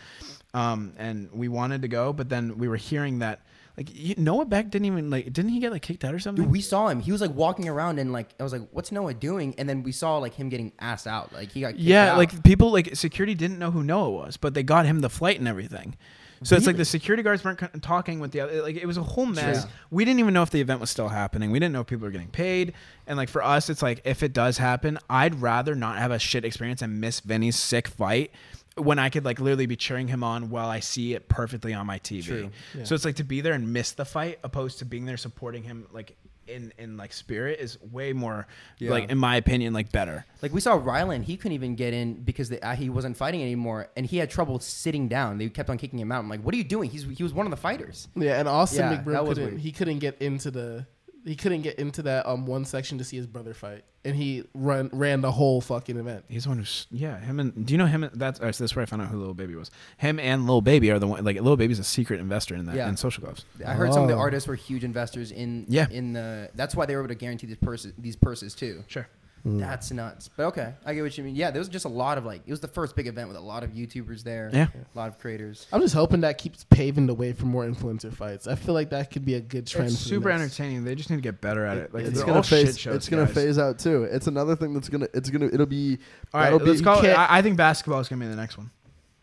Um, 0.54 0.94
and 0.98 1.32
we 1.32 1.48
wanted 1.48 1.84
to 1.84 1.88
go, 1.88 2.12
but 2.12 2.28
then 2.28 2.58
we 2.58 2.68
were 2.68 2.76
hearing 2.76 3.20
that 3.20 3.42
like 3.80 3.96
you, 3.96 4.14
Noah 4.18 4.46
Beck 4.46 4.72
didn't 4.72 4.88
even 4.88 5.10
like 5.10 5.32
didn't 5.32 5.52
he 5.52 5.60
get 5.60 5.72
like 5.72 5.84
kicked 5.84 6.04
out 6.04 6.14
or 6.14 6.20
something? 6.20 6.44
Dude, 6.44 6.52
we 6.52 6.60
saw 6.60 6.90
him. 6.90 7.00
He 7.00 7.14
was 7.14 7.22
like 7.22 7.34
walking 7.34 7.70
around 7.70 7.98
and 7.98 8.12
like 8.12 8.30
I 8.40 8.44
was 8.44 8.52
like, 8.52 8.68
"What's 8.72 8.92
Noah 8.92 9.14
doing?" 9.14 9.56
And 9.58 9.70
then 9.70 9.84
we 9.84 9.94
saw 9.94 10.18
like 10.18 10.34
him 10.34 10.50
getting 10.50 10.74
asked 10.80 11.08
out. 11.08 11.32
Like 11.32 11.52
he 11.52 11.62
got 11.62 11.70
kicked 11.70 11.80
yeah, 11.80 12.12
out. 12.12 12.18
like 12.18 12.44
people 12.44 12.72
like 12.72 12.96
security 12.96 13.36
didn't 13.36 13.58
know 13.58 13.72
who 13.72 13.82
Noah 13.82 14.10
was, 14.10 14.36
but 14.36 14.54
they 14.54 14.64
got 14.64 14.86
him 14.86 15.00
the 15.00 15.10
flight 15.10 15.40
and 15.40 15.48
everything. 15.48 15.96
So 16.44 16.56
it's 16.56 16.68
like 16.68 16.78
the 16.78 16.86
security 16.86 17.24
guards 17.24 17.44
weren't 17.44 17.84
talking 17.84 18.20
with 18.20 18.32
the 18.32 18.42
other. 18.42 18.62
Like 18.62 18.76
it 18.76 18.86
was 18.86 18.98
a 18.98 19.04
whole 19.04 19.26
mess. 19.26 19.64
True. 19.64 19.72
We 19.92 20.06
didn't 20.06 20.20
even 20.20 20.34
know 20.34 20.44
if 20.44 20.50
the 20.50 20.62
event 20.62 20.80
was 20.80 20.90
still 20.90 21.10
happening. 21.10 21.52
We 21.52 21.60
didn't 21.60 21.74
know 21.74 21.82
if 21.82 21.88
people 21.88 22.06
were 22.06 22.12
getting 22.12 22.30
paid. 22.30 22.74
And 23.08 23.18
like 23.18 23.30
for 23.30 23.44
us, 23.44 23.70
it's 23.70 23.82
like 23.82 24.02
if 24.06 24.24
it 24.24 24.34
does 24.34 24.58
happen, 24.58 24.98
I'd 25.10 25.42
rather 25.42 25.76
not 25.76 25.98
have 25.98 26.12
a 26.12 26.20
shit 26.20 26.46
experience 26.46 26.82
and 26.82 27.02
miss 27.02 27.20
Vinnie's 27.20 27.58
sick 27.58 27.88
fight 27.88 28.32
when 28.76 29.00
I 29.00 29.10
could 29.10 29.26
like 29.26 29.40
literally 29.40 29.66
be 29.66 29.76
cheering 29.76 30.08
him 30.08 30.24
on 30.24 30.50
while 30.50 30.70
I 30.70 30.80
see 30.80 31.14
it 31.14 31.28
perfectly 31.28 31.74
on 31.74 31.86
my 31.86 32.00
TV. 32.00 32.24
True. 32.24 32.52
So 32.86 32.96
it's 32.96 33.06
like 33.06 33.18
to 33.18 33.24
be 33.24 33.42
there 33.42 33.54
and 33.54 33.74
miss 33.74 33.92
the 33.92 34.06
fight 34.06 34.40
opposed 34.44 34.80
to 34.80 34.86
being 34.86 35.06
there 35.06 35.18
supporting 35.18 35.64
him 35.64 35.88
like 35.92 36.16
in 36.50 36.74
in 36.78 36.98
like 36.98 37.14
spirit 37.14 37.60
is 37.60 37.78
way 37.92 38.12
more 38.14 38.48
Yeah. 38.80 38.92
like 38.92 39.10
in 39.10 39.18
my 39.18 39.36
opinion 39.38 39.74
like 39.74 39.92
better. 39.92 40.26
Like 40.42 40.54
we 40.54 40.62
saw 40.62 40.78
Rylan, 40.78 41.24
he 41.24 41.38
couldn't 41.38 41.54
even 41.54 41.76
get 41.76 41.94
in 41.94 42.16
because 42.24 42.50
the, 42.50 42.62
uh, 42.66 42.76
he 42.76 42.90
wasn't 42.90 43.16
fighting 43.18 43.42
anymore, 43.42 43.90
and 43.96 44.06
he 44.06 44.18
had 44.18 44.30
trouble 44.30 44.60
sitting 44.60 45.08
down. 45.08 45.38
They 45.38 45.50
kept 45.50 45.70
on 45.70 45.78
kicking 45.78 46.00
him 46.00 46.12
out. 46.12 46.20
I'm 46.20 46.30
like, 46.30 46.42
"What 46.42 46.54
are 46.54 46.58
you 46.58 46.64
doing?" 46.64 46.90
He's 46.90 47.04
he 47.06 47.24
was 47.24 47.34
one 47.34 47.46
of 47.46 47.52
the 47.52 47.58
fighters. 47.58 48.08
Yeah, 48.16 48.40
and 48.40 48.48
Austin 48.48 48.92
Yeah, 48.92 49.02
McBroom 49.04 49.28
couldn't. 49.28 49.58
He 49.60 49.72
couldn't 49.72 50.00
get 50.00 50.22
into 50.22 50.52
the. 50.52 50.86
He 51.30 51.36
couldn't 51.36 51.62
get 51.62 51.78
into 51.78 52.02
that 52.02 52.26
um 52.26 52.48
one 52.48 52.66
section 52.66 52.98
to 52.98 53.04
see 53.04 53.16
his 53.18 53.28
brother 53.28 53.54
fight, 53.54 53.84
and 54.04 54.16
he 54.16 54.46
run 54.56 54.90
ran 54.92 55.22
the 55.22 55.32
whole 55.32 55.62
fucking 55.62 55.96
event. 55.96 56.26
He's 56.28 56.44
the 56.46 56.50
one 56.50 56.58
who's 56.58 56.88
yeah. 56.90 57.20
Him 57.20 57.40
and 57.40 57.68
do 57.68 57.72
you 57.72 57.78
know 57.78 57.86
him? 57.86 58.04
and- 58.04 58.14
That's 58.20 58.40
oh, 58.42 58.50
so 58.50 58.64
that's 58.64 58.76
where 58.76 58.82
I 58.82 58.88
found 58.88 59.04
out 59.04 59.10
who 59.10 59.20
Little 59.20 59.36
Baby 59.36 59.54
was. 59.54 59.70
Him 59.98 60.20
and 60.20 60.48
Little 60.48 60.62
Baby 60.62 60.90
are 60.90 60.98
the 60.98 61.06
one. 61.06 61.24
Like 61.24 61.36
Little 61.36 61.56
Baby's 61.56 61.78
a 61.78 61.84
secret 61.84 62.20
investor 62.20 62.56
in 62.56 62.66
that 62.66 62.76
Yeah. 62.76 62.90
in 62.90 62.98
social 62.98 63.22
gloves. 63.24 63.46
I 63.64 63.74
heard 63.74 63.94
some 63.94 64.02
of 64.02 64.10
the 64.10 64.16
Oh. 64.16 64.20
artists 64.20 64.48
were 64.48 64.56
huge 64.56 64.84
investors 64.84 65.32
in 65.32 65.66
Yeah. 65.70 65.88
in 65.92 66.14
the. 66.14 66.50
That's 66.56 66.76
why 66.76 66.88
they 66.88 66.96
were 66.96 67.02
able 67.02 67.10
to 67.10 67.16
guarantee 67.16 67.46
these 67.46 67.58
purses 67.58 67.94
these 68.00 68.16
purses 68.16 68.56
too. 68.56 68.84
Sure. 68.88 69.08
That's 69.46 69.92
nuts. 69.92 70.30
But 70.36 70.48
okay, 70.48 70.74
I 70.86 70.94
get 70.94 71.02
what 71.02 71.18
you 71.18 71.24
mean. 71.24 71.36
Yeah, 71.36 71.52
there 71.52 71.60
was 71.60 71.70
just 71.70 71.86
a 71.86 71.90
lot 71.90 72.18
of 72.18 72.26
like 72.26 72.42
it 72.46 72.52
was 72.52 72.60
the 72.60 72.68
first 72.68 72.96
big 72.96 73.08
event 73.08 73.28
with 73.28 73.38
a 73.38 73.42
lot 73.42 73.64
of 73.64 73.72
YouTubers 73.72 74.24
there. 74.24 74.50
Yeah. 74.54 74.68
a 74.74 74.98
lot 74.98 75.08
of 75.08 75.18
creators. 75.20 75.68
I'm 75.72 75.82
just 75.82 75.94
hoping 75.94 76.22
that 76.22 76.38
keeps 76.38 76.66
paving 76.70 77.08
the 77.08 77.14
way 77.14 77.34
for 77.34 77.46
more 77.46 77.66
influencer 77.66 78.14
fights. 78.14 78.48
I 78.48 78.56
feel 78.56 78.74
like 78.74 78.90
that 78.90 79.12
could 79.12 79.26
be 79.26 79.36
a 79.36 79.42
good 79.42 79.66
trend. 79.68 79.88
It's 79.92 79.98
for 79.98 80.04
the 80.04 80.10
super 80.10 80.30
next- 80.30 80.42
entertaining. 80.60 80.84
They 80.84 80.96
just 80.96 81.10
need 81.10 81.18
to 81.18 81.22
get 81.22 81.42
better 81.42 81.66
at 81.66 81.78
it. 81.78 81.94
Like 81.94 82.06
it's 82.06 82.22
gonna 82.22 82.34
all 82.38 82.42
shit 82.44 82.68
phase. 82.68 82.80
shows, 82.80 82.96
It's 82.96 83.10
gonna 83.10 83.26
guys. 83.26 83.34
phase 83.36 83.58
out 83.58 83.80
too. 83.80 84.04
It's 84.04 84.28
another 84.28 84.56
thing 84.56 84.74
that's 84.74 84.90
gonna. 84.90 85.08
It's 85.14 85.30
gonna. 85.30 85.48
It'll 85.48 85.66
be. 85.66 85.98
All 86.34 86.40
right, 86.42 86.46
that'll 86.52 86.60
be- 86.60 86.66
let's 86.66 86.82
call. 86.82 87.04
It, 87.04 87.10
I, 87.12 87.38
I 87.38 87.42
think 87.42 87.58
basketball 87.58 88.00
is 88.00 88.08
gonna 88.10 88.24
be 88.24 88.30
the 88.30 88.36
next 88.36 88.58
one. 88.58 88.70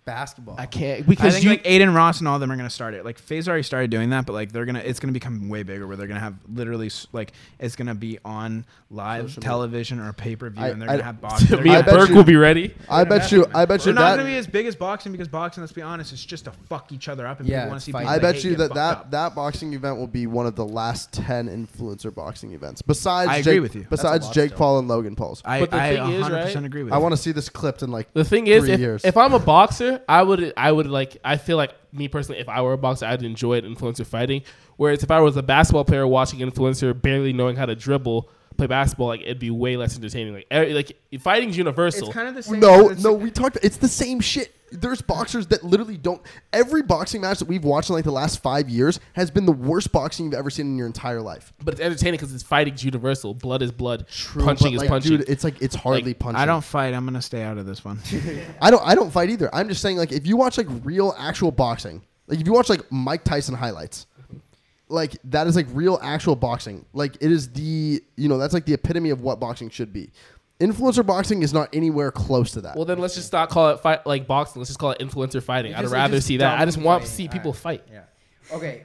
Basketball. 0.07 0.55
I 0.59 0.65
can't 0.67 1.01
I 1.01 1.03
because 1.03 1.35
think 1.35 1.45
you. 1.45 1.51
like 1.51 1.67
Adin 1.67 1.93
Ross 1.93 2.21
and 2.21 2.29
all 2.29 2.37
of 2.37 2.41
them 2.41 2.51
are 2.51 2.57
gonna 2.57 2.71
start 2.71 2.95
it. 2.95 3.05
Like 3.05 3.19
FaZe 3.19 3.49
already 3.49 3.65
started 3.65 3.91
doing 3.91 4.11
that, 4.11 4.25
but 4.25 4.33
like 4.33 4.53
they're 4.53 4.65
gonna, 4.65 4.79
it's 4.79 5.01
gonna 5.01 5.13
become 5.13 5.49
way 5.49 5.63
bigger 5.65 5.87
where 5.87 5.97
they're 5.97 6.07
gonna 6.07 6.21
have 6.21 6.35
literally 6.49 6.91
like 7.13 7.33
it's 7.59 7.77
gonna 7.77 7.95
be 7.95 8.19
on 8.25 8.65
live 8.91 9.25
Social 9.25 9.41
media. 9.41 9.49
television 9.49 10.01
or 10.01 10.13
pay 10.13 10.37
per 10.37 10.49
view, 10.49 10.65
and 10.65 10.81
they're 10.81 10.89
I- 10.89 10.93
gonna 10.95 11.03
have 11.05 11.21
boxing. 11.21 11.49
to 11.49 11.57
They're 11.57 11.65
me 11.65 11.71
I 11.73 11.79
and 11.79 11.87
bet 11.87 11.95
Burke 11.97 12.09
you- 12.11 12.15
will 12.15 12.25
be 12.25 12.37
ready. 12.37 12.73
I 12.89 13.05
bet 13.05 13.33
you. 13.33 13.45
I 13.55 13.65
bet 13.67 13.81
you. 13.81 13.87
They're 13.87 13.95
not 13.95 14.11
that. 14.13 14.17
gonna 14.19 14.29
be 14.29 14.37
as 14.39 14.47
big 14.47 14.67
as 14.67 14.77
boxing 14.77 15.11
because 15.13 15.29
boxing, 15.29 15.63
let's 15.63 15.73
be 15.73 15.83
honest, 15.83 16.13
it's 16.13 16.25
just 16.25 16.45
to 16.45 16.53
fuck 16.69 16.93
each 16.93 17.09
other 17.09 17.27
up 17.27 17.41
and 17.41 17.49
Yeah, 17.49 17.63
people 17.63 17.71
want 17.71 17.81
to 17.81 17.85
see. 17.85 17.93
fight. 17.93 18.01
people 18.03 18.15
I 18.15 18.19
bet 18.21 18.35
hate 18.37 18.45
you 18.45 18.51
get 18.51 18.59
that 18.59 18.75
that, 18.75 18.97
up. 18.99 19.11
that 19.11 19.35
boxing 19.35 19.73
event 19.75 19.97
will 19.99 20.07
be 20.07 20.27
one 20.29 20.47
of 20.47 20.55
the 20.55 20.65
last 20.65 21.13
ten 21.13 21.49
influencer 21.49 22.15
boxing 22.15 22.53
events. 22.53 22.81
Besides, 22.81 23.29
I 23.29 23.39
agree 23.39 23.55
Jake, 23.55 23.63
with 23.63 23.75
you. 23.75 23.87
Besides 23.91 24.29
Jake. 24.31 24.55
Paul 24.55 24.79
and 24.79 24.87
Logan 24.87 25.17
Paul's, 25.17 25.43
I, 25.45 25.61
But 25.61 25.71
the 25.73 25.77
I 25.83 25.97
thing 25.97 26.03
100% 26.23 26.31
right, 26.31 26.65
agree 26.65 26.83
with 26.85 26.93
I 26.93 26.99
want 26.99 27.13
to 27.13 27.17
see 27.17 27.33
this 27.33 27.49
clipped 27.49 27.83
in 27.83 27.91
like 27.91 28.13
The 28.15 28.25
thing 28.25 28.47
is, 28.47 28.69
if, 28.69 29.05
if 29.05 29.17
I'm 29.17 29.35
a 29.35 29.39
boxer, 29.41 29.96
I 30.09 30.23
would 30.23 30.53
I 30.57 30.71
would 30.71 30.87
like 30.87 31.19
I 31.25 31.37
feel 31.37 31.57
like 31.57 31.75
me 31.93 32.09
personally, 32.09 32.41
if 32.41 32.49
I 32.49 32.61
were 32.63 32.73
a 32.73 32.79
boxer, 32.79 33.07
I'd 33.07 33.23
enjoy 33.23 33.57
it 33.59 33.65
influencer 33.65 34.07
fighting. 34.07 34.43
Whereas 34.77 35.03
if 35.03 35.11
I 35.11 35.21
was 35.21 35.37
a 35.37 35.43
basketball 35.43 35.85
player 35.85 36.07
watching 36.07 36.41
influencer 36.41 37.01
barely 37.01 37.33
knowing 37.33 37.57
how 37.57 37.67
to 37.67 37.75
dribble, 37.75 38.29
play 38.57 38.67
basketball, 38.67 39.09
like 39.09 39.23
it'd 39.23 39.39
be 39.39 39.51
way 39.51 39.77
less 39.77 39.97
entertaining. 39.97 40.35
Like 40.35 40.47
er, 40.53 40.67
like 40.67 40.97
fighting's 41.21 41.57
universal. 41.57 42.09
It's 42.09 42.15
kind 42.15 42.29
of 42.29 42.35
the 42.35 42.43
same. 42.43 42.61
No, 42.61 42.89
no, 42.89 43.13
we 43.13 43.31
talked. 43.31 43.59
It's 43.63 43.77
the 43.77 43.89
same 43.89 44.21
shit. 44.21 44.55
There's 44.73 45.01
boxers 45.01 45.47
that 45.49 45.63
literally 45.63 45.97
don't. 45.97 46.21
Every 46.53 46.83
boxing 46.83 47.21
match 47.21 47.39
that 47.39 47.47
we've 47.49 47.63
watched 47.65 47.89
in 47.89 47.95
like 47.95 48.05
the 48.05 48.11
last 48.11 48.43
five 48.43 48.69
years 48.69 48.99
has 49.13 49.31
been 49.31 49.47
the 49.47 49.53
worst 49.53 49.93
boxing 49.93 50.25
you've 50.27 50.35
ever 50.35 50.51
seen 50.51 50.67
in 50.67 50.77
your 50.77 50.87
entire 50.89 51.23
life. 51.23 51.53
but 51.65 51.75
it's 51.75 51.81
entertaining 51.81 52.19
because 52.19 52.35
it's 52.35 52.43
fighting's 52.43 52.83
universal. 52.83 53.33
Blood 53.33 53.63
is 53.63 53.71
blood. 53.71 54.07
True, 54.09 54.43
punching 54.45 54.73
is 54.75 54.81
like, 54.81 54.89
punching. 54.89 55.19
Dude, 55.19 55.29
it's 55.29 55.45
like 55.45 55.63
it's 55.63 55.77
hardly 55.77 56.11
Like, 56.11 56.19
punching. 56.19 56.41
I 56.41 56.47
don't 56.47 56.65
fight. 56.65 56.95
I'm 56.95 57.05
gonna 57.05 57.23
stay 57.23 57.43
out 57.43 57.59
of 57.59 57.67
this 57.67 57.85
one. 57.85 58.01
I 58.61 58.71
don't. 58.71 58.83
I 58.87 58.95
don't 58.97 59.11
fight 59.13 59.31
either. 59.31 59.55
I'm 59.55 59.69
just 59.69 59.81
saying, 59.83 59.99
like, 59.99 60.11
if 60.13 60.27
you 60.27 60.37
watch 60.37 60.59
like 60.59 60.67
real, 60.83 61.15
actual 61.17 61.53
boxing, 61.53 62.03
like 62.27 62.41
if 62.41 62.47
you 62.47 62.53
watch 62.53 62.69
like 62.69 62.83
Mike 62.91 63.23
Tyson 63.23 63.55
highlights, 63.55 64.07
like 64.89 65.17
that 65.25 65.47
is 65.47 65.57
like 65.57 65.67
real, 65.71 65.99
actual 66.03 66.37
boxing. 66.37 66.85
Like 66.93 67.17
it 67.21 67.31
is 67.33 67.49
the, 67.53 68.03
you 68.17 68.29
know, 68.29 68.39
that's 68.39 68.55
like 68.55 68.67
the 68.67 68.75
epitome 68.75 69.11
of 69.11 69.21
what 69.21 69.41
boxing 69.41 69.71
should 69.71 69.93
be. 69.93 70.11
Influencer 70.61 71.05
boxing 71.05 71.43
is 71.43 71.53
not 71.53 71.69
anywhere 71.75 72.11
close 72.11 72.53
to 72.53 72.63
that. 72.63 72.77
well, 72.77 72.85
then 72.87 72.99
let's 72.99 73.15
just 73.15 73.33
not 73.33 73.51
call 73.51 73.71
it 73.71 73.81
fight 73.81 74.07
like 74.07 74.27
boxing. 74.27 74.61
Let's 74.61 74.71
just 74.71 74.79
call 74.79 74.93
it 74.93 74.99
influencer 75.01 75.43
fighting. 75.43 75.73
It 75.73 75.79
I'd 75.79 75.83
just- 75.83 75.93
it 75.93 75.97
rather 75.97 76.17
just 76.17 76.27
see 76.27 76.39
that. 76.39 76.59
I 76.61 76.65
just 76.65 76.79
dumb 76.79 76.85
want 76.85 77.03
to 77.03 77.09
fighting. 77.09 77.17
see 77.17 77.29
people 77.29 77.51
Alright. 77.51 77.83
fight. 77.83 77.85
Yeah. 77.93 78.03
Okay. 78.53 78.83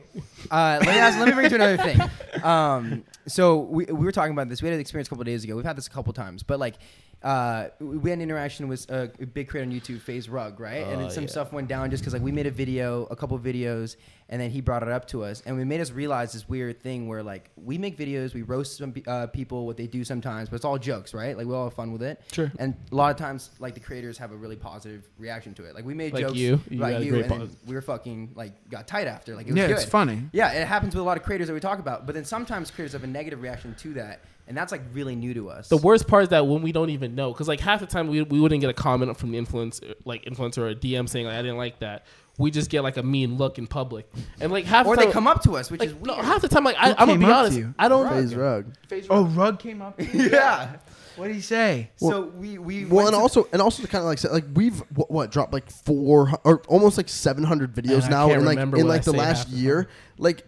Uh, 0.50 0.80
let 0.80 0.88
me 0.88 0.94
ask, 1.00 1.20
let 1.20 1.28
me 1.28 1.34
bring 1.34 1.46
it 1.46 1.50
to 1.50 1.56
another 1.56 1.78
thing. 1.78 2.00
Um, 2.44 3.04
so 3.28 3.60
we, 3.60 3.86
we 3.86 3.94
were 4.06 4.12
talking 4.12 4.32
about 4.32 4.50
this. 4.50 4.64
We 4.64 4.68
had 4.68 4.74
an 4.74 4.80
experience 4.82 5.08
a 5.08 5.12
couple 5.12 5.24
days 5.26 5.44
ago. 5.44 5.56
We've 5.56 5.64
had 5.66 5.76
this 5.78 5.86
a 5.86 5.92
couple 5.92 6.12
times, 6.14 6.42
but 6.44 6.60
like. 6.60 6.76
Uh, 7.24 7.68
we 7.80 8.10
had 8.10 8.18
an 8.18 8.24
interaction 8.24 8.68
with 8.68 8.90
a 8.90 9.12
big 9.34 9.48
creator 9.48 9.70
on 9.70 9.76
YouTube, 9.80 10.02
FaZe 10.02 10.28
Rug, 10.28 10.60
right? 10.60 10.84
and 10.88 10.96
Oh, 10.96 11.00
then 11.02 11.12
some 11.12 11.26
yeah. 11.26 11.30
stuff 11.30 11.54
went 11.54 11.68
down 11.68 11.92
just 11.92 12.02
because 12.02 12.14
like 12.14 12.24
we 12.24 12.32
made 12.32 12.48
a 12.48 12.52
video, 12.52 13.04
a 13.12 13.16
couple 13.16 13.38
videos, 13.38 13.96
and 14.30 14.42
then 14.42 14.50
he 14.50 14.60
brought 14.60 14.82
it 14.82 14.90
up 14.90 15.08
to 15.10 15.24
us, 15.24 15.44
and 15.46 15.56
we 15.56 15.64
made 15.64 15.82
us 15.82 15.92
realize 15.92 16.34
this 16.34 16.50
weird 16.50 16.82
thing 16.82 17.08
where 17.08 17.22
like 17.22 17.52
we 17.58 17.78
make 17.78 17.96
videos, 17.98 18.34
we 18.34 18.42
roast 18.42 18.78
some 18.78 18.94
uh, 19.06 19.28
people, 19.28 19.68
what 19.68 19.78
they 19.78 19.86
do 19.86 20.04
sometimes, 20.04 20.50
but 20.50 20.56
it's 20.56 20.66
all 20.66 20.80
jokes, 20.80 21.14
right? 21.14 21.38
Like 21.38 21.46
we 21.46 21.54
all 21.54 21.66
have 21.66 21.74
fun 21.76 21.92
with 21.92 22.02
it. 22.02 22.22
Sure. 22.32 22.52
And 22.58 22.74
a 22.92 22.96
lot 22.96 23.12
of 23.12 23.18
times, 23.18 23.52
like 23.60 23.76
the 23.76 23.80
creators 23.82 24.18
have 24.18 24.32
a 24.32 24.36
really 24.36 24.56
positive 24.56 25.08
reaction 25.20 25.54
to 25.56 25.66
it. 25.66 25.76
Like 25.76 25.86
we 25.86 25.94
made 25.94 26.14
Like 26.14 26.24
jokes 26.24 26.38
you. 26.40 26.60
You 26.72 26.78
about 26.80 27.04
you, 27.04 27.20
and 27.20 27.30
then 27.30 27.50
we 27.68 27.76
were 27.76 27.82
fucking 27.82 28.32
like 28.36 28.68
got 28.70 28.88
tight 28.88 29.06
after. 29.08 29.36
Like 29.36 29.46
it 29.46 29.52
was 29.52 29.60
yeah, 29.60 29.68
good. 29.68 29.76
it's 29.76 29.86
funny. 29.86 30.24
Yeah, 30.32 30.54
it 30.54 30.66
happens 30.68 30.96
with 30.96 31.02
a 31.02 31.06
lot 31.06 31.18
of 31.18 31.24
creators 31.24 31.48
that 31.50 31.54
we 31.54 31.60
talk 31.60 31.78
about, 31.78 32.08
but 32.08 32.16
then 32.16 32.26
sometimes 32.26 32.72
creators 32.72 32.94
have 32.94 33.04
a 33.04 33.08
negative 33.08 33.42
reaction 33.44 33.76
to 33.76 33.94
that, 33.96 34.22
and 34.52 34.58
that's 34.58 34.74
like 34.74 34.82
really 34.92 35.16
new 35.16 35.34
to 35.34 35.50
us. 35.50 35.70
The 35.70 35.78
worst 35.78 36.10
part 36.10 36.24
is 36.24 36.30
that 36.30 36.46
when 36.46 36.62
we 36.62 36.74
don't 36.74 36.90
even 36.90 37.16
know, 37.16 37.32
because 37.32 37.48
like 37.48 37.62
half 37.62 37.80
the 37.80 37.86
time 37.86 38.10
we, 38.10 38.22
we 38.24 38.38
wouldn't 38.38 38.60
get 38.60 38.70
a 38.70 38.74
comment 38.74 39.18
from 39.18 39.32
the 39.32 39.40
influencer, 39.40 39.96
like 40.04 40.26
influencer 40.26 40.58
or 40.58 40.68
a 40.68 40.76
DM 40.76 41.08
saying 41.08 41.26
like 41.26 41.36
I 41.36 41.42
didn't 41.42 41.56
like 41.56 41.80
that. 41.80 42.06
We 42.38 42.52
just 42.52 42.70
get 42.70 42.82
like 42.82 42.98
a 42.98 43.04
mean 43.04 43.38
look 43.38 43.58
in 43.58 43.66
public, 43.66 44.12
and 44.42 44.52
like 44.52 44.66
half 44.66 44.86
or 44.86 44.98
the 44.98 45.06
they 45.06 45.12
come 45.12 45.26
up 45.26 45.42
to 45.44 45.56
us, 45.56 45.72
which 45.72 45.80
like 45.80 45.92
is 45.92 45.96
no, 46.04 46.16
half 46.16 46.42
the 46.42 46.50
time 46.50 46.66
like 46.66 46.76
I, 46.78 46.90
I'm 46.98 47.08
gonna 47.08 47.18
be 47.18 47.24
up 47.24 47.30
to 47.30 47.36
honest, 47.36 47.58
you? 47.58 47.74
I 47.80 47.88
don't. 47.88 48.10
FaZe 48.10 48.36
Rug. 48.36 48.76
Oh, 49.10 49.24
Rug 49.24 49.58
came 49.58 49.82
up. 49.82 49.96
yeah. 50.14 50.76
what 51.16 51.28
did 51.28 51.36
he 51.38 51.42
say? 51.42 51.92
so 51.96 52.24
we 52.26 52.58
we 52.58 52.84
Well, 52.84 53.08
and 53.08 53.16
also, 53.16 53.48
and 53.54 53.62
also 53.62 53.84
to 53.84 53.88
kind 53.88 54.02
of 54.02 54.08
like 54.08 54.18
say, 54.18 54.28
like 54.28 54.46
we've 54.54 54.80
what, 54.96 55.10
what 55.10 55.32
dropped 55.32 55.54
like 55.54 55.72
four 55.72 56.34
or 56.44 56.62
almost 56.68 56.98
like 56.98 57.08
seven 57.08 57.46
hundred 57.46 57.74
videos 57.74 58.02
Man, 58.02 58.04
I 58.04 58.10
now 58.10 58.32
in 58.32 58.44
like 58.44 58.58
in 58.58 58.88
like 58.88 59.02
I 59.02 59.12
the 59.12 59.14
last 59.14 59.48
year, 59.48 59.88
like 60.18 60.46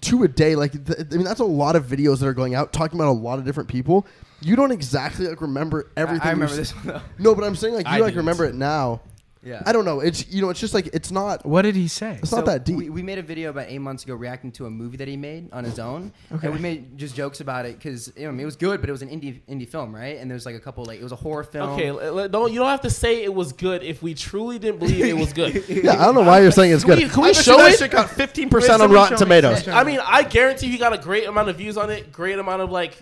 two 0.00 0.22
a 0.24 0.28
day. 0.28 0.54
Like 0.56 0.72
th- 0.72 0.98
I 1.10 1.14
mean, 1.14 1.24
that's 1.24 1.40
a 1.40 1.44
lot 1.44 1.76
of 1.76 1.84
videos 1.86 2.20
that 2.20 2.26
are 2.26 2.34
going 2.34 2.54
out 2.54 2.72
talking 2.72 2.98
about 2.98 3.08
a 3.10 3.18
lot 3.18 3.38
of 3.38 3.44
different 3.44 3.68
people. 3.68 4.06
You 4.40 4.56
don't 4.56 4.72
exactly 4.72 5.26
like 5.26 5.40
remember 5.40 5.90
everything. 5.96 6.22
I 6.26 6.30
you 6.30 6.34
remember 6.34 6.56
this 6.56 6.74
one 6.74 6.86
though. 6.86 7.02
No, 7.18 7.34
but 7.34 7.44
I'm 7.44 7.56
saying 7.56 7.74
like 7.74 7.86
you 7.86 7.92
I 7.92 7.98
like 7.98 8.08
didn't. 8.08 8.18
remember 8.18 8.44
it 8.44 8.54
now. 8.54 9.00
Yeah. 9.44 9.62
I 9.66 9.72
don't 9.72 9.84
know. 9.84 10.00
It's 10.00 10.26
you 10.28 10.40
know, 10.42 10.50
it's 10.50 10.60
just 10.60 10.72
like 10.74 10.88
it's 10.92 11.10
not. 11.10 11.44
What 11.44 11.62
did 11.62 11.76
he 11.76 11.86
say? 11.88 12.18
It's 12.22 12.32
not 12.32 12.46
that 12.46 12.64
deep. 12.64 12.76
We, 12.76 12.88
we 12.90 13.02
made 13.02 13.18
a 13.18 13.22
video 13.22 13.50
about 13.50 13.66
eight 13.68 13.78
months 13.78 14.04
ago 14.04 14.14
reacting 14.14 14.52
to 14.52 14.66
a 14.66 14.70
movie 14.70 14.96
that 14.96 15.08
he 15.08 15.16
made 15.16 15.52
on 15.52 15.64
his 15.64 15.78
own, 15.78 16.12
and 16.30 16.52
we 16.52 16.58
made 16.58 16.96
just 16.96 17.14
jokes 17.14 17.40
about 17.40 17.66
it 17.66 17.76
because 17.78 18.12
I 18.18 18.22
mean, 18.26 18.40
it 18.40 18.44
was 18.44 18.56
good, 18.56 18.80
but 18.80 18.88
it 18.88 18.92
was 18.92 19.02
an 19.02 19.08
indie 19.10 19.40
indie 19.48 19.68
film, 19.68 19.94
right? 19.94 20.16
And 20.18 20.30
there's 20.30 20.46
like 20.46 20.54
a 20.54 20.60
couple 20.60 20.84
like 20.84 20.98
it 20.98 21.02
was 21.02 21.12
a 21.12 21.16
horror 21.16 21.44
film. 21.44 21.70
Okay, 21.70 21.88
l- 21.88 22.20
l- 22.20 22.28
don't 22.28 22.52
you 22.52 22.58
don't 22.58 22.68
have 22.68 22.80
to 22.82 22.90
say 22.90 23.22
it 23.22 23.34
was 23.34 23.52
good 23.52 23.82
if 23.82 24.02
we 24.02 24.14
truly 24.14 24.58
didn't 24.58 24.78
believe 24.80 25.04
it 25.04 25.16
was 25.16 25.32
good. 25.32 25.62
Yeah, 25.84 26.00
I 26.00 26.06
don't 26.06 26.14
know 26.14 26.22
why 26.22 26.40
you're 26.40 26.50
saying 26.50 26.72
it's 26.72 26.84
Can 26.84 26.96
we, 26.96 27.02
good. 27.02 27.12
can 27.12 27.24
I 27.24 27.26
we 27.28 27.34
show 27.34 27.58
it? 27.66 27.78
shit 27.78 27.90
got 27.90 28.08
15% 28.08 28.80
on 28.80 28.90
Rotten 28.90 29.18
someone 29.18 29.36
me, 29.36 29.40
Tomatoes. 29.42 29.68
I 29.68 29.84
mean, 29.84 30.00
I 30.02 30.22
guarantee 30.22 30.68
you 30.68 30.78
got 30.78 30.92
a 30.92 30.98
great 30.98 31.26
amount 31.26 31.48
of 31.48 31.56
views 31.56 31.76
on 31.76 31.90
it, 31.90 32.12
great 32.12 32.38
amount 32.38 32.62
of 32.62 32.70
like 32.70 32.96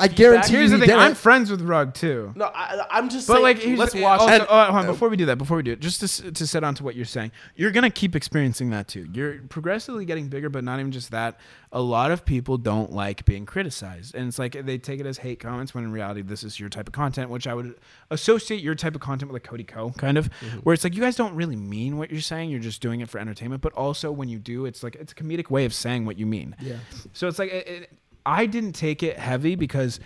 I 0.00 0.08
guarantee 0.08 0.52
Here's 0.52 0.70
you 0.70 0.78
the 0.78 0.84
he 0.84 0.88
thing. 0.90 0.96
didn't. 0.96 1.10
I'm 1.10 1.14
friends 1.14 1.50
with 1.50 1.60
Rug 1.62 1.94
too. 1.94 2.32
No, 2.36 2.46
I, 2.54 2.86
I'm 2.90 3.08
just 3.08 3.26
But 3.26 3.34
saying. 3.34 3.42
like, 3.42 3.58
here's 3.58 3.78
let's 3.78 3.94
watch. 3.94 4.20
Also, 4.20 4.32
and- 4.32 4.46
oh, 4.48 4.64
hold 4.64 4.76
on, 4.76 4.86
before 4.86 5.08
we 5.08 5.16
do 5.16 5.26
that, 5.26 5.38
before 5.38 5.56
we 5.56 5.62
do 5.62 5.72
it, 5.72 5.80
just 5.80 6.00
to, 6.00 6.32
to 6.32 6.46
set 6.46 6.64
on 6.64 6.74
to 6.76 6.84
what 6.84 6.94
you're 6.94 7.04
saying, 7.04 7.32
you're 7.56 7.70
gonna 7.70 7.90
keep 7.90 8.14
experiencing 8.14 8.70
that 8.70 8.88
too. 8.88 9.08
You're 9.12 9.40
progressively 9.48 10.04
getting 10.04 10.28
bigger, 10.28 10.48
but 10.48 10.64
not 10.64 10.78
even 10.80 10.92
just 10.92 11.10
that. 11.10 11.38
A 11.70 11.82
lot 11.82 12.10
of 12.10 12.24
people 12.24 12.56
don't 12.56 12.92
like 12.92 13.24
being 13.26 13.44
criticized, 13.44 14.14
and 14.14 14.26
it's 14.28 14.38
like 14.38 14.52
they 14.64 14.78
take 14.78 15.00
it 15.00 15.06
as 15.06 15.18
hate 15.18 15.40
comments 15.40 15.74
when 15.74 15.84
in 15.84 15.92
reality 15.92 16.22
this 16.22 16.42
is 16.42 16.58
your 16.58 16.70
type 16.70 16.86
of 16.86 16.92
content, 16.94 17.28
which 17.28 17.46
I 17.46 17.54
would 17.54 17.74
associate 18.10 18.62
your 18.62 18.74
type 18.74 18.94
of 18.94 19.00
content 19.02 19.30
with 19.30 19.42
a 19.44 19.46
Cody 19.46 19.64
Ko. 19.64 19.90
kind 19.90 20.16
of, 20.16 20.30
mm-hmm. 20.30 20.58
where 20.60 20.72
it's 20.72 20.84
like 20.84 20.94
you 20.94 21.02
guys 21.02 21.16
don't 21.16 21.34
really 21.34 21.56
mean 21.56 21.98
what 21.98 22.10
you're 22.10 22.20
saying, 22.22 22.48
you're 22.50 22.60
just 22.60 22.80
doing 22.80 23.00
it 23.00 23.10
for 23.10 23.18
entertainment, 23.18 23.60
but 23.60 23.72
also 23.74 24.10
when 24.10 24.28
you 24.28 24.38
do, 24.38 24.64
it's 24.64 24.82
like 24.82 24.94
it's 24.96 25.12
a 25.12 25.14
comedic 25.14 25.50
way 25.50 25.64
of 25.66 25.74
saying 25.74 26.06
what 26.06 26.18
you 26.18 26.24
mean. 26.24 26.56
Yeah. 26.60 26.76
So 27.12 27.28
it's 27.28 27.38
like 27.38 27.50
it, 27.52 27.66
it, 27.68 27.90
I 28.28 28.44
didn't 28.44 28.74
take 28.74 29.02
it 29.02 29.18
heavy 29.18 29.54
because 29.54 30.00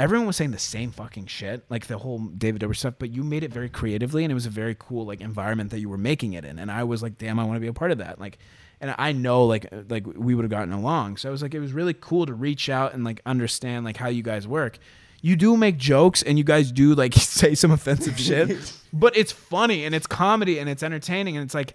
everyone 0.00 0.26
was 0.26 0.36
saying 0.36 0.52
the 0.52 0.58
same 0.58 0.90
fucking 0.90 1.26
shit, 1.26 1.66
like 1.68 1.86
the 1.86 1.98
whole 1.98 2.18
David 2.18 2.62
Dobrik 2.62 2.76
stuff. 2.76 2.94
But 2.98 3.10
you 3.10 3.22
made 3.22 3.44
it 3.44 3.52
very 3.52 3.68
creatively, 3.68 4.24
and 4.24 4.30
it 4.30 4.34
was 4.34 4.46
a 4.46 4.50
very 4.50 4.74
cool 4.78 5.04
like 5.04 5.20
environment 5.20 5.70
that 5.72 5.80
you 5.80 5.90
were 5.90 5.98
making 5.98 6.32
it 6.32 6.46
in. 6.46 6.58
And 6.58 6.70
I 6.70 6.84
was 6.84 7.02
like, 7.02 7.18
damn, 7.18 7.38
I 7.38 7.44
want 7.44 7.56
to 7.56 7.60
be 7.60 7.66
a 7.66 7.74
part 7.74 7.90
of 7.90 7.98
that. 7.98 8.18
Like, 8.18 8.38
and 8.80 8.94
I 8.96 9.12
know 9.12 9.44
like 9.44 9.70
uh, 9.70 9.82
like 9.90 10.06
we 10.06 10.34
would 10.34 10.44
have 10.44 10.50
gotten 10.50 10.72
along. 10.72 11.18
So 11.18 11.28
I 11.28 11.32
was 11.32 11.42
like, 11.42 11.52
it 11.52 11.60
was 11.60 11.74
really 11.74 11.94
cool 11.94 12.24
to 12.24 12.32
reach 12.32 12.70
out 12.70 12.94
and 12.94 13.04
like 13.04 13.20
understand 13.26 13.84
like 13.84 13.98
how 13.98 14.08
you 14.08 14.22
guys 14.22 14.48
work. 14.48 14.78
You 15.20 15.36
do 15.36 15.54
make 15.54 15.76
jokes 15.76 16.22
and 16.22 16.38
you 16.38 16.44
guys 16.44 16.72
do 16.72 16.94
like 16.94 17.12
say 17.16 17.54
some 17.54 17.70
offensive 17.70 18.18
shit, 18.18 18.72
but 18.94 19.14
it's 19.14 19.32
funny 19.32 19.84
and 19.84 19.94
it's 19.94 20.06
comedy 20.06 20.58
and 20.58 20.70
it's 20.70 20.82
entertaining 20.82 21.36
and 21.36 21.44
it's 21.44 21.54
like 21.54 21.74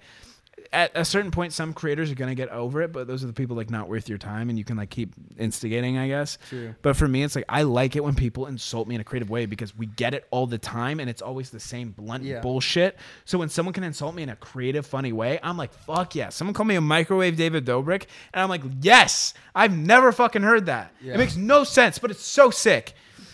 at 0.74 0.92
a 0.96 1.06
certain 1.06 1.32
point, 1.32 1.54
some 1.54 1.72
creators 1.74 2.12
are 2.12 2.16
gonna 2.16 2.36
get 2.36 2.50
over 2.50 2.82
it, 2.82 2.92
but 2.92 3.08
those 3.08 3.24
are 3.24 3.28
the 3.28 3.34
people 3.34 3.56
like 3.56 3.70
not 3.70 3.88
worth 3.88 4.10
your 4.10 4.18
time, 4.18 4.50
and 4.50 4.58
you 4.58 4.66
can 4.66 4.76
like 4.76 4.90
keep 4.90 5.14
instigating, 5.38 5.98
I 5.98 6.08
guess. 6.08 6.38
True. 6.50 6.74
But 6.82 6.96
for 6.98 7.08
me, 7.08 7.24
it's 7.24 7.36
like 7.36 7.46
I 7.48 7.62
like 7.62 7.96
it 7.96 8.04
when 8.04 8.16
people 8.16 8.48
insult 8.48 8.88
me 8.88 8.96
in 8.96 9.02
a 9.02 9.04
creative 9.04 9.30
way 9.30 9.46
because 9.46 9.78
we 9.78 9.86
get 9.86 10.14
it 10.14 10.26
all 10.32 10.48
the 10.48 10.58
time, 10.58 11.00
and 11.00 11.10
it's 11.10 11.22
always 11.22 11.52
the 11.52 11.60
same 11.60 11.92
blunt 11.92 12.24
Yeah. 12.24 12.42
bullshit. 12.42 12.98
So 13.26 13.38
when 13.38 13.50
someone 13.50 13.74
can 13.74 13.84
insult 13.84 14.16
me 14.16 14.24
in 14.24 14.30
a 14.30 14.36
creative, 14.36 14.86
funny 14.86 15.14
way, 15.14 15.40
I'm 15.44 15.58
like, 15.58 15.74
fuck 15.74 16.16
yeah. 16.16 16.30
Someone 16.30 16.54
called 16.54 16.68
me 16.68 16.76
a 16.76 16.82
microwave 16.82 17.38
David 17.38 17.66
Dobrik, 17.66 18.06
and 18.34 18.42
I'm 18.42 18.50
like, 18.50 18.64
yes, 18.82 19.34
I've 19.54 19.78
never 19.78 20.12
fucking 20.12 20.42
heard 20.42 20.66
that. 20.66 20.92
Yeah. 21.02 21.14
It 21.14 21.18
makes 21.18 21.36
no 21.36 21.64
sense, 21.64 22.00
but 22.00 22.10
it's 22.12 22.26
so 22.26 22.50
sick. 22.50 22.94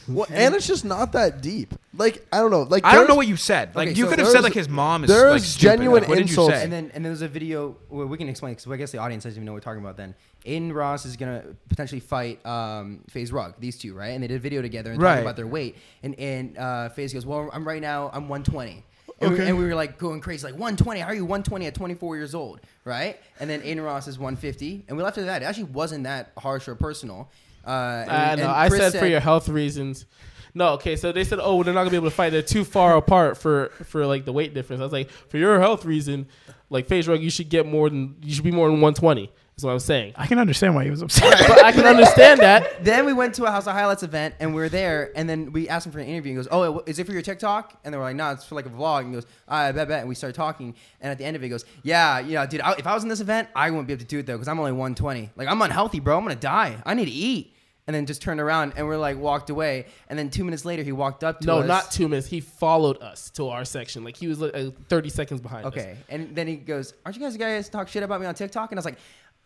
Well, 0.09 0.27
and 0.29 0.55
it's 0.55 0.67
just 0.67 0.83
not 0.85 1.11
that 1.13 1.41
deep. 1.41 1.73
Like 1.95 2.25
I 2.31 2.37
don't 2.39 2.51
know. 2.51 2.63
Like 2.63 2.85
I 2.85 2.95
don't 2.95 3.07
know 3.07 3.15
what 3.15 3.27
you 3.27 3.35
said. 3.35 3.75
Like 3.75 3.89
Okay, 3.89 3.97
you 3.97 4.05
so 4.05 4.09
could 4.09 4.19
have 4.19 4.27
said 4.27 4.33
there's- 4.35 4.43
like 4.43 4.53
his 4.53 4.69
mom 4.69 5.03
is 5.03 5.09
there's 5.09 5.31
like, 5.31 5.41
stupid. 5.41 5.61
genuine 5.77 6.01
Like, 6.01 6.09
what 6.09 6.17
did 6.17 6.29
you 6.29 6.33
insults. 6.33 6.55
say? 6.55 6.63
And 6.63 6.71
then 6.73 6.85
and 6.93 7.03
then 7.05 7.11
there's 7.11 7.21
a 7.21 7.27
video 7.27 7.75
where 7.89 8.07
we 8.07 8.17
can 8.17 8.29
explain 8.29 8.53
because 8.53 8.71
I 8.71 8.77
guess 8.77 8.91
the 8.91 8.97
audience 8.99 9.23
doesn't 9.23 9.37
even 9.37 9.45
know 9.45 9.51
what 9.53 9.57
we're 9.57 9.71
talking 9.71 9.81
about. 9.81 9.97
Then 9.97 10.15
Adin 10.45 10.71
Ross 10.73 11.05
is 11.05 11.17
gonna 11.17 11.43
potentially 11.67 11.99
fight 11.99 12.45
um, 12.45 13.01
FaZe 13.09 13.31
Rug, 13.31 13.55
these 13.59 13.77
two, 13.77 13.93
right? 13.93 14.09
And 14.09 14.23
they 14.23 14.27
did 14.27 14.35
a 14.37 14.39
video 14.39 14.61
together 14.61 14.91
and 14.91 15.01
Right. 15.01 15.11
talking 15.15 15.25
about 15.25 15.35
their 15.35 15.47
weight. 15.47 15.77
And 16.03 16.17
and 16.19 16.57
uh, 16.57 16.89
FaZe 16.89 17.13
goes, 17.13 17.25
"Well, 17.25 17.49
I'm 17.53 17.67
right 17.67 17.81
now. 17.81 18.09
I'm 18.13 18.29
120." 18.29 18.83
And, 19.21 19.31
we, 19.31 19.35
Okay. 19.35 19.49
and 19.49 19.57
we 19.57 19.65
were 19.65 19.75
like 19.75 19.97
going 19.97 20.21
crazy, 20.21 20.45
like 20.45 20.53
120. 20.53 21.01
How 21.01 21.07
are 21.07 21.13
you 21.13 21.25
120 21.25 21.65
at 21.65 21.75
24 21.75 22.15
years 22.15 22.33
old, 22.33 22.61
right? 22.85 23.19
And 23.41 23.49
then 23.49 23.59
Adin 23.59 23.81
Ross 23.81 24.07
is 24.07 24.17
150, 24.17 24.85
and 24.87 24.95
we 24.95 25.03
left 25.03 25.17
it 25.17 25.21
at 25.21 25.25
that. 25.27 25.41
It 25.41 25.45
actually 25.45 25.65
wasn't 25.65 26.05
that 26.05 26.31
harsh 26.37 26.69
or 26.69 26.75
personal. 26.75 27.27
Uh, 27.65 27.69
and- 28.07 28.11
I 28.11 28.35
know. 28.35 28.49
I 28.49 28.69
Chris 28.69 28.91
said, 28.91 28.99
for 28.99 29.07
your 29.07 29.19
health 29.19 29.49
reasons. 29.49 30.05
No, 30.55 30.69
okay. 30.73 30.95
So 30.95 31.11
they 31.11 31.23
said, 31.23 31.39
oh, 31.41 31.61
they're 31.63 31.73
not 31.73 31.81
gonna 31.81 31.91
be 31.91 31.95
able 31.97 32.09
to 32.09 32.15
fight. 32.15 32.31
They're 32.31 32.41
too 32.41 32.63
far 32.63 32.97
apart 32.97 33.37
for 33.37 33.69
for 33.85 34.05
like 34.05 34.25
the 34.25 34.33
weight 34.33 34.53
difference. 34.53 34.79
I 34.81 34.83
was 34.83 34.91
like, 34.93 35.09
for 35.09 35.37
your 35.37 35.59
health 35.59 35.85
reason, 35.85 36.27
like 36.69 36.87
FaZe 36.87 37.07
Rug, 37.07 37.21
you 37.21 37.29
should 37.29 37.49
get 37.49 37.65
more 37.67 37.89
than 37.89 38.15
you 38.23 38.33
should 38.33 38.43
be 38.43 38.51
more 38.51 38.67
than 38.67 38.81
120. 38.81 39.31
That's 39.59 39.65
what 39.65 39.71
I 39.71 39.73
was 39.73 39.83
saying. 39.83 40.13
I 40.15 40.25
can 40.25 40.39
understand 40.39 40.73
why 40.73 40.85
he 40.85 40.89
was 40.89 41.01
upset. 41.05 41.37
but 41.49 41.65
I 41.65 41.73
can 41.73 41.85
understand 41.85 42.39
that. 42.39 42.81
Then 42.85 43.05
we 43.05 43.11
went 43.11 43.35
to 43.35 43.43
a 43.43 43.51
House 43.51 43.67
of 43.67 43.73
Highlights 43.73 44.03
event 44.03 44.35
and 44.39 44.55
we 44.55 44.61
were 44.61 44.69
there. 44.69 45.11
And 45.17 45.29
then 45.29 45.51
we 45.51 45.67
asked 45.67 45.85
him 45.85 45.91
for 45.91 45.99
an 45.99 46.05
interview. 46.07 46.31
And 46.31 46.39
he 46.39 46.43
goes, 46.45 46.47
"Oh, 46.49 46.81
is 46.85 46.97
it 46.97 47.05
for 47.05 47.11
your 47.11 47.21
TikTok?" 47.21 47.77
And 47.83 47.93
they 47.93 47.97
were 47.97 48.05
like, 48.05 48.15
"No, 48.15 48.31
it's 48.31 48.45
for 48.45 48.55
like 48.55 48.65
a 48.65 48.69
vlog." 48.69 48.99
And 49.01 49.07
he 49.09 49.13
goes, 49.15 49.25
"I 49.49 49.69
bet, 49.73 49.89
bet." 49.89 49.99
And 49.99 50.07
we 50.07 50.15
started 50.15 50.35
talking. 50.35 50.75
And 51.01 51.11
at 51.11 51.17
the 51.17 51.25
end 51.25 51.35
of 51.35 51.41
it, 51.41 51.45
he 51.47 51.49
goes, 51.49 51.65
"Yeah, 51.83 52.19
you 52.19 52.35
know, 52.35 52.45
dude, 52.45 52.61
I, 52.61 52.71
if 52.77 52.87
I 52.87 52.93
was 52.93 53.03
in 53.03 53.09
this 53.09 53.19
event, 53.19 53.49
I 53.53 53.69
wouldn't 53.69 53.87
be 53.87 53.93
able 53.93 53.99
to 54.01 54.07
do 54.07 54.19
it 54.19 54.25
though 54.27 54.35
because 54.37 54.47
I'm 54.47 54.59
only 54.59 54.71
120. 54.71 55.31
Like 55.35 55.49
I'm 55.49 55.61
unhealthy, 55.61 55.99
bro. 55.99 56.17
I'm 56.17 56.23
gonna 56.23 56.35
die. 56.37 56.77
I 56.85 56.93
need 56.93 57.05
to 57.05 57.11
eat." 57.11 57.53
And 57.87 57.95
then 57.95 58.05
just 58.05 58.21
turned 58.21 58.39
around 58.39 58.73
and 58.77 58.85
we're 58.85 58.97
like 58.99 59.17
walked 59.17 59.49
away. 59.49 59.87
And 60.09 60.19
then 60.19 60.29
two 60.29 60.43
minutes 60.43 60.63
later, 60.63 60.83
he 60.83 60.91
walked 60.91 61.23
up 61.23 61.39
to 61.39 61.47
No, 61.47 61.57
us. 61.57 61.61
No, 61.63 61.67
not 61.67 61.89
two 61.89 62.07
minutes. 62.07 62.27
He 62.27 62.39
followed 62.39 63.01
us 63.01 63.31
to 63.31 63.47
our 63.49 63.65
section. 63.65 64.03
Like 64.03 64.15
he 64.15 64.27
was 64.27 64.39
uh, 64.43 64.69
30 64.89 65.09
seconds 65.09 65.41
behind 65.41 65.65
us. 65.65 65.73
Okay. 65.73 65.97
And 66.07 66.35
then 66.35 66.45
he 66.47 66.55
goes, 66.55 66.93
Aren't 67.03 67.17
you 67.17 67.23
guys 67.23 67.35
guys 67.35 67.67
talk 67.67 67.87
shit 67.87 68.03
about 68.03 68.21
me 68.21 68.27
on 68.27 68.35
TikTok? 68.35 68.71
And 68.71 68.77
I 68.77 68.79
was 68.79 68.85
like, 68.85 68.99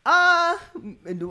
And, 0.05 1.23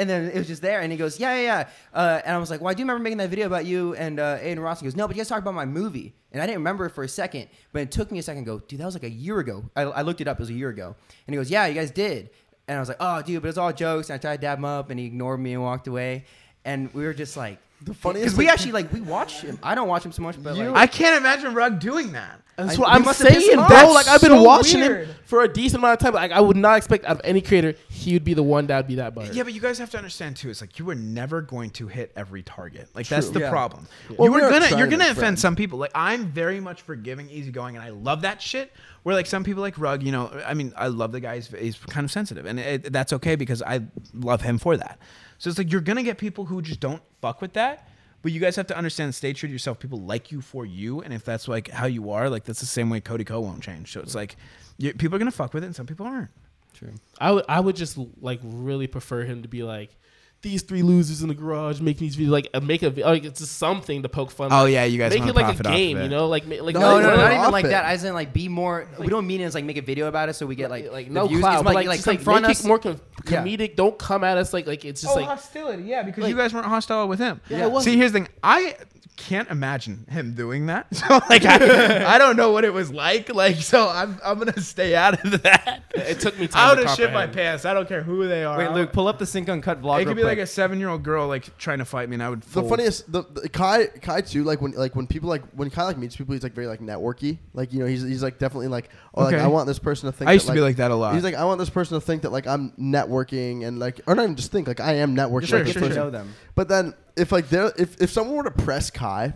and 0.00 0.08
then 0.08 0.30
it 0.30 0.36
was 0.36 0.46
just 0.46 0.62
there 0.62 0.80
and 0.80 0.90
he 0.90 0.96
goes, 0.96 1.20
Yeah, 1.20 1.34
yeah, 1.34 1.42
yeah. 1.42 1.68
Uh, 1.92 2.20
and 2.24 2.34
I 2.34 2.38
was 2.38 2.50
like, 2.50 2.60
Well, 2.60 2.70
I 2.70 2.74
do 2.74 2.82
remember 2.82 3.02
making 3.02 3.18
that 3.18 3.28
video 3.28 3.46
about 3.46 3.66
you 3.66 3.94
and 3.96 4.18
uh 4.18 4.38
Adin 4.40 4.60
Ross. 4.60 4.80
He 4.80 4.86
goes, 4.86 4.96
No, 4.96 5.06
but 5.06 5.14
you 5.14 5.20
guys 5.20 5.28
talked 5.28 5.42
about 5.42 5.54
my 5.54 5.66
movie. 5.66 6.14
And 6.32 6.42
I 6.42 6.46
didn't 6.46 6.58
remember 6.58 6.86
it 6.86 6.90
for 6.90 7.04
a 7.04 7.08
second, 7.08 7.48
but 7.72 7.82
it 7.82 7.90
took 7.90 8.10
me 8.10 8.18
a 8.18 8.22
second 8.22 8.44
to 8.44 8.50
go, 8.50 8.58
dude, 8.60 8.80
that 8.80 8.86
was 8.86 8.94
like 8.94 9.02
a 9.02 9.10
year 9.10 9.40
ago. 9.40 9.64
I, 9.74 9.82
I 9.82 10.02
looked 10.02 10.20
it 10.20 10.28
up, 10.28 10.38
it 10.38 10.40
was 10.40 10.50
a 10.50 10.54
year 10.54 10.70
ago. 10.70 10.94
And 11.26 11.34
he 11.34 11.36
goes, 11.36 11.50
Yeah, 11.50 11.66
you 11.66 11.74
guys 11.74 11.90
did. 11.90 12.30
And 12.66 12.76
I 12.76 12.80
was 12.80 12.88
like, 12.88 12.98
Oh, 13.00 13.20
dude, 13.20 13.42
but 13.42 13.48
it's 13.48 13.58
all 13.58 13.72
jokes. 13.72 14.08
And 14.08 14.14
I 14.14 14.18
tried 14.18 14.36
to 14.36 14.42
dab 14.42 14.58
him 14.58 14.64
up 14.64 14.90
and 14.90 14.98
he 14.98 15.06
ignored 15.06 15.40
me 15.40 15.52
and 15.52 15.62
walked 15.62 15.86
away. 15.86 16.24
And 16.64 16.92
we 16.94 17.04
were 17.04 17.14
just 17.14 17.36
like 17.36 17.58
The 17.82 17.94
funniest 17.94 18.24
because 18.24 18.38
we 18.38 18.44
thing- 18.44 18.52
actually 18.52 18.72
like 18.72 18.92
we 18.92 19.00
watch 19.00 19.40
him. 19.40 19.58
I 19.62 19.74
don't 19.74 19.88
watch 19.88 20.04
him 20.04 20.12
so 20.12 20.22
much, 20.22 20.42
but 20.42 20.56
like, 20.56 20.68
I 20.74 20.86
can't 20.86 21.16
imagine 21.16 21.54
Rug 21.54 21.80
doing 21.80 22.12
that. 22.12 22.40
That's 22.56 22.76
I- 22.76 22.80
what 22.80 22.88
we 22.90 22.94
I'm 22.96 23.04
must 23.06 23.20
have 23.22 23.28
pissed 23.28 23.46
saying, 23.46 23.58
him 23.58 23.66
bro. 23.66 23.76
off. 23.76 23.94
Like 23.94 24.06
I've 24.08 24.20
been 24.20 24.32
So 24.32 24.42
watching 24.42 24.80
weird. 24.80 25.08
him 25.08 25.14
for 25.24 25.42
a 25.44 25.48
decent 25.48 25.78
amount 25.78 25.94
of 25.94 26.04
time. 26.04 26.12
Like 26.12 26.30
I 26.30 26.40
would 26.42 26.58
not 26.58 26.76
expect 26.76 27.06
out 27.06 27.12
of 27.16 27.20
any 27.24 27.40
creator 27.40 27.74
he 27.88 28.12
would 28.12 28.24
be 28.24 28.34
the 28.34 28.42
one 28.42 28.66
that 28.66 28.76
would 28.76 28.86
be 28.86 28.96
that 28.96 29.14
buttered. 29.14 29.34
Yeah, 29.34 29.44
but 29.44 29.54
you 29.54 29.62
guys 29.62 29.78
have 29.78 29.88
to 29.92 29.96
understand 29.96 30.36
too. 30.36 30.50
It's 30.50 30.60
like 30.60 30.78
you 30.78 30.84
were 30.84 30.94
never 30.94 31.40
going 31.40 31.70
to 31.70 31.86
hit 31.88 32.12
every 32.16 32.42
target. 32.42 32.90
Like 32.94 33.08
that's 33.08 33.30
the 33.30 33.40
Yeah. 33.40 33.50
problem. 33.50 33.86
Well, 34.10 34.28
you 34.28 34.34
we 34.34 34.40
were 34.42 34.46
are 34.46 34.50
gonna 34.50 34.66
trying 34.68 34.78
you're 34.78 34.86
to 34.88 34.90
gonna 34.90 35.04
make 35.04 35.12
offend 35.12 35.18
friends. 35.18 35.40
some 35.40 35.56
people. 35.56 35.78
Like 35.78 35.92
I'm 35.94 36.26
very 36.26 36.60
much 36.60 36.82
forgiving, 36.82 37.30
easygoing, 37.30 37.76
and 37.76 37.84
I 37.84 37.90
love 37.90 38.20
that 38.22 38.42
shit. 38.42 38.70
Where 39.04 39.14
like 39.14 39.24
some 39.24 39.42
people 39.42 39.62
like 39.62 39.78
Rug, 39.78 40.02
you 40.02 40.12
know, 40.12 40.30
I 40.46 40.52
mean, 40.52 40.74
I 40.76 40.88
love 40.88 41.12
the 41.12 41.20
guy. 41.20 41.36
He's, 41.36 41.46
he's 41.48 41.78
kind 41.78 42.04
of 42.04 42.10
sensitive, 42.10 42.44
and 42.44 42.60
it, 42.60 42.92
that's 42.92 43.14
okay 43.14 43.36
because 43.36 43.62
I 43.62 43.80
love 44.12 44.42
him 44.42 44.58
for 44.58 44.76
that. 44.76 44.98
So 45.40 45.48
it's 45.48 45.58
like 45.58 45.72
you're 45.72 45.80
gonna 45.80 46.04
get 46.04 46.18
people 46.18 46.44
who 46.44 46.62
just 46.62 46.78
don't 46.78 47.02
fuck 47.20 47.40
with 47.40 47.54
that. 47.54 47.88
But 48.22 48.32
you 48.32 48.40
guys 48.40 48.54
have 48.56 48.66
to 48.66 48.76
understand, 48.76 49.14
stay 49.14 49.32
true 49.32 49.48
to 49.48 49.52
yourself. 49.52 49.78
People 49.78 49.98
like 49.98 50.30
you 50.30 50.42
for 50.42 50.66
you, 50.66 51.00
and 51.00 51.14
if 51.14 51.24
that's 51.24 51.48
like 51.48 51.70
how 51.70 51.86
you 51.86 52.10
are, 52.10 52.28
like 52.28 52.44
that's 52.44 52.60
the 52.60 52.66
same 52.66 52.90
way 52.90 53.00
Cody 53.00 53.24
Ko 53.24 53.40
won't 53.40 53.62
change. 53.62 53.92
So 53.92 54.00
it's 54.00 54.14
like 54.14 54.36
people 54.78 55.16
are 55.16 55.18
gonna 55.18 55.30
fuck 55.30 55.54
with 55.54 55.64
it, 55.64 55.66
and 55.66 55.74
some 55.74 55.86
people 55.86 56.06
aren't. 56.06 56.30
True. 56.74 56.92
I 57.18 57.32
would 57.32 57.44
I 57.48 57.58
would 57.58 57.76
just 57.76 57.98
like 58.20 58.40
really 58.44 58.86
prefer 58.86 59.24
him 59.24 59.42
to 59.42 59.48
be 59.48 59.62
like 59.62 59.96
these 60.42 60.62
three 60.62 60.82
losers 60.82 61.20
in 61.20 61.28
the 61.28 61.34
garage 61.34 61.80
making 61.82 62.06
these 62.06 62.16
videos 62.16 62.30
like 62.30 62.48
uh, 62.54 62.60
make 62.60 62.82
a 62.82 62.88
like 62.88 63.24
it's 63.24 63.40
just 63.40 63.58
something 63.58 64.02
to 64.04 64.08
poke 64.08 64.30
fun. 64.30 64.48
Oh 64.52 64.64
at. 64.64 64.70
yeah, 64.72 64.84
you 64.84 64.96
guys 64.98 65.12
make 65.12 65.26
it 65.28 65.34
like 65.34 65.58
a 65.58 65.62
game, 65.62 66.00
you 66.00 66.08
know, 66.08 66.28
like 66.28 66.46
ma- 66.46 66.56
like 66.62 66.74
No, 66.74 66.98
No, 66.98 67.10
no, 67.10 67.16
not 67.16 67.32
even 67.32 67.50
like 67.50 67.66
it. 67.66 67.68
that. 67.68 67.84
As 67.84 68.04
in, 68.04 68.14
like, 68.14 68.32
be 68.32 68.48
more. 68.48 68.88
we 68.98 69.08
don't 69.08 69.26
mean 69.26 69.40
it 69.42 69.44
as 69.44 69.54
like 69.54 69.64
make 69.64 69.76
a 69.76 69.82
video 69.82 70.06
about 70.06 70.28
it, 70.30 70.34
so 70.34 70.46
we 70.46 70.54
get 70.54 70.70
like 70.70 70.90
like 70.90 71.10
no 71.10 71.26
views. 71.26 71.40
clout, 71.40 71.54
It's 71.56 71.62
but 71.64 71.74
like, 71.74 71.86
like, 71.86 71.96
just, 71.98 72.06
like 72.06 72.12
like 72.14 72.18
confront 72.20 72.42
make 72.42 72.50
us. 72.52 72.64
it 72.64 72.68
more 72.68 72.78
com- 72.78 73.00
Yeah. 73.28 73.44
comedic. 73.44 73.76
Don't 73.76 73.98
come 73.98 74.24
at 74.24 74.38
us 74.38 74.52
like 74.54 74.66
like 74.66 74.84
it's 74.86 75.02
just 75.02 75.12
oh, 75.12 75.16
like 75.20 75.26
hostility, 75.28 75.82
yeah, 75.82 76.02
because 76.02 76.22
like- 76.22 76.30
you 76.30 76.36
guys 76.36 76.54
weren't 76.54 76.66
hostile 76.66 77.06
with 77.08 77.18
him. 77.18 77.40
Yeah, 77.50 77.64
it 77.66 77.70
wasn't. 77.72 77.92
See, 77.92 77.98
here's 77.98 78.12
the 78.12 78.20
thing. 78.20 78.28
I 78.42 78.76
can't 79.16 79.50
imagine 79.50 80.06
him 80.08 80.32
doing 80.32 80.66
that. 80.66 80.86
So 80.94 81.20
like, 81.28 81.44
I, 81.44 82.14
I 82.14 82.16
don't 82.16 82.36
know 82.36 82.52
what 82.52 82.64
it 82.64 82.72
was 82.72 82.90
like. 82.90 83.34
Like, 83.34 83.56
so 83.56 83.86
I'm 83.88 84.18
I'm 84.24 84.38
gonna 84.38 84.58
stay 84.62 84.94
out 84.94 85.22
of 85.22 85.42
that. 85.42 85.82
it 85.94 86.20
took 86.20 86.38
me 86.38 86.46
time. 86.46 86.60
I 86.62 86.68
time 86.68 86.76
would 86.76 86.82
to 86.84 86.88
have 86.88 86.96
shit 86.96 87.12
my 87.12 87.24
comprehend. 87.26 87.34
pants. 87.34 87.64
I 87.66 87.74
don't 87.74 87.86
care 87.88 88.02
who 88.02 88.26
they 88.28 88.44
are. 88.44 88.56
Wait, 88.56 88.64
I'll- 88.68 88.74
Luke, 88.74 88.92
pull 88.92 89.08
up 89.08 89.18
the 89.18 89.26
sync 89.26 89.48
uncut 89.50 89.82
vlog. 89.82 90.00
It 90.00 90.04
could 90.06 90.16
real 90.16 90.24
be 90.26 90.29
like 90.30 90.38
a 90.38 90.46
seven 90.46 90.78
year 90.78 90.88
old 90.88 91.02
girl 91.02 91.28
like 91.28 91.56
trying 91.58 91.78
to 91.78 91.84
fight 91.84 92.08
me, 92.08 92.14
and 92.14 92.22
I 92.22 92.30
would. 92.30 92.42
The 92.42 92.60
Fold. 92.60 92.68
funniest, 92.68 93.10
the, 93.10 93.22
the 93.22 93.48
Kai 93.48 93.86
Kai 93.86 94.20
too. 94.20 94.44
Like 94.44 94.60
when 94.60 94.72
like 94.72 94.96
when 94.96 95.06
people 95.06 95.28
like 95.28 95.42
when 95.52 95.70
Kai 95.70 95.84
like 95.84 95.98
meets 95.98 96.16
people, 96.16 96.34
he's 96.34 96.42
like 96.42 96.52
very 96.52 96.66
like 96.66 96.80
networky. 96.80 97.38
Like 97.54 97.72
you 97.72 97.80
know, 97.80 97.86
he's 97.86 98.02
he's 98.02 98.22
like 98.22 98.38
definitely 98.38 98.68
like 98.68 98.90
oh 99.14 99.24
like 99.24 99.34
I 99.34 99.46
want 99.46 99.66
this 99.66 99.78
person 99.78 100.10
to 100.10 100.16
think. 100.16 100.28
I 100.28 100.32
used 100.32 100.46
that, 100.46 100.52
to 100.52 100.56
be 100.56 100.60
like 100.60 100.76
that 100.76 100.90
a 100.90 100.94
lot. 100.94 101.14
He's 101.14 101.24
like 101.24 101.34
I 101.34 101.44
want 101.44 101.58
this 101.58 101.70
person 101.70 101.98
to 101.98 102.00
think 102.00 102.22
that 102.22 102.30
like 102.30 102.46
I'm 102.46 102.72
networking 102.72 103.66
and 103.66 103.78
like 103.78 104.00
or 104.06 104.14
not 104.14 104.24
even 104.24 104.36
just 104.36 104.52
think 104.52 104.68
like 104.68 104.80
I 104.80 104.94
am 104.94 105.14
networking. 105.14 105.46
Sure, 105.46 105.64
like, 105.64 105.72
sure, 105.72 105.88
know 105.88 106.10
them. 106.10 106.34
But 106.54 106.68
then 106.68 106.94
if 107.16 107.32
like 107.32 107.48
there 107.48 107.72
if 107.78 108.00
if 108.00 108.10
someone 108.10 108.36
were 108.36 108.44
to 108.44 108.50
press 108.50 108.90
Kai 108.90 109.34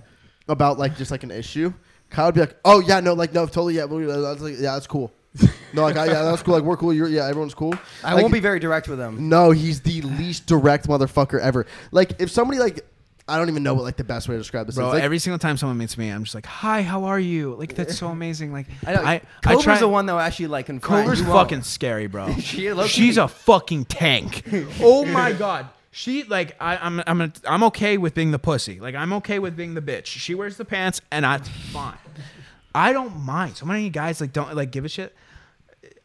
about 0.49 0.79
like 0.79 0.97
just 0.97 1.11
like 1.11 1.23
an 1.23 1.31
issue, 1.31 1.73
Kai 2.11 2.27
would 2.27 2.35
be 2.35 2.41
like, 2.41 2.57
oh 2.65 2.81
yeah 2.81 3.01
no 3.01 3.15
like 3.15 3.33
no 3.33 3.47
totally 3.47 3.77
yeah 3.77 3.85
like 3.85 4.55
yeah 4.59 4.75
that's 4.75 4.87
cool. 4.87 5.13
No 5.73 5.83
like 5.83 5.97
I, 5.97 6.07
yeah 6.07 6.23
that's 6.23 6.43
cool 6.43 6.55
like 6.55 6.63
we're 6.63 6.77
cool 6.77 6.93
you're 6.95 7.09
yeah 7.09 7.27
everyone's 7.27 7.55
cool. 7.55 7.75
I 8.05 8.15
Like, 8.15 8.23
won't 8.23 8.33
be 8.33 8.41
very 8.41 8.61
direct 8.61 8.87
with 8.89 8.99
them. 8.99 9.29
No, 9.29 9.51
he's 9.51 9.81
the 9.81 10.01
least 10.03 10.47
direct 10.47 10.87
motherfucker 10.89 11.41
ever. 11.41 11.67
Like 11.91 12.21
if 12.21 12.31
somebody 12.31 12.61
like 12.61 12.85
I 13.27 13.39
don't 13.39 13.49
even 13.49 13.63
know 13.63 13.73
what 13.75 13.85
like 13.85 13.97
the 13.97 14.05
best 14.05 14.29
way 14.29 14.35
to 14.35 14.39
describe 14.39 14.67
this 14.67 14.75
Bro, 14.77 14.89
is. 14.89 14.95
Like, 14.95 15.03
every 15.03 15.19
single 15.19 15.39
time 15.39 15.57
someone 15.57 15.79
meets 15.79 15.97
me, 15.97 16.11
I'm 16.11 16.25
just 16.25 16.35
like, 16.35 16.45
"Hi, 16.45 16.83
how 16.83 17.05
are 17.05 17.19
you?" 17.19 17.55
Like 17.55 17.75
that's 17.75 17.97
so 17.97 18.09
amazing. 18.09 18.53
Like 18.53 18.67
I 18.87 18.93
know. 18.93 19.01
I, 19.03 19.13
I 19.15 19.21
Kouvr's 19.43 19.65
try. 19.65 19.79
the 19.79 19.89
one 19.89 20.05
that 20.07 20.13
will 20.13 20.21
actually 20.21 20.49
like 20.49 20.67
confront. 20.67 21.05
Kouvr's 21.07 21.21
you 21.21 21.27
won't. 21.27 21.39
fucking 21.39 21.63
scary, 21.63 22.07
bro. 22.07 22.33
She 22.39 22.71
low-key- 22.73 22.89
She's 22.91 23.17
a 23.17 23.27
fucking 23.27 23.87
tank. 23.87 24.43
oh 24.81 25.07
my 25.07 25.33
god. 25.33 25.69
She 25.91 26.25
like 26.25 26.55
I, 26.61 26.77
I'm 26.77 27.03
I'm 27.07 27.21
a, 27.23 27.33
I'm 27.49 27.63
okay 27.65 27.97
with 27.97 28.15
being 28.15 28.31
the 28.31 28.39
pussy. 28.39 28.79
Like 28.79 28.95
I'm 28.95 29.13
okay 29.15 29.39
with 29.39 29.57
being 29.57 29.73
the 29.75 29.83
bitch. 29.83 30.07
She 30.07 30.35
wears 30.35 30.57
the 30.59 30.65
pants 30.67 31.01
and 31.11 31.25
that's 31.25 31.49
fine. 31.49 31.97
I 32.75 32.93
don't 32.93 33.17
mind. 33.25 33.57
So 33.57 33.65
many 33.65 33.89
guys 33.89 34.21
like 34.21 34.33
don't 34.35 34.55
like 34.55 34.71
give 34.71 34.85
a 34.85 34.89
shit. 34.89 35.15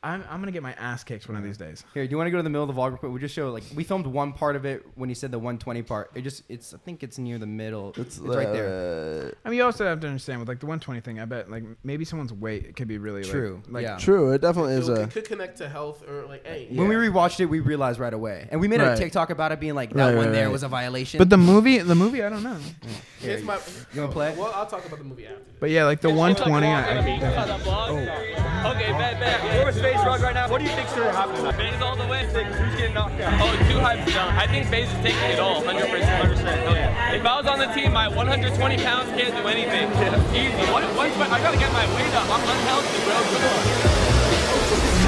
I'm, 0.02 0.24
I'm 0.30 0.40
gonna 0.40 0.54
get 0.54 0.64
my 0.64 0.72
ass 0.74 1.04
kicked 1.04 1.28
one 1.28 1.38
of 1.38 1.44
these 1.44 1.58
days. 1.58 1.84
Here, 1.94 2.06
do 2.06 2.12
you 2.12 2.16
want 2.16 2.28
to 2.28 2.32
go 2.32 2.38
to 2.38 2.44
the 2.44 2.50
middle 2.50 2.70
of 2.70 2.74
the 2.74 2.82
vlog 2.82 2.90
real 2.92 2.98
quick? 2.98 3.12
We 3.12 3.20
just 3.20 3.36
show 3.36 3.52
like 3.52 3.64
we 3.76 3.84
filmed 3.84 4.08
one 4.08 4.32
part 4.32 4.56
of 4.56 4.64
it 4.66 4.86
when 4.96 5.10
you 5.10 5.16
said 5.16 5.30
the 5.32 5.38
120 5.40 5.82
part. 5.84 6.12
It 6.16 6.22
just 6.22 6.44
it's 6.48 6.74
I 6.74 6.78
think 6.78 7.04
it's 7.04 7.18
near 7.18 7.38
the 7.38 7.46
middle. 7.46 7.94
It's, 7.98 8.18
right 8.18 8.52
there. 8.54 9.28
uh, 9.28 9.32
I 9.46 9.50
mean, 9.50 9.58
you 9.58 9.66
also 9.66 9.86
have 9.86 10.00
to 10.00 10.08
understand 10.08 10.40
with 10.40 10.48
like 10.48 10.62
the 10.62 10.68
120 10.68 11.02
thing. 11.02 11.20
I 11.20 11.26
bet 11.26 11.52
like 11.52 11.64
maybe 11.84 12.06
someone's 12.06 12.32
weight 12.32 12.78
could 12.78 12.88
be 12.88 12.98
really 12.98 13.24
True. 13.24 13.62
Like, 13.68 13.84
yeah. 13.84 13.98
True, 13.98 14.32
it 14.32 14.40
definitely 14.42 14.76
is 14.76 14.88
it, 14.88 14.98
a. 14.98 15.02
it 15.02 15.12
could 15.12 15.26
connect 15.26 15.58
to 15.58 15.68
health 15.68 16.08
or 16.08 16.26
like, 16.28 16.46
hey, 16.48 16.68
When 16.72 16.88
we 16.88 16.96
rewatched 16.96 17.42
it, 17.42 17.48
we 17.48 17.60
realized 17.60 18.00
right 18.00 18.14
away, 18.14 18.48
and 18.52 18.62
we 18.62 18.70
made 18.70 18.80
Right. 18.80 18.94
a 18.94 18.98
TikTok 18.98 19.32
about 19.32 19.52
it, 19.52 19.60
being 19.60 19.76
like 19.76 19.92
that 19.92 19.98
Right, 20.06 20.16
one 20.16 20.28
right, 20.28 20.32
there 20.32 20.46
right. 20.46 20.52
was 20.54 20.64
a 20.64 20.70
violation. 20.70 21.18
But 21.18 21.30
the 21.30 21.38
movie, 21.38 21.80
the 21.80 21.96
movie, 21.96 22.24
I 22.24 22.30
don't 22.30 22.44
know. 22.44 22.58
here's 23.20 23.44
my. 23.44 23.60
you 23.94 24.00
wanna 24.00 24.14
play? 24.14 24.34
Well, 24.38 24.54
I'll 24.56 24.66
talk 24.66 24.86
about 24.86 25.00
the 25.00 25.06
movie 25.06 25.26
after. 25.28 25.42
But 25.60 25.72
yeah, 25.72 25.84
like 25.84 26.00
the 26.00 26.10
120. 26.10 26.68
I, 26.68 27.00
I, 27.00 28.20
Okay, 28.72 28.92
bet, 28.92 29.20
bet. 29.20 29.44
We're 29.44 29.66
with 29.66 29.82
FaZe 29.90 30.06
Rug 30.06 30.22
right 30.22 30.34
now. 30.34 30.48
What 30.50 30.60
do 30.60 30.66
you 30.66 30.72
think's 30.72 30.94
gonna 30.94 31.12
happen 31.12 31.36
tonight? 31.36 31.56
FaZe 31.56 31.82
all 31.82 31.96
the 31.96 32.06
way. 32.08 32.26
Who's 32.26 32.76
getting 32.78 32.94
knocked 32.94 33.20
out? 33.22 33.34
Oh, 33.42 33.52
two 33.70 33.80
hypes 33.80 34.06
down. 34.14 34.30
I 34.38 34.46
think 34.48 34.68
FaZe 34.68 34.88
is 34.92 35.00
taking 35.02 35.32
it 35.32 35.40
all, 35.40 35.62
100%. 35.64 35.88
100%. 35.90 37.16
If 37.16 37.26
I 37.26 37.38
was 37.42 37.48
on 37.48 37.58
the 37.60 37.66
team, 37.74 37.92
my 37.94 38.08
120 38.08 38.78
pounds 38.78 39.10
can't 39.20 39.34
do 39.36 39.48
anything. 39.48 39.90
Easy. 40.36 40.72
What, 40.72 40.84
what's 40.96 41.18
my, 41.18 41.26
I 41.30 41.40
gotta 41.42 41.58
get 41.58 41.72
my 41.74 41.86
weight 41.96 42.14
up. 42.14 42.30
I'm 42.30 42.42
unhealthy, 42.44 43.00
bro. 43.06 43.18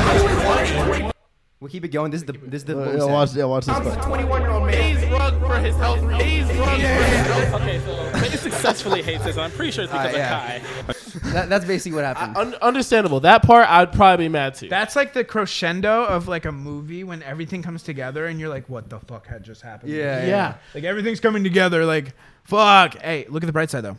Come 0.01 1.05
on. 1.05 1.11
we'll 1.59 1.69
keep 1.69 1.85
it 1.85 1.89
going. 1.89 2.11
This 2.11 2.21
is 2.21 2.25
the 2.25 2.33
this 2.33 2.61
is 2.61 2.65
the. 2.65 2.73
Uh, 2.73 2.85
what 2.85 2.93
we 2.93 2.97
yeah, 2.99 3.05
watch, 3.05 3.33
yeah, 3.35 3.45
watch 3.45 3.65
this. 3.65 3.77
part. 3.77 4.01
21 4.01 4.41
year 4.41 4.51
old 4.51 4.65
man. 4.65 4.73
FaZe 4.73 5.09
Rug 5.11 5.39
for 5.39 5.59
his 5.59 5.75
health. 5.75 5.99
FaZe 5.99 6.47
Rug 6.57 6.67
for 6.67 6.75
his 6.75 7.27
health. 7.27 7.61
Okay, 7.61 7.79
so 7.85 8.19
he 8.29 8.37
successfully 8.37 9.01
hates 9.03 9.23
this, 9.25 9.35
and 9.35 9.45
I'm 9.45 9.51
pretty 9.51 9.71
sure 9.71 9.83
it's 9.83 9.93
because 9.93 10.13
Uh, 10.13 10.17
yeah. 10.17 10.55
of 10.55 10.63
Kai. 10.87 10.93
That, 11.13 11.49
that's 11.49 11.65
basically 11.65 11.95
what 11.95 12.05
happened. 12.05 12.37
Un- 12.37 12.55
understandable. 12.61 13.19
That 13.21 13.43
part 13.43 13.69
I'd 13.69 13.91
probably 13.93 14.25
be 14.25 14.29
mad 14.29 14.55
too. 14.55 14.69
that's 14.69 14.95
like 14.95 15.13
the 15.13 15.23
crescendo 15.23 16.05
of 16.05 16.27
like 16.27 16.45
a 16.45 16.51
movie 16.51 17.03
when 17.03 17.21
everything 17.23 17.61
comes 17.63 17.83
together 17.83 18.25
and 18.27 18.39
you're 18.39 18.49
like, 18.49 18.67
what 18.69 18.89
the 18.89 18.99
fuck 18.99 19.27
had 19.27 19.43
just 19.43 19.61
happened? 19.61 19.91
yeah, 19.91 20.25
yeah. 20.25 20.55
Like 20.73 20.83
everything's 20.83 21.19
coming 21.19 21.43
together. 21.43 21.85
Like, 21.85 22.13
fuck. 22.43 22.99
Hey, 23.01 23.25
look 23.29 23.43
at 23.43 23.47
the 23.47 23.53
bright 23.53 23.69
side 23.69 23.83
though. 23.83 23.97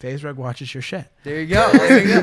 FaZe 0.00 0.24
Rug 0.24 0.36
watches 0.36 0.74
your 0.74 0.82
shit. 0.82 1.06
There 1.22 1.40
you 1.40 1.46
go. 1.46 1.70
There 1.72 1.98
you 2.04 2.22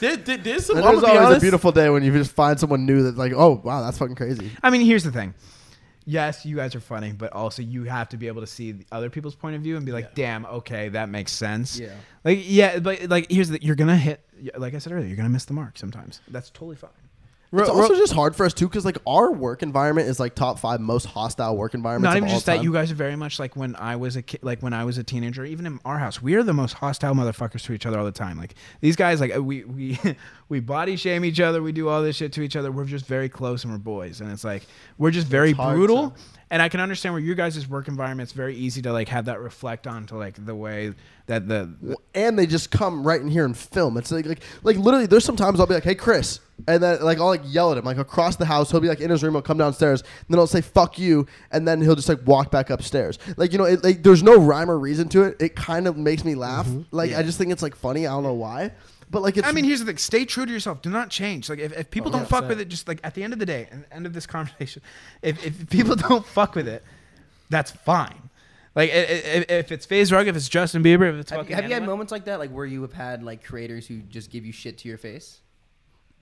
There, 0.00 0.16
there- 0.16 0.36
there's 0.38 0.64
some. 0.64 0.78
It 0.78 0.84
I'm 0.84 0.94
is 0.94 1.00
gonna 1.02 1.12
be 1.12 1.18
always 1.18 1.36
a 1.36 1.40
beautiful 1.40 1.70
day 1.72 1.90
when 1.90 2.02
you 2.02 2.10
just 2.12 2.32
find 2.32 2.58
someone 2.58 2.86
new 2.86 3.02
that's 3.02 3.18
like, 3.18 3.32
oh 3.36 3.60
wow, 3.62 3.82
that's 3.82 3.98
fucking 3.98 4.14
crazy. 4.16 4.50
I 4.62 4.70
mean, 4.70 4.80
here's 4.80 5.04
the 5.04 5.12
thing. 5.12 5.34
Yes, 6.08 6.46
you 6.46 6.56
guys 6.56 6.74
are 6.76 6.80
funny, 6.80 7.12
but 7.12 7.32
also 7.32 7.62
you 7.62 7.84
have 7.84 8.08
to 8.10 8.16
be 8.16 8.28
able 8.28 8.40
to 8.40 8.46
see 8.46 8.72
the 8.72 8.86
other 8.92 9.10
people's 9.10 9.34
point 9.34 9.56
of 9.56 9.62
view 9.62 9.76
and 9.76 9.84
be 9.84 9.90
like, 9.90 10.14
"Damn, 10.14 10.46
okay, 10.46 10.88
that 10.90 11.08
makes 11.08 11.32
sense." 11.32 11.78
Yeah. 11.78 11.94
Like, 12.24 12.38
yeah, 12.42 12.78
but 12.78 13.08
like, 13.10 13.30
here's 13.30 13.48
the 13.48 13.60
you're 13.60 13.74
gonna 13.74 13.96
hit. 13.96 14.20
Like 14.56 14.74
I 14.74 14.78
said 14.78 14.92
earlier, 14.92 15.08
you're 15.08 15.16
gonna 15.16 15.28
miss 15.28 15.46
the 15.46 15.54
mark 15.54 15.76
sometimes. 15.76 16.20
That's 16.28 16.50
totally 16.50 16.76
fine. 16.76 16.90
It's 17.62 17.70
also 17.70 17.94
just 17.96 18.12
hard 18.12 18.34
for 18.36 18.44
us 18.46 18.52
too, 18.54 18.68
because 18.68 18.84
like 18.84 18.98
our 19.06 19.32
work 19.32 19.62
environment 19.62 20.08
is 20.08 20.18
like 20.20 20.34
top 20.34 20.58
five 20.58 20.80
most 20.80 21.06
hostile 21.06 21.56
work 21.56 21.74
environments. 21.74 22.12
Not 22.12 22.16
even 22.16 22.28
just 22.28 22.46
that. 22.46 22.62
You 22.64 22.72
guys 22.72 22.90
are 22.92 22.94
very 22.96 23.16
much 23.16 23.38
like 23.38 23.56
when 23.56 23.76
I 23.76 23.96
was 23.96 24.16
a 24.16 24.22
kid, 24.22 24.40
like 24.42 24.62
when 24.62 24.72
I 24.72 24.84
was 24.84 24.98
a 24.98 25.04
teenager. 25.04 25.44
Even 25.44 25.66
in 25.66 25.80
our 25.84 25.98
house, 25.98 26.20
we 26.22 26.34
are 26.34 26.42
the 26.42 26.52
most 26.52 26.74
hostile 26.74 27.14
motherfuckers 27.14 27.62
to 27.64 27.72
each 27.72 27.86
other 27.86 27.98
all 27.98 28.04
the 28.04 28.12
time. 28.12 28.38
Like 28.38 28.54
these 28.80 28.96
guys, 28.96 29.20
like 29.20 29.32
we 29.38 29.64
we 29.64 29.98
we 30.48 30.60
body 30.60 30.96
shame 30.96 31.24
each 31.24 31.40
other. 31.40 31.62
We 31.62 31.72
do 31.72 31.88
all 31.88 32.02
this 32.02 32.16
shit 32.16 32.32
to 32.34 32.42
each 32.42 32.56
other. 32.56 32.70
We're 32.72 32.84
just 32.84 33.06
very 33.06 33.28
close 33.28 33.64
and 33.64 33.72
we're 33.72 33.78
boys, 33.78 34.20
and 34.20 34.30
it's 34.32 34.44
like 34.44 34.62
we're 34.98 35.10
just 35.10 35.26
very 35.26 35.52
brutal. 35.52 36.10
to- 36.10 36.16
And 36.48 36.62
I 36.62 36.68
can 36.68 36.80
understand 36.80 37.12
where 37.12 37.22
your 37.22 37.34
guys' 37.34 37.66
work 37.68 37.88
environment's 37.88 38.32
very 38.32 38.54
easy 38.54 38.80
to 38.82 38.92
like 38.92 39.08
have 39.08 39.24
that 39.24 39.40
reflect 39.40 39.86
onto 39.88 40.16
like 40.16 40.44
the 40.44 40.54
way 40.54 40.94
that 41.26 41.48
the, 41.48 41.74
the 41.82 41.96
and 42.14 42.38
they 42.38 42.46
just 42.46 42.70
come 42.70 43.04
right 43.04 43.20
in 43.20 43.26
here 43.26 43.44
and 43.44 43.56
film. 43.56 43.96
It's 43.96 44.12
like, 44.12 44.26
like, 44.26 44.42
like 44.62 44.76
literally, 44.76 45.06
there's 45.06 45.24
sometimes 45.24 45.58
I'll 45.58 45.66
be 45.66 45.74
like, 45.74 45.82
"Hey, 45.82 45.96
Chris," 45.96 46.38
and 46.68 46.80
then 46.80 47.02
like 47.02 47.18
I'll 47.18 47.26
like 47.26 47.42
yell 47.44 47.72
at 47.72 47.78
him 47.78 47.84
like 47.84 47.98
across 47.98 48.36
the 48.36 48.44
house. 48.44 48.70
He'll 48.70 48.80
be 48.80 48.86
like 48.86 49.00
in 49.00 49.10
his 49.10 49.24
room. 49.24 49.34
He'll 49.34 49.42
come 49.42 49.58
downstairs, 49.58 50.02
and 50.02 50.28
then 50.28 50.38
I'll 50.38 50.46
say 50.46 50.60
"fuck 50.60 51.00
you," 51.00 51.26
and 51.50 51.66
then 51.66 51.80
he'll 51.80 51.96
just 51.96 52.08
like 52.08 52.24
walk 52.24 52.52
back 52.52 52.70
upstairs. 52.70 53.18
Like 53.36 53.50
you 53.50 53.58
know, 53.58 53.64
it, 53.64 53.82
like 53.82 54.04
there's 54.04 54.22
no 54.22 54.36
rhyme 54.38 54.70
or 54.70 54.78
reason 54.78 55.08
to 55.10 55.24
it. 55.24 55.36
It 55.40 55.56
kind 55.56 55.88
of 55.88 55.96
makes 55.96 56.24
me 56.24 56.36
laugh. 56.36 56.66
Mm-hmm. 56.66 56.96
Like 56.96 57.12
I 57.12 57.24
just 57.24 57.38
think 57.38 57.50
it's 57.50 57.62
like 57.62 57.74
funny. 57.74 58.06
I 58.06 58.12
don't 58.12 58.22
know 58.22 58.34
why, 58.34 58.70
but 59.10 59.22
like 59.22 59.36
it's. 59.36 59.46
I 59.46 59.52
mean, 59.52 59.64
here's 59.64 59.80
the 59.80 59.86
thing: 59.86 59.96
stay 59.98 60.24
true 60.24 60.46
to 60.46 60.52
yourself. 60.52 60.82
Do 60.82 60.90
not 60.90 61.10
change. 61.10 61.48
Like, 61.48 61.58
if, 61.58 61.72
if 61.76 61.90
people 61.90 62.10
oh, 62.14 62.18
don't 62.18 62.28
fuck 62.28 62.44
100%. 62.44 62.48
with 62.48 62.60
it, 62.60 62.68
just 62.68 62.88
like 62.88 63.00
at 63.04 63.14
the 63.14 63.22
end 63.22 63.32
of 63.32 63.38
the 63.38 63.46
day, 63.46 63.68
and 63.70 63.84
end 63.92 64.06
of 64.06 64.12
this 64.12 64.26
conversation, 64.36 64.82
if, 65.22 65.44
if 65.46 65.68
people 65.70 65.94
don't 66.08 66.26
fuck 66.26 66.54
with 66.54 66.68
it, 66.68 66.82
that's 67.50 67.70
fine. 67.70 68.30
Like, 68.74 68.90
i- 68.90 68.92
i- 68.92 68.96
if, 68.98 69.50
if 69.50 69.72
it's 69.72 69.86
FaZe 69.86 70.12
Rug, 70.12 70.26
if 70.28 70.36
it's 70.36 70.48
Justin 70.48 70.82
Bieber, 70.82 71.08
if 71.08 71.16
it's 71.16 71.30
Have, 71.30 71.40
fucking 71.40 71.50
you- 71.50 71.56
have 71.62 71.68
you 71.70 71.74
had 71.74 71.84
moments 71.86 72.12
like 72.12 72.26
that, 72.26 72.38
like 72.38 72.50
where 72.50 72.66
you 72.66 72.82
have 72.82 72.92
had 72.92 73.22
like 73.22 73.42
creators 73.44 73.86
who 73.86 74.00
just 74.00 74.30
give 74.30 74.44
you 74.44 74.52
shit 74.52 74.78
to 74.78 74.88
your 74.88 74.98
face? 74.98 75.40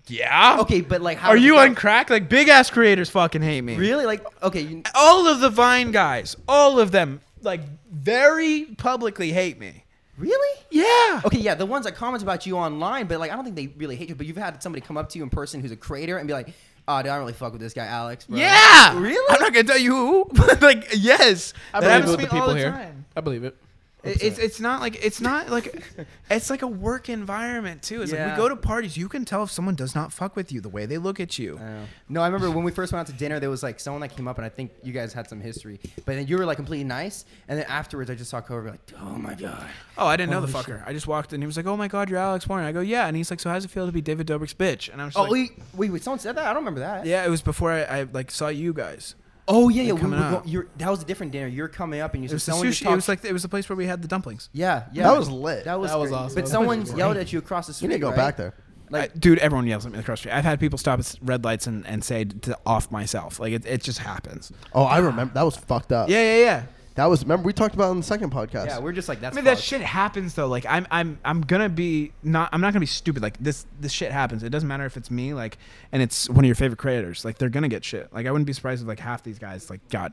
Yeah. 0.07 0.59
Okay, 0.61 0.83
but 0.83 1.01
like, 1.01 1.17
how 1.19 1.31
Are 1.31 1.37
you 1.37 1.55
go? 1.55 1.61
on 1.61 1.75
crack? 1.75 2.11
Like, 2.11 2.29
big 2.29 2.49
ass 2.49 2.69
creators 2.71 3.09
fucking 3.09 3.41
hate 3.43 3.63
me. 3.63 3.77
Really? 3.77 4.05
Like, 4.05 4.23
okay, 4.43 4.61
you, 4.61 4.83
All 4.95 5.27
of 5.27 5.41
the 5.41 5.49
Vine 5.49 5.93
guys, 5.93 6.37
all 6.47 6.79
of 6.79 6.91
them, 6.91 7.21
like, 7.41 7.63
very 7.91 8.65
publicly 8.77 9.33
hate 9.33 9.59
me. 9.59 9.84
Really? 10.19 10.61
Yeah. 10.71 11.21
Okay, 11.25 11.39
yeah, 11.39 11.55
the 11.55 11.67
ones 11.67 11.85
that 11.85 11.95
comment 11.95 12.23
about 12.23 12.47
you 12.47 12.57
online, 12.57 13.07
but 13.07 13.19
like, 13.21 13.31
I 13.31 13.35
don't 13.37 13.45
think 13.45 13.57
they 13.57 13.69
really 13.77 13.97
hate 13.97 14.09
you. 14.09 14.15
But 14.15 14.27
you've 14.27 14.37
had 14.37 14.63
somebody 14.63 14.85
come 14.85 14.97
up 14.97 15.09
to 15.11 15.19
you 15.19 15.25
in 15.25 15.31
person 15.31 15.61
who's 15.61 15.71
a 15.71 15.77
creator 15.77 16.19
and 16.19 16.27
be 16.27 16.33
like, 16.35 16.49
"Oh, 16.89 16.99
dude, 17.03 17.11
I 17.11 17.15
don't 17.15 17.21
really 17.21 17.33
fuck 17.33 17.53
with 17.53 17.61
this 17.61 17.73
guy, 17.75 17.87
Alex." 17.87 18.27
Bro. 18.27 18.39
Yeah. 18.39 18.99
Really? 18.99 19.35
I'm 19.35 19.41
not 19.41 19.53
gonna 19.53 19.67
tell 19.67 19.79
you 19.79 19.95
who, 19.95 20.25
but 20.33 20.61
like, 20.63 20.89
yes. 20.97 21.55
I 21.73 21.81
That 21.81 21.87
believe 21.87 21.89
it 21.89 21.91
happens 21.93 22.11
with 22.11 22.21
to 22.21 22.27
the 22.27 22.33
all 22.33 22.41
people 22.41 22.55
the 22.55 22.59
here. 22.61 22.71
time. 22.71 23.05
I 23.17 23.21
believe 23.21 23.45
it. 23.45 23.57
It- 24.05 24.23
It's 24.23 24.39
it's 24.39 24.61
not 24.61 24.81
like 24.81 24.97
it's 25.05 25.21
not 25.21 25.49
like 25.51 25.83
it's 26.31 26.51
like 26.51 26.63
a 26.63 26.67
work 26.67 27.09
environment 27.09 27.83
too. 27.83 28.03
It's 28.03 28.13
like 28.13 28.19
Yeah. 28.19 28.33
we 28.33 28.37
go 28.37 28.49
to 28.49 28.57
parties, 28.57 28.97
you 28.97 29.09
can 29.09 29.25
tell 29.25 29.43
if 29.43 29.51
someone 29.51 29.75
does 29.75 29.95
not 29.95 30.13
fuck 30.13 30.37
with 30.37 30.53
you 30.53 30.61
the 30.61 30.69
way 30.69 30.87
they 30.87 30.99
look 30.99 31.21
at 31.21 31.39
you. 31.39 31.59
I 31.59 31.63
know. 31.63 31.85
No, 32.11 32.21
I 32.23 32.27
remember 32.27 32.51
when 32.51 32.65
we 32.65 32.71
first 32.73 32.93
went 32.93 33.01
out 33.01 33.13
to 33.13 33.19
dinner, 33.19 33.41
there 33.41 33.51
was 33.51 33.63
like 33.63 33.81
someone 33.81 34.01
that 34.03 34.15
came 34.17 34.29
up, 34.29 34.37
and 34.37 34.45
I 34.45 34.49
think 34.51 34.73
you 34.83 34.93
guys 34.93 35.13
had 35.13 35.29
some 35.29 35.41
history. 35.41 35.81
But 36.05 36.17
then 36.17 36.27
you 36.27 36.37
were 36.39 36.45
like 36.45 36.57
completely 36.57 36.85
nice, 36.85 37.25
and 37.49 37.59
then 37.59 37.67
afterwards, 37.67 38.11
I 38.11 38.15
just 38.15 38.31
saw 38.31 38.41
Kouvr 38.41 38.71
like, 38.71 38.81
"Oh 39.01 39.17
my 39.17 39.35
god." 39.35 39.67
Oh, 39.97 40.07
I 40.07 40.17
didn't 40.17 40.31
know 40.33 40.41
the 40.41 40.53
Holy 40.53 40.65
fucker. 40.65 40.87
I 40.87 40.93
just 40.93 41.07
walked 41.07 41.33
in. 41.33 41.41
He 41.41 41.47
was 41.47 41.57
like, 41.57 41.67
"Oh 41.67 41.77
my 41.77 41.89
god, 41.89 42.11
you're 42.11 42.19
Alex 42.19 42.47
Warren." 42.49 42.65
I 42.67 42.73
go, 42.73 42.81
"Yeah," 42.81 43.07
and 43.07 43.17
he's 43.17 43.31
like, 43.31 43.41
"So 43.41 43.49
how's 43.51 43.65
it 43.65 43.71
feel 43.71 43.87
to 43.87 43.93
be 43.93 44.01
David 44.03 44.27
Dobrik's 44.27 44.55
bitch?" 44.55 44.91
And 44.93 45.01
I 45.01 45.07
was 45.07 45.15
just 45.15 45.19
Oh 45.21 45.23
like, 45.25 45.33
wait, 45.33 45.53
wait, 45.75 45.93
wait, 45.93 46.03
someone 46.03 46.19
said 46.19 46.37
that? 46.37 46.45
I 46.45 46.49
don't 46.53 46.63
remember 46.63 46.81
that. 46.81 47.07
"Yeah." 47.07 47.25
It 47.25 47.31
was 47.31 47.43
before 47.43 47.73
I, 47.73 47.83
I 47.83 48.03
like 48.13 48.31
saw 48.31 48.49
you 48.49 48.73
guys. 48.75 49.15
Oh 49.47 49.69
yeah, 49.69 49.83
yeah. 49.83 49.93
Like 49.93 49.95
We, 49.95 50.01
coming 50.01 50.19
were 50.21 50.25
up. 50.27 50.45
go, 50.45 50.51
you're, 50.51 50.67
that 50.79 50.89
was 50.91 51.03
a 51.03 51.05
different 51.05 51.33
dinner. 51.33 51.47
You're 51.49 51.69
coming 51.69 52.01
up, 52.01 52.15
and 52.15 52.23
you 52.23 52.27
It 52.27 52.31
said 52.31 52.35
was 52.37 52.45
the 52.47 52.53
someone 52.53 52.67
just 52.69 52.81
sushi. 52.81 52.85
talked. 52.85 52.93
It 52.93 52.97
was 52.97 53.09
like 53.09 53.25
it 53.25 53.33
was 53.33 53.43
the 53.43 53.49
place 53.49 53.69
where 53.69 53.77
we 53.77 53.87
had 53.87 54.01
the 54.03 54.09
dumplings. 54.09 54.49
yeah, 54.53 54.85
yeah. 54.93 55.03
That 55.05 55.19
was 55.19 55.29
lit. 55.31 55.65
That 55.65 55.79
was, 55.79 55.91
That 55.91 55.99
was 55.99 56.11
great. 56.11 56.19
awesome. 56.19 56.29
But 56.29 56.35
That 56.35 56.43
was 56.43 56.51
someone 56.51 56.83
great. 56.85 56.97
yelled 56.97 57.17
at 57.19 57.33
you 57.33 57.39
across 57.41 57.67
the 57.67 57.75
street. 57.75 57.89
you 57.89 57.95
street. 57.95 58.07
need 58.07 58.13
to 58.13 58.17
go 58.17 58.23
right? 58.23 58.29
back 58.29 58.37
there. 58.37 58.55
Like, 58.91 59.13
I- 59.15 59.19
dude, 59.19 59.39
everyone 59.39 59.67
yells 59.67 59.85
at 59.87 59.93
me 59.93 59.99
across 59.99 60.19
the 60.19 60.23
street. 60.29 60.33
I've 60.33 60.45
had 60.45 60.61
people 60.61 60.79
stop 60.79 60.99
at 61.01 61.15
red 61.23 61.45
lights 61.45 61.67
and, 61.67 61.87
and 61.87 62.05
say 62.05 62.25
to 62.25 62.57
off 62.65 62.91
myself. 62.91 63.41
Like 63.41 63.53
it, 63.53 63.67
it 63.67 63.83
just 63.83 63.99
happens. 63.99 64.53
Oh, 64.73 64.85
I 64.85 64.99
remember 64.99 65.35
that 65.35 65.43
was 65.43 65.57
fucked 65.57 65.93
up. 65.93 66.09
Yeah, 66.09 66.21
yeah, 66.23 66.45
yeah. 66.45 66.63
That 66.95 67.07
was. 67.07 67.23
Remember 67.23 67.45
we 67.45 67.53
talked 67.53 67.75
about 67.75 67.89
it 67.89 67.93
in 67.93 67.97
the 67.99 68.03
second 68.03 68.31
podcast. 68.31 68.67
yeah, 68.67 68.79
we're 68.79 68.93
just 68.93 69.09
like 69.09 69.21
that's. 69.21 69.35
I 69.35 69.37
mean 69.37 69.45
that 69.47 69.59
shit 69.59 69.81
happens 69.81 70.35
though. 70.35 70.47
Like 70.47 70.65
I'm 70.67 70.87
I'm 70.91 71.19
I'm 71.25 71.41
gonna 71.41 71.69
be 71.69 72.13
not 72.23 72.51
I'm 72.53 72.61
not 72.61 72.73
gonna 72.73 72.81
be 72.81 72.87
stupid. 72.87 73.23
Like 73.23 73.39
this 73.39 73.67
this 73.81 73.93
shit 73.93 74.13
happens. 74.13 74.43
It 74.43 74.51
doesn't 74.51 74.69
matter 74.69 74.87
if 74.87 74.97
it's 74.97 75.11
me 75.11 75.35
like 75.35 75.59
and 75.93 76.03
it's 76.03 76.29
one 76.29 76.45
of 76.45 76.47
your 76.47 76.55
favorite 76.55 76.79
creators. 76.79 77.25
Like 77.25 77.39
they're 77.39 77.49
gonna 77.49 77.69
get 77.69 77.85
shit. 77.85 78.13
Like 78.13 78.27
I 78.27 78.31
wouldn't 78.31 78.47
be 78.47 78.53
surprised 78.53 78.83
if 78.83 78.89
like 78.89 79.01
half 79.01 79.23
these 79.23 79.39
guys 79.39 79.71
like 79.71 79.89
got 79.89 80.13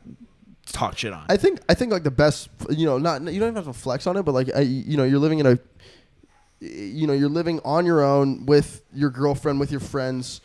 talk 0.66 0.98
shit 0.98 1.14
on. 1.14 1.26
I 1.30 1.38
think 1.38 1.60
I 1.70 1.74
think 1.74 1.92
like 1.92 2.04
the 2.04 2.12
best, 2.12 2.50
you 2.70 2.86
know, 2.86 2.98
not 2.98 3.22
you 3.22 3.40
don't 3.40 3.50
even 3.50 3.56
have 3.56 3.66
to 3.66 3.74
flex 3.74 4.08
on 4.08 4.18
it, 4.18 4.24
but 4.24 4.34
like 4.34 4.50
I, 4.56 4.62
you 4.62 4.98
know, 4.98 5.04
you're 5.04 5.20
living 5.20 5.40
in 5.40 5.46
a, 5.46 5.60
you 6.60 7.08
know, 7.08 7.14
you're 7.14 7.30
living 7.30 7.60
on 7.64 7.86
your 7.86 8.04
own 8.04 8.46
with 8.46 8.84
your 8.94 9.10
girlfriend, 9.10 9.60
with 9.60 9.72
your 9.72 9.80
friends. 9.80 10.42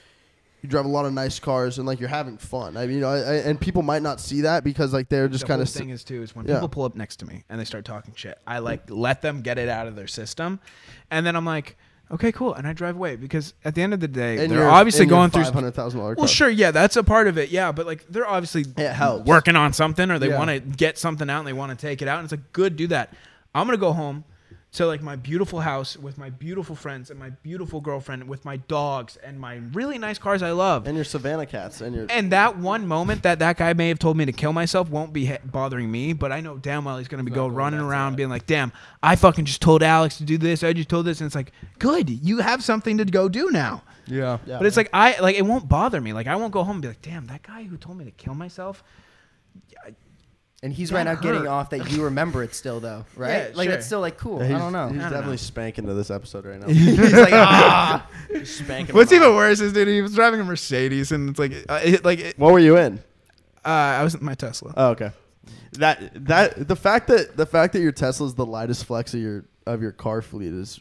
You 0.63 0.69
drive 0.69 0.85
a 0.85 0.89
lot 0.89 1.05
of 1.07 1.13
nice 1.13 1.39
cars 1.39 1.79
and 1.79 1.87
like 1.87 2.01
you're 2.01 2.09
having 2.09 2.39
fun. 2.39 2.77
I 2.77 2.87
mean, 2.87 2.97
you 2.97 3.01
know, 3.03 3.11
I, 3.11 3.19
I- 3.19 3.35
and 3.45 3.61
people 3.61 3.83
might 3.83 4.03
not 4.03 4.21
see 4.21 4.41
that 4.41 4.65
because 4.65 4.93
like 4.93 5.09
they're 5.09 5.29
just 5.29 5.43
the 5.43 5.49
kind 5.49 5.63
of 5.63 5.69
thing 5.69 5.91
is 5.91 6.03
too 6.03 6.23
is 6.23 6.35
when 6.35 6.47
Yeah. 6.47 6.55
people 6.55 6.69
pull 6.69 6.85
up 6.85 6.97
next 6.97 7.17
to 7.17 7.27
me 7.27 7.45
and 7.49 7.61
they 7.61 7.65
start 7.65 7.85
talking 7.85 8.15
shit. 8.17 8.39
I 8.47 8.59
like 8.59 8.83
let 8.89 9.23
them 9.23 9.43
get 9.43 9.59
it 9.59 9.69
out 9.69 9.87
of 9.87 9.95
their 9.97 10.07
system, 10.09 10.59
and 11.11 11.25
then 11.27 11.37
I'm 11.37 11.45
like, 11.45 11.77
okay, 12.11 12.33
cool, 12.33 12.55
and 12.55 12.67
I 12.67 12.73
drive 12.73 12.97
away 12.97 13.17
because 13.17 13.55
at 13.65 13.75
the 13.75 13.83
end 13.83 13.93
of 13.95 14.01
the 14.01 14.09
day, 14.09 14.39
and 14.43 14.51
they're 14.51 14.69
obviously 14.69 15.05
in 15.05 15.09
going 15.09 15.31
through. 15.31 15.45
hundred 15.45 15.75
thousand 15.75 16.01
dollar. 16.01 16.15
Well, 16.17 16.27
sure, 16.27 16.49
yeah, 16.49 16.71
that's 16.73 16.97
a 16.97 17.05
part 17.05 17.29
of 17.29 17.37
it, 17.39 17.51
yeah, 17.51 17.71
but 17.71 17.87
like 17.87 18.05
they're 18.09 18.27
obviously 18.27 18.65
It 18.77 18.93
helps. 18.93 19.27
working 19.27 19.57
on 19.57 19.73
something 19.73 20.11
or 20.11 20.19
they 20.19 20.31
Yeah. 20.31 20.39
want 20.39 20.51
to 20.51 20.59
get 20.61 20.99
something 20.99 21.29
out 21.31 21.41
and 21.41 21.47
they 21.49 21.53
want 21.53 21.79
to 21.79 21.87
take 21.87 22.03
it 22.03 22.09
out, 22.09 22.19
and 22.19 22.25
it's 22.25 22.33
like 22.33 22.53
good, 22.53 22.77
do 22.77 22.87
that. 22.89 23.13
I'm 23.55 23.67
gonna 23.67 23.77
go 23.77 23.93
home 23.93 24.25
to 24.77 24.87
like 24.87 25.03
my 25.03 25.17
beautiful 25.17 25.61
house 25.61 25.97
with 25.97 26.19
my 26.19 26.31
beautiful 26.31 26.77
friends 26.77 27.11
and 27.11 27.19
my 27.19 27.31
beautiful 27.31 27.81
girlfriend 27.81 28.29
with 28.29 28.45
my 28.45 28.57
dogs 28.57 29.17
and 29.17 29.41
my 29.41 29.57
really 29.73 29.99
nice 29.99 30.19
cars 30.19 30.43
I 30.43 30.51
love. 30.51 30.87
and 30.87 30.95
your 30.95 31.05
Savannah 31.05 31.47
cats 31.47 31.81
and 31.81 31.95
your 31.95 32.07
And 32.11 32.33
that 32.33 32.59
one 32.59 32.87
moment 32.87 33.23
that 33.23 33.39
that 33.39 33.57
guy 33.57 33.73
may 33.73 33.89
have 33.89 33.99
told 33.99 34.17
me 34.17 34.25
to 34.27 34.33
kill 34.33 34.53
myself 34.53 34.91
won't 34.91 35.13
be 35.13 35.27
ha- 35.27 35.39
bothering 35.45 35.91
me, 35.91 36.13
but 36.13 36.31
I 36.31 36.41
know 36.41 36.57
damn 36.59 36.85
well 36.85 36.99
he's 36.99 37.09
gonna 37.09 37.25
be 37.25 37.31
go 37.31 37.47
running 37.49 37.81
around 37.81 38.17
being 38.17 38.29
like, 38.29 38.47
"Damn, 38.47 38.71
I 39.03 39.17
fucking 39.17 39.47
just 39.47 39.63
told 39.63 39.83
Alex 39.83 40.19
to 40.19 40.25
do 40.25 40.39
this. 40.39 40.63
I 40.63 40.73
just 40.73 40.89
told 40.89 41.07
this," 41.07 41.21
and 41.21 41.27
it's 41.27 41.35
like, 41.35 41.53
"Good, 41.79 42.11
you 42.11 42.39
have 42.39 42.63
something 42.63 42.99
to 42.99 43.05
go 43.05 43.29
do 43.29 43.51
now." 43.51 43.83
Yeah. 44.07 44.39
Yeah. 44.47 44.59
But 44.59 44.67
it's 44.67 44.77
like 44.77 44.91
I 44.93 45.19
like 45.21 45.37
it 45.37 45.43
won't 45.47 45.69
bother 45.69 46.01
me. 46.01 46.13
Like 46.13 46.27
I 46.27 46.37
won't 46.37 46.53
go 46.53 46.63
home 46.65 46.77
and 46.77 46.83
be 46.83 46.89
like, 46.89 47.03
"Damn, 47.03 47.27
that 47.29 47.43
guy 47.43 47.65
who 47.65 47.77
told 47.77 47.99
me 47.99 48.05
to 48.05 48.11
kill 48.11 48.35
myself." 48.35 48.85
And 50.67 50.75
he's 50.75 50.91
That 50.91 50.97
right 50.97 51.05
now 51.05 51.15
getting 51.15 51.47
off 51.47 51.71
that 51.71 51.93
you 51.93 52.03
remember 52.03 52.43
it 52.43 52.53
still 52.53 52.81
though, 52.81 53.05
right? 53.17 53.51
Yeah, 53.51 53.51
like 53.55 53.67
sure. 53.67 53.75
that's 53.77 53.87
still 53.87 54.01
like 54.01 54.19
cool. 54.19 54.45
Yeah, 54.45 54.57
I 54.57 54.59
don't 54.59 54.73
know. 54.73 54.89
He's 54.89 54.99
don't 54.99 55.11
definitely 55.11 55.35
know. 55.35 55.37
spanking 55.37 55.87
to 55.87 55.95
this 55.95 56.11
episode 56.11 56.45
right 56.45 56.59
now. 56.59 56.67
he's 56.73 57.13
like, 57.13 57.33
ah. 57.33 58.11
Spanking. 58.43 58.93
What's 58.93 59.13
even 59.13 59.29
out. 59.29 59.37
worse 59.37 59.61
is, 59.61 59.73
dude, 59.73 59.87
he 59.87 60.03
was 60.03 60.17
driving 60.17 60.41
a 60.41 60.45
Mercedes, 60.45 61.13
and 61.13 61.31
it's 61.31 61.39
like, 61.39 61.53
uh, 61.69 61.81
it, 61.85 62.05
like, 62.05 62.19
it, 62.19 62.37
What 62.37 62.53
were 62.53 62.59
you 62.59 62.77
in? 62.79 62.99
uh, 63.65 63.69
I 63.69 64.03
was 64.03 64.17
in 64.17 64.25
my 64.25 64.35
Tesla. 64.35 64.75
Oh, 64.77 64.89
okay. 64.89 65.13
That 65.75 66.27
that 66.27 66.67
the 66.67 66.75
fact 66.75 67.07
that 67.07 67.37
the 67.37 67.47
fact 67.47 67.73
that 67.75 67.81
your 67.81 67.93
Tesla 67.93 68.27
is 68.27 68.35
the 68.35 68.45
lightest 68.45 68.87
flex 68.87 69.15
of 69.15 69.21
your 69.21 69.45
of 69.67 69.83
your 69.83 69.93
car 69.93 70.21
fleet 70.21 70.53
is 70.53 70.81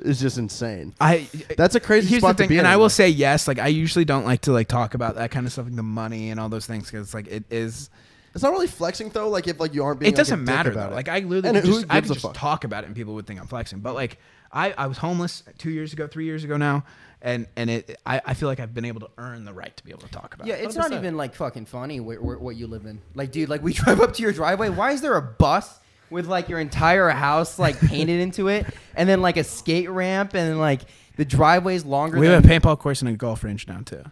is 0.00 0.20
just 0.20 0.38
insane. 0.38 0.94
I 1.00 1.26
That's 1.56 1.74
a 1.74 1.80
crazy 1.80 2.08
here's 2.08 2.20
spot 2.22 2.36
the 2.36 2.44
to 2.44 2.48
be 2.48 2.58
and 2.58 2.66
in. 2.66 2.72
I 2.72 2.76
will 2.76 2.84
though. 2.84 2.88
say 2.88 3.08
yes. 3.08 3.48
Like 3.48 3.58
I 3.58 3.68
usually 3.68 4.04
don't 4.04 4.24
like 4.24 4.42
to 4.42 4.52
like 4.52 4.68
talk 4.68 4.94
about 4.94 5.16
that 5.16 5.30
kind 5.30 5.46
of 5.46 5.52
stuff, 5.52 5.66
like 5.66 5.76
the 5.76 5.82
money 5.82 6.30
and 6.30 6.38
all 6.40 6.48
those 6.48 6.66
things, 6.66 6.90
because 6.90 7.14
like 7.14 7.26
it 7.28 7.44
is. 7.50 7.90
it's 8.34 8.42
not 8.42 8.52
really 8.52 8.66
flexing 8.66 9.08
though. 9.10 9.28
Like 9.28 9.46
if 9.48 9.58
like 9.60 9.74
you 9.74 9.84
aren't 9.84 10.00
being 10.00 10.12
It 10.12 10.16
doesn't 10.16 10.38
like, 10.40 10.42
a 10.42 10.46
dick 10.46 10.54
matter 10.56 10.70
about 10.72 10.90
though. 10.90 10.92
it. 10.94 10.96
Like 10.96 11.08
I 11.08 11.18
literally 11.20 11.58
And 11.58 11.66
just, 11.66 11.86
I 11.90 12.00
gives 12.00 12.08
could 12.08 12.14
just 12.14 12.26
fuck? 12.26 12.34
talk 12.34 12.64
about 12.64 12.84
it, 12.84 12.88
and 12.88 12.96
people 12.96 13.14
would 13.14 13.26
think 13.26 13.40
I'm 13.40 13.46
flexing. 13.46 13.80
But 13.80 13.94
like 13.94 14.18
I, 14.52 14.72
I 14.72 14.86
was 14.88 14.98
homeless 14.98 15.42
two 15.58 15.70
years 15.70 15.92
ago, 15.92 16.06
three 16.08 16.24
years 16.24 16.42
ago 16.44 16.56
now, 16.56 16.84
and 17.22 17.46
and 17.56 17.70
it 17.70 17.98
I, 18.04 18.20
I 18.24 18.34
feel 18.34 18.48
like 18.48 18.60
I've 18.60 18.74
been 18.74 18.84
able 18.84 19.00
to 19.00 19.10
earn 19.16 19.44
the 19.44 19.52
right 19.52 19.76
to 19.76 19.84
be 19.84 19.90
able 19.92 20.02
to 20.02 20.08
talk 20.10 20.34
about. 20.34 20.46
Yeah, 20.46 20.54
it. 20.56 20.64
it's 20.64 20.76
not 20.76 20.92
even 20.92 21.16
like 21.16 21.34
fucking 21.34 21.66
funny 21.66 22.00
where, 22.00 22.20
where, 22.20 22.38
what 22.38 22.56
you 22.56 22.66
live 22.66 22.84
in. 22.84 23.00
Like, 23.14 23.30
dude, 23.32 23.48
like 23.48 23.62
we 23.62 23.72
drive 23.74 24.00
up 24.00 24.12
to 24.14 24.22
your 24.22 24.32
driveway. 24.32 24.68
Why 24.68 24.90
is 24.92 25.00
there 25.02 25.16
a 25.16 25.22
bus 25.22 25.78
with 26.10 26.26
like 26.26 26.48
your 26.48 26.58
entire 26.60 27.08
house 27.10 27.58
like 27.58 27.78
painted 27.80 28.20
into 28.26 28.48
it, 28.48 28.66
and 28.94 29.08
then 29.08 29.22
like 29.22 29.36
a 29.36 29.44
skate 29.44 29.90
ramp, 29.90 30.34
and 30.34 30.58
like 30.58 30.82
the 31.16 31.24
driveway's 31.24 31.84
longer? 31.84 32.18
We 32.18 32.26
than, 32.26 32.42
have 32.42 32.44
a 32.44 32.48
paintball 32.48 32.78
course 32.78 33.00
and 33.02 33.08
a 33.08 33.12
golf 33.12 33.44
range 33.44 33.66
now 33.68 33.80
too. 33.84 34.02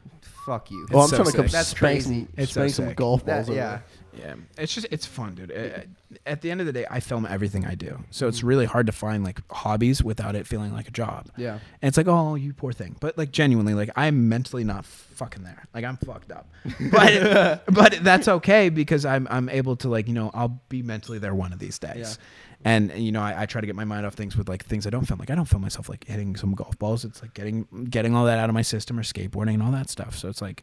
Fuck 0.46 0.70
you. 0.70 0.86
well, 0.90 1.02
I'm 1.02 1.08
so 1.10 1.16
trying 1.16 1.26
to 1.26 1.32
come 1.36 1.46
sick. 1.46 1.52
That's 1.52 1.68
spank 1.68 1.80
crazy. 1.80 2.20
some, 2.20 2.28
It's 2.36 2.52
so 2.52 2.60
spank 2.60 2.74
some 2.74 2.86
sick. 2.88 2.96
golf 2.96 3.24
That- 3.26 3.34
balls. 3.36 3.48
over 3.50 3.58
yeah. 3.58 3.68
there. 3.68 3.84
Yeah, 4.18 4.34
it's 4.62 4.74
just 4.74 4.86
it's 4.90 5.06
fun, 5.06 5.34
dude. 5.34 5.52
Uh, 5.52 5.80
At 6.26 6.40
the 6.40 6.50
end 6.50 6.60
of 6.60 6.66
the 6.66 6.72
day, 6.72 6.86
I 6.90 7.00
film 7.00 7.26
everything 7.26 7.66
I 7.66 7.74
do, 7.74 8.04
so 8.10 8.28
it's 8.28 8.40
mm. 8.40 8.48
really 8.48 8.64
hard 8.64 8.86
to 8.86 8.92
find 8.92 9.24
like 9.24 9.40
hobbies 9.50 10.02
without 10.02 10.34
it 10.34 10.46
feeling 10.46 10.72
like 10.72 10.88
a 10.88 10.90
job. 10.90 11.28
Yeah. 11.36 11.58
And 11.82 11.88
it's 11.88 11.96
like, 11.96 12.08
oh, 12.08 12.34
you 12.34 12.54
poor 12.54 12.72
thing. 12.72 12.96
But 12.98 13.18
like 13.18 13.30
genuinely, 13.30 13.74
like 13.74 13.90
I'm 13.94 14.28
mentally 14.28 14.64
not 14.64 14.86
fucking 14.86 15.42
there. 15.42 15.66
Like 15.74 15.84
I'm 15.84 15.96
fucked 15.98 16.32
up. 16.32 16.48
But 16.90 17.64
but 17.66 17.98
that's 18.02 18.28
okay 18.28 18.68
because 18.68 19.04
I'm 19.04 19.28
I'm 19.30 19.48
able 19.48 19.76
to 19.76 19.88
like, 19.88 20.08
you 20.08 20.14
know, 20.14 20.30
I'll 20.32 20.60
be 20.68 20.82
mentally 20.82 21.18
there 21.18 21.34
one 21.34 21.52
of 21.52 21.58
these 21.58 21.78
days. 21.78 22.18
Yeah. 22.18 22.24
And 22.64 22.92
you 22.96 23.12
know, 23.12 23.20
I, 23.20 23.42
I 23.42 23.46
try 23.46 23.60
to 23.60 23.66
get 23.66 23.76
my 23.76 23.84
mind 23.84 24.06
off 24.06 24.14
things 24.14 24.36
with 24.36 24.48
like 24.48 24.64
things 24.64 24.86
I 24.86 24.90
don't 24.90 25.06
film. 25.06 25.18
Like 25.20 25.30
I 25.30 25.34
don't 25.34 25.44
film 25.44 25.62
myself 25.62 25.88
like 25.88 26.06
hitting 26.06 26.36
some 26.36 26.54
golf 26.54 26.78
balls. 26.78 27.04
It's 27.04 27.22
like 27.22 27.34
getting 27.34 27.66
getting 27.90 28.14
all 28.14 28.24
that 28.24 28.38
out 28.38 28.48
of 28.48 28.54
my 28.54 28.62
system 28.62 28.98
or 28.98 29.02
skateboarding 29.02 29.54
and 29.54 29.62
all 29.62 29.72
that 29.72 29.90
stuff. 29.90 30.16
So 30.16 30.28
it's 30.28 30.42
like 30.42 30.62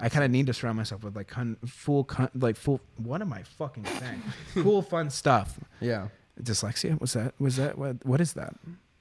I 0.00 0.08
kind 0.08 0.24
of 0.24 0.30
need 0.30 0.46
to 0.46 0.54
surround 0.54 0.76
myself 0.76 1.04
with 1.04 1.14
like 1.16 1.28
con- 1.28 1.56
full 1.66 2.04
con- 2.04 2.30
like 2.34 2.56
full 2.56 2.80
what 2.98 3.20
am 3.20 3.32
I 3.32 3.42
fucking 3.42 3.84
saying? 3.84 4.22
cool 4.54 4.82
fun 4.82 5.10
stuff. 5.10 5.58
Yeah. 5.80 6.08
Dyslexia? 6.42 6.98
What's 7.00 7.12
that? 7.14 7.34
Was 7.38 7.56
that 7.56 7.76
what 7.78 8.04
what 8.06 8.20
is 8.20 8.32
that? 8.34 8.54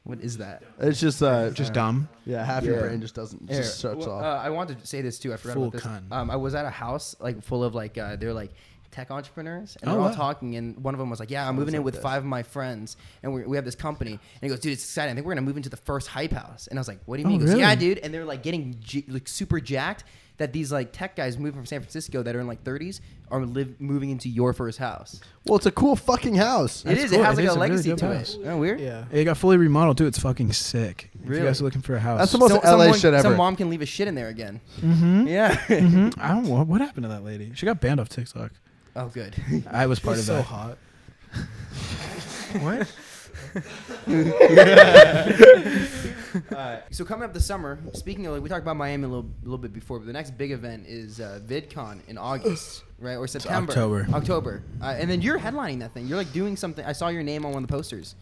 What 0.04 0.22
is 0.22 0.38
that? 0.38 0.64
It's 0.80 1.00
just 1.00 1.22
uh, 1.22 1.52
Just 1.52 1.74
dumb. 1.74 2.10
yeah, 2.26 2.44
half 2.44 2.64
your 2.64 2.76
Yeah. 2.76 2.82
brain 2.82 3.02
just 3.02 3.14
doesn't 3.16 3.50
Here, 3.50 3.62
just 3.62 3.80
shuts 3.82 4.06
well, 4.08 4.16
off. 4.18 4.24
Uh, 4.24 4.42
I 4.44 4.50
wanted 4.50 4.80
to 4.80 4.88
say 4.88 5.02
this 5.02 5.20
too. 5.20 5.34
I 5.34 5.38
forgot 5.38 5.54
Full 5.56 5.64
about 5.68 5.74
this. 5.74 5.84
cunt. 5.84 6.12
Um, 6.12 6.32
I 6.32 6.36
was 6.36 6.56
at 6.56 6.66
a 6.66 6.70
house 6.70 7.16
like 7.20 7.44
full 7.44 7.64
of 7.64 7.76
like 7.76 7.98
uh, 7.98 8.16
they're 8.16 8.34
like 8.34 8.52
tech 8.92 9.12
entrepreneurs, 9.12 9.78
and 9.82 9.90
Oh, 9.90 9.94
they're 9.94 10.02
all 10.02 10.10
wow. 10.10 10.16
talking. 10.16 10.56
And 10.56 10.82
one 10.84 10.96
of 10.96 11.00
them 11.00 11.12
was 11.12 11.20
like, 11.20 11.30
"Yeah, 11.30 11.48
I'm 11.48 11.56
moving 11.56 11.76
in 11.76 11.84
with 11.84 12.02
five 12.02 12.24
of 12.24 12.26
my 12.26 12.42
friends, 12.44 12.98
and 13.22 13.32
we 13.34 13.44
we 13.44 13.56
have 13.56 13.66
this 13.66 13.76
company." 13.76 14.12
And 14.14 14.20
he 14.42 14.48
goes, 14.50 14.60
"Dude, 14.62 14.74
it's 14.74 14.84
exciting. 14.84 15.12
I 15.12 15.16
think 15.16 15.28
we're 15.28 15.34
gonna 15.36 15.46
move 15.46 15.58
into 15.58 15.70
the 15.70 15.78
first 15.78 16.08
hype 16.08 16.32
house." 16.32 16.66
And 16.68 16.80
I 16.80 16.82
was 16.82 16.88
like, 16.88 17.00
"What 17.06 17.18
do 17.18 17.22
you 17.22 17.28
Oh, 17.28 17.32
mean?" 17.32 17.40
He 17.42 17.46
goes, 17.46 17.54
really? 17.54 17.62
"Yeah, 17.62 17.76
dude." 17.76 18.00
And 18.00 18.12
they're 18.14 18.26
like 18.26 18.42
getting 18.42 18.78
j- 18.80 19.06
like 19.08 19.28
super 19.28 19.60
jacked. 19.60 20.06
That 20.40 20.52
these 20.54 20.72
like 20.72 20.92
tech 20.92 21.16
guys 21.16 21.38
moving 21.38 21.54
from 21.54 21.66
San 21.66 21.82
Francisco 21.82 22.24
that 22.24 22.36
are 22.36 22.40
in 22.40 22.48
like 22.48 22.64
30s 22.64 23.00
are 23.30 23.46
live 23.46 23.80
moving 23.80 24.10
into 24.10 24.28
your 24.28 24.52
first 24.54 24.80
house. 24.80 25.20
well, 25.46 25.58
it's 25.58 25.66
a 25.68 25.72
cool 25.72 25.96
fucking 25.96 26.34
house. 26.36 26.84
It 26.86 26.98
is. 26.98 27.12
It 27.12 27.16
cool. 27.18 27.26
has 27.26 27.38
It 27.38 27.44
like 27.44 27.44
is 27.44 27.56
a 27.56 27.60
a 27.60 27.60
really 27.60 27.70
legacy 27.70 27.90
dope 27.90 28.00
to 28.00 28.18
house. 28.18 28.34
it. 28.36 28.48
Oh, 28.48 28.58
weird. 28.58 28.80
Yeah. 28.80 29.04
It 29.12 29.26
got 29.26 29.38
fully 29.38 29.58
remodeled 29.58 29.98
too. 30.00 30.08
It's 30.08 30.18
fucking 30.18 30.52
sick. 30.54 31.12
If 31.22 31.30
Really? 31.30 31.42
you 31.44 31.48
guys 31.48 31.62
are 31.62 31.66
looking 31.66 31.82
for 31.82 31.96
a 31.96 32.00
house. 32.00 32.20
That's 32.20 32.32
the 32.32 32.38
most 32.40 32.52
So- 32.52 32.58
LA 32.64 32.70
someone- 32.86 33.00
shit 33.00 33.14
ever. 33.14 33.22
Some 33.24 33.38
mom 33.38 33.56
can 33.56 33.70
leave 33.70 33.82
a 33.82 33.86
shit 33.86 34.08
in 34.08 34.16
there 34.16 34.30
again. 34.30 34.60
mm-hmm. 34.80 35.28
Yeah. 35.28 35.56
hmm 35.68 36.10
I 36.18 36.30
don't 36.30 36.46
know 36.46 36.64
what 36.64 36.82
happened 36.82 37.04
to 37.04 37.10
that 37.10 37.24
lady. 37.24 37.52
She 37.54 37.66
got 37.68 37.80
banned 37.80 38.00
off 38.00 38.10
TikTok. 38.10 38.52
oh, 38.96 39.08
good. 39.10 39.36
I 39.70 39.86
was 39.86 40.00
part 40.00 40.18
of 40.18 40.26
that. 40.26 40.32
so 40.32 40.36
that. 40.38 40.44
hot. 40.46 40.78
What? 42.62 42.92
So 46.92 47.06
coming 47.06 47.24
up 47.24 47.34
this 47.34 47.46
summer, 47.46 47.80
speaking 47.94 48.26
of, 48.28 48.34
like, 48.34 48.44
we 48.44 48.50
talked 48.50 48.62
about 48.62 48.76
Miami 48.76 49.06
a 49.06 49.08
little, 49.08 49.30
little 49.44 49.58
bit 49.58 49.74
before, 49.74 50.00
but 50.00 50.06
the 50.06 50.14
next 50.14 50.38
big 50.38 50.52
event 50.52 50.86
is 50.88 51.20
uh, 51.20 51.40
VidCon 51.46 52.02
in 52.08 52.18
August, 52.18 52.84
right, 53.00 53.16
or 53.16 53.28
September? 53.28 53.72
October. 53.72 54.08
October, 54.14 54.64
uh, 54.82 54.96
and 54.98 55.10
then 55.10 55.22
you're 55.22 55.40
headlining 55.40 55.80
that 55.80 55.94
thing. 55.94 56.08
You're 56.08 56.18
like 56.18 56.32
doing 56.32 56.56
something. 56.56 56.86
I 56.86 56.92
saw 56.92 57.08
your 57.08 57.24
name 57.24 57.46
on 57.46 57.54
one 57.54 57.64
of 57.64 57.70
the 57.70 57.74
posters. 57.74 58.16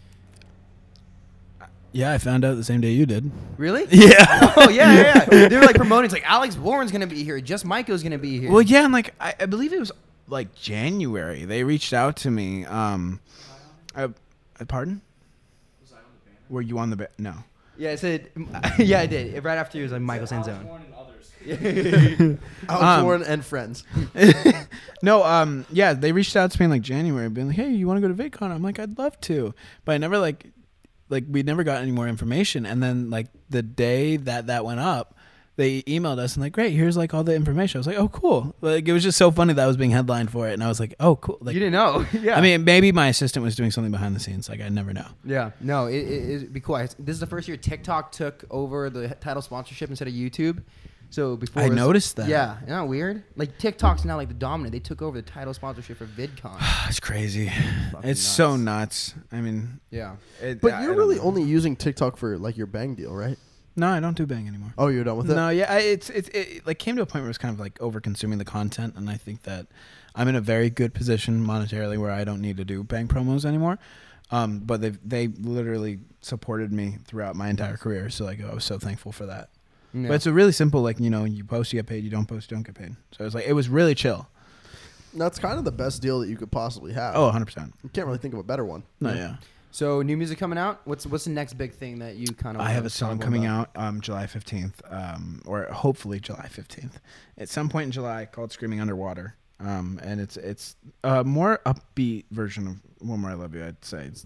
Yeah, 1.92 2.14
I 2.14 2.18
found 2.18 2.46
out 2.46 2.56
the 2.56 2.64
same 2.64 2.82
day 2.82 2.92
you 2.92 3.06
did. 3.06 3.32
Really? 3.58 3.86
Yeah. 3.90 4.54
oh 4.56 4.70
yeah, 4.70 4.94
yeah, 4.94 5.26
yeah. 5.32 5.36
They 5.50 5.56
were 5.56 5.66
like 5.66 5.76
promoting. 5.76 6.06
It's 6.06 6.14
like 6.14 6.30
Alex 6.30 6.58
Warren's 6.58 6.92
gonna 6.92 7.08
be 7.08 7.24
here. 7.24 7.40
Just 7.42 7.66
Michael's 7.66 8.04
gonna 8.04 8.18
be 8.18 8.40
here. 8.40 8.52
Well, 8.52 8.62
yeah, 8.62 8.84
and 8.84 8.94
like 8.94 9.14
I, 9.20 9.34
I 9.40 9.46
believe 9.48 9.74
it 9.74 9.80
was 9.80 9.92
like 10.28 10.54
January. 10.56 11.46
They 11.46 11.64
reached 11.64 11.94
out 11.94 12.18
to 12.18 12.32
me. 12.32 12.66
Um, 12.66 13.20
uh, 13.96 14.10
uh, 14.60 14.66
pardon? 14.66 15.02
Were 16.50 16.62
you 16.62 16.78
on 16.80 16.90
the 16.90 16.96
ba- 16.96 17.10
no? 17.18 17.34
Yeah, 17.78 17.92
it 17.92 18.00
said. 18.00 18.30
yeah, 18.80 19.02
I 19.02 19.06
did. 19.06 19.44
Right 19.44 19.58
after 19.58 19.78
you 19.78 19.84
was 19.84 19.92
like 19.92 20.02
Michael 20.02 20.28
Sanzone. 20.28 20.68
Alex 21.48 22.40
Um, 22.70 23.04
Warren 23.04 23.24
and 23.24 23.46
friends. 23.46 23.84
no, 25.02 25.24
um, 25.24 25.66
yeah, 25.72 25.94
they 25.94 26.12
reached 26.12 26.36
out 26.36 26.52
to 26.52 26.60
me 26.60 26.66
in 26.66 26.72
like 26.72 26.82
January, 26.82 27.30
being 27.30 27.48
like, 27.48 27.56
"Hey, 27.56 27.70
you 27.72 27.88
want 27.88 28.02
to 28.02 28.08
go 28.08 28.14
to 28.14 28.30
VidCon?" 28.30 28.52
I'm 28.52 28.64
like, 28.64 28.80
"I'd 28.80 28.98
love 28.98 29.20
to," 29.22 29.54
but 29.86 29.94
I 29.94 29.98
never 29.98 30.18
like, 30.18 30.48
like 31.10 31.26
we 31.30 31.44
never 31.44 31.64
got 31.64 31.82
any 31.82 31.92
more 31.92 32.08
information. 32.08 32.66
And 32.66 32.82
then 32.82 33.10
like 33.10 33.28
the 33.50 33.62
day 33.64 34.18
that 34.18 34.48
that 34.48 34.66
went 34.66 34.80
up, 34.80 35.16
they 35.58 35.82
emailed 35.84 36.18
us 36.20 36.36
and 36.36 36.44
like, 36.44 36.54
"Great, 36.54 36.72
here's 36.72 36.96
like 36.96 37.14
all 37.14 37.24
the 37.24 37.36
information." 37.36 37.78
I 37.78 37.80
was 37.80 37.88
like, 37.88 37.98
"Oh, 37.98 38.08
cool!" 38.08 38.56
Like 38.62 38.88
it 38.88 38.94
was 38.94 39.04
just 39.04 39.18
so 39.18 39.30
funny 39.32 39.54
that 39.54 39.62
I 39.64 39.68
was 39.68 39.76
being 39.76 39.92
headlined 39.92 40.32
for 40.32 40.48
it, 40.48 40.54
and 40.54 40.64
I 40.64 40.68
was 40.70 40.80
like, 40.80 40.96
"Oh, 41.00 41.16
cool!" 41.18 41.38
Like, 41.42 41.54
you 41.54 41.60
didn't 41.60 41.74
know. 41.74 42.06
yeah. 42.14 42.38
I 42.38 42.42
mean, 42.42 42.64
maybe 42.64 42.92
my 42.94 43.08
assistant 43.10 43.44
was 43.44 43.56
doing 43.56 43.72
something 43.72 43.92
behind 43.92 44.16
the 44.16 44.20
scenes. 44.22 44.48
Like 44.48 44.62
I 44.62 44.70
never 44.70 44.94
know. 44.94 45.08
Yeah, 45.26 45.52
no, 45.60 45.88
it, 45.88 45.96
it, 45.98 46.30
it'd 46.30 46.54
be 46.54 46.60
cool. 46.62 46.76
I, 46.76 46.84
this 47.00 47.14
is 47.16 47.20
the 47.20 47.26
first 47.28 47.48
year 47.48 47.58
TikTok 47.58 48.12
took 48.14 48.46
over 48.50 48.90
the 48.90 49.10
title 49.16 49.42
sponsorship 49.42 49.90
instead 49.90 50.08
of 50.08 50.14
YouTube. 50.14 50.64
So 51.10 51.38
before 51.38 51.64
I 51.64 51.68
was- 51.70 51.76
noticed 51.78 52.18
that. 52.18 52.28
Yeah, 52.28 52.58
isn't 52.58 52.68
that 52.70 52.88
weird? 52.88 53.24
Like 53.38 53.58
TikTok's 53.58 54.04
now 54.04 54.18
like 54.18 54.28
the 54.28 54.34
dominant. 54.34 54.74
They 54.74 54.80
took 54.80 55.02
over 55.02 55.16
the 55.16 55.28
title 55.28 55.54
sponsorship 55.54 55.98
for 55.98 56.06
VidCon. 56.06 56.58
It's 56.90 57.00
crazy. 57.00 57.50
Fucking 57.94 58.10
It's 58.10 58.20
so 58.22 58.58
nuts. 58.58 59.14
I 59.32 59.40
mean, 59.40 59.80
yeah. 59.90 60.18
it, 60.42 60.60
But 60.62 60.74
I 60.74 60.80
you're 60.82 60.90
don't 60.90 60.98
really 60.98 61.16
know. 61.16 61.22
only 61.24 61.44
using 61.44 61.76
TikTok 61.78 62.18
for 62.18 62.38
like 62.38 62.58
your 62.58 62.68
bang 62.68 62.94
deal, 62.96 63.14
right? 63.14 63.38
No. 63.78 63.88
I 63.90 64.00
don't 64.00 64.18
do 64.18 64.26
bang 64.26 64.48
anymore. 64.48 64.74
Oh, 64.78 64.88
you're 64.88 65.04
done 65.04 65.18
with 65.18 65.32
it. 65.32 65.36
No, 65.36 65.50
yeah, 65.50 65.72
I, 65.72 65.80
it's 65.80 66.10
it's 66.10 66.28
it 66.30 66.66
like 66.68 66.80
came 66.80 66.96
to 66.98 67.02
a 67.02 67.06
point 67.06 67.24
where 67.24 67.28
it 67.28 67.30
was 67.30 67.38
kind 67.38 67.54
of 67.54 67.60
like 67.60 67.82
over 67.82 68.02
consuming 68.02 68.38
the 68.38 68.46
content, 68.46 68.96
and 68.98 69.10
I 69.10 69.16
think 69.16 69.44
that 69.44 69.68
I'm 70.16 70.28
in 70.28 70.36
a 70.36 70.42
very 70.42 70.70
good 70.70 70.94
position 70.94 71.46
monetarily 71.46 71.98
where 71.98 72.12
I 72.12 72.24
don't 72.24 72.42
need 72.42 72.58
to 72.58 72.66
do 72.66 72.84
bang 72.84 73.08
promos 73.08 73.46
anymore. 73.46 73.80
Um, 74.30 74.60
but 74.60 74.82
they 74.82 74.90
they 74.90 75.28
literally 75.28 76.00
supported 76.22 76.72
me 76.74 76.98
throughout 77.06 77.36
my 77.36 77.50
entire 77.50 77.78
career, 77.78 78.10
so 78.10 78.26
like 78.26 78.44
I 78.44 78.54
was 78.54 78.66
so 78.66 78.78
thankful 78.78 79.12
for 79.14 79.26
that. 79.26 79.50
Yeah. 79.94 80.10
But 80.10 80.16
it's 80.16 80.26
a 80.26 80.34
really 80.34 80.52
simple 80.52 80.82
like 80.82 81.00
you 81.00 81.10
know 81.10 81.24
you 81.24 81.44
post 81.46 81.72
you 81.72 81.78
get 81.80 81.88
paid, 81.88 82.04
you 82.04 82.10
don't 82.10 82.26
post 82.26 82.52
you 82.52 82.58
don't 82.58 82.66
get 82.66 82.76
paid. 82.76 82.96
So 83.12 83.22
it 83.22 83.26
was 83.26 83.36
like 83.36 83.46
it 83.46 83.54
was 83.54 83.70
really 83.70 83.96
chill. 83.96 84.28
That's 85.14 85.40
kind 85.40 85.58
of 85.58 85.64
the 85.66 85.72
best 85.72 86.02
deal 86.02 86.20
that 86.20 86.28
you 86.28 86.36
could 86.36 86.52
possibly 86.52 86.94
have. 86.94 87.16
Oh, 87.16 87.24
100 87.24 87.46
percent. 87.46 87.74
you 87.84 87.90
can't 87.90 88.06
really 88.06 88.20
think 88.20 88.34
of 88.34 88.40
a 88.40 88.44
better 88.44 88.66
one. 88.66 88.84
No, 89.00 89.14
yeah. 89.14 89.38
So 89.72 90.02
new 90.02 90.18
music 90.18 90.38
coming 90.38 90.58
out. 90.58 90.82
What's 90.86 91.06
what's 91.06 91.26
the 91.26 91.32
next 91.32 91.54
big 91.54 91.74
thing 91.74 92.00
that 92.00 92.16
you 92.16 92.28
kind 92.28 92.58
of? 92.58 92.62
I 92.62 92.70
have 92.70 92.86
a 92.86 92.90
song 92.90 93.20
coming 93.20 93.46
out 93.46 93.70
um, 93.76 94.02
July 94.02 94.26
15th, 94.26 94.74
um, 94.90 95.42
or 95.46 95.64
hopefully 95.66 96.20
July 96.20 96.48
15th, 96.50 96.94
at 97.38 97.50
some 97.50 97.70
point 97.70 97.86
in 97.86 97.92
July 97.92 98.26
called 98.26 98.52
"Screaming 98.52 98.82
Underwater," 98.82 99.36
um, 99.60 100.00
and 100.02 100.20
it's 100.20 100.38
it's 100.38 100.76
a 101.04 101.24
more 101.24 101.60
upbeat 101.66 102.26
version 102.32 102.68
of 102.68 103.08
"One 103.08 103.22
More 103.22 103.32
I 103.32 103.36
Love 103.36 103.56
You." 103.56 103.66
I'd 103.66 103.84
say 103.84 104.06
it's 104.06 104.26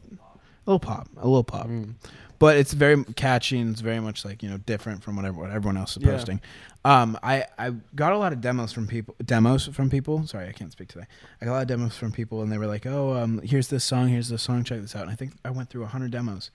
a 0.65 0.69
little 0.69 0.79
pop, 0.79 1.07
a 1.17 1.25
little 1.27 1.43
pop, 1.43 1.67
Mm. 1.67 1.95
but 2.39 2.57
it's 2.57 2.73
very 2.73 3.03
catchy 3.15 3.59
and 3.59 3.71
it's 3.71 3.81
very 3.81 3.99
much 3.99 4.23
like 4.25 4.41
you 4.43 4.49
know 4.49 4.57
different 4.57 5.03
from 5.03 5.15
whatever 5.15 5.39
what 5.39 5.51
everyone 5.51 5.77
else 5.77 5.97
is 5.97 6.03
Yeah. 6.03 6.11
posting. 6.11 6.41
Um, 6.83 7.17
I 7.21 7.45
I 7.59 7.71
got 7.95 8.13
a 8.13 8.17
lot 8.17 8.33
of 8.33 8.41
demos 8.41 8.71
from 8.71 8.87
people. 8.87 9.15
Demos 9.23 9.67
from 9.67 9.89
people. 9.89 10.25
Sorry, 10.25 10.47
I 10.47 10.51
can't 10.51 10.71
speak 10.71 10.87
today. 10.89 11.05
I 11.41 11.45
got 11.45 11.51
a 11.51 11.53
lot 11.53 11.61
of 11.63 11.67
demos 11.67 11.95
from 11.95 12.11
people, 12.11 12.41
and 12.41 12.51
they 12.51 12.57
were 12.57 12.65
like, 12.67 12.85
"Oh, 12.87 13.15
um, 13.17 13.39
here's 13.43 13.67
this 13.67 13.83
song. 13.83 14.07
Here's 14.07 14.29
this 14.29 14.41
song. 14.41 14.63
Check 14.63 14.81
this 14.81 14.95
out." 14.95 15.03
And 15.03 15.11
I 15.11 15.15
think 15.15 15.33
I 15.45 15.51
went 15.51 15.69
through 15.69 15.85
hundred 15.85 16.11
demos. 16.11 16.49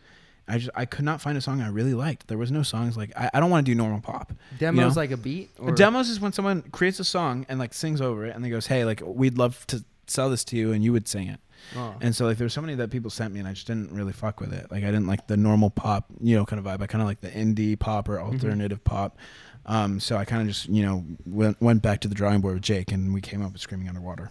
I 0.48 0.58
just 0.58 0.70
I 0.76 0.84
could 0.84 1.04
not 1.04 1.20
find 1.20 1.36
a 1.36 1.40
song 1.40 1.60
I 1.60 1.68
really 1.68 1.94
liked. 1.94 2.28
There 2.28 2.38
was 2.38 2.50
no 2.52 2.62
songs 2.62 2.96
like 2.96 3.12
I, 3.16 3.30
I 3.34 3.40
don't 3.40 3.50
want 3.50 3.66
to 3.66 3.70
do 3.72 3.74
normal 3.76 4.00
pop. 4.00 4.32
Demos 4.58 4.80
you 4.82 4.88
know? 4.88 4.94
like 4.94 5.10
a 5.12 5.16
beat. 5.16 5.50
Or? 5.58 5.72
Demos 5.72 6.08
is 6.08 6.20
when 6.20 6.32
someone 6.32 6.62
creates 6.72 6.98
a 7.00 7.04
song 7.04 7.46
and 7.48 7.58
like 7.58 7.74
sings 7.74 8.00
over 8.00 8.26
it, 8.26 8.34
and 8.34 8.44
they 8.44 8.50
goes, 8.50 8.66
"Hey, 8.66 8.84
like 8.84 9.02
we'd 9.04 9.38
love 9.38 9.64
to 9.68 9.84
sell 10.08 10.28
this 10.30 10.42
to 10.44 10.56
you," 10.56 10.72
and 10.72 10.82
you 10.84 10.92
would 10.92 11.06
sing 11.08 11.28
it. 11.28 11.38
Oh. 11.76 11.94
And 12.00 12.14
so 12.14 12.26
like 12.26 12.38
there 12.38 12.44
was 12.44 12.52
so 12.54 12.60
many 12.60 12.74
that 12.76 12.90
people 12.90 13.10
sent 13.10 13.32
me, 13.34 13.40
and 13.40 13.48
I 13.48 13.52
just 13.52 13.66
didn't 13.66 13.92
really 13.92 14.12
fuck 14.12 14.40
with 14.40 14.52
it. 14.52 14.70
Like 14.70 14.82
I 14.84 14.86
didn't 14.86 15.06
like 15.06 15.26
the 15.26 15.36
normal 15.36 15.70
pop, 15.70 16.06
you 16.20 16.36
know, 16.36 16.44
kind 16.44 16.58
of 16.58 16.66
vibe. 16.66 16.82
I 16.82 16.86
kind 16.86 17.02
of 17.02 17.08
like 17.08 17.20
the 17.20 17.30
indie 17.30 17.78
pop 17.78 18.08
or 18.08 18.20
alternative 18.20 18.82
pop. 18.84 19.18
Um, 19.66 19.98
so 19.98 20.16
I 20.16 20.24
kind 20.24 20.42
of 20.42 20.48
just 20.48 20.68
you 20.68 20.82
know 20.84 21.04
went 21.26 21.60
went 21.60 21.82
back 21.82 22.00
to 22.02 22.08
the 22.08 22.14
drawing 22.14 22.40
board 22.40 22.54
with 22.54 22.62
Jake, 22.62 22.92
and 22.92 23.12
we 23.12 23.20
came 23.20 23.42
up 23.44 23.52
with 23.52 23.60
"Screaming 23.60 23.88
Underwater." 23.88 24.30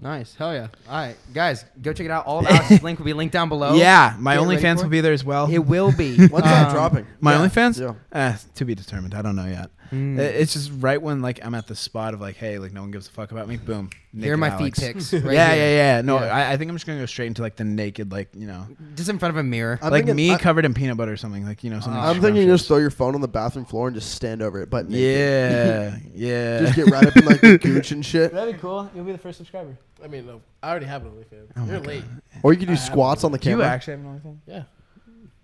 Nice. 0.00 0.34
Hell 0.34 0.52
yeah. 0.52 0.66
All 0.88 0.96
right, 0.96 1.16
guys, 1.32 1.64
go 1.80 1.92
check 1.92 2.06
it 2.06 2.10
out. 2.10 2.26
All 2.26 2.38
of 2.40 2.46
Alex's 2.46 2.82
link 2.82 2.98
will 2.98 3.06
be 3.06 3.12
linked 3.12 3.32
down 3.32 3.48
below. 3.48 3.74
Yeah, 3.74 4.16
my 4.18 4.34
Get 4.36 4.46
ready 4.46 4.60
OnlyFans 4.62 4.82
will 4.82 4.88
be 4.88 5.00
there 5.00 5.12
as 5.12 5.24
well. 5.24 5.48
It 5.48 5.58
will 5.58 5.92
be. 5.92 6.16
When's 6.26 6.30
that 6.44 6.66
Um, 6.68 6.72
dropping? 6.72 7.06
my 7.20 7.34
yeah. 7.34 7.38
OnlyFans? 7.46 7.80
Yeah. 7.80 7.94
Eh, 8.30 8.36
to 8.56 8.64
be 8.64 8.74
determined. 8.74 9.14
I 9.14 9.22
don't 9.22 9.36
know 9.36 9.46
yet. 9.46 9.70
Mm. 9.92 10.18
It's 10.18 10.54
just 10.54 10.70
right 10.78 11.00
when 11.00 11.20
like 11.20 11.44
I'm 11.44 11.54
at 11.54 11.66
the 11.66 11.76
spot 11.76 12.14
of 12.14 12.20
like, 12.20 12.36
hey, 12.36 12.58
like 12.58 12.72
no 12.72 12.80
one 12.80 12.90
gives 12.90 13.08
a 13.08 13.10
fuck 13.10 13.30
about 13.30 13.46
me. 13.46 13.58
Boom. 13.58 13.90
Here 14.18 14.34
are 14.34 14.36
my 14.36 14.48
Alex. 14.48 14.78
feet 14.80 14.94
pics. 14.94 15.12
Right 15.24 15.34
yeah, 15.34 15.54
here. 15.54 15.64
yeah, 15.64 15.96
yeah. 15.96 16.00
No, 16.02 16.18
Yeah. 16.18 16.34
I, 16.34 16.52
I 16.52 16.56
think 16.56 16.70
I'm 16.70 16.74
just 16.76 16.86
gonna 16.86 16.98
go 16.98 17.06
straight 17.06 17.26
into 17.26 17.42
like 17.42 17.56
the 17.56 17.64
naked, 17.64 18.10
like 18.10 18.28
you 18.34 18.46
know, 18.46 18.66
Just 18.96 19.08
in 19.08 19.18
front 19.18 19.30
of 19.30 19.36
a 19.36 19.42
mirror. 19.42 19.78
I'm 19.82 19.90
like 19.90 20.00
thinking- 20.06 20.16
me 20.16 20.32
I- 20.32 20.38
covered 20.38 20.64
in 20.64 20.74
peanut 20.74 20.96
butter 20.96 21.12
or 21.12 21.16
something, 21.16 21.44
like 21.46 21.62
you 21.62 21.70
know, 21.70 21.80
something. 21.80 22.00
I'm 22.00 22.20
thinking 22.20 22.42
you 22.42 22.48
just 22.48 22.68
throw 22.68 22.78
your 22.78 22.90
phone 22.90 23.14
on 23.14 23.20
the 23.20 23.28
bathroom 23.28 23.64
floor 23.66 23.88
and 23.88 23.94
just 23.94 24.12
stand 24.14 24.40
over 24.42 24.62
it, 24.62 24.70
but 24.70 24.88
naked. 24.88 25.00
Yeah, 25.02 25.96
yeah. 26.14 26.60
just 26.60 26.76
get 26.76 26.86
right 26.90 27.06
up 27.06 27.16
in 27.16 27.24
like 27.26 27.40
the 27.42 27.58
gooch 27.58 27.90
and 27.92 28.04
shit. 28.04 28.32
That'd 28.32 28.54
be 28.54 28.60
cool. 28.60 28.90
You'll 28.94 29.04
be 29.04 29.12
the 29.12 29.18
first 29.18 29.36
subscriber. 29.38 29.76
I 30.02 30.08
mean, 30.08 30.26
no, 30.26 30.40
I 30.62 30.70
already 30.70 30.86
have 30.86 31.02
an 31.04 31.10
OnlyFans. 31.12 31.48
Oh 31.56 31.64
You're 31.66 31.76
God. 31.78 31.86
late. 31.86 32.04
Or 32.42 32.52
you 32.52 32.58
could 32.58 32.68
do 32.68 32.72
I 32.74 32.76
squats 32.76 33.24
on 33.24 33.30
the 33.32 33.38
Do 33.38 33.50
you 33.50 33.62
actually 33.62 33.92
have 33.98 34.00
an 34.04 34.20
OnlyFans? 34.20 34.38
Yeah. 34.46 34.62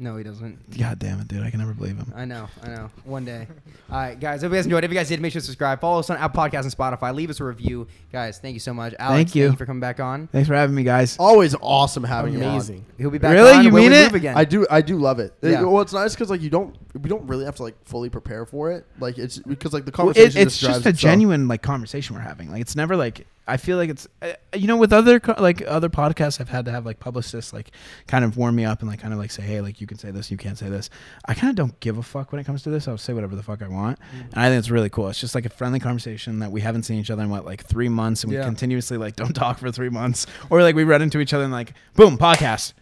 No, 0.01 0.16
he 0.16 0.22
doesn't. 0.22 0.78
God 0.78 1.01
damn 1.01 1.18
it, 1.18 1.26
dude! 1.26 1.42
I 1.42 1.51
can 1.51 1.59
never 1.59 1.74
believe 1.74 1.96
him. 1.96 2.12
I 2.14 2.24
know, 2.24 2.49
I 2.62 2.68
know. 2.68 2.88
One 3.05 3.24
day. 3.24 3.49
All 3.90 3.96
right, 3.99 4.18
guys. 4.18 4.42
Hope 4.42 4.53
you 4.53 4.57
guys 4.59 4.64
enjoyed. 4.66 4.84
If 4.84 4.92
you 4.92 4.96
guys 4.96 5.09
did, 5.09 5.20
make 5.20 5.32
sure 5.32 5.40
to 5.40 5.44
subscribe. 5.46 5.80
Follow 5.80 5.99
us 5.99 6.09
on 6.09 6.18
Apple 6.18 6.40
Podcasts 6.40 6.62
and 6.62 6.72
Spotify. 6.76 7.12
Leave 7.12 7.30
us 7.30 7.40
a 7.40 7.44
review, 7.44 7.88
guys. 8.12 8.38
Thank 8.38 8.55
you 8.55 8.61
so 8.61 8.72
much, 8.72 8.94
Alex. 9.01 9.16
Thank 9.16 9.34
you. 9.34 9.53
for 9.57 9.66
coming 9.66 9.80
back 9.80 9.99
on. 9.99 10.28
Thanks 10.28 10.46
for 10.46 10.55
having 10.55 10.76
me, 10.76 10.84
guys. 10.84 11.16
Always 11.18 11.57
awesome 11.61 12.05
having 12.05 12.32
you 12.34 12.42
on. 12.44 12.51
Amazing. 12.51 12.84
He'll 12.96 13.11
be 13.11 13.18
back. 13.18 13.32
Really? 13.32 13.51
on 13.55 13.64
You 13.64 13.72
when 13.72 13.82
mean 13.82 13.92
it? 13.92 14.14
again. 14.14 14.36
I 14.38 14.44
do, 14.44 14.64
I 14.70 14.82
do 14.82 14.99
love 14.99 15.18
it. 15.18 15.34
It- 15.42 15.51
Yeah. 15.51 15.62
well, 15.64 15.82
it's 15.82 15.92
nice 15.92 16.14
because 16.14 16.30
like 16.30 16.42
you 16.42 16.51
don't, 16.51 16.76
we 16.94 17.09
don't 17.11 17.26
really 17.26 17.44
have 17.44 17.57
to 17.57 17.64
like 17.64 17.74
fully 17.84 18.09
prepare 18.09 18.46
for 18.46 18.70
it. 18.70 18.86
Like 19.01 19.18
it's 19.18 19.38
because 19.38 19.72
like 19.72 19.84
the 19.84 19.90
Well, 19.90 20.07
conversation 20.14 20.40
it, 20.42 20.46
it's 20.46 20.61
drives 20.61 20.76
just 20.76 20.86
a 20.86 20.90
itself. 20.90 21.01
genuine 21.12 21.49
like 21.49 21.62
conversation 21.62 22.14
we're 22.14 22.22
having. 22.22 22.53
Like 22.53 22.61
it's 22.61 22.76
never 22.76 22.94
like 22.96 23.26
I 23.49 23.57
feel 23.57 23.76
like 23.78 23.90
it's 23.90 24.07
uh, 24.22 24.32
you 24.55 24.66
know 24.66 24.76
with 24.76 24.92
other 24.92 25.18
co- 25.18 25.34
like 25.38 25.62
other 25.66 25.88
podcasts 25.88 26.40
I've 26.40 26.49
had 26.51 26.66
to 26.66 26.70
have 26.70 26.84
like 26.86 27.01
publicists 27.01 27.53
like 27.53 27.70
kind 28.07 28.24
of 28.24 28.36
warm 28.36 28.55
me 28.57 28.64
up 28.64 28.80
and 28.80 28.88
like 28.88 29.01
kind 29.01 29.12
of 29.12 29.18
like 29.18 29.30
say 29.30 29.42
hey 29.42 29.61
like 29.61 29.80
you 29.80 29.86
can 29.86 29.99
say 29.99 30.11
this 30.11 30.30
you 30.30 30.36
can't 30.36 30.59
say 30.59 30.68
this. 30.68 30.90
I 31.24 31.34
kind 31.34 31.51
of 31.51 31.57
don't 31.57 31.80
give 31.80 31.99
a 31.99 32.03
fuck 32.03 32.30
when 32.30 32.40
it 32.40 32.44
comes 32.44 32.62
to 32.64 32.70
this. 32.70 32.86
I'll 32.86 32.99
say 32.99 33.12
whatever 33.12 33.34
the 33.34 33.42
fuck 33.42 33.62
I 33.62 33.68
want, 33.68 33.99
and 34.12 34.34
I 34.34 34.49
think 34.49 34.59
it's 34.59 34.70
really 34.70 34.90
cool. 34.90 35.09
It's 35.09 35.20
just 35.20 35.34
like 35.34 35.46
a 35.46 35.51
friendly 35.51 35.80
conversation 35.80 36.38
that 36.40 36.53
we 36.53 36.61
haven't 36.61 36.82
seen 36.84 36.99
each 36.99 37.11
other 37.11 37.22
in 37.22 37.30
what 37.30 37.44
like 37.44 37.64
three 37.64 37.88
months, 37.88 38.22
and 38.22 38.32
we 38.32 38.38
continuously 38.38 38.99
like 38.99 39.16
don't 39.16 39.32
talk 39.34 39.59
for 39.59 39.70
three 39.72 39.88
months, 39.90 40.26
or 40.51 40.62
like 40.62 40.76
we 40.76 40.84
run 40.84 41.03
into 41.03 41.18
each 41.20 41.32
other 41.32 41.44
and 41.44 41.53
like 41.53 41.72
boom 41.94 42.18
podcast, 42.18 42.74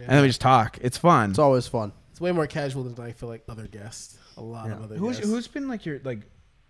and 0.00 0.08
then 0.08 0.22
we 0.22 0.28
just 0.28 0.40
talk. 0.40 0.78
It's 0.80 0.96
fun. 0.96 1.30
It's 1.30 1.38
always 1.38 1.66
fun. 1.66 1.92
It's 2.10 2.20
way 2.20 2.32
more 2.32 2.46
casual 2.46 2.84
than 2.84 3.04
I 3.04 3.12
feel 3.12 3.28
like 3.28 3.42
other 3.48 3.66
guests. 3.66 4.18
A 4.36 4.40
lot 4.42 4.70
of 4.70 4.82
other 4.82 4.96
who's 4.96 5.16
guests. 5.18 5.30
who's 5.30 5.48
been 5.48 5.68
like 5.68 5.86
your 5.86 6.00
like 6.04 6.20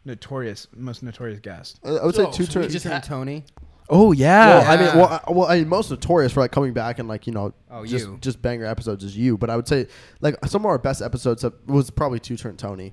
notorious 0.04 0.66
most 0.74 1.02
notorious 1.02 1.40
guest? 1.40 1.80
Uh, 1.84 1.96
I 1.96 2.04
would 2.06 2.14
So, 2.14 2.30
say 2.30 2.36
two 2.36 2.44
so 2.44 2.60
we 2.60 2.64
turns. 2.64 2.72
just 2.72 2.82
Turn 2.84 2.92
had- 2.92 3.04
Tony. 3.04 3.44
Oh 3.90 4.12
yeah. 4.12 4.46
Well, 4.46 4.70
I 4.70 4.76
mean, 4.78 4.96
well, 4.96 5.22
I, 5.26 5.30
well, 5.32 5.46
I 5.46 5.58
mean, 5.58 5.68
most 5.68 5.90
notorious 5.90 6.32
for 6.32 6.40
like 6.40 6.52
coming 6.52 6.72
back 6.72 6.98
and 6.98 7.06
like 7.06 7.26
you 7.26 7.34
know, 7.34 7.52
Oh, 7.70 7.84
just 7.84 8.06
you. 8.06 8.16
just 8.22 8.40
banger 8.40 8.64
episodes 8.64 9.04
is 9.04 9.14
you. 9.14 9.36
But 9.36 9.50
I 9.50 9.56
would 9.56 9.68
say 9.68 9.88
like 10.22 10.36
some 10.46 10.62
of 10.62 10.66
our 10.66 10.78
best 10.78 11.02
episodes 11.02 11.42
have, 11.42 11.52
was 11.66 11.90
probably 11.90 12.18
Tooturnttony. 12.18 12.92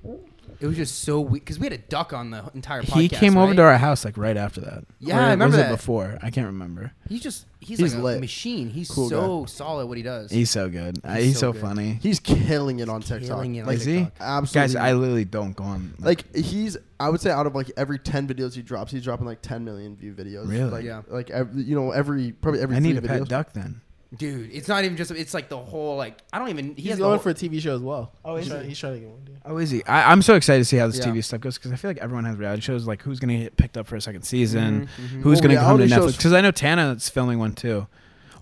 It 0.60 0.68
was 0.68 0.76
just 0.78 1.00
so 1.04 1.22
weak 1.22 1.44
because 1.44 1.58
we 1.60 1.66
had 1.66 1.74
a 1.74 1.78
duck 1.78 2.14
on 2.14 2.32
the 2.32 2.44
entire 2.54 2.82
podcast. 2.82 3.00
he 3.02 3.10
came 3.10 3.38
over 3.38 3.48
right? 3.52 3.56
to 3.56 3.62
our 3.64 3.78
house 3.78 4.04
like 4.06 4.18
right 4.18 4.38
after 4.38 4.62
that. 4.62 4.84
Yeah, 5.00 5.18
Or 5.18 5.22
I 5.22 5.30
remember 5.32 5.58
was 5.58 5.66
that. 5.66 5.72
it 5.72 5.76
before. 5.78 6.20
I 6.22 6.30
can't 6.30 6.48
remember. 6.48 6.92
He's 7.10 7.22
just 7.22 7.46
he's, 7.60 7.80
He's 7.80 7.94
like 7.94 8.02
a 8.02 8.06
lit. 8.06 8.20
machine. 8.22 8.70
He's 8.70 8.90
Cool 8.90 9.10
so 9.10 9.46
solid 9.46 9.88
what 9.88 9.98
he 9.98 10.04
does. 10.04 10.32
He's 10.32 10.50
so 10.50 10.70
good. 10.70 11.00
Uh, 11.04 11.16
He's 11.16 11.24
He's, 11.26 11.34
so 11.36 11.40
so, 11.40 11.54
good. 11.54 11.62
funny. 11.62 12.00
He's 12.02 12.20
killing 12.20 12.80
it 12.80 12.90
on 12.90 13.02
TikTok. 13.02 13.28
Killing 13.28 13.56
it 13.56 13.62
on 13.62 13.68
like, 13.68 13.78
Is 13.78 13.86
he? 13.86 14.04
TikTok. 14.04 14.14
Absolutely. 14.20 14.74
Guys, 14.74 14.76
I 14.76 14.94
literally 14.94 15.26
don't 15.26 15.56
go 15.56 15.64
on. 15.64 15.94
like 16.00 16.36
he's 16.36 16.78
I 17.00 17.10
would 17.10 17.20
say 17.22 17.32
out 17.32 17.48
of 17.48 17.56
like 17.56 17.72
every 17.78 17.98
10 17.98 18.28
videos 18.28 18.54
he 18.54 18.62
drops 18.62 18.92
he's 18.92 19.04
dropping 19.04 19.26
like 19.26 19.42
10 19.42 19.66
million 19.66 19.96
view 19.96 20.14
videos 20.14 20.48
Really? 20.48 20.70
like, 20.70 20.86
Yeah. 20.86 21.02
like 21.08 21.30
every, 21.32 21.64
you 21.64 21.76
know 21.76 21.92
every 21.92 22.32
probably 22.32 22.62
every 22.62 22.76
I 22.76 22.80
need 22.80 22.98
three 23.00 23.06
a 23.08 23.20
pet 23.20 23.28
duck 23.28 23.54
then. 23.54 23.82
Dude, 24.18 24.50
it's 24.52 24.68
not 24.68 24.84
even 24.84 24.98
just. 24.98 25.12
It's 25.12 25.34
like 25.34 25.48
the 25.48 25.58
whole 25.58 25.96
like. 25.96 26.18
I 26.34 26.40
don't 26.40 26.50
even. 26.50 26.76
He 26.76 26.82
He's 26.84 26.90
has 26.92 26.98
the 26.98 27.04
going 27.04 27.12
whole- 27.14 27.24
for 27.24 27.30
a 27.30 27.34
TV 27.34 27.62
show 27.62 27.76
as 27.76 27.82
well. 27.82 28.12
Oh, 28.26 28.36
he's 28.36 28.46
is 28.48 28.52
trying, 28.52 28.64
he? 28.64 28.70
he's 28.70 28.80
trying 28.80 28.94
to 28.96 29.00
get 29.00 29.10
one. 29.10 29.24
Dude. 29.24 29.38
Oh, 29.46 29.58
is 29.58 29.70
he? 29.70 29.84
I, 29.86 30.12
I'm 30.12 30.22
so 30.22 30.36
excited 30.36 30.60
to 30.60 30.66
see 30.66 30.76
how 30.78 30.88
this 30.88 30.98
Yeah. 30.98 31.06
TV 31.06 31.24
stuff 31.24 31.40
goes 31.40 31.58
because 31.58 31.72
I 31.72 31.78
feel 31.78 31.90
like 31.92 32.00
everyone 32.00 32.26
has 32.26 32.36
reality 32.36 32.62
shows. 32.62 32.86
Like, 32.86 33.02
who's 33.02 33.22
gonna 33.22 33.38
get 33.38 33.56
picked 33.56 33.78
up 33.78 33.88
for 33.88 33.96
a 33.96 34.02
second 34.02 34.24
season? 34.24 34.82
Mhm, 35.00 35.06
mhm. 35.06 35.22
Who's 35.22 35.40
Well, 35.40 35.50
gonna 35.50 35.56
come 35.62 35.78
to 35.78 35.84
reality 35.86 35.94
Netflix? 35.94 35.98
shows- 36.08 36.18
Because 36.18 36.34
I 36.34 36.42
know 36.42 36.52
Tana 36.52 36.92
is 36.92 37.08
filming 37.08 37.40
one 37.40 37.54
too. 37.54 37.88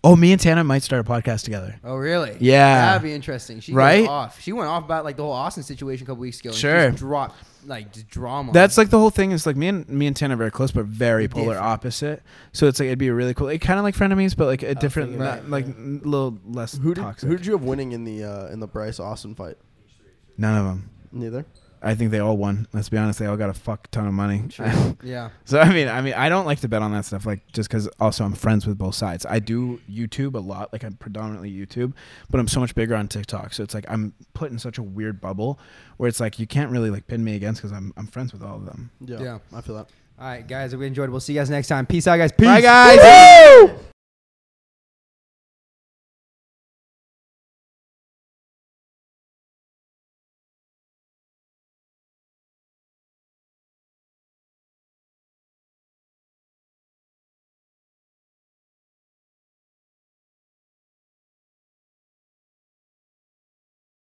Oh, 0.04 0.16
me 0.16 0.32
and 0.32 0.42
Tana 0.42 0.64
might 0.64 0.82
start 0.82 1.06
a 1.06 1.10
podcast 1.10 1.44
together. 1.44 1.76
Oh 1.84 1.98
really? 1.98 2.36
Yeah. 2.40 2.86
That'd 2.94 3.04
be 3.04 3.14
interesting. 3.14 3.60
She 3.60 3.74
Right? 3.74 4.00
Goes 4.00 4.08
off. 4.08 4.42
She 4.42 4.52
went 4.54 4.70
off 4.70 4.86
about 4.86 5.04
like 5.06 5.18
the 5.18 5.24
whole 5.24 5.34
Austin 5.34 5.62
situation 5.62 6.04
a 6.04 6.08
couple 6.08 6.22
weeks 6.22 6.40
ago. 6.40 6.50
and 6.50 6.56
she 6.56 6.62
Sure. 6.62 6.88
just 6.90 6.98
dropped 7.00 7.36
like 7.66 7.92
just 7.94 8.10
drama. 8.10 8.52
That's 8.52 8.78
like 8.78 8.90
the 8.90 9.00
whole 9.00 9.10
thing 9.10 9.32
is 9.32 9.46
like 9.46 9.56
me 9.56 9.68
and 9.68 9.88
me 9.90 10.08
and 10.08 10.16
Tana 10.16 10.34
are 10.34 10.38
very 10.38 10.52
close, 10.52 10.72
but 10.72 10.86
very 10.86 11.28
polar 11.28 11.54
Different. 11.54 11.66
opposite. 11.66 12.24
So 12.54 12.68
it's 12.68 12.80
like 12.80 12.88
it'd 12.88 13.00
be 13.00 13.08
a 13.10 13.14
really 13.14 13.34
cool, 13.34 13.48
It 13.48 13.60
kind 13.60 13.80
of 13.80 13.84
like 13.84 13.96
frenemies, 13.96 14.36
but 14.36 14.46
like 14.48 14.64
a 14.64 14.76
different, 14.76 15.10
thinking 15.12 15.26
not, 15.26 15.44
that, 15.44 15.50
like 15.50 15.68
a 15.68 15.72
little 16.08 16.38
less 16.46 16.78
who 16.78 16.94
did 16.94 17.02
toxic. 17.02 17.28
who 17.30 17.38
did 17.38 17.46
you 17.46 17.52
have 17.54 17.64
winning 17.64 17.92
in 17.92 18.04
the 18.06 18.24
uh, 18.24 18.48
in 18.48 18.60
the 18.60 18.68
Bryce 18.68 19.00
Austin 19.00 19.36
fight 19.36 19.58
None 20.38 20.58
of 20.58 20.66
them. 20.66 20.90
neither 21.12 21.46
I 21.82 21.96
think 21.96 22.12
they 22.12 22.20
all 22.20 22.38
won. 22.38 22.68
Let's 22.74 22.90
be 22.90 22.98
honest, 22.98 23.20
they 23.20 23.26
all 23.26 23.38
got 23.38 23.50
a 23.50 23.54
fuck 23.54 23.90
ton 23.92 24.08
of 24.08 24.14
money. 24.14 24.44
yeah. 25.04 25.30
so 25.46 25.60
I 25.60 25.74
mean, 25.74 25.88
I 25.88 26.02
mean, 26.02 26.14
I 26.14 26.30
don't 26.30 26.46
like 26.46 26.60
to 26.62 26.68
bet 26.68 26.82
on 26.82 26.92
that 26.94 27.06
stuff, 27.06 27.26
like 27.26 27.46
just 27.54 27.70
because 27.70 27.88
also 28.00 28.26
I'm 28.26 28.34
friends 28.34 28.68
with 28.68 28.78
both 28.78 28.96
sides. 28.96 29.26
I 29.26 29.40
do 29.40 29.80
YouTube 29.90 30.36
a 30.36 30.40
lot, 30.40 30.74
like 30.74 30.84
I'm 30.84 30.94
predominantly 30.94 31.52
YouTube, 31.52 31.94
but 32.30 32.40
I'm 32.40 32.48
so 32.48 32.60
much 32.60 32.76
bigger 32.76 32.96
on 32.96 33.08
TikTok. 33.08 33.54
So 33.54 33.64
it's 33.64 33.74
like 33.74 33.86
I'm 33.90 34.14
put 34.34 34.52
in 34.52 34.60
such 34.60 34.78
a 34.78 34.84
weird 34.84 35.22
bubble 35.22 35.60
where 35.98 36.08
it's 36.08 36.20
like 36.20 36.40
you 36.40 36.48
can't 36.48 36.72
really 36.72 36.90
like 36.90 37.08
pin 37.08 37.24
me 37.24 37.36
against 37.36 37.62
because 37.62 37.76
I'm 37.76 37.94
I'm 37.98 38.08
friends 38.08 38.34
with 38.34 38.44
all 38.44 38.56
of 38.56 38.66
them. 38.66 38.92
yeah, 39.00 39.22
Yeah. 39.22 39.38
I 39.54 39.62
feel 39.62 39.76
that 39.76 39.88
All 40.20 40.28
right, 40.28 40.46
guys. 40.48 40.74
If 40.74 40.80
we 40.80 40.88
enjoyed, 40.88 41.10
we'll 41.10 41.20
see 41.20 41.34
you 41.34 41.40
guys 41.40 41.50
next 41.50 41.68
time. 41.68 41.86
Peace 41.86 42.08
out, 42.08 42.18
guys. 42.18 42.32
Peace. 42.32 42.48
Bye 42.48 42.62
guys. 42.62 43.80